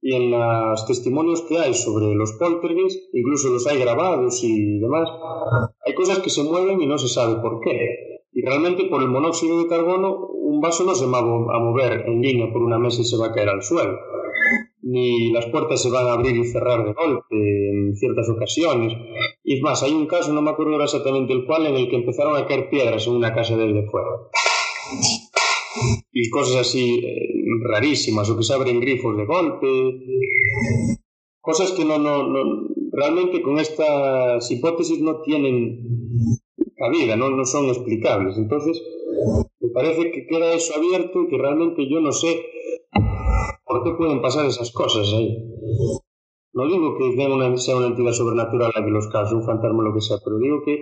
y 0.00 0.14
en 0.14 0.30
los 0.30 0.86
testimonios 0.86 1.42
que 1.42 1.58
hay 1.58 1.74
sobre 1.74 2.14
los 2.14 2.32
poltergeists, 2.32 3.08
incluso 3.12 3.50
los 3.50 3.66
hay 3.66 3.78
grabados 3.78 4.42
y 4.42 4.78
demás, 4.78 5.08
hay 5.86 5.94
cosas 5.94 6.20
que 6.20 6.30
se 6.30 6.42
mueven 6.42 6.80
y 6.80 6.86
no 6.86 6.98
se 6.98 7.08
sabe 7.08 7.36
por 7.36 7.60
qué. 7.60 8.20
Y 8.32 8.42
realmente 8.42 8.84
por 8.84 9.02
el 9.02 9.08
monóxido 9.08 9.58
de 9.58 9.68
carbono 9.68 10.26
un 10.52 10.60
vaso 10.60 10.84
no 10.84 10.94
se 10.94 11.06
va 11.06 11.18
a 11.18 11.58
mover 11.60 12.04
en 12.06 12.20
línea 12.20 12.52
por 12.52 12.62
una 12.62 12.78
mesa 12.78 13.02
y 13.02 13.04
se 13.04 13.16
va 13.16 13.26
a 13.26 13.32
caer 13.32 13.50
al 13.50 13.62
suelo. 13.62 13.98
Ni 14.82 15.30
las 15.32 15.46
puertas 15.46 15.80
se 15.80 15.90
van 15.90 16.06
a 16.06 16.14
abrir 16.14 16.36
y 16.36 16.44
cerrar 16.44 16.84
de 16.84 16.92
golpe 16.92 17.26
en 17.30 17.94
ciertas 17.94 18.28
ocasiones. 18.28 18.92
Y 19.44 19.56
es 19.56 19.62
más, 19.62 19.82
hay 19.82 19.92
un 19.92 20.06
caso, 20.06 20.32
no 20.32 20.42
me 20.42 20.50
acuerdo 20.50 20.82
exactamente 20.82 21.32
el 21.32 21.46
cual, 21.46 21.66
en 21.66 21.76
el 21.76 21.88
que 21.88 21.96
empezaron 21.96 22.36
a 22.36 22.46
caer 22.46 22.68
piedras 22.68 23.06
en 23.06 23.14
una 23.14 23.34
casa 23.34 23.56
del 23.56 23.74
de 23.74 23.88
fuera. 23.88 24.08
Y 26.12 26.28
cosas 26.30 26.56
así 26.56 27.00
eh, 27.04 27.44
rarísimas, 27.70 28.28
o 28.28 28.36
que 28.36 28.42
se 28.42 28.54
abren 28.54 28.80
grifos 28.80 29.16
de 29.16 29.24
golpe. 29.24 29.68
Cosas 31.40 31.72
que 31.72 31.84
no, 31.84 31.98
no, 31.98 32.26
no 32.26 32.68
realmente 32.92 33.42
con 33.42 33.58
estas 33.58 34.50
hipótesis 34.50 35.00
no 35.00 35.22
tienen 35.22 35.80
cabida, 36.76 37.16
no, 37.16 37.30
no 37.30 37.44
son 37.44 37.66
explicables. 37.68 38.36
Entonces, 38.36 38.82
me 39.60 39.68
parece 39.70 40.10
que 40.10 40.26
queda 40.26 40.54
eso 40.54 40.74
abierto 40.76 41.22
y 41.22 41.28
que 41.28 41.38
realmente 41.38 41.88
yo 41.88 42.00
no 42.00 42.12
sé 42.12 42.44
por 43.64 43.84
qué 43.84 43.90
pueden 43.96 44.20
pasar 44.20 44.46
esas 44.46 44.70
cosas 44.72 45.12
ahí. 45.14 45.36
No 46.54 46.66
digo 46.66 46.98
que 46.98 47.16
sea 47.56 47.76
una 47.76 47.86
entidad 47.86 48.12
sobrenatural 48.12 48.72
la 48.76 48.84
que 48.84 48.90
los 48.90 49.08
causa, 49.08 49.34
un 49.34 49.44
fantasma 49.44 49.82
lo 49.82 49.94
que 49.94 50.02
sea, 50.02 50.18
pero 50.22 50.38
digo 50.38 50.62
que 50.64 50.78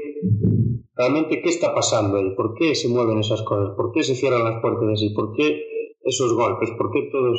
realmente 0.95 1.41
qué 1.43 1.49
está 1.49 1.73
pasando 1.74 2.16
ahí, 2.16 2.35
por 2.35 2.55
qué 2.55 2.74
se 2.74 2.89
mueven 2.89 3.20
esas 3.20 3.43
cosas, 3.43 3.74
por 3.77 3.93
qué 3.93 4.03
se 4.03 4.16
cierran 4.16 4.45
las 4.45 4.61
puertas 4.61 4.89
así, 4.93 5.11
por 5.11 5.32
qué 5.37 5.62
esos 6.03 6.35
golpes, 6.35 6.70
por 6.77 6.91
qué 6.91 7.09
todos 7.12 7.39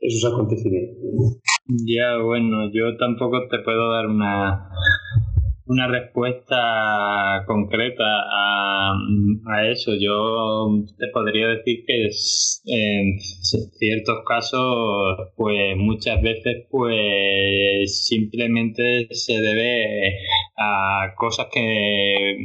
esos 0.00 0.32
acontecimientos. 0.32 0.98
Ya, 1.86 2.18
bueno, 2.22 2.70
yo 2.72 2.96
tampoco 2.98 3.38
te 3.48 3.60
puedo 3.60 3.90
dar 3.90 4.06
una 4.06 4.68
una 5.72 5.88
respuesta 5.88 7.44
concreta 7.46 8.04
a, 8.04 8.94
eso. 9.70 9.92
Yo 9.98 10.68
te 10.98 11.08
podría 11.12 11.48
decir 11.48 11.84
que 11.86 12.08
en 12.66 13.18
ciertos 13.18 14.18
casos, 14.26 15.30
pues 15.36 15.76
muchas 15.76 16.20
veces, 16.22 16.66
pues 16.70 18.06
simplemente 18.06 19.08
se 19.10 19.40
debe 19.40 20.18
a 20.58 21.14
cosas 21.16 21.46
que, 21.52 22.36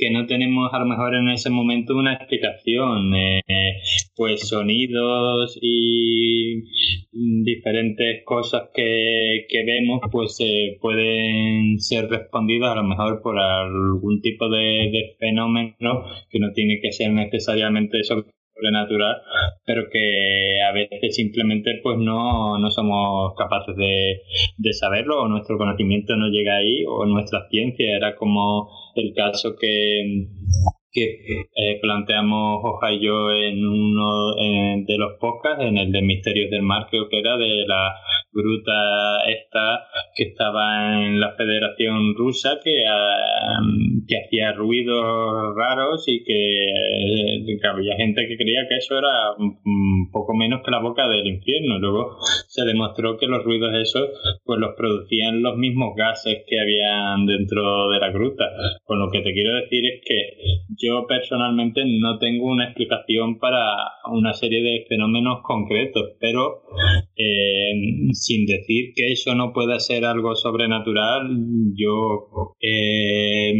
que 0.00 0.10
no 0.10 0.26
tenemos 0.26 0.72
a 0.72 0.78
lo 0.78 0.86
mejor 0.86 1.14
en 1.14 1.28
ese 1.28 1.50
momento 1.50 1.94
una 1.94 2.14
explicación. 2.14 3.14
Eh, 3.14 3.42
pues 4.16 4.48
sonidos 4.48 5.58
y 5.62 6.62
diferentes 7.42 8.22
cosas 8.24 8.68
que, 8.74 9.46
que 9.48 9.64
vemos, 9.64 10.00
pues 10.12 10.36
eh, 10.40 10.76
pueden 10.80 11.80
ser 11.80 12.08
respondidas 12.08 12.72
a 12.72 12.76
lo 12.76 12.84
mejor 12.84 13.22
por 13.22 13.38
algún 13.38 14.20
tipo 14.20 14.48
de, 14.48 15.16
fenómeno 15.18 16.04
que 16.28 16.38
no 16.38 16.52
tiene 16.52 16.80
que 16.80 16.92
ser 16.92 17.12
necesariamente 17.12 18.02
sobrenatural, 18.60 19.16
pero 19.64 19.84
que 19.90 20.60
a 20.62 20.72
veces 20.72 21.14
simplemente 21.14 21.80
pues 21.82 21.98
no, 21.98 22.58
no 22.58 22.70
somos 22.70 23.34
capaces 23.36 23.76
de, 23.76 24.22
de, 24.58 24.72
saberlo 24.72 25.22
o 25.22 25.28
nuestro 25.28 25.58
conocimiento 25.58 26.16
no 26.16 26.28
llega 26.28 26.56
ahí 26.56 26.84
o 26.86 27.06
nuestra 27.06 27.48
ciencia. 27.48 27.96
Era 27.96 28.16
como 28.16 28.68
el 28.94 29.14
caso 29.14 29.56
que 29.58 30.26
que 30.92 31.04
eh, 31.04 31.78
planteamos 31.80 32.60
Oja 32.64 32.92
y 32.92 33.04
yo 33.04 33.32
en 33.32 33.64
uno 33.64 34.34
de 34.34 34.98
los 34.98 35.12
podcasts, 35.20 35.64
en 35.64 35.78
el 35.78 35.92
de 35.92 36.02
Misterios 36.02 36.50
del 36.50 36.62
Mar, 36.62 36.86
creo 36.90 37.08
que 37.08 37.18
era 37.18 37.36
de 37.36 37.66
la 37.66 37.94
gruta 38.32 39.18
esta 39.26 39.86
que 40.14 40.24
estaba 40.24 41.02
en 41.02 41.20
la 41.20 41.34
Federación 41.36 42.14
Rusa, 42.14 42.60
que, 42.62 42.84
ah, 42.86 43.60
que 44.06 44.16
hacía 44.18 44.52
ruidos 44.52 45.54
raros 45.56 46.04
y 46.06 46.22
que, 46.24 46.64
eh, 46.64 47.44
que, 47.60 47.66
había 47.66 47.96
gente 47.96 48.26
que 48.28 48.36
creía 48.36 48.66
que 48.68 48.76
eso 48.76 48.98
era 48.98 49.32
un 49.38 50.10
poco 50.10 50.34
menos 50.34 50.62
que 50.64 50.70
la 50.70 50.80
boca 50.80 51.08
del 51.08 51.26
infierno. 51.26 51.78
Luego 51.78 52.16
se 52.48 52.64
demostró 52.64 53.16
que 53.18 53.26
los 53.26 53.44
ruidos 53.44 53.74
esos 53.74 54.08
pues 54.44 54.58
los 54.58 54.74
producían 54.76 55.42
los 55.42 55.56
mismos 55.56 55.94
gases 55.96 56.42
que 56.46 56.60
habían 56.60 57.26
dentro 57.26 57.88
de 57.90 57.98
la 57.98 58.10
gruta. 58.10 58.44
Con 58.84 58.98
lo 58.98 59.10
que 59.10 59.20
te 59.20 59.32
quiero 59.32 59.54
decir 59.56 59.84
es 59.86 60.00
que 60.04 60.76
yo 60.80 61.06
personalmente 61.06 61.82
no 61.84 62.18
tengo 62.18 62.46
una 62.46 62.64
explicación 62.64 63.38
para 63.38 63.58
una 64.10 64.32
serie 64.32 64.62
de 64.62 64.84
fenómenos 64.88 65.40
concretos, 65.42 66.12
pero 66.18 66.62
eh, 67.16 67.72
sin 68.12 68.46
decir 68.46 68.92
que 68.94 69.12
eso 69.12 69.34
no 69.34 69.52
pueda 69.52 69.78
ser 69.78 70.04
algo 70.04 70.34
sobrenatural, 70.34 71.28
yo 71.74 72.54
eh, 72.60 73.52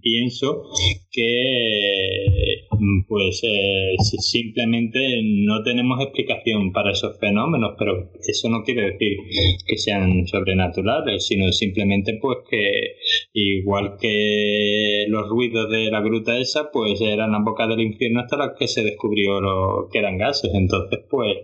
pienso 0.00 0.62
que 1.10 2.66
pues 3.08 3.40
eh, 3.44 3.94
simplemente 3.98 5.20
no 5.22 5.62
tenemos 5.62 6.00
explicación 6.00 6.72
para 6.72 6.92
esos 6.92 7.18
fenómenos, 7.18 7.74
pero 7.78 8.10
eso 8.26 8.48
no 8.48 8.62
quiere 8.62 8.92
decir 8.92 9.18
que 9.66 9.76
sean 9.76 10.26
sobrenaturales, 10.26 11.26
sino 11.26 11.50
simplemente 11.52 12.18
pues 12.20 12.38
que 12.48 12.96
igual 13.32 13.96
que 14.00 15.06
los 15.08 15.28
ruidos 15.28 15.70
de 15.70 15.90
la 15.90 16.00
gruta 16.00 16.38
esa, 16.38 16.70
pues 16.70 17.00
eran 17.00 17.32
la 17.32 17.40
boca 17.40 17.66
del 17.66 17.80
infierno 17.80 18.20
hasta 18.20 18.36
la 18.36 18.54
que 18.54 18.68
se 18.68 18.82
descubrió 18.82 19.40
lo 19.40 19.88
que 19.90 19.98
eran 19.98 20.18
gases. 20.18 20.52
Entonces, 20.54 21.00
pues 21.10 21.36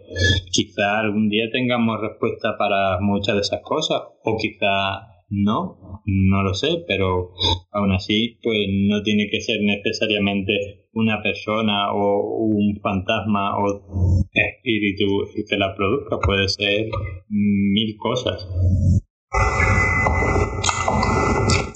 quizá 0.50 1.00
algún 1.00 1.28
día 1.28 1.50
tengamos 1.50 2.00
respuesta 2.00 2.56
para 2.58 3.00
muchas 3.00 3.34
de 3.34 3.40
esas 3.40 3.60
cosas, 3.62 4.02
o 4.24 4.36
quizá 4.36 5.19
no, 5.30 6.02
no 6.04 6.42
lo 6.42 6.54
sé, 6.54 6.84
pero 6.86 7.32
aún 7.72 7.92
así, 7.92 8.38
pues 8.42 8.58
no 8.88 9.02
tiene 9.02 9.28
que 9.30 9.40
ser 9.40 9.60
necesariamente 9.62 10.88
una 10.92 11.22
persona 11.22 11.92
o 11.92 12.44
un 12.44 12.80
fantasma 12.82 13.56
o 13.58 14.26
espíritu 14.32 15.06
que 15.48 15.56
la 15.56 15.74
produzca, 15.74 16.18
puede 16.18 16.48
ser 16.48 16.88
mil 17.28 17.96
cosas. 17.96 18.48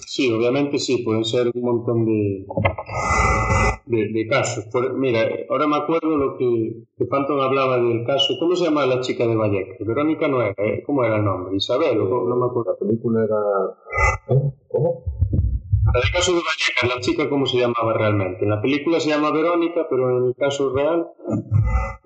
Sí, 0.07 0.31
obviamente 0.31 0.79
sí, 0.79 0.99
pueden 1.05 1.25
ser 1.25 1.51
un 1.55 1.63
montón 1.63 2.05
de, 2.07 2.47
de, 3.87 4.27
casos. 4.29 4.67
mira, 4.95 5.29
ahora 5.51 5.67
me 5.67 5.77
acuerdo 5.77 6.17
lo 6.17 6.37
que, 6.37 6.85
que 6.97 7.05
Phantom 7.05 7.41
hablaba 7.41 7.79
del 7.79 8.05
caso. 8.05 8.35
¿Cómo 8.39 8.57
se 8.57 8.65
llama 8.65 8.87
la 8.87 9.01
chica 9.01 9.27
de 9.27 9.37
Vallecas? 9.37 9.87
Verónica 9.87 10.29
no 10.29 10.43
era, 10.43 10.55
¿eh? 10.59 10.83
¿cómo 10.87 11.05
era 11.05 11.17
el 11.17 11.25
nombre? 11.25 11.57
Isabel, 11.57 11.99
no, 11.99 12.37
me 12.37 12.47
acuerdo. 12.47 12.73
La 12.73 12.79
película 12.79 13.25
era. 13.25 13.37
¿Eh? 14.29 14.53
¿Cómo? 15.85 16.03
el 16.03 16.13
caso 16.13 16.33
de 16.33 16.39
Vallecas, 16.39 16.97
la 16.97 17.01
chica, 17.01 17.29
¿cómo 17.29 17.47
se 17.47 17.59
llamaba 17.59 17.93
realmente? 17.93 18.45
En 18.45 18.51
la 18.51 18.61
película 18.61 19.01
se 19.01 19.11
llama 19.11 19.31
Verónica, 19.31 19.87
pero 19.89 20.19
en 20.19 20.29
el 20.29 20.35
caso 20.35 20.73
real. 20.75 21.07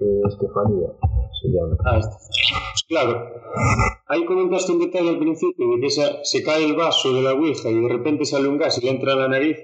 Eh, 0.00 0.20
Estefanía 0.28 0.88
se 1.40 1.48
llama. 1.48 1.76
Ah, 1.84 2.00
pues 2.00 2.84
claro. 2.88 3.26
Ahí 4.06 4.24
comentaste 4.24 4.72
un 4.72 4.80
detalle 4.80 5.10
al 5.10 5.18
principio 5.18 5.66
de 5.68 5.80
que 5.80 5.90
se, 5.90 6.42
cae 6.42 6.64
el 6.64 6.76
vaso 6.76 7.12
de 7.14 7.22
la 7.22 7.32
Ouija 7.34 7.68
y 7.70 7.80
de 7.80 7.88
repente 7.88 8.24
sale 8.24 8.48
un 8.48 8.58
gas 8.58 8.78
y 8.78 8.84
le 8.84 8.90
entra 8.90 9.12
a 9.12 9.16
la 9.16 9.28
nariz. 9.28 9.58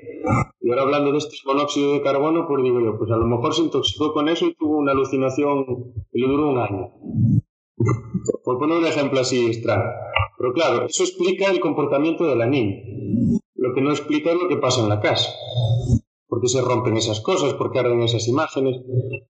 Y 0.60 0.70
ahora 0.70 0.82
hablando 0.82 1.12
de 1.12 1.18
este 1.18 1.36
monóxido 1.44 1.92
de 1.92 2.02
carbono, 2.02 2.46
pues 2.46 2.62
digo 2.62 2.80
yo, 2.80 2.98
pues 2.98 3.10
a 3.10 3.16
lo 3.16 3.26
mejor 3.26 3.54
se 3.54 3.62
intoxicó 3.62 4.12
con 4.12 4.28
eso 4.28 4.46
y 4.46 4.54
tuvo 4.54 4.78
una 4.78 4.92
alucinación 4.92 5.64
que 6.10 6.18
le 6.18 6.26
duró 6.26 6.50
un 6.50 6.58
año. 6.58 6.90
Por 8.44 8.58
poner 8.58 8.78
un 8.78 8.86
ejemplo 8.86 9.20
así 9.20 9.46
extraño. 9.46 9.84
Pero 10.38 10.52
claro, 10.52 10.86
eso 10.86 11.04
explica 11.04 11.50
el 11.50 11.60
comportamiento 11.60 12.26
de 12.26 12.36
la 12.36 12.46
niña. 12.46 12.82
Lo 13.64 13.72
que 13.72 13.80
no 13.80 13.90
explica 13.92 14.30
es 14.30 14.36
lo 14.36 14.46
que 14.46 14.58
pasa 14.58 14.82
en 14.82 14.90
la 14.90 15.00
casa. 15.00 15.30
¿Por 16.28 16.42
qué 16.42 16.48
se 16.48 16.60
rompen 16.60 16.98
esas 16.98 17.22
cosas? 17.22 17.54
¿Por 17.54 17.70
qué 17.72 17.78
arden 17.78 18.02
esas 18.02 18.28
imágenes? 18.28 18.76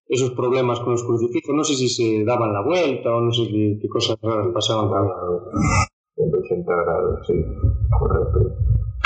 Esos 0.08 0.32
problemas 0.32 0.80
con 0.80 0.90
los 0.90 1.04
crucifijos. 1.04 1.54
No 1.54 1.62
sé 1.62 1.74
si 1.74 1.88
se 1.88 2.24
daban 2.24 2.52
la 2.52 2.62
vuelta 2.62 3.14
o 3.14 3.20
no 3.20 3.30
sé 3.30 3.46
qué, 3.46 3.88
cosas 3.88 4.16
raras 4.20 4.48
pasaban. 4.52 4.90
En 6.16 6.34
80 6.34 6.74
grados, 6.74 7.24
sí, 7.28 7.34
correcto. 7.96 8.56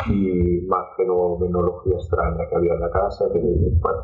Y 0.09 0.63
más 0.67 0.87
fenomenología 0.97 1.97
extraña 1.97 2.49
que 2.49 2.57
había 2.57 2.73
en 2.73 2.81
la 2.81 2.91
casa, 2.91 3.27
que, 3.31 3.39
bueno, 3.39 4.03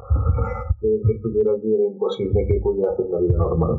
que, 0.79 1.13
estuviera 1.15 1.53
allí 1.53 1.73
era 1.73 1.85
imposible 1.85 2.47
que 2.47 2.61
pudiera 2.61 2.93
hacer 2.93 3.07
una 3.07 3.21
vida 3.21 3.39
normal. 3.39 3.79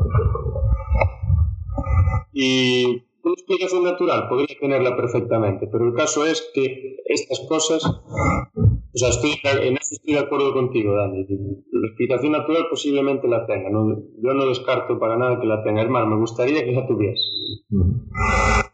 Y 2.34 3.04
una 3.24 3.34
explicación 3.34 3.84
natural 3.84 4.30
podría 4.30 4.58
tenerla 4.60 4.96
perfectamente, 4.96 5.68
pero 5.72 5.86
el 5.86 5.94
caso 5.94 6.26
es 6.26 6.52
que 6.54 6.95
estas 7.06 7.40
cosas, 7.48 7.84
o 7.86 8.98
sea, 8.98 9.10
estoy, 9.10 9.32
en 9.44 9.78
eso 9.78 9.96
estoy 9.96 10.14
de 10.14 10.20
acuerdo 10.20 10.54
contigo, 10.54 10.96
Dani. 10.96 11.26
La 11.72 11.88
explicación 11.88 12.32
natural 12.32 12.66
posiblemente 12.70 13.28
la 13.28 13.46
tenga. 13.46 13.70
yo 13.70 14.34
no 14.34 14.48
descarto 14.48 14.98
para 14.98 15.18
nada 15.18 15.40
que 15.40 15.46
la 15.46 15.64
tenga. 15.64 15.84
Es 15.84 15.90
más, 15.90 16.08
me 16.08 16.18
gustaría 16.18 16.64
que 16.64 16.72
la 16.72 16.88
tuviese. 16.88 17.22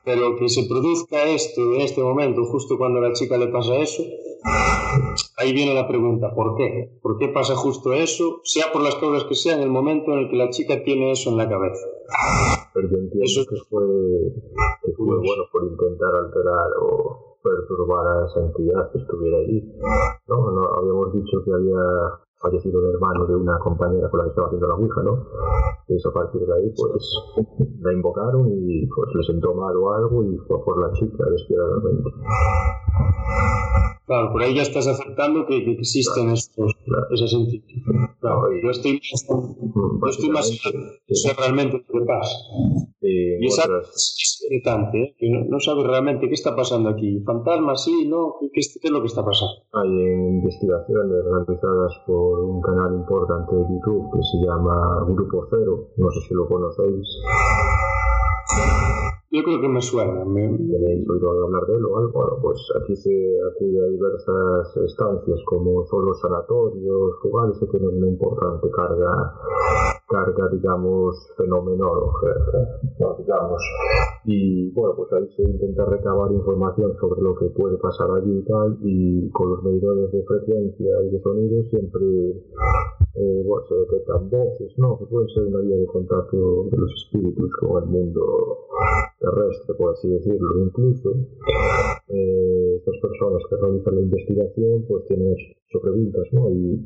Pero 0.05 0.37
que 0.37 0.47
se 0.47 0.67
produzca 0.67 1.23
esto 1.25 1.75
en 1.75 1.81
este 1.81 2.01
momento, 2.01 2.45
justo 2.45 2.77
cuando 2.77 2.99
a 2.99 3.09
la 3.09 3.13
chica 3.13 3.37
le 3.37 3.47
pasa 3.47 3.77
eso, 3.77 4.03
ahí 5.37 5.53
viene 5.53 5.73
la 5.73 5.87
pregunta, 5.87 6.33
¿por 6.33 6.55
qué? 6.55 6.99
¿Por 7.01 7.17
qué 7.17 7.27
pasa 7.27 7.55
justo 7.55 7.93
eso? 7.93 8.41
Sea 8.43 8.71
por 8.71 8.81
las 8.83 8.95
causas 8.95 9.25
que 9.25 9.35
sea, 9.35 9.55
en 9.55 9.61
el 9.61 9.69
momento 9.69 10.13
en 10.13 10.19
el 10.19 10.29
que 10.29 10.37
la 10.37 10.49
chica 10.49 10.83
tiene 10.83 11.11
eso 11.11 11.31
en 11.31 11.37
la 11.37 11.49
cabeza. 11.49 11.85
Pero 12.73 12.89
yo 12.89 12.97
entiendo 12.97 13.25
eso... 13.25 13.45
que, 13.49 13.55
fue, 13.69 13.83
que 14.83 14.91
fue 14.93 15.17
bueno 15.17 15.43
por 15.51 15.63
intentar 15.63 16.13
alterar 16.15 16.69
o 16.81 17.30
perturbar 17.43 18.07
a 18.07 18.25
esa 18.25 18.39
entidad 18.41 18.91
que 18.91 18.99
estuviera 18.99 19.37
allí. 19.37 19.73
No, 20.27 20.51
no 20.51 20.63
habíamos 20.77 21.13
dicho 21.13 21.43
que 21.43 21.53
había 21.53 21.81
fallecido 22.41 22.79
el 22.81 22.95
hermano 22.95 23.25
de 23.27 23.35
una 23.35 23.59
compañera 23.59 24.09
con 24.09 24.17
la 24.19 24.23
que 24.25 24.29
estaba 24.29 24.47
haciendo 24.47 24.67
la 24.67 24.75
Ouija, 24.75 25.03
¿no? 25.03 25.25
Entonces 25.81 26.05
a 26.05 26.13
partir 26.13 26.41
de 26.41 26.53
ahí, 26.53 26.73
pues, 26.75 27.03
la 27.81 27.93
invocaron 27.93 28.47
y 28.49 28.87
pues 28.87 29.09
le 29.13 29.23
sentó 29.23 29.53
mal 29.53 29.75
o 29.75 29.93
algo 29.93 30.23
y 30.23 30.37
fue 30.47 30.63
por 30.63 30.79
la 30.79 30.91
chica 30.93 31.23
despiadadamente. 31.29 32.09
Claro, 34.05 34.31
por 34.31 34.41
ahí 34.41 34.55
ya 34.55 34.63
estás 34.63 34.87
aceptando 34.87 35.45
que, 35.45 35.63
que 35.63 35.71
existen 35.71 36.31
estos, 36.31 36.73
claro. 36.85 37.05
esas 37.11 37.33
entidades. 37.33 38.17
Claro, 38.19 38.41
yo 38.61 38.69
estoy, 38.69 38.99
yo 39.01 40.07
estoy 40.09 40.29
más 40.29 40.47
sé 40.49 41.33
realmente 41.37 41.77
lo 41.87 41.99
que 41.99 42.05
pasa. 42.05 42.35
Eh, 43.01 43.37
y 43.39 43.47
es 43.47 43.59
algo 43.59 43.79
inquietante, 43.79 45.01
¿eh? 45.01 45.15
que 45.17 45.29
no, 45.29 45.45
no 45.45 45.59
sabes 45.59 45.85
realmente 45.85 46.27
qué 46.27 46.33
está 46.33 46.55
pasando 46.55 46.89
aquí. 46.89 47.21
Fantasmas, 47.25 47.83
sí, 47.83 48.07
¿no? 48.07 48.35
¿Qué, 48.39 48.49
qué, 48.53 48.61
qué 48.81 48.87
es 48.87 48.91
lo 48.91 49.01
que 49.01 49.07
está 49.07 49.23
pasando? 49.23 49.53
Hay 49.73 49.89
investigaciones 49.89 51.23
realizadas 51.23 51.93
por 52.05 52.39
un 52.39 52.61
canal 52.61 52.95
importante 52.95 53.55
de 53.55 53.61
YouTube 53.61 54.11
que 54.13 54.23
se 54.23 54.45
llama 54.45 55.05
Grupo 55.07 55.47
Cero, 55.49 55.89
no 55.97 56.11
sé 56.11 56.19
si 56.27 56.33
lo 56.33 56.47
conocéis. 56.47 57.07
Yo 59.33 59.43
creo 59.43 59.61
que 59.61 59.67
me 59.69 59.81
suena. 59.81 60.25
Me... 60.25 60.41
¿Tenéis 60.41 61.09
oído 61.09 61.45
hablar 61.45 61.65
de 61.65 61.75
él 61.75 61.85
o 61.85 61.97
algo? 61.97 62.11
Bueno, 62.11 62.37
pues 62.41 62.59
aquí 62.81 62.97
se 62.97 63.09
acude 63.49 63.79
a 63.79 63.87
diversas 63.87 64.75
estancias 64.75 65.39
como 65.45 65.85
son 65.87 66.05
los 66.05 66.19
sanatorios, 66.19 67.13
lugares 67.23 67.57
que 67.57 67.67
tienen 67.67 67.95
una 67.97 68.09
importante 68.09 68.69
carga, 68.69 69.39
carga 70.11 70.49
digamos, 70.51 71.15
fenomenológica, 71.37 73.15
digamos. 73.17 73.61
Y 74.25 74.69
bueno, 74.71 74.95
pues 74.95 75.13
ahí 75.13 75.27
se 75.35 75.43
intenta 75.43 75.85
recabar 75.85 76.31
información 76.31 76.93
sobre 76.99 77.21
lo 77.21 77.35
que 77.35 77.45
puede 77.47 77.77
pasar 77.77 78.09
allí 78.11 78.39
y 78.39 78.43
tal, 78.43 78.77
y 78.81 79.29
con 79.31 79.49
los 79.49 79.63
medidores 79.63 80.11
de 80.11 80.23
frecuencia 80.23 80.91
y 81.05 81.09
de 81.09 81.21
sonido 81.21 81.63
siempre 81.69 82.05
eh, 83.15 83.43
bueno, 83.45 83.65
se 83.67 83.75
detectan 83.75 84.29
voces, 84.29 84.71
¿no? 84.77 84.97
Que 84.97 85.05
pueden 85.05 85.29
ser 85.29 85.43
una 85.43 85.59
vía 85.59 85.77
de 85.77 85.85
contacto 85.87 86.65
de 86.71 86.77
los 86.77 86.91
espíritus 86.93 87.51
con 87.59 87.83
el 87.83 87.89
mundo 87.89 88.67
terrestre, 89.19 89.75
por 89.75 89.93
así 89.93 90.07
decirlo. 90.09 90.63
Incluso 90.63 91.11
eh, 92.07 92.75
estas 92.77 92.95
personas 93.01 93.41
que 93.49 93.55
realizan 93.57 93.95
la 93.95 94.01
investigación 94.01 94.85
pues 94.87 95.05
tienen 95.05 95.35
preguntas, 95.79 96.27
¿no? 96.31 96.49
Y 96.49 96.77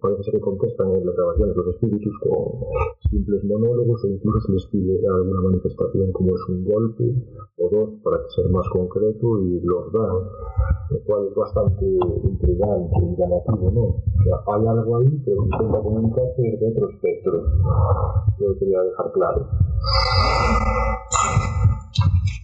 parece 0.00 0.22
ser 0.22 0.34
que 0.34 0.40
contestan 0.40 0.94
en 0.94 1.06
las 1.06 1.16
grabaciones 1.16 1.56
los 1.56 1.68
espíritus 1.74 2.14
con 2.20 2.64
simples 3.10 3.44
monólogos 3.44 4.04
o 4.04 4.08
incluso 4.08 4.46
se 4.46 4.52
les 4.52 4.66
pide 4.66 4.98
alguna 5.06 5.40
manifestación 5.42 6.12
como 6.12 6.34
es 6.34 6.48
un 6.48 6.64
golpe 6.64 7.04
o 7.58 7.68
dos 7.70 7.90
para 8.02 8.16
ser 8.30 8.48
más 8.50 8.68
concreto 8.70 9.40
y 9.42 9.60
los 9.60 9.92
dan, 9.92 10.16
lo 10.90 11.00
cual 11.04 11.26
es 11.28 11.34
bastante 11.34 11.84
intrigante 11.84 12.96
y 13.02 13.16
llamativo, 13.16 13.70
¿no? 13.70 13.82
O 13.82 14.22
sea, 14.24 14.54
hay 14.54 14.66
algo 14.66 14.96
ahí, 14.98 15.22
pero 15.24 15.44
intenta 15.44 15.80
comunicarse 15.80 16.42
desde 16.42 16.70
otro 16.70 16.90
espectro. 16.90 17.44
Yo 18.38 18.58
quería 18.58 18.82
dejar 18.82 19.12
claro. 19.12 19.46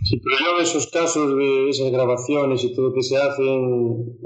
Sí, 0.04 0.20
pero 0.22 0.36
yo 0.44 0.62
esos 0.62 0.88
casos 0.88 1.36
de 1.36 1.70
esas 1.70 1.90
grabaciones 1.90 2.62
y 2.64 2.74
todo 2.74 2.92
que 2.92 3.02
se 3.02 3.16
hacen, 3.16 4.18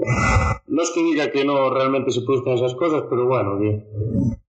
no 0.67 0.81
es 0.81 0.91
que 0.91 1.03
diga 1.03 1.31
que 1.31 1.36
no 1.45 1.69
realmente 1.69 2.11
se 2.11 2.21
produzcan 2.21 2.53
esas 2.53 2.75
cosas, 2.75 3.03
pero 3.09 3.27
bueno, 3.27 3.57
bien. 3.57 3.85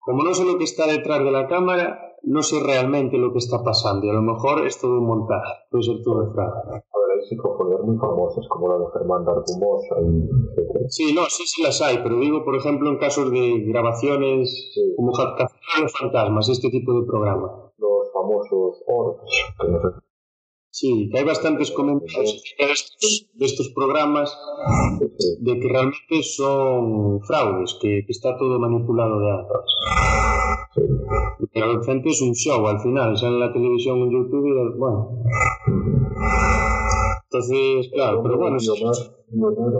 como 0.00 0.22
no 0.22 0.34
sé 0.34 0.44
lo 0.44 0.58
que 0.58 0.64
está 0.64 0.86
detrás 0.86 1.24
de 1.24 1.30
la 1.30 1.46
cámara, 1.46 2.16
no 2.22 2.42
sé 2.42 2.60
realmente 2.60 3.16
lo 3.16 3.32
que 3.32 3.38
está 3.38 3.62
pasando 3.62 4.06
y 4.06 4.10
a 4.10 4.14
lo 4.14 4.22
mejor 4.22 4.66
es 4.66 4.80
todo 4.80 4.98
un 4.98 5.06
montaje, 5.06 5.52
puede 5.70 5.84
ser 5.84 6.02
todo 6.02 6.30
fraude. 6.32 6.60
A 6.68 6.72
ver, 6.72 6.82
hay 7.14 7.26
psicofonías 7.28 7.80
muy 7.82 7.96
famosas 7.98 8.46
como 8.48 8.68
la 8.68 8.78
de 8.78 8.86
Germán 8.92 9.24
Dargumosa 9.24 9.96
y 10.02 10.88
Sí, 10.88 11.14
no, 11.14 11.22
sí, 11.28 11.44
sí 11.46 11.62
las 11.62 11.80
hay, 11.82 11.98
pero 12.02 12.18
digo, 12.18 12.44
por 12.44 12.56
ejemplo, 12.56 12.88
en 12.88 12.98
casos 12.98 13.30
de 13.30 13.64
grabaciones 13.66 14.70
sí. 14.74 14.94
como 14.96 15.12
captación 15.12 15.86
de 15.86 15.88
fantasmas, 15.88 16.48
este 16.48 16.70
tipo 16.70 16.98
de 17.00 17.06
programa. 17.06 17.70
Los 17.76 18.12
famosos 18.12 18.82
orbs, 18.86 19.22
que 19.60 19.68
no 19.68 19.80
sé 19.80 20.07
Sí, 20.70 21.08
que 21.10 21.18
hay 21.18 21.24
bastantes 21.24 21.70
comentarios 21.70 22.42
de 22.58 22.72
estos, 22.72 23.26
de 23.32 23.46
estos 23.46 23.68
programas 23.70 24.36
de 25.40 25.58
que 25.58 25.68
realmente 25.68 26.22
son 26.22 27.20
fraudes, 27.22 27.76
que, 27.80 28.04
que 28.06 28.12
está 28.12 28.36
todo 28.36 28.58
manipulado 28.58 29.18
de. 29.20 29.44
Porque 31.38 31.60
la 31.60 31.82
gente 31.82 32.10
es 32.10 32.20
un 32.20 32.34
show 32.34 32.66
al 32.66 32.80
final, 32.80 33.16
sale 33.16 33.34
en 33.34 33.40
la 33.40 33.52
televisión, 33.52 33.98
en 34.00 34.10
YouTube 34.10 34.46
y 34.46 34.78
bueno. 34.78 35.22
Entonces, 37.24 37.90
claro, 37.92 38.22
pero 38.22 38.38
bueno. 38.38 38.56
Yo 38.58 38.74
más, 38.86 39.12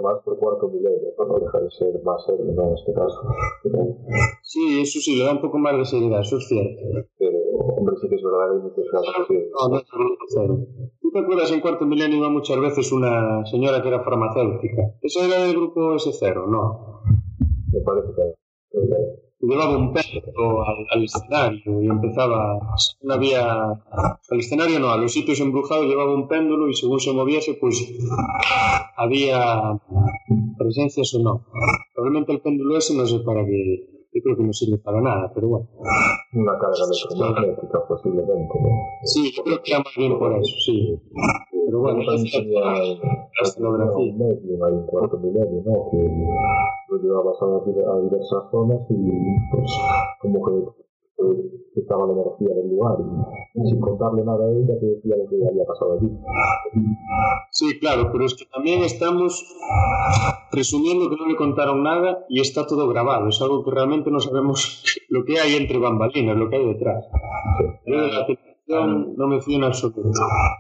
más 0.03 0.23
por 0.25 0.39
cuarto 0.39 0.69
milenio, 0.69 1.15
no 1.19 1.39
deja 1.39 1.61
de 1.61 1.71
ser 1.71 2.03
más 2.05 2.25
serio, 2.27 2.53
¿no? 2.55 2.69
En 2.69 2.75
este 2.75 2.93
caso. 2.93 3.23
Sí, 4.43 4.81
eso 4.81 5.01
sí, 5.01 5.17
le 5.17 5.25
da 5.25 5.33
un 5.33 5.41
poco 5.41 5.59
más 5.59 5.77
de 5.77 5.85
seriedad, 5.85 6.21
eso 6.21 6.37
es 6.37 6.49
cierto. 6.49 6.83
Pero, 7.19 7.38
sí 8.01 8.09
que 8.09 8.15
es 8.17 8.23
verdad 8.23 8.49
que 8.49 8.57
hay 8.57 8.63
muchos 8.63 8.85
casos 8.91 9.27
que. 9.29 9.51
No, 9.53 9.69
no 9.69 9.79
es 9.79 9.85
cero. 10.29 10.59
¿Tú 11.01 11.11
te 11.11 11.19
acuerdas 11.19 11.53
en 11.53 11.61
cuarto 11.61 11.87
milenio 11.87 12.19
iba 12.19 12.29
muchas 12.29 12.61
veces 12.61 12.93
una 12.93 13.45
señora 13.47 13.83
que 13.83 13.89
era 13.89 14.03
farmacéutica? 14.03 14.95
¿Eso 15.03 15.25
era 15.25 15.43
del 15.43 15.57
grupo 15.57 15.95
S0? 15.95 16.47
No. 16.49 17.03
Me 17.73 17.81
parece 17.81 18.09
que 18.15 18.49
llevaba 19.41 19.79
un 19.79 19.93
perro 19.93 20.63
al, 20.67 20.87
al, 20.91 21.05
escenario 21.05 21.83
y 21.83 21.87
empezaba, 21.87 22.59
no 23.03 23.15
había, 23.15 23.53
al 23.53 24.39
escenario 24.39 24.81
no, 24.81 24.91
a 24.91 24.97
los 24.97 25.13
sitios 25.13 25.41
embrujados 25.41 25.87
llevaba 25.87 26.13
un 26.13 26.29
péndulo 26.29 26.69
y 26.69 26.75
según 26.75 27.01
se 27.01 27.13
moviese 27.13 27.55
pues 27.55 27.95
había 28.97 29.79
presencias 30.59 31.15
o 31.15 31.23
no. 31.23 31.47
Probablemente 31.95 32.33
el 32.33 32.41
péndulo 32.41 32.77
ese 32.77 32.97
no 32.97 33.07
sé 33.07 33.21
para 33.21 33.45
qué, 33.45 33.98
creo 34.23 34.37
que 34.37 34.43
no 34.43 34.53
sirve 34.53 34.79
para 34.79 35.01
nada, 35.01 35.31
pero 35.35 35.49
bueno. 35.49 35.69
Una 36.35 36.59
carga 36.59 36.85
electromagnética 36.85 37.87
posiblemente. 37.87 38.55
Sí, 39.05 39.33
yo 39.37 39.43
creo 39.45 39.63
que 39.63 39.73
era 39.73 39.81
más 39.81 39.95
bien 39.97 40.19
por 40.19 40.33
eso, 40.33 40.57
sí. 40.65 41.01
Pero 41.67 41.81
bueno, 41.81 42.03
la 42.03 42.15
escenografía. 43.43 44.15
Medio, 44.15 44.65
hay 44.65 44.73
un 44.73 44.87
cuarto 44.87 45.19
milenio, 45.19 45.63
¿no? 45.67 45.91
Que 45.91 45.99
lo 46.89 46.99
llevabas 47.03 47.37
a, 47.43 47.47
a 47.47 48.01
diversas 48.01 48.51
zonas 48.51 48.81
y 48.89 49.11
pues 49.51 49.71
como 50.21 50.45
que 50.45 50.79
estaba 51.81 52.07
la 52.07 52.13
energía 52.13 52.55
del 52.55 52.69
lugar 52.71 52.99
y 53.55 53.69
sin 53.69 53.81
contarle 53.81 54.25
nada 54.25 54.45
a 54.45 54.51
ella 54.51 54.79
te 54.79 54.87
decía 54.87 55.17
lo 55.17 55.29
que 55.29 55.37
había 55.49 55.65
pasado 55.65 55.99
allí. 55.99 56.09
Sí, 57.51 57.79
claro, 57.81 58.11
pero 58.13 58.25
es 58.27 58.35
que 58.35 58.45
también 58.47 58.83
estamos 58.83 59.45
presumiendo 60.51 61.09
que 61.11 61.17
no 61.17 61.27
le 61.27 61.37
contaron 61.37 61.83
nada 61.83 62.25
y 62.29 62.41
está 62.41 62.67
todo 62.67 62.89
grabado. 62.89 63.29
Es 63.29 63.41
algo 63.43 63.65
que 63.65 63.71
realmente 63.71 64.11
no 64.11 64.21
sabemos 64.21 64.85
lo 65.09 65.25
que 65.25 65.41
hay 65.41 65.57
entre 65.57 65.79
bambalinas, 65.79 66.37
lo 66.37 66.49
que 66.49 66.57
hay 66.57 66.67
detrás. 66.67 67.05
Sí 68.27 68.39
no 68.69 69.27
me 69.27 69.41
fío 69.41 69.57
en 69.57 69.65
absoluto. 69.65 70.01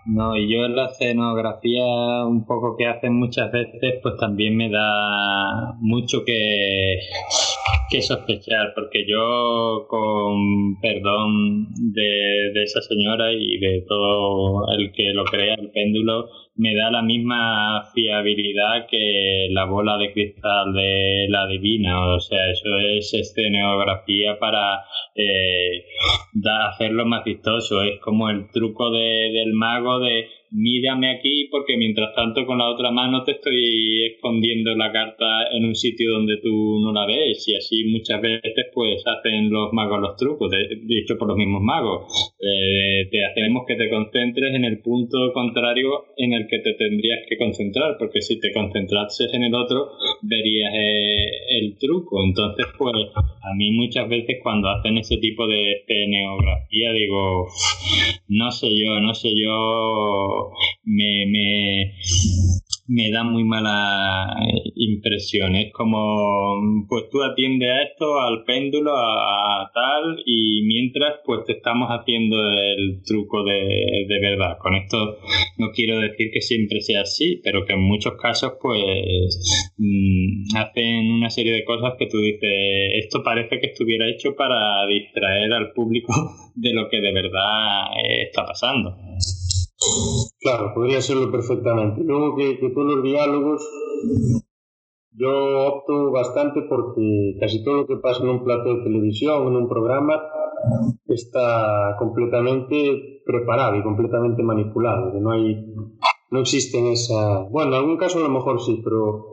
No, 0.06 0.36
y 0.36 0.51
yo 0.51 0.64
en 0.64 0.76
la 0.76 0.86
escenografía 0.86 2.24
un 2.26 2.47
poco 2.47 2.76
que 2.76 2.86
hacen 2.86 3.14
muchas 3.14 3.52
veces, 3.52 4.01
pues 4.02 4.16
también 4.18 4.56
me 4.56 4.70
da 4.70 5.74
mucho 5.80 6.24
que, 6.24 6.98
que 7.90 8.01
sospechar, 8.01 8.72
porque 8.74 9.05
yo, 9.06 9.86
con 9.89 10.80
perdón 10.80 11.68
de, 11.93 12.51
de 12.55 12.62
esa 12.62 12.80
señora 12.82 13.32
y 13.32 13.59
de 13.59 13.85
todo 13.86 14.66
el 14.76 14.93
que 14.93 15.12
lo 15.12 15.24
crea, 15.24 15.55
el 15.55 15.70
péndulo, 15.70 16.28
me 16.59 16.74
da 16.74 16.90
la 16.90 17.02
misma 17.02 17.85
fiabilidad 17.94 18.86
que 18.90 19.47
la 19.51 19.64
bola 19.64 19.97
de 19.97 20.12
cristal 20.12 20.72
de 20.74 21.26
la 21.28 21.47
divina. 21.47 22.14
O 22.14 22.20
sea, 22.20 22.51
eso 22.51 22.76
es 22.78 23.14
escenografía 23.14 24.39
para 24.39 24.85
eh, 25.14 25.85
hacerlo 26.68 27.06
más 27.06 27.24
vistoso. 27.24 27.82
Es 27.82 28.01
como 28.01 28.28
el 28.28 28.51
truco 28.51 28.90
de, 28.90 29.30
del 29.32 29.52
mago 29.52 30.01
de 30.01 30.26
mírame 30.51 31.11
aquí 31.11 31.49
porque 31.51 31.77
mientras 31.77 32.15
tanto 32.15 32.47
con 32.47 32.59
la 32.59 32.69
otra 32.69 32.91
mano 32.91 33.25
te 33.25 33.33
estoy 33.33 34.05
escondiendo 34.15 34.75
la 34.75 34.93
carta 34.93 35.49
en 35.53 35.65
un 35.65 35.75
sitio 35.75 36.12
donde 36.12 36.39
tú 36.39 36.81
no 36.81 36.93
la 36.93 37.07
ves 37.07 37.47
y 37.49 37.55
así 37.55 37.85
muchas 37.85 38.20
veces 38.20 38.66
pues 38.73 39.03
hacen 39.07 39.51
los 39.51 39.73
magos 39.73 40.01
los 40.01 40.16
trucos, 40.16 40.51
dicho 40.85 41.19
por 41.19 41.29
los 41.29 41.37
mismos 41.37 41.62
magos. 41.62 42.35
Eh, 42.41 43.09
te 43.11 43.25
hacemos 43.25 43.65
que 43.66 43.77
te 43.77 43.91
concentres 43.91 44.55
en 44.55 44.65
el 44.65 44.81
punto 44.81 45.33
contrario 45.33 46.07
en 46.16 46.33
el 46.33 46.47
que 46.49 46.59
te 46.61 46.75
tendrías 46.75 47.20
que 47.29 47.37
concentrar 47.37 47.97
porque 47.99 48.23
si 48.23 48.41
te 48.41 48.53
concentrases 48.53 49.33
en 49.35 49.45
el 49.45 49.55
otro 49.55 49.91
verías 50.23 50.73
eh, 50.75 51.59
el 51.61 51.79
truco. 51.79 52.23
Entonces 52.25 52.66
pues 52.79 52.95
a 53.16 53.55
mí 53.55 53.70
muchas 53.73 54.09
veces 54.09 54.39
cuando 54.43 54.69
hacen 54.69 54.99
ese 54.99 55.16
tipo 55.19 55.47
de, 55.47 55.85
neografía 56.09 56.93
digo, 56.93 57.47
no 58.29 58.51
sé 58.51 58.69
yo, 58.79 59.01
no 59.01 59.15
sé 59.15 59.31
yo 59.35 60.38
me, 60.85 61.27
me, 61.27 61.94
me 62.89 63.10
da 63.10 63.23
muy 63.23 63.44
mala 63.44 64.35
impresión. 64.74 65.55
Es 65.56 65.73
como, 65.73 66.86
pues 66.89 67.05
tú 67.10 67.23
atiendes 67.23 67.69
a 67.70 67.82
esto, 67.82 68.19
al 68.20 68.44
péndulo, 68.44 68.97
a, 68.97 69.70
tal, 69.73 70.23
y 70.24 70.62
mientras, 70.62 71.20
pues 71.24 71.44
te 71.44 71.52
estamos 71.52 71.89
haciendo 71.90 72.36
el 72.39 73.02
truco 73.05 73.44
de, 73.44 74.06
de 74.09 74.20
verdad. 74.20 74.56
Con 74.59 74.74
esto 74.74 75.19
no 75.59 75.70
quiero 75.73 76.01
decir 76.01 76.31
que 76.32 76.40
siempre 76.40 76.81
sea 76.81 77.02
así, 77.02 77.40
pero 77.44 77.65
que 77.66 77.74
en 77.74 77.82
muchos 77.82 78.15
casos, 78.15 78.55
pues, 78.60 79.74
mm, 79.77 80.56
hacen 80.56 81.12
una 81.12 81.31
serie 81.31 81.52
de 81.52 81.65
cosas 81.65 81.94
que 81.98 82.06
tú 82.06 82.19
dices, 82.19 82.51
esto 83.05 83.23
parece 83.23 83.60
que 83.60 83.69
estuviera 83.69 84.09
hecho 84.09 84.35
para 84.35 84.86
distraer 84.86 85.52
al 85.52 85.73
público 85.73 86.12
de 86.55 86.73
lo 86.73 86.89
que 86.89 87.01
de 87.01 87.12
verdad 87.12 87.86
está 88.23 88.47
pasando. 88.47 88.97
Claro, 90.40 90.73
podría 90.74 91.01
serlo 91.01 91.31
perfectamente. 91.31 92.02
Luego 92.02 92.36
que, 92.36 92.59
todos 92.74 92.94
los 92.94 93.02
diálogos, 93.02 93.69
yo 95.12 95.66
opto 95.66 96.10
bastante 96.10 96.62
porque 96.62 97.36
casi 97.40 97.65
todo 97.65 97.78
lo 97.78 97.86
que 97.86 97.97
pasa 97.97 98.23
en 98.23 98.31
un 98.31 98.44
plato 98.44 98.74
de 98.74 98.85
televisión, 98.85 99.48
en 99.48 99.56
un 99.56 99.69
programa, 99.69 100.23
está 101.06 101.97
completamente 101.98 103.23
preparado 103.24 103.77
y 103.77 103.82
completamente 103.82 104.43
manipulado. 104.43 105.12
No 105.20 105.32
hay, 105.32 105.66
no 106.31 106.40
existen 106.40 106.86
esa, 106.86 107.40
bueno, 107.51 107.73
en 107.73 107.78
algún 107.82 107.97
caso 107.97 108.19
a 108.19 108.23
lo 108.23 108.31
mejor 108.31 108.60
sí, 108.60 108.81
pero 108.85 109.27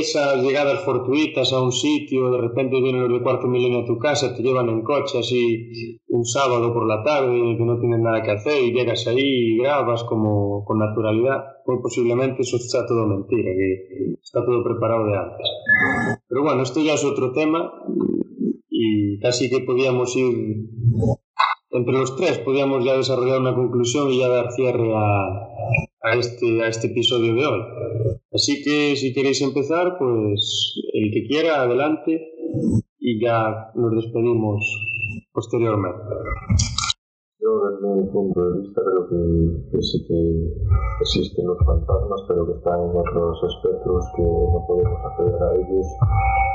esas 0.00 0.42
llegadas 0.42 0.80
fortuitas 0.84 1.52
a 1.52 1.62
un 1.62 1.72
sitio, 1.72 2.30
de 2.30 2.38
repente 2.38 2.80
vienen 2.80 3.02
los 3.02 3.12
de 3.12 3.22
cuarto 3.22 3.46
milenio 3.46 3.80
a 3.80 3.84
tu 3.86 3.98
casa, 3.98 4.34
te 4.34 4.42
llevan 4.42 4.68
en 4.68 4.82
coche 4.82 5.18
así 5.18 5.98
un 6.08 6.24
sábado 6.24 6.72
por 6.72 6.86
la 6.86 7.02
tarde 7.02 7.56
que 7.56 7.64
no 7.64 7.78
tienes 7.78 8.00
nada 8.00 8.22
que 8.22 8.32
hacer 8.32 8.62
y 8.62 8.72
llegas 8.72 9.06
ahí 9.06 9.54
y 9.54 9.58
grabas 9.58 10.04
como 10.04 10.64
con 10.64 10.78
naturalidad, 10.78 11.44
muy 11.66 11.80
posiblemente 11.80 12.42
eso 12.42 12.56
está 12.56 12.86
todo 12.86 13.06
mentira, 13.06 13.50
que 13.52 14.14
está 14.22 14.44
todo 14.44 14.62
preparado 14.64 15.06
de 15.06 15.16
antes. 15.16 15.48
Pero 16.28 16.42
bueno, 16.42 16.62
esto 16.62 16.80
ya 16.80 16.94
es 16.94 17.04
otro 17.04 17.32
tema 17.32 17.72
y 18.68 19.18
casi 19.20 19.48
que 19.48 19.60
podíamos 19.60 20.16
ir 20.16 20.68
entre 21.70 21.94
los 21.94 22.16
tres, 22.16 22.38
podíamos 22.38 22.84
ya 22.84 22.96
desarrollar 22.96 23.40
una 23.40 23.54
conclusión 23.54 24.10
y 24.10 24.18
ya 24.18 24.28
dar 24.28 24.50
cierre 24.52 24.92
a, 24.94 25.48
a 26.02 26.16
este, 26.16 26.62
a 26.62 26.68
este 26.68 26.88
episodio 26.88 27.34
de 27.34 27.46
hoy. 27.46 27.60
Así 28.32 28.62
que 28.62 28.94
si 28.94 29.12
queréis 29.12 29.42
empezar, 29.42 29.98
pues 29.98 30.78
el 30.94 31.10
que 31.12 31.26
quiera, 31.26 31.62
adelante 31.62 32.30
y 33.00 33.20
ya 33.20 33.72
nos 33.74 33.90
despedimos 33.90 34.62
posteriormente. 35.32 36.14
Yo 37.40 37.50
desde 37.66 37.88
mi 37.96 38.06
punto 38.12 38.38
de 38.38 38.60
vista 38.60 38.82
creo 38.86 39.08
que, 39.08 39.82
sí 39.82 39.98
que 40.06 40.20
existen 41.00 41.46
los 41.46 41.58
fantasmas, 41.66 42.20
pero 42.28 42.46
que 42.46 42.52
están 42.52 42.78
en 42.78 42.94
otros 42.94 43.34
espectros 43.50 44.04
que 44.14 44.22
no 44.22 44.62
podemos 44.68 45.00
acceder 45.10 45.42
a 45.42 45.54
ellos, 45.56 45.86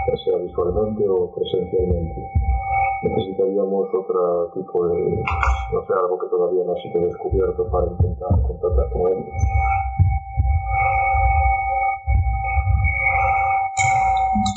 ya 0.08 0.16
sea 0.24 0.38
visualmente 0.46 1.04
o 1.10 1.34
presencialmente. 1.36 2.22
Necesitaríamos 3.04 3.88
otro 3.92 4.52
tipo 4.54 4.88
de, 4.88 5.24
no 5.74 5.80
sé, 5.84 5.94
algo 6.00 6.20
que 6.20 6.28
todavía 6.30 6.64
no 6.64 6.72
ha 6.72 6.82
sido 6.82 7.02
descubierto 7.04 7.68
para 7.70 7.92
intentar 7.92 8.32
contactar 8.48 8.88
con 8.94 9.12
ellos. 9.12 9.34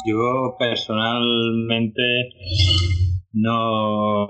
Yo 0.06 0.56
personalmente 0.58 2.30
no, 3.32 4.26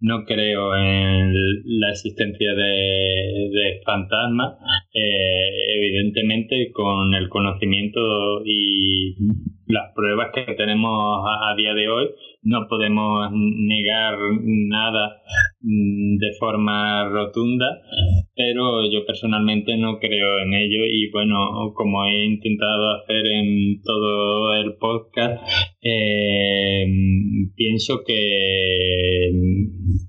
no 0.00 0.24
creo 0.24 0.76
en 0.76 1.34
la 1.80 1.90
existencia 1.90 2.54
de, 2.54 3.80
fantasmas. 3.84 4.54
Eh, 4.92 5.76
evidentemente, 5.76 6.70
con 6.72 7.14
el 7.14 7.28
conocimiento 7.28 8.44
y 8.44 9.14
las 9.66 9.92
pruebas 9.94 10.30
que 10.34 10.54
tenemos 10.54 11.24
a 11.26 11.54
día 11.56 11.74
de 11.74 11.88
hoy, 11.88 12.08
no 12.42 12.66
podemos 12.68 13.30
negar 13.32 14.18
nada 14.42 15.22
mm, 15.60 16.16
de 16.16 16.32
forma 16.38 17.08
rotunda, 17.08 17.66
pero 18.34 18.90
yo 18.90 19.04
personalmente 19.06 19.76
no 19.76 19.98
creo 19.98 20.40
en 20.40 20.54
ello 20.54 20.84
y 20.86 21.10
bueno, 21.10 21.72
como 21.74 22.04
he 22.06 22.24
intentado 22.24 22.96
hacer 22.96 23.26
en 23.26 23.82
todo 23.82 24.54
el 24.54 24.74
podcast, 24.76 25.42
eh, 25.82 26.86
pienso 27.54 28.02
que 28.06 29.30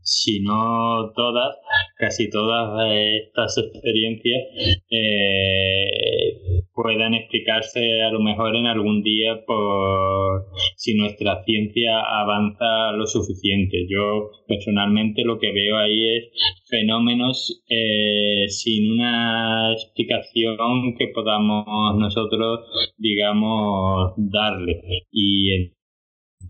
si 0.03 0.41
no 0.41 1.11
todas, 1.15 1.55
casi 1.97 2.29
todas 2.29 2.91
estas 2.91 3.57
experiencias 3.57 4.41
eh, 4.89 6.61
puedan 6.73 7.13
explicarse 7.13 8.01
a 8.01 8.11
lo 8.11 8.19
mejor 8.19 8.55
en 8.55 8.65
algún 8.65 9.03
día 9.03 9.43
por 9.45 10.45
si 10.75 10.95
nuestra 10.95 11.43
ciencia 11.43 11.99
avanza 11.99 12.91
lo 12.93 13.05
suficiente. 13.05 13.85
Yo 13.89 14.31
personalmente 14.47 15.23
lo 15.23 15.39
que 15.39 15.51
veo 15.51 15.77
ahí 15.77 16.17
es 16.17 16.23
fenómenos 16.69 17.63
eh, 17.69 18.45
sin 18.47 18.93
una 18.93 19.73
explicación 19.73 20.95
que 20.97 21.07
podamos 21.13 21.65
nosotros, 21.97 22.93
digamos, 22.97 24.13
darle. 24.17 24.81
Y 25.11 25.71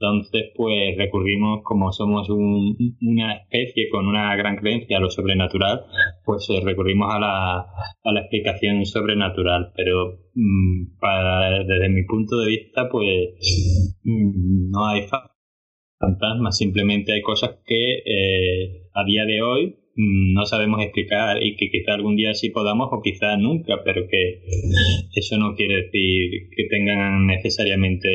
entonces, 0.02 0.52
pues 0.56 0.98
recurrimos, 0.98 1.62
como 1.64 1.92
somos 1.92 2.28
una 2.32 3.36
especie 3.36 3.88
con 3.90 4.08
una 4.08 4.36
gran 4.36 4.56
creencia 4.56 4.98
a 4.98 5.00
lo 5.00 5.12
sobrenatural, 5.12 5.86
pues 6.26 6.50
eh, 6.50 6.60
recurrimos 6.64 7.14
a 7.14 7.20
la, 7.20 7.60
a 7.60 8.12
la 8.12 8.22
explicación 8.22 8.84
sobrenatural. 8.88 9.72
Pero 9.76 10.18
mm, 10.34 10.98
desde 11.68 11.90
mi 11.90 12.04
punto 12.06 12.36
de 12.38 12.48
vista, 12.50 12.90
pues 12.90 14.00
mm, 14.04 14.72
no 14.72 14.88
hay 14.88 15.04
fantasmas, 16.00 16.58
simplemente 16.58 17.14
hay 17.14 17.22
cosas 17.22 17.60
que 17.64 18.00
eh, 18.04 18.88
a 18.96 19.04
día 19.06 19.26
de 19.26 19.44
hoy 19.44 19.81
no 19.96 20.46
sabemos 20.46 20.82
explicar 20.82 21.44
y 21.44 21.56
que 21.56 21.70
quizá 21.70 21.94
algún 21.94 22.16
día 22.16 22.34
sí 22.34 22.50
podamos 22.50 22.90
o 22.92 23.02
quizá 23.02 23.38
nunca, 23.38 23.82
pero 23.84 24.08
que 24.08 24.42
eso 25.14 25.38
no 25.38 25.56
quiere 25.56 25.84
decir 25.84 26.50
que 26.56 26.66
tengan 26.70 27.28
necesariamente 27.28 28.08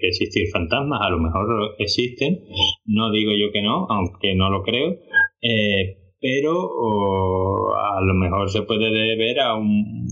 que 0.00 0.08
existir 0.08 0.48
fantasmas, 0.52 1.00
a 1.02 1.10
lo 1.10 1.18
mejor 1.18 1.74
existen, 1.78 2.40
no 2.86 3.10
digo 3.10 3.32
yo 3.32 3.52
que 3.52 3.62
no, 3.62 3.86
aunque 3.90 4.34
no 4.34 4.50
lo 4.50 4.62
creo, 4.62 4.98
eh, 5.42 5.98
pero 6.20 7.76
a 7.76 8.00
lo 8.00 8.14
mejor 8.14 8.48
se 8.48 8.62
puede 8.62 8.90
deber 8.90 9.40
a 9.40 9.56
un, 9.56 10.06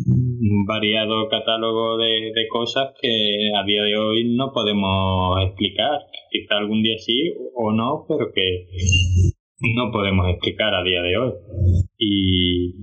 variado 0.66 1.28
catálogo 1.28 1.97
de, 1.97 2.32
de, 2.35 2.49
cosas 2.49 2.93
que 3.01 3.51
a 3.57 3.65
día 3.65 3.82
de 3.82 3.97
hoy 3.97 4.35
no 4.36 4.53
podemos 4.53 5.43
explicar. 5.43 6.01
Quizá 6.31 6.59
algún 6.59 6.82
día 6.82 6.99
sí 6.99 7.32
o 7.55 7.73
no, 7.73 8.05
pero 8.07 8.31
que 8.35 8.66
no 9.74 9.93
podemos 9.93 10.28
explicar 10.28 10.74
a 10.74 10.82
día 10.82 11.02
de 11.02 11.16
hoy. 11.16 11.32
Y 11.98 12.74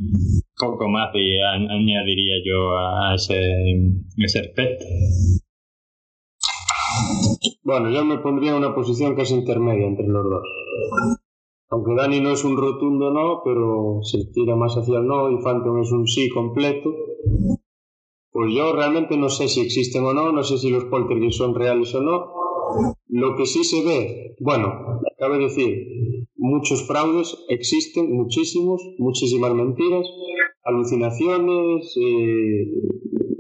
poco 0.57 0.87
más 0.87 1.09
añadiría 1.13 2.35
yo 2.45 2.77
a 2.77 3.15
ese, 3.15 3.39
ese 4.17 4.39
aspecto. 4.39 4.85
Bueno, 7.63 7.89
yo 7.91 8.03
me 8.03 8.17
pondría 8.17 8.51
en 8.51 8.57
una 8.57 8.73
posición 8.73 9.15
casi 9.15 9.35
intermedia 9.35 9.87
entre 9.87 10.07
los 10.07 10.23
dos. 10.23 10.43
Aunque 11.71 11.93
Dani 11.95 12.19
no 12.19 12.31
es 12.31 12.43
un 12.43 12.57
rotundo 12.57 13.11
no, 13.11 13.41
pero 13.43 13.99
se 14.01 14.25
tira 14.33 14.55
más 14.55 14.75
hacia 14.75 14.97
el 14.97 15.05
no 15.05 15.29
y 15.29 15.37
Phantom 15.43 15.81
es 15.81 15.91
un 15.91 16.07
sí 16.07 16.29
completo. 16.29 16.95
Pues 18.31 18.53
yo 18.53 18.73
realmente 18.73 19.17
no 19.17 19.29
sé 19.29 19.47
si 19.47 19.61
existen 19.61 20.03
o 20.03 20.13
no, 20.13 20.31
no 20.31 20.43
sé 20.43 20.57
si 20.57 20.69
los 20.69 20.85
poltergeists 20.85 21.37
son 21.37 21.53
reales 21.53 21.93
o 21.93 22.01
no. 22.01 22.33
Lo 23.07 23.35
que 23.35 23.45
sí 23.45 23.63
se 23.63 23.83
ve, 23.83 24.35
bueno, 24.39 25.01
cabe 25.17 25.37
decir, 25.37 25.77
muchos 26.39 26.87
fraudes, 26.87 27.37
existen 27.49 28.11
muchísimos, 28.11 28.81
muchísimas 28.97 29.53
mentiras, 29.53 30.07
alucinaciones, 30.63 31.95
eh, 31.97 32.65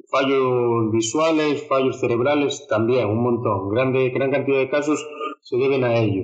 fallos 0.09 0.91
visuales, 0.91 1.65
fallos 1.67 1.99
cerebrales, 1.99 2.67
también 2.67 3.07
un 3.07 3.23
montón. 3.23 3.69
Grande, 3.69 4.09
gran 4.09 4.31
cantidad 4.31 4.59
de 4.59 4.69
casos 4.69 5.05
se 5.41 5.57
deben 5.57 5.83
a 5.83 5.97
ello. 5.97 6.23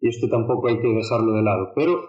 Y 0.00 0.08
esto 0.08 0.28
tampoco 0.28 0.68
hay 0.68 0.80
que 0.80 0.88
dejarlo 0.88 1.32
de 1.32 1.42
lado. 1.42 1.72
Pero 1.74 2.02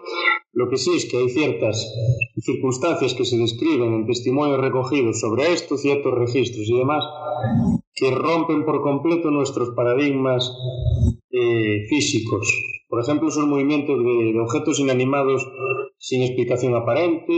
lo 0.52 0.68
que 0.68 0.76
sí 0.76 0.90
es 0.96 1.06
que 1.06 1.18
hay 1.18 1.28
ciertas 1.28 1.92
circunstancias 2.38 3.14
que 3.14 3.24
se 3.24 3.38
describen 3.38 3.94
en 3.94 4.06
testimonios 4.06 4.60
recogidos 4.60 5.20
sobre 5.20 5.52
esto, 5.52 5.76
ciertos 5.76 6.14
registros 6.14 6.68
y 6.68 6.76
demás, 6.76 7.04
que 7.94 8.10
rompen 8.10 8.64
por 8.64 8.82
completo 8.82 9.30
nuestros 9.30 9.70
paradigmas 9.70 10.52
eh, 11.30 11.86
físicos 11.88 12.48
por 12.94 13.02
ejemplo, 13.02 13.28
esos 13.28 13.48
movimientos 13.48 13.98
de, 13.98 14.38
objetos 14.40 14.78
inanimados 14.78 15.44
sin 15.98 16.22
explicación 16.22 16.76
aparente, 16.76 17.32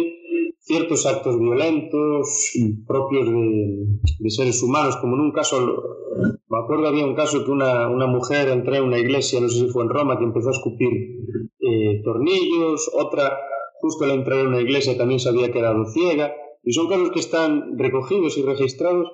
ciertos 0.58 1.06
actos 1.06 1.40
violentos 1.40 2.52
propios 2.86 3.26
de, 3.26 4.28
seres 4.30 4.62
humanos, 4.62 4.98
como 4.98 5.14
en 5.14 5.22
un 5.22 5.32
caso, 5.32 5.82
me 6.46 6.58
acuerdo 6.58 6.88
había 6.88 7.06
un 7.06 7.14
caso 7.14 7.42
que 7.42 7.50
una, 7.50 7.88
mujer 8.06 8.50
entró 8.50 8.74
en 8.74 8.82
una 8.82 8.98
iglesia, 8.98 9.40
no 9.40 9.48
sé 9.48 9.60
si 9.60 9.68
fue 9.68 9.84
en 9.84 9.88
Roma, 9.88 10.18
que 10.18 10.24
empezó 10.24 10.48
a 10.48 10.52
escupir 10.52 10.90
eh, 10.90 12.02
tornillos, 12.04 12.90
otra 12.92 13.32
justo 13.80 14.04
al 14.04 14.10
entrar 14.10 14.40
en 14.40 14.48
una 14.48 14.60
iglesia 14.60 14.98
también 14.98 15.20
se 15.20 15.30
había 15.30 15.50
quedado 15.50 15.86
ciega, 15.86 16.34
Y 16.64 16.74
son 16.74 16.86
casos 16.88 17.12
que 17.12 17.20
están 17.20 17.78
recogidos 17.78 18.36
y 18.36 18.42
registrados, 18.42 19.08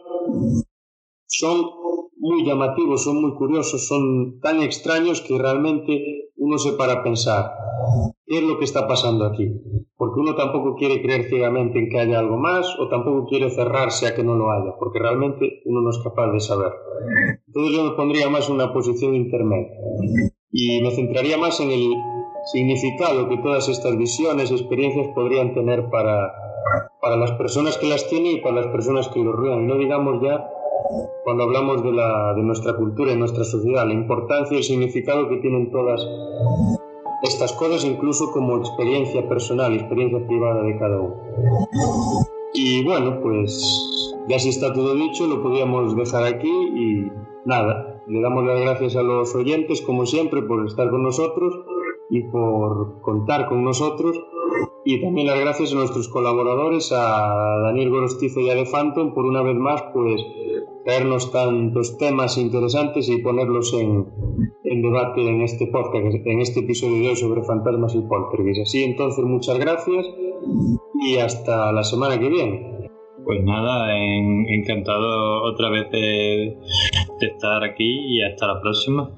son 1.26 1.66
muy 2.22 2.44
llamativos, 2.44 3.04
son 3.04 3.20
muy 3.20 3.34
curiosos, 3.34 3.86
son 3.86 4.40
tan 4.40 4.60
extraños 4.60 5.20
que 5.20 5.36
realmente 5.36 6.22
uno 6.42 6.58
se 6.58 6.72
para 6.72 6.94
a 6.94 7.02
pensar, 7.04 7.52
¿qué 8.26 8.38
es 8.38 8.42
lo 8.42 8.58
que 8.58 8.64
está 8.64 8.88
pasando 8.88 9.24
aquí? 9.24 9.48
Porque 9.96 10.18
uno 10.18 10.34
tampoco 10.34 10.74
quiere 10.74 11.00
creer 11.00 11.28
ciegamente 11.28 11.78
en 11.78 11.88
que 11.88 12.00
haya 12.00 12.18
algo 12.18 12.36
más 12.36 12.66
o 12.80 12.88
tampoco 12.88 13.26
quiere 13.28 13.48
cerrarse 13.50 14.08
a 14.08 14.14
que 14.16 14.24
no 14.24 14.34
lo 14.34 14.50
haya, 14.50 14.74
porque 14.76 14.98
realmente 14.98 15.62
uno 15.66 15.80
no 15.82 15.90
es 15.90 15.98
capaz 15.98 16.32
de 16.32 16.40
saber. 16.40 16.72
Entonces 17.46 17.76
yo 17.76 17.84
me 17.84 17.92
pondría 17.92 18.28
más 18.28 18.48
en 18.48 18.56
una 18.56 18.72
posición 18.72 19.14
intermedia 19.14 19.70
y 20.50 20.82
me 20.82 20.90
centraría 20.90 21.38
más 21.38 21.60
en 21.60 21.70
el 21.70 21.94
significado 22.52 23.28
que 23.28 23.38
todas 23.38 23.68
estas 23.68 23.96
visiones, 23.96 24.50
experiencias 24.50 25.06
podrían 25.14 25.54
tener 25.54 25.88
para, 25.90 26.34
para 27.00 27.16
las 27.16 27.30
personas 27.32 27.78
que 27.78 27.86
las 27.86 28.08
tienen 28.08 28.38
y 28.38 28.40
para 28.40 28.56
las 28.56 28.66
personas 28.66 29.08
que 29.08 29.20
los 29.20 29.36
rodean. 29.36 29.68
No 29.68 29.78
digamos 29.78 30.20
ya 30.20 30.44
cuando 31.24 31.44
hablamos 31.44 31.82
de, 31.82 31.92
la, 31.92 32.34
de 32.34 32.42
nuestra 32.42 32.76
cultura 32.76 33.12
y 33.12 33.16
nuestra 33.16 33.44
sociedad, 33.44 33.86
la 33.86 33.94
importancia 33.94 34.54
y 34.54 34.58
el 34.58 34.64
significado 34.64 35.28
que 35.28 35.36
tienen 35.36 35.70
todas 35.70 36.06
estas 37.22 37.52
cosas, 37.52 37.84
incluso 37.84 38.32
como 38.32 38.58
experiencia 38.58 39.28
personal, 39.28 39.72
experiencia 39.74 40.26
privada 40.26 40.62
de 40.62 40.78
cada 40.78 41.00
uno. 41.00 41.16
Y 42.54 42.84
bueno, 42.84 43.20
pues 43.22 44.12
ya 44.28 44.38
si 44.38 44.50
está 44.50 44.72
todo 44.72 44.94
dicho, 44.94 45.26
lo 45.26 45.42
podríamos 45.42 45.96
dejar 45.96 46.24
aquí 46.24 46.48
y 46.48 47.10
nada, 47.44 48.02
le 48.06 48.20
damos 48.20 48.44
las 48.44 48.60
gracias 48.60 48.96
a 48.96 49.02
los 49.02 49.34
oyentes, 49.34 49.82
como 49.82 50.06
siempre, 50.06 50.42
por 50.42 50.66
estar 50.66 50.90
con 50.90 51.02
nosotros 51.02 51.54
y 52.10 52.22
por 52.24 53.00
contar 53.00 53.48
con 53.48 53.64
nosotros. 53.64 54.20
Y 54.84 55.00
también 55.00 55.28
las 55.28 55.40
gracias 55.40 55.72
a 55.72 55.76
nuestros 55.76 56.08
colaboradores, 56.08 56.92
a 56.92 57.60
Daniel 57.64 57.90
Gorostizo 57.90 58.40
y 58.40 58.50
a 58.50 58.54
De 58.54 58.64
Phantom, 58.64 59.14
por 59.14 59.24
una 59.24 59.42
vez 59.42 59.56
más, 59.56 59.82
pues 59.94 60.20
traernos 60.84 61.30
tantos 61.30 61.96
temas 61.98 62.36
interesantes 62.38 63.08
y 63.08 63.22
ponerlos 63.22 63.72
en, 63.74 64.06
en 64.64 64.82
debate 64.82 65.28
en 65.28 65.42
este 65.42 65.68
podcast, 65.68 66.04
en 66.24 66.40
este 66.40 66.60
episodio 66.60 67.02
de 67.02 67.08
hoy 67.10 67.16
sobre 67.16 67.42
fantasmas 67.44 67.94
y 67.94 68.00
poltergeist. 68.00 68.62
Así 68.62 68.82
entonces, 68.82 69.24
muchas 69.24 69.58
gracias 69.58 70.06
y 71.04 71.18
hasta 71.18 71.72
la 71.72 71.84
semana 71.84 72.18
que 72.18 72.28
viene. 72.28 72.90
Pues 73.24 73.44
nada, 73.44 73.96
encantado 73.96 75.44
otra 75.44 75.70
vez 75.70 75.90
de 75.92 76.58
estar 77.20 77.62
aquí 77.62 78.16
y 78.16 78.22
hasta 78.22 78.48
la 78.48 78.60
próxima. 78.60 79.10